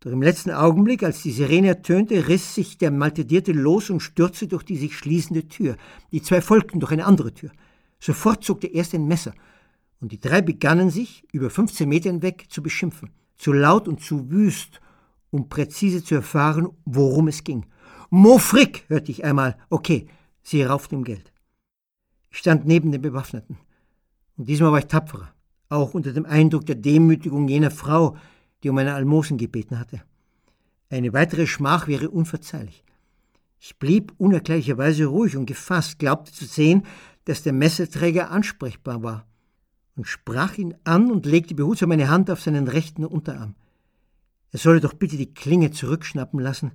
Doch 0.00 0.10
im 0.10 0.22
letzten 0.22 0.50
Augenblick, 0.50 1.04
als 1.04 1.22
die 1.22 1.30
Sirene 1.30 1.68
ertönte, 1.68 2.26
riss 2.26 2.56
sich 2.56 2.78
der 2.78 2.90
Maltedierte 2.90 3.52
los 3.52 3.90
und 3.90 4.00
stürzte 4.00 4.48
durch 4.48 4.64
die 4.64 4.76
sich 4.76 4.98
schließende 4.98 5.46
Tür. 5.46 5.76
Die 6.10 6.20
zwei 6.20 6.40
folgten 6.40 6.80
durch 6.80 6.90
eine 6.90 7.04
andere 7.04 7.32
Tür. 7.32 7.52
Sofort 8.00 8.42
zog 8.42 8.60
der 8.60 8.74
erste 8.74 8.96
ein 8.96 9.06
Messer, 9.06 9.34
und 10.00 10.10
die 10.10 10.18
drei 10.18 10.42
begannen 10.42 10.90
sich, 10.90 11.22
über 11.30 11.48
15 11.48 11.88
Meter 11.88 12.10
hinweg, 12.10 12.46
zu 12.48 12.60
beschimpfen. 12.60 13.10
Zu 13.36 13.52
laut 13.52 13.86
und 13.86 14.00
zu 14.00 14.30
wüst, 14.32 14.80
um 15.30 15.48
präzise 15.48 16.02
zu 16.02 16.16
erfahren, 16.16 16.70
worum 16.84 17.28
es 17.28 17.44
ging. 17.44 17.66
Mofrick, 18.10 18.84
hörte 18.88 19.12
ich 19.12 19.22
einmal. 19.22 19.56
Okay, 19.70 20.08
sie 20.42 20.64
rauften 20.64 20.98
ihm 20.98 21.04
Geld. 21.04 21.32
Ich 22.30 22.38
stand 22.38 22.66
neben 22.66 22.90
den 22.90 23.00
Bewaffneten. 23.00 23.58
Und 24.36 24.48
diesmal 24.48 24.72
war 24.72 24.80
ich 24.80 24.86
tapferer, 24.86 25.33
auch 25.68 25.94
unter 25.94 26.12
dem 26.12 26.26
Eindruck 26.26 26.66
der 26.66 26.76
Demütigung 26.76 27.48
jener 27.48 27.70
Frau, 27.70 28.16
die 28.62 28.70
um 28.70 28.78
eine 28.78 28.94
Almosen 28.94 29.38
gebeten 29.38 29.78
hatte. 29.78 30.02
Eine 30.90 31.12
weitere 31.12 31.46
Schmach 31.46 31.88
wäre 31.88 32.10
unverzeihlich. 32.10 32.84
Ich 33.58 33.78
blieb 33.78 34.12
unerklärlicherweise 34.18 35.06
ruhig 35.06 35.36
und 35.36 35.46
gefasst, 35.46 35.98
glaubte 35.98 36.32
zu 36.32 36.44
sehen, 36.44 36.84
dass 37.24 37.42
der 37.42 37.52
Messerträger 37.52 38.30
ansprechbar 38.30 39.02
war, 39.02 39.26
und 39.96 40.06
sprach 40.06 40.58
ihn 40.58 40.74
an 40.84 41.10
und 41.10 41.24
legte 41.24 41.54
behutsam 41.54 41.88
meine 41.88 42.08
Hand 42.08 42.30
auf 42.30 42.42
seinen 42.42 42.68
rechten 42.68 43.04
Unterarm. 43.04 43.54
Er 44.52 44.58
solle 44.58 44.80
doch 44.80 44.92
bitte 44.92 45.16
die 45.16 45.32
Klinge 45.32 45.70
zurückschnappen 45.70 46.40
lassen. 46.40 46.72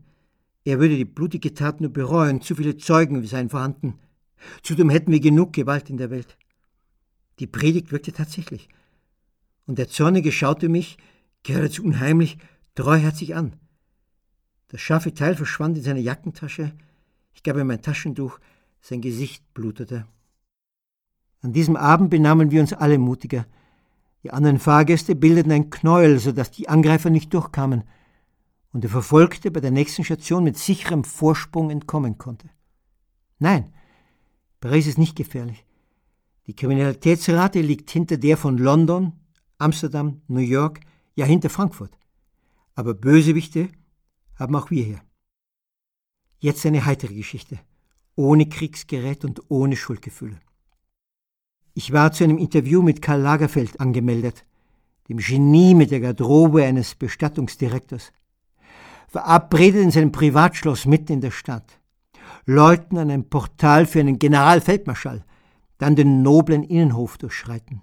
Er 0.65 0.79
würde 0.79 0.97
die 0.97 1.05
blutige 1.05 1.53
Tat 1.53 1.79
nur 1.79 1.91
bereuen, 1.91 2.41
zu 2.41 2.55
viele 2.55 2.77
Zeugen 2.77 3.23
seien 3.25 3.49
vorhanden. 3.49 3.99
Zudem 4.63 4.89
hätten 4.89 5.11
wir 5.11 5.19
genug 5.19 5.53
Gewalt 5.53 5.89
in 5.89 5.97
der 5.97 6.09
Welt. 6.09 6.37
Die 7.39 7.47
Predigt 7.47 7.91
wirkte 7.91 8.11
tatsächlich. 8.11 8.67
Und 9.69 9.77
der 9.77 9.87
Zornige 9.87 10.31
schaute 10.31 10.67
mich, 10.67 10.97
geradezu 11.43 11.83
unheimlich, 11.83 12.39
treuherzig 12.73 13.35
an. 13.35 13.55
Das 14.69 14.81
scharfe 14.81 15.13
Teil 15.13 15.35
verschwand 15.35 15.77
in 15.77 15.83
seine 15.83 15.99
Jackentasche. 15.99 16.73
Ich 17.33 17.43
gab 17.43 17.55
ihm 17.55 17.67
mein 17.67 17.83
Taschentuch. 17.83 18.39
Sein 18.81 18.99
Gesicht 18.99 19.43
blutete. 19.53 20.07
An 21.41 21.53
diesem 21.53 21.75
Abend 21.75 22.09
benahmen 22.09 22.49
wir 22.49 22.61
uns 22.61 22.73
alle 22.73 22.97
mutiger. 22.97 23.45
Die 24.23 24.31
anderen 24.31 24.57
Fahrgäste 24.57 25.13
bildeten 25.13 25.51
ein 25.51 25.69
Knäuel, 25.69 26.17
sodass 26.17 26.49
die 26.49 26.67
Angreifer 26.67 27.11
nicht 27.11 27.31
durchkamen 27.31 27.83
und 28.73 28.83
der 28.83 28.89
Verfolgte 28.89 29.51
bei 29.51 29.59
der 29.59 29.69
nächsten 29.69 30.03
Station 30.03 30.45
mit 30.45 30.57
sicherem 30.57 31.03
Vorsprung 31.03 31.69
entkommen 31.69 32.17
konnte. 32.17 32.49
Nein, 33.37 33.71
Paris 34.61 34.87
ist 34.87 34.97
nicht 34.97 35.15
gefährlich. 35.15 35.63
Die 36.47 36.55
Kriminalitätsrate 36.55 37.61
liegt 37.61 37.91
hinter 37.91 38.17
der 38.17 38.35
von 38.35 38.57
London, 38.57 39.13
Amsterdam, 39.60 40.22
New 40.27 40.40
York, 40.40 40.80
ja 41.15 41.26
hinter 41.26 41.49
Frankfurt. 41.49 41.95
Aber 42.73 42.95
Bösewichte 42.95 43.69
haben 44.36 44.56
auch 44.56 44.72
wir 44.72 44.84
hier. 44.84 45.02
Jetzt 46.40 46.65
eine 46.65 46.86
heitere 46.86 47.14
Geschichte, 47.14 47.60
ohne 48.15 48.49
Kriegsgerät 48.49 49.23
und 49.26 49.41
ohne 49.49 49.76
Schuldgefühle. 49.76 50.40
Ich 51.76 51.91
war 51.94 52.11
zu 52.11 52.23
einem 52.23 52.40
Interview 52.40 52.81
mit 52.81 53.02
Karl 53.02 53.22
Lagerfeld 53.22 53.80
angemeldet, 53.80 54.45
dem 55.07 55.18
Genie 55.18 55.76
mit 55.76 55.91
der 55.91 55.99
Garderobe 55.99 56.64
eines 56.64 56.95
Bestattungsdirektors. 56.95 58.11
Verabredet 59.07 59.84
in 59.84 59.91
seinem 59.91 60.11
Privatschloss 60.11 60.86
mitten 60.86 61.14
in 61.14 61.22
der 61.22 61.31
Stadt 61.31 61.80
läuten 62.45 62.98
an 62.98 63.11
ein 63.11 63.30
Portal 63.30 63.86
für 63.86 63.99
einen 63.99 64.19
Generalfeldmarschall, 64.19 65.23
dann 65.77 65.95
den 65.95 66.22
noblen 66.22 66.64
Innenhof 66.64 67.18
durchschreiten, 67.18 67.81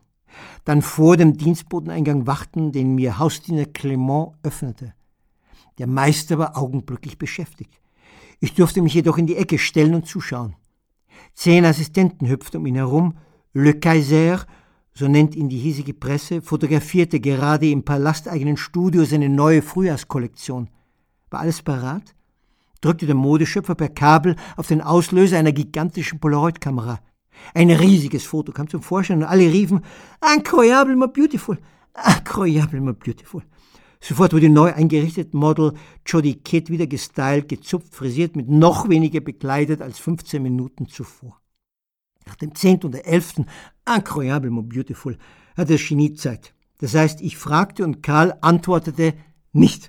dann 0.64 0.82
vor 0.82 1.16
dem 1.16 1.36
Dienstboteneingang 1.36 2.26
warten, 2.26 2.72
den 2.72 2.94
mir 2.94 3.18
Hausdiener 3.18 3.66
Clement 3.66 4.32
öffnete. 4.42 4.94
Der 5.78 5.86
Meister 5.86 6.38
war 6.38 6.56
augenblicklich 6.56 7.18
beschäftigt. 7.18 7.80
Ich 8.40 8.54
durfte 8.54 8.82
mich 8.82 8.94
jedoch 8.94 9.18
in 9.18 9.26
die 9.26 9.36
Ecke 9.36 9.58
stellen 9.58 9.94
und 9.94 10.06
zuschauen. 10.06 10.56
Zehn 11.34 11.64
Assistenten 11.64 12.28
hüpften 12.28 12.60
um 12.60 12.66
ihn 12.66 12.76
herum, 12.76 13.14
Le 13.52 13.74
Kaiser, 13.74 14.46
so 14.92 15.08
nennt 15.08 15.34
ihn 15.34 15.48
die 15.48 15.58
hiesige 15.58 15.94
Presse, 15.94 16.42
fotografierte 16.42 17.20
gerade 17.20 17.70
im 17.70 17.84
palasteigenen 17.84 18.56
Studio 18.56 19.04
seine 19.04 19.28
neue 19.28 19.62
Frühjahrskollektion. 19.62 20.70
War 21.30 21.40
alles 21.40 21.62
parat? 21.62 22.14
drückte 22.80 23.06
der 23.06 23.14
Modeschöpfer 23.14 23.74
per 23.74 23.88
Kabel 23.88 24.36
auf 24.56 24.68
den 24.68 24.80
Auslöser 24.80 25.38
einer 25.38 25.52
gigantischen 25.52 26.20
Polaroid-Kamera. 26.20 27.00
Ein 27.54 27.70
riesiges 27.70 28.24
Foto 28.24 28.52
kam 28.52 28.68
zum 28.68 28.82
Vorschein 28.82 29.18
und 29.18 29.24
alle 29.24 29.50
riefen, 29.50 29.82
incroyablement 30.34 31.12
beautiful, 31.12 31.58
incroyablement 31.94 32.98
beautiful. 32.98 33.42
Sofort 34.00 34.32
wurde 34.32 34.48
neu 34.48 34.72
eingerichtet 34.72 35.34
Model 35.34 35.72
Jodie 36.06 36.36
Kidd 36.36 36.70
wieder 36.70 36.86
gestylt, 36.86 37.48
gezupft, 37.48 37.94
frisiert, 37.94 38.36
mit 38.36 38.48
noch 38.48 38.88
weniger 38.88 39.20
bekleidet 39.20 39.80
als 39.82 39.98
15 39.98 40.42
Minuten 40.42 40.86
zuvor. 40.86 41.40
Nach 42.26 42.36
dem 42.36 42.54
10. 42.54 42.82
und 42.84 42.92
der 42.92 43.06
11. 43.06 43.42
incroyablement 43.86 44.68
beautiful 44.68 45.16
hatte 45.56 45.74
das 45.74 45.88
Genie 45.88 46.14
Zeit. 46.14 46.54
Das 46.78 46.94
heißt, 46.94 47.20
ich 47.22 47.36
fragte 47.36 47.84
und 47.84 48.02
Karl 48.02 48.36
antwortete 48.42 49.14
nicht. 49.52 49.88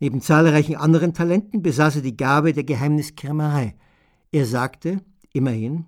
Neben 0.00 0.20
zahlreichen 0.20 0.76
anderen 0.76 1.14
Talenten 1.14 1.62
besaß 1.62 1.96
er 1.96 2.02
die 2.02 2.16
Gabe 2.16 2.52
der 2.52 2.64
Geheimniskrämerei. 2.64 3.74
Er 4.32 4.46
sagte, 4.46 5.00
immerhin, 5.32 5.86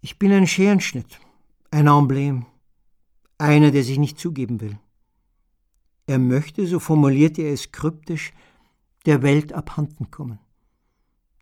ich 0.00 0.18
bin 0.18 0.32
ein 0.32 0.46
Scherenschnitt, 0.46 1.20
ein 1.70 1.86
Emblem, 1.86 2.46
einer, 3.38 3.70
der 3.70 3.84
sich 3.84 3.98
nicht 3.98 4.18
zugeben 4.18 4.60
will. 4.60 4.78
Er 6.06 6.18
möchte, 6.18 6.66
so 6.66 6.78
formulierte 6.78 7.42
er 7.42 7.52
es 7.52 7.72
kryptisch, 7.72 8.32
der 9.06 9.22
Welt 9.22 9.52
abhanden 9.52 10.10
kommen. 10.10 10.38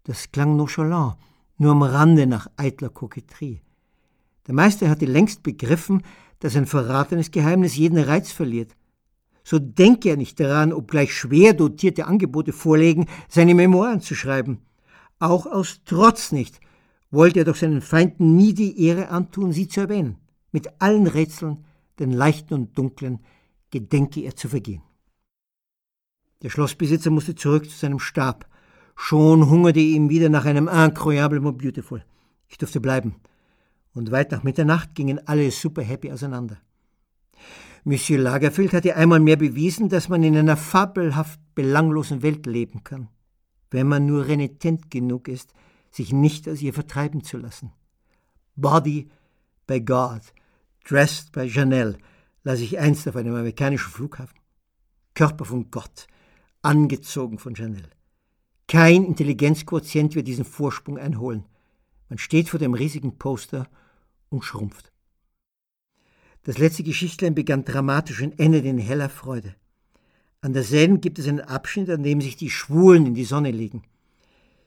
Das 0.04 0.30
klang 0.32 0.56
nonchalant, 0.56 1.16
nur 1.58 1.72
am 1.72 1.82
Rande 1.82 2.26
nach 2.26 2.48
eitler 2.56 2.90
Koketterie. 2.90 3.60
Der 4.46 4.54
Meister 4.54 4.88
hatte 4.88 5.06
längst 5.06 5.42
begriffen, 5.42 6.02
dass 6.40 6.56
ein 6.56 6.66
verratenes 6.66 7.30
Geheimnis 7.30 7.76
jeden 7.76 7.98
Reiz 7.98 8.30
verliert 8.30 8.76
so 9.46 9.60
denke 9.60 10.08
er 10.08 10.16
nicht 10.16 10.40
daran, 10.40 10.72
obgleich 10.72 11.14
schwer 11.14 11.54
dotierte 11.54 12.06
Angebote 12.06 12.52
vorlegen, 12.52 13.06
seine 13.28 13.54
Memoiren 13.54 14.00
zu 14.00 14.16
schreiben. 14.16 14.58
Auch 15.20 15.46
aus 15.46 15.82
Trotz 15.84 16.32
nicht 16.32 16.58
wollte 17.10 17.40
er 17.40 17.44
doch 17.44 17.56
seinen 17.56 17.80
Feinden 17.80 18.36
nie 18.36 18.54
die 18.54 18.84
Ehre 18.84 19.08
antun, 19.08 19.52
sie 19.52 19.68
zu 19.68 19.80
erwähnen. 19.80 20.16
Mit 20.52 20.68
allen 20.80 21.06
Rätseln, 21.06 21.64
den 21.98 22.12
leichten 22.12 22.54
und 22.54 22.78
dunklen, 22.78 23.20
gedenke 23.70 24.20
er 24.20 24.36
zu 24.36 24.48
vergehen. 24.48 24.82
Der 26.42 26.50
Schlossbesitzer 26.50 27.10
musste 27.10 27.34
zurück 27.34 27.68
zu 27.68 27.76
seinem 27.76 27.98
Stab. 27.98 28.46
Schon 28.94 29.48
hungerte 29.50 29.80
ihm 29.80 30.08
wieder 30.08 30.28
nach 30.28 30.44
einem 30.44 30.68
Incroyablement 30.68 31.58
Beautiful. 31.58 32.04
Ich 32.48 32.58
durfte 32.58 32.80
bleiben. 32.80 33.16
Und 33.94 34.10
weit 34.10 34.32
nach 34.32 34.42
Mitternacht 34.42 34.94
gingen 34.94 35.26
alle 35.26 35.50
super 35.50 35.82
happy 35.82 36.12
auseinander. 36.12 36.58
Monsieur 37.84 38.18
Lagerfeld 38.18 38.72
hatte 38.72 38.96
einmal 38.96 39.20
mehr 39.20 39.36
bewiesen, 39.36 39.88
dass 39.88 40.08
man 40.08 40.22
in 40.22 40.36
einer 40.36 40.56
fabelhaft 40.56 41.38
belanglosen 41.54 42.22
Welt 42.22 42.44
leben 42.46 42.82
kann, 42.82 43.08
wenn 43.70 43.86
man 43.86 44.06
nur 44.06 44.26
renitent 44.26 44.90
genug 44.90 45.28
ist, 45.28 45.52
sich 45.97 46.12
nicht 46.12 46.48
aus 46.48 46.62
ihr 46.62 46.74
vertreiben 46.74 47.24
zu 47.24 47.39
lassen. 47.39 47.73
Body 48.55 49.09
by 49.66 49.81
God, 49.81 50.23
dressed 50.85 51.32
by 51.32 51.43
Janelle, 51.43 51.98
las 52.44 52.60
ich 52.60 52.78
einst 52.78 53.09
auf 53.09 53.16
einem 53.16 53.35
amerikanischen 53.35 53.90
Flughafen. 53.90 54.39
Körper 55.14 55.44
von 55.44 55.70
Gott, 55.70 56.06
angezogen 56.62 57.39
von 57.39 57.55
Janelle. 57.55 57.90
Kein 58.68 59.05
Intelligenzquotient 59.05 60.14
wird 60.14 60.28
diesen 60.28 60.44
Vorsprung 60.44 60.98
einholen. 60.98 61.44
Man 62.09 62.18
steht 62.18 62.48
vor 62.48 62.60
dem 62.60 62.74
riesigen 62.74 63.18
Poster 63.18 63.68
und 64.28 64.44
schrumpft. 64.44 64.93
Das 66.43 66.59
letzte 66.59 66.82
Geschichtlein 66.85 67.35
begann 67.35 67.64
dramatisch 67.64 68.23
und 68.23 68.39
endete 68.39 68.68
in 68.68 68.78
heller 68.78 69.09
Freude. 69.09 69.56
An 70.40 70.52
derselben 70.52 71.01
gibt 71.01 71.18
es 71.18 71.27
einen 71.27 71.40
Abschnitt, 71.40 71.90
an 71.90 72.02
dem 72.02 72.20
sich 72.20 72.36
die 72.36 72.51
Schwulen 72.51 73.06
in 73.06 73.14
die 73.14 73.24
Sonne 73.24 73.51
legen. 73.51 73.82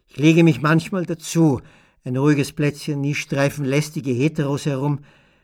Ich 0.10 0.18
lege 0.18 0.44
mich 0.44 0.61
manchmal 0.61 1.06
dazu, 1.06 1.61
ein 2.03 2.18
ruhiges 2.18 2.52
Plätzchen, 2.52 2.99
nie 2.99 3.14
streifen 3.14 3.64
lästige 3.64 4.11
Heteros 4.11 4.65
herum. 4.65 4.99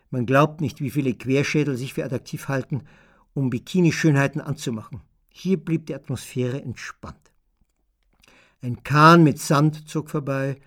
Man 0.10 0.26
glaubt 0.26 0.60
nicht, 0.60 0.82
wie 0.82 0.90
viele 0.90 1.14
Querschädel 1.14 1.78
sich 1.78 1.94
für 1.94 2.04
attraktiv 2.04 2.48
halten, 2.48 2.82
um 3.36 3.52
Bikini-Schönheiten 3.52 4.42
anzumachen. 4.42 5.02
Hier 5.30 5.58
blieb 5.58 5.86
die 5.86 5.94
Atmosphäre 5.94 6.62
entspannt. 6.62 7.32
Ein 8.62 8.84
Kahn 8.84 9.24
mit 9.24 9.40
Sand 9.40 9.88
zog 9.88 10.10
vorbei, 10.10 10.58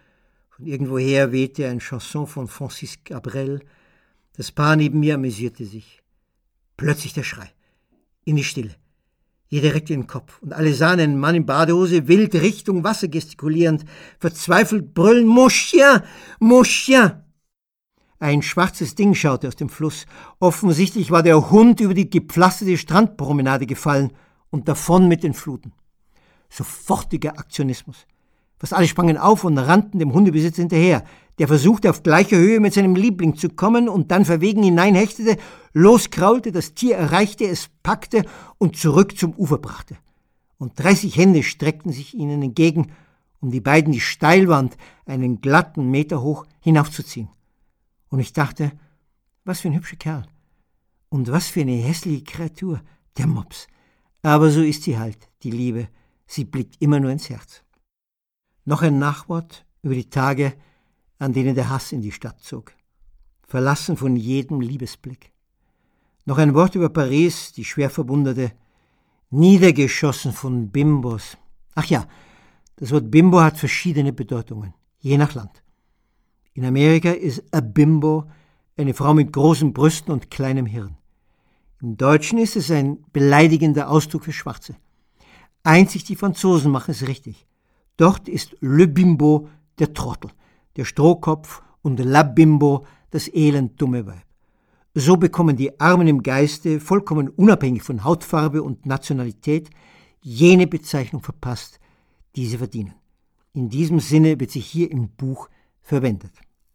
von 0.51 0.67
irgendwoher 0.67 1.33
wehte 1.33 1.69
ein 1.69 1.81
Chanson 1.81 2.27
von 2.27 2.47
Francis 2.47 3.03
Cabrel. 3.03 3.61
Das 4.37 4.53
Paar 4.53 4.77
neben 4.77 5.01
mir 5.01 5.15
amüsierte 5.15 5.65
sich. 5.65 6.03
Plötzlich 6.77 7.15
der 7.15 7.25
Schrei. 7.25 7.51
In 8.25 8.37
die 8.37 8.45
Stille. 8.45 8.77
Jeder 9.49 9.75
reckte 9.75 9.95
den 9.95 10.07
Kopf 10.07 10.41
und 10.43 10.53
alle 10.53 10.75
sahen 10.75 11.01
einen 11.01 11.19
Mann 11.19 11.35
in 11.35 11.47
Badehose 11.47 12.07
wild 12.07 12.35
Richtung 12.35 12.85
Wasser 12.85 13.09
gestikulierend, 13.09 13.85
verzweifelt 14.21 14.93
brüllen, 14.93 15.27
mon 15.27 15.49
chien. 15.49 16.03
Ein 18.21 18.43
schwarzes 18.43 18.95
Ding 18.95 19.15
schaute 19.15 19.49
aus 19.49 19.57
dem 19.57 19.69
Fluss. 19.69 20.05
Offensichtlich 20.39 21.11
war 21.11 21.23
der 21.23 21.51
Hund 21.51 21.81
über 21.81 21.95
die 21.95 22.11
gepflasterte 22.11 22.77
Strandpromenade 22.77 23.65
gefallen 23.65 24.13
und 24.51 24.69
davon 24.69 25.09
mit 25.09 25.23
den 25.23 25.35
Fluten. 25.35 25.73
Sofortiger 26.51 27.39
Aktionismus. 27.39 28.07
Fast 28.59 28.75
alle 28.75 28.89
sprangen 28.89 29.17
auf 29.17 29.45
und 29.45 29.57
rannten 29.57 30.01
dem 30.01 30.13
Hundebesitzer 30.13 30.63
hinterher. 30.63 31.05
Der 31.39 31.47
versuchte 31.49 31.89
auf 31.91 32.03
gleicher 32.03 32.37
Höhe 32.37 32.59
mit 32.59 32.75
seinem 32.75 32.97
Liebling 32.97 33.37
zu 33.37 33.49
kommen 33.49 33.89
und 33.89 34.11
dann 34.11 34.25
verwegen 34.25 34.63
hineinhechtete, 34.63 35.37
loskraulte, 35.73 36.51
das 36.51 36.75
Tier 36.75 36.97
erreichte, 36.97 37.45
es 37.45 37.71
packte 37.83 38.25
und 38.59 38.77
zurück 38.77 39.17
zum 39.17 39.35
Ufer 39.35 39.59
brachte. 39.59 39.97
Und 40.59 40.79
dreißig 40.79 41.17
Hände 41.17 41.45
streckten 41.45 41.93
sich 41.93 42.15
ihnen 42.15 42.43
entgegen, 42.43 42.91
um 43.41 43.53
die 43.53 43.61
beiden 43.61 43.93
die 43.93 44.01
Steilwand, 44.01 44.77
einen 45.07 45.41
glatten 45.41 45.91
Meter 45.91 46.23
hoch, 46.23 46.45
hinaufzuziehen. 46.61 47.29
Und 48.09 48.19
ich 48.19 48.33
dachte, 48.33 48.73
was 49.45 49.61
für 49.61 49.69
ein 49.69 49.77
hübscher 49.77 49.97
Kerl. 49.97 50.27
Und 51.09 51.31
was 51.31 51.47
für 51.47 51.61
eine 51.61 51.77
hässliche 51.77 52.25
Kreatur, 52.25 52.83
der 53.17 53.29
Mops. 53.29 53.69
Aber 54.23 54.51
so 54.51 54.61
ist 54.61 54.83
sie 54.83 54.99
halt, 54.99 55.29
die 55.45 55.53
Liebe. 55.53 55.89
Sie 56.27 56.45
blickt 56.45 56.83
immer 56.83 56.99
nur 56.99 57.13
ins 57.13 57.31
Herz. 57.31 57.63
Noch 58.65 58.83
ein 58.83 58.99
Nachwort 58.99 59.65
über 59.83 59.95
die 59.95 60.11
Tage, 60.11 60.55
an 61.19 61.33
denen 61.33 61.55
der 61.55 61.69
Hass 61.69 61.93
in 61.93 62.01
die 62.01 62.13
Stadt 62.13 62.41
zog, 62.41 62.73
verlassen 63.47 63.97
von 63.97 64.17
jedem 64.17 64.61
Liebesblick. 64.61 65.33
Noch 66.25 66.39
ein 66.39 66.55
Wort 66.55 66.75
über 66.75 66.89
Paris, 66.89 67.53
die 67.53 67.65
schwer 67.65 67.91
verwundete, 67.91 68.53
niedergeschossen 69.31 70.33
von 70.33 70.71
Bimbos. 70.71 71.37
Ach 71.75 71.87
ja, 71.87 72.07
das 72.77 72.93
Wort 72.93 73.11
Bimbo 73.11 73.41
hat 73.41 73.59
verschiedene 73.59 74.13
Bedeutungen, 74.13 74.75
je 75.01 75.19
nach 75.19 75.35
Land. 75.35 75.63
In 76.55 76.65
Amerika 76.65 77.11
ist 77.11 77.43
a 77.53 77.61
Bimbo 77.61 78.31
eine 78.77 78.95
Frau 78.95 79.15
mit 79.15 79.33
großen 79.33 79.73
Brüsten 79.73 80.13
und 80.13 80.31
kleinem 80.31 80.67
Hirn. 80.67 80.97
Im 81.81 81.97
Deutschen 81.97 82.39
ist 82.39 82.57
es 82.57 82.71
ein 82.71 83.05
beleidigender 83.13 83.89
Ausdruck 83.91 84.25
für 84.25 84.33
Schwarze. 84.33 84.77
Einzig 85.63 86.05
die 86.05 86.17
Franzosen 86.17 86.71
machen 86.71 86.93
es 86.93 87.07
richtig. 87.07 87.47
Dort 87.97 88.29
ist 88.29 88.57
Le 88.61 88.87
Bimbo 88.87 89.49
der 89.79 89.93
Trottel, 89.95 90.31
der 90.77 90.85
Strohkopf 90.85 91.63
und 91.83 91.99
La 92.01 92.23
Bimbo 92.23 92.87
das 93.11 93.29
elend 93.33 93.81
dumme 93.81 94.07
Weib. 94.07 94.25
So 94.95 95.17
bekommen 95.17 95.57
die 95.57 95.79
Armen 95.81 96.09
im 96.09 96.23
Geiste, 96.23 96.81
vollkommen 96.81 97.29
unabhängig 97.29 97.83
von 97.83 98.05
Hautfarbe 98.05 98.63
und 98.63 98.87
Nationalität, 98.87 99.71
jene 100.21 100.67
Bezeichnung 100.67 101.23
verpasst, 101.23 101.79
die 102.37 102.47
sie 102.47 102.59
verdienen. 102.59 102.95
In 103.53 103.69
diesem 103.69 104.01
Sinne 104.01 104.39
wird 104.41 104.51
sie 104.51 104.61
hier 104.61 104.91
im 104.91 105.09
Buch 105.09 105.49
verwendet. 105.83 106.33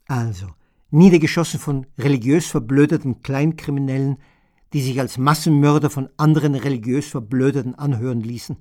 Also, 0.08 0.48
niedergeschossen 0.90 1.60
von 1.60 1.86
religiös 1.98 2.48
verblödeten 2.48 3.22
Kleinkriminellen, 3.22 4.18
die 4.74 4.82
sich 4.82 5.00
als 5.00 5.18
Massenmörder 5.18 5.90
von 5.90 6.10
anderen 6.18 6.56
religiös 6.56 7.08
Verblödeten 7.08 7.76
anhören 7.76 8.22
ließen. 8.22 8.58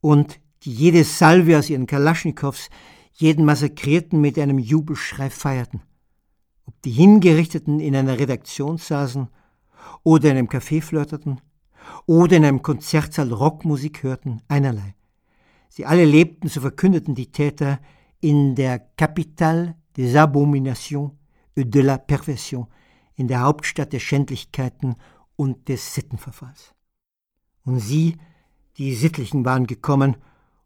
Und 0.00 0.38
die 0.62 0.72
jede 0.72 1.04
Salve 1.04 1.58
aus 1.58 1.68
ihren 1.68 1.86
Kalaschnikows 1.86 2.68
jeden 3.14 3.44
Massakrierten 3.44 4.20
mit 4.20 4.38
einem 4.38 4.58
Jubelschrei 4.58 5.30
feierten. 5.30 5.82
Ob 6.66 6.80
die 6.82 6.90
Hingerichteten 6.90 7.80
in 7.80 7.94
einer 7.94 8.18
Redaktion 8.18 8.78
saßen 8.78 9.28
oder 10.02 10.30
in 10.30 10.38
einem 10.38 10.48
Café 10.48 10.82
flirterten 10.82 11.40
oder 12.06 12.36
in 12.36 12.44
einem 12.44 12.62
Konzertsaal 12.62 13.32
Rockmusik 13.32 14.02
hörten, 14.02 14.42
einerlei. 14.48 14.94
Sie 15.68 15.86
alle 15.86 16.04
lebten, 16.04 16.48
so 16.48 16.60
verkündeten 16.60 17.14
die 17.14 17.30
Täter, 17.30 17.80
in 18.20 18.54
der 18.54 18.78
Capitale 18.96 19.76
des 19.96 20.14
Abominations 20.16 21.12
et 21.54 21.64
de 21.64 21.82
la 21.82 21.98
Perversion, 21.98 22.66
in 23.16 23.28
der 23.28 23.40
Hauptstadt 23.40 23.92
der 23.92 24.00
Schändlichkeiten 24.00 24.96
und 25.36 25.68
des 25.68 25.94
Sittenverfalls. 25.94 26.74
Und 27.64 27.80
sie, 27.80 28.16
die 28.76 28.94
Sittlichen, 28.94 29.44
waren 29.44 29.66
gekommen, 29.66 30.16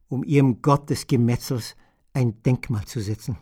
um 0.09 0.25
ihrem 0.25 0.63
Gott 0.63 0.89
des 0.89 1.07
Gemetzels 1.07 1.77
ein 2.13 2.43
Denkmal 2.43 2.85
zu 2.85 3.01
setzen. 3.01 3.37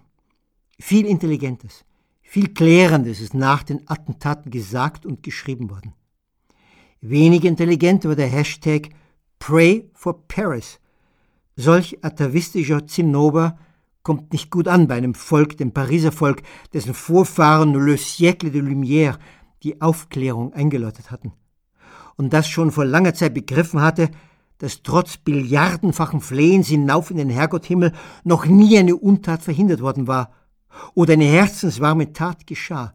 Viel 0.79 1.07
Intelligentes, 1.07 1.85
viel 2.23 2.53
Klärendes 2.53 3.21
ist 3.21 3.35
nach 3.35 3.63
den 3.63 3.89
Attentaten 3.89 4.51
gesagt 4.51 5.07
und 5.07 5.23
geschrieben 5.23 5.71
worden. 5.71 5.95
Wenig 7.01 7.45
intelligent 7.45 8.05
war 8.05 8.17
der 8.17 8.27
Hashtag 8.27 8.91
Pray 9.39 9.91
for 9.95 10.27
Paris. 10.27 10.81
Solch 11.55 11.99
atavistischer 12.03 12.87
Zinnober 12.87 13.59
kommt 14.03 14.33
nicht 14.33 14.51
gut 14.51 14.69
an 14.69 14.89
bei 14.89 14.97
einem 14.97 15.15
Volk, 15.15 15.57
dem 15.57 15.73
Pariser 15.73 16.13
Volk, 16.13 16.43
dessen 16.73 16.95
Vorfahren 16.95 17.75
Le 17.75 17.97
Siècle 17.97 18.51
de 18.51 18.61
Lumière 18.61 19.19
die 19.63 19.81
Aufklärung 19.81 20.53
eingeläutet 20.53 21.11
hatten. 21.11 21.33
Und 22.17 22.33
das 22.33 22.49
schon 22.49 22.71
vor 22.73 22.85
langer 22.85 23.15
Zeit 23.15 23.35
begriffen 23.35 23.81
hatte, 23.81 24.11
dass 24.59 24.83
trotz 24.83 25.17
billiardenfachen 25.19 26.21
Flehens 26.21 26.69
hinauf 26.69 27.11
in 27.11 27.19
den 27.19 27.31
Herrgotthimmel 27.31 27.93
noch 28.25 28.47
nie 28.47 28.79
eine 28.79 28.97
Untat 28.97 29.43
verhindert 29.43 29.81
worden 29.81 30.07
war 30.07 30.33
oder 30.95 31.15
eine 31.15 31.25
herzenswarme 31.25 32.13
Tat 32.13 32.47
geschah. 32.47 32.95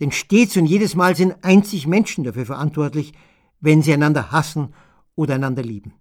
Denn 0.00 0.12
stets 0.12 0.56
und 0.56 0.66
jedes 0.66 0.94
Mal 0.94 1.16
sind 1.16 1.44
einzig 1.44 1.86
Menschen 1.86 2.24
dafür 2.24 2.46
verantwortlich, 2.46 3.12
wenn 3.60 3.82
sie 3.82 3.92
einander 3.92 4.32
hassen 4.32 4.74
oder 5.14 5.34
einander 5.34 5.62
lieben. 5.62 5.92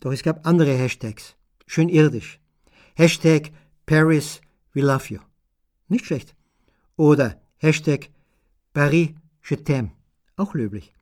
Doch 0.00 0.12
es 0.12 0.22
gab 0.22 0.46
andere 0.46 0.76
Hashtags, 0.76 1.36
schön 1.66 1.88
irdisch. 1.88 2.40
Hashtag 2.96 3.50
Paris, 3.86 4.40
we 4.72 4.82
love 4.82 5.12
you. 5.12 5.20
Nicht 5.88 6.06
schlecht. 6.06 6.34
Oder 6.96 7.40
Hashtag 7.56 8.10
Paris, 8.72 9.10
je 9.48 9.56
t'aime. 9.56 9.90
Auch 10.36 10.54
löblich. 10.54 10.92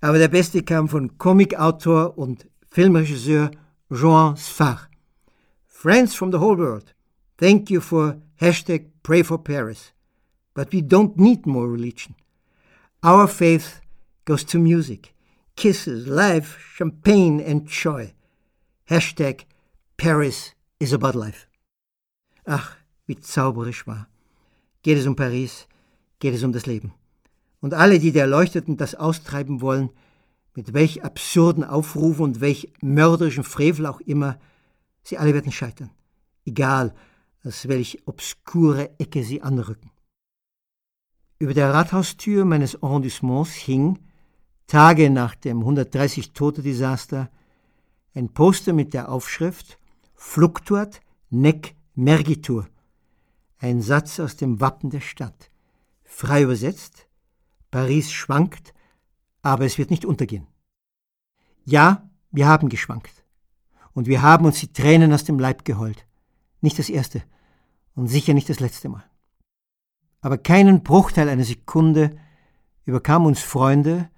Aber 0.00 0.18
der 0.18 0.28
beste 0.28 0.62
kam 0.62 0.88
von 0.88 1.16
Comicautor 1.18 2.18
und 2.18 2.46
Filmregisseur 2.70 3.50
Jean 3.90 4.36
Sfar. 4.36 4.88
Friends 5.66 6.14
from 6.14 6.30
the 6.32 6.38
whole 6.38 6.58
world, 6.58 6.94
thank 7.38 7.70
you 7.70 7.80
for 7.80 8.20
hashtag 8.40 8.90
pray 9.02 9.22
for 9.22 9.38
Paris. 9.38 9.92
But 10.54 10.72
we 10.72 10.82
don't 10.82 11.16
need 11.16 11.46
more 11.46 11.68
religion. 11.68 12.14
Our 13.02 13.28
faith 13.28 13.80
goes 14.24 14.44
to 14.46 14.58
music, 14.58 15.14
kisses, 15.54 16.06
life, 16.06 16.58
champagne 16.74 17.40
and 17.40 17.66
joy. 17.66 18.12
Hashtag 18.90 19.44
Paris 19.96 20.54
is 20.78 20.92
about 20.92 21.14
life. 21.14 21.46
Ach, 22.46 22.76
wie 23.06 23.16
zauberisch 23.16 23.86
war. 23.86 24.08
Geht 24.82 24.98
es 24.98 25.06
um 25.06 25.16
Paris, 25.16 25.66
geht 26.18 26.34
es 26.34 26.42
um 26.42 26.52
das 26.52 26.66
Leben 26.66 26.92
und 27.66 27.74
alle, 27.74 27.98
die 27.98 28.12
der 28.12 28.22
Erleuchteten 28.22 28.76
das 28.76 28.94
austreiben 28.94 29.60
wollen, 29.60 29.90
mit 30.54 30.72
welch 30.72 31.02
absurden 31.02 31.64
Aufrufen 31.64 32.22
und 32.22 32.40
welch 32.40 32.72
mörderischen 32.80 33.42
Frevel 33.42 33.86
auch 33.86 34.00
immer, 34.02 34.38
sie 35.02 35.18
alle 35.18 35.34
werden 35.34 35.50
scheitern, 35.50 35.90
egal 36.44 36.94
aus 37.42 37.66
welch 37.66 38.02
obskure 38.06 38.96
Ecke 39.00 39.24
sie 39.24 39.42
anrücken. 39.42 39.90
Über 41.40 41.54
der 41.54 41.74
Rathaustür 41.74 42.44
meines 42.44 42.80
Arrondissements 42.84 43.50
hing, 43.54 43.98
Tage 44.68 45.10
nach 45.10 45.34
dem 45.34 45.64
130-Tote-Desaster, 45.64 47.28
ein 48.14 48.28
Poster 48.32 48.74
mit 48.74 48.94
der 48.94 49.10
Aufschrift 49.10 49.76
Fluctuat 50.14 51.00
nec 51.30 51.74
mergitur, 51.96 52.68
ein 53.58 53.82
Satz 53.82 54.20
aus 54.20 54.36
dem 54.36 54.60
Wappen 54.60 54.90
der 54.90 55.00
Stadt. 55.00 55.50
Frei 56.04 56.42
übersetzt, 56.42 57.05
Paris 57.70 58.12
schwankt, 58.12 58.74
aber 59.42 59.64
es 59.64 59.78
wird 59.78 59.90
nicht 59.90 60.04
untergehen. 60.04 60.46
Ja, 61.64 62.08
wir 62.30 62.46
haben 62.46 62.68
geschwankt. 62.68 63.24
Und 63.92 64.06
wir 64.06 64.22
haben 64.22 64.44
uns 64.44 64.60
die 64.60 64.72
Tränen 64.72 65.12
aus 65.12 65.24
dem 65.24 65.38
Leib 65.38 65.64
geheult. 65.64 66.06
Nicht 66.60 66.78
das 66.78 66.90
erste 66.90 67.22
und 67.94 68.08
sicher 68.08 68.34
nicht 68.34 68.48
das 68.48 68.60
letzte 68.60 68.88
Mal. 68.88 69.04
Aber 70.20 70.38
keinen 70.38 70.82
Bruchteil 70.82 71.28
einer 71.28 71.44
Sekunde 71.44 72.16
überkam 72.84 73.26
uns 73.26 73.40
Freunde, 73.40 74.10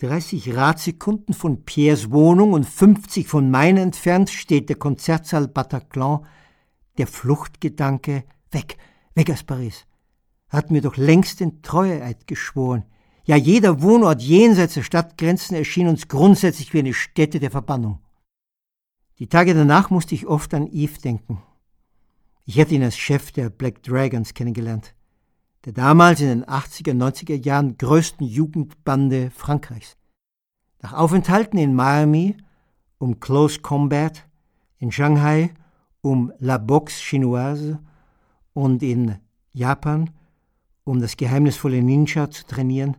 30 0.00 0.54
Radsekunden 0.54 1.34
von 1.34 1.64
Pierres 1.64 2.10
Wohnung 2.12 2.52
und 2.52 2.64
50 2.64 3.26
von 3.26 3.50
meiner 3.50 3.80
entfernt 3.80 4.30
steht 4.30 4.68
der 4.68 4.76
Konzertsaal 4.76 5.48
Bataclan, 5.48 6.24
der 6.98 7.08
Fluchtgedanke, 7.08 8.24
weg, 8.52 8.78
weg 9.14 9.30
aus 9.30 9.42
Paris. 9.42 9.87
Hatten 10.48 10.74
wir 10.74 10.82
doch 10.82 10.96
längst 10.96 11.40
den 11.40 11.62
Treueeid 11.62 12.26
geschworen. 12.26 12.84
Ja, 13.24 13.36
jeder 13.36 13.82
Wohnort 13.82 14.22
jenseits 14.22 14.74
der 14.74 14.82
Stadtgrenzen 14.82 15.56
erschien 15.56 15.88
uns 15.88 16.08
grundsätzlich 16.08 16.72
wie 16.72 16.78
eine 16.78 16.94
Stätte 16.94 17.40
der 17.40 17.50
Verbannung. 17.50 18.00
Die 19.18 19.26
Tage 19.26 19.52
danach 19.52 19.90
musste 19.90 20.14
ich 20.14 20.26
oft 20.26 20.54
an 20.54 20.68
Yves 20.72 21.00
denken. 21.00 21.42
Ich 22.44 22.56
hätte 22.56 22.74
ihn 22.74 22.82
als 22.82 22.96
Chef 22.96 23.32
der 23.32 23.50
Black 23.50 23.82
Dragons 23.82 24.32
kennengelernt 24.32 24.94
der 25.64 25.72
damals 25.72 26.20
in 26.20 26.28
den 26.28 26.44
80er, 26.44 26.94
90er 26.94 27.34
Jahren 27.34 27.76
größten 27.76 28.26
Jugendbande 28.26 29.30
Frankreichs. 29.30 29.96
Nach 30.80 30.92
Aufenthalten 30.92 31.58
in 31.58 31.74
Miami 31.74 32.36
um 32.98 33.20
Close 33.20 33.60
Combat, 33.60 34.26
in 34.78 34.90
Shanghai 34.92 35.50
um 36.00 36.32
La 36.38 36.58
Boxe 36.58 37.02
Chinoise 37.02 37.80
und 38.54 38.82
in 38.82 39.16
Japan 39.52 40.10
um 40.88 41.00
das 41.00 41.18
geheimnisvolle 41.18 41.82
Ninja 41.82 42.30
zu 42.30 42.46
trainieren, 42.46 42.96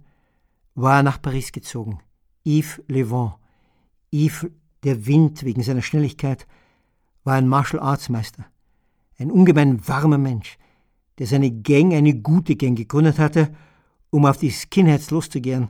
war 0.76 0.98
er 0.98 1.04
nach 1.04 1.20
Paris 1.20 1.52
gezogen. 1.52 2.00
Yves 2.46 2.82
Le 2.88 3.10
Vent, 3.10 3.34
Yves 4.12 4.48
der 4.84 5.08
Wind 5.08 5.44
wegen 5.44 5.64
seiner 5.64 5.82
Schnelligkeit, 5.82 6.46
war 7.24 7.34
ein 7.34 7.48
Martial 7.48 7.82
Arts 7.82 8.08
Meister, 8.10 8.46
ein 9.18 9.32
ungemein 9.32 9.88
warmer 9.88 10.20
Mensch, 10.20 10.60
der 11.18 11.26
seine 11.26 11.50
Gang, 11.50 11.94
eine 11.94 12.14
gute 12.14 12.56
Gang, 12.56 12.78
gegründet 12.78 13.18
hatte, 13.18 13.50
um 14.12 14.26
auf 14.26 14.38
die 14.38 14.52
Skinheads 14.52 15.10
loszugehen, 15.10 15.70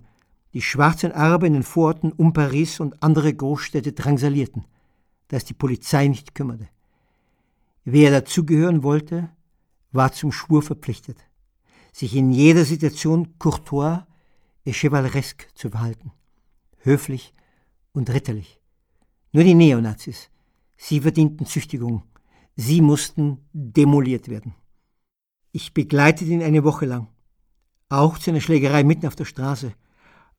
die 0.53 0.61
schwarzen 0.61 1.13
Araber 1.13 1.47
in 1.47 1.53
den 1.53 1.63
Vororten 1.63 2.11
um 2.11 2.33
Paris 2.33 2.81
und 2.81 3.01
andere 3.01 3.33
Großstädte 3.33 3.93
drangsalierten, 3.93 4.65
dass 5.29 5.45
die 5.45 5.53
Polizei 5.53 6.07
nicht 6.09 6.35
kümmerte. 6.35 6.67
Wer 7.85 8.11
dazugehören 8.11 8.83
wollte, 8.83 9.29
war 9.93 10.11
zum 10.11 10.33
Schwur 10.33 10.61
verpflichtet, 10.61 11.17
sich 11.99 12.15
in 12.15 12.31
jeder 12.31 12.63
Situation 12.63 13.37
courtois 13.39 14.05
et 14.63 14.73
chevaleresque 14.73 15.47
zu 15.53 15.69
verhalten, 15.69 16.13
höflich 16.77 17.33
und 17.91 18.09
ritterlich. 18.09 18.61
Nur 19.33 19.43
die 19.43 19.53
Neonazis, 19.53 20.29
sie 20.77 21.01
verdienten 21.01 21.45
Züchtigung, 21.45 22.03
sie 22.55 22.79
mussten 22.79 23.39
demoliert 23.51 24.29
werden. 24.29 24.55
Ich 25.51 25.73
begleitete 25.73 26.31
ihn 26.31 26.41
eine 26.41 26.63
Woche 26.63 26.85
lang. 26.85 27.09
Auch 27.89 28.17
zu 28.17 28.29
einer 28.29 28.39
Schlägerei 28.39 28.85
mitten 28.85 29.07
auf 29.07 29.15
der 29.15 29.25
Straße. 29.25 29.73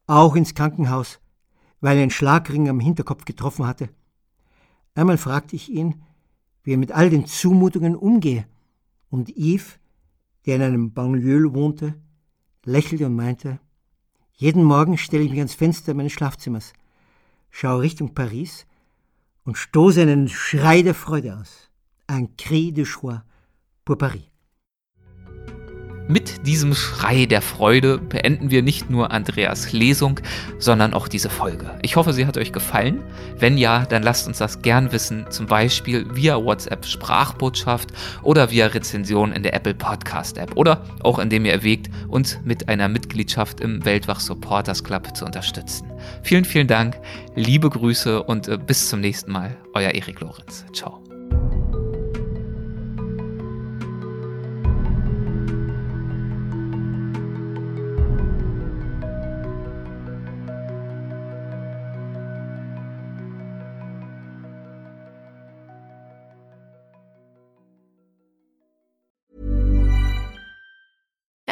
Auch 0.06 0.36
ins 0.36 0.54
Krankenhaus, 0.54 1.20
weil 1.80 1.98
er 1.98 2.02
einen 2.04 2.10
Schlagring 2.10 2.70
am 2.70 2.80
Hinterkopf 2.80 3.26
getroffen 3.26 3.66
hatte. 3.66 3.90
Einmal 4.94 5.18
fragte 5.18 5.56
ich 5.56 5.68
ihn, 5.68 6.02
wie 6.62 6.72
er 6.72 6.78
mit 6.78 6.92
all 6.92 7.10
den 7.10 7.26
Zumutungen 7.26 7.96
umgehe. 7.96 8.46
Und 9.10 9.28
Yves, 9.36 9.79
der 10.46 10.56
in 10.56 10.62
einem 10.62 10.92
Banlieue 10.92 11.54
wohnte, 11.54 11.94
lächelte 12.64 13.06
und 13.06 13.16
meinte, 13.16 13.60
jeden 14.32 14.64
Morgen 14.64 14.96
stelle 14.96 15.24
ich 15.24 15.30
mich 15.30 15.40
ans 15.40 15.54
Fenster 15.54 15.94
meines 15.94 16.12
Schlafzimmers, 16.12 16.72
schaue 17.50 17.82
Richtung 17.82 18.14
Paris 18.14 18.66
und 19.44 19.58
stoße 19.58 20.02
einen 20.02 20.28
Schrei 20.28 20.82
der 20.82 20.94
Freude 20.94 21.36
aus. 21.36 21.70
Un 22.10 22.36
cri 22.36 22.72
de 22.72 22.84
joie 22.84 23.22
pour 23.84 23.98
Paris. 23.98 24.29
Mit 26.10 26.44
diesem 26.44 26.74
Schrei 26.74 27.26
der 27.26 27.40
Freude 27.40 27.98
beenden 27.98 28.50
wir 28.50 28.62
nicht 28.62 28.90
nur 28.90 29.12
Andreas 29.12 29.70
Lesung, 29.70 30.18
sondern 30.58 30.92
auch 30.92 31.06
diese 31.06 31.30
Folge. 31.30 31.78
Ich 31.82 31.94
hoffe, 31.94 32.12
sie 32.12 32.26
hat 32.26 32.36
euch 32.36 32.52
gefallen. 32.52 33.04
Wenn 33.38 33.56
ja, 33.56 33.86
dann 33.86 34.02
lasst 34.02 34.26
uns 34.26 34.38
das 34.38 34.60
gern 34.60 34.90
wissen, 34.90 35.26
zum 35.30 35.46
Beispiel 35.46 36.04
via 36.12 36.34
WhatsApp 36.34 36.84
Sprachbotschaft 36.84 37.90
oder 38.24 38.50
via 38.50 38.66
Rezension 38.66 39.30
in 39.30 39.44
der 39.44 39.54
Apple 39.54 39.74
Podcast 39.74 40.36
App 40.36 40.56
oder 40.56 40.84
auch 41.04 41.20
indem 41.20 41.44
ihr 41.44 41.52
erwägt, 41.52 41.88
uns 42.08 42.40
mit 42.42 42.68
einer 42.68 42.88
Mitgliedschaft 42.88 43.60
im 43.60 43.84
Weltwach 43.84 44.18
Supporters 44.18 44.82
Club 44.82 45.16
zu 45.16 45.24
unterstützen. 45.24 45.92
Vielen, 46.24 46.44
vielen 46.44 46.66
Dank, 46.66 46.98
liebe 47.36 47.70
Grüße 47.70 48.20
und 48.20 48.48
äh, 48.48 48.58
bis 48.58 48.88
zum 48.88 49.00
nächsten 49.00 49.30
Mal. 49.30 49.56
Euer 49.74 49.92
Erik 49.92 50.18
Lorenz. 50.18 50.64
Ciao. 50.72 51.00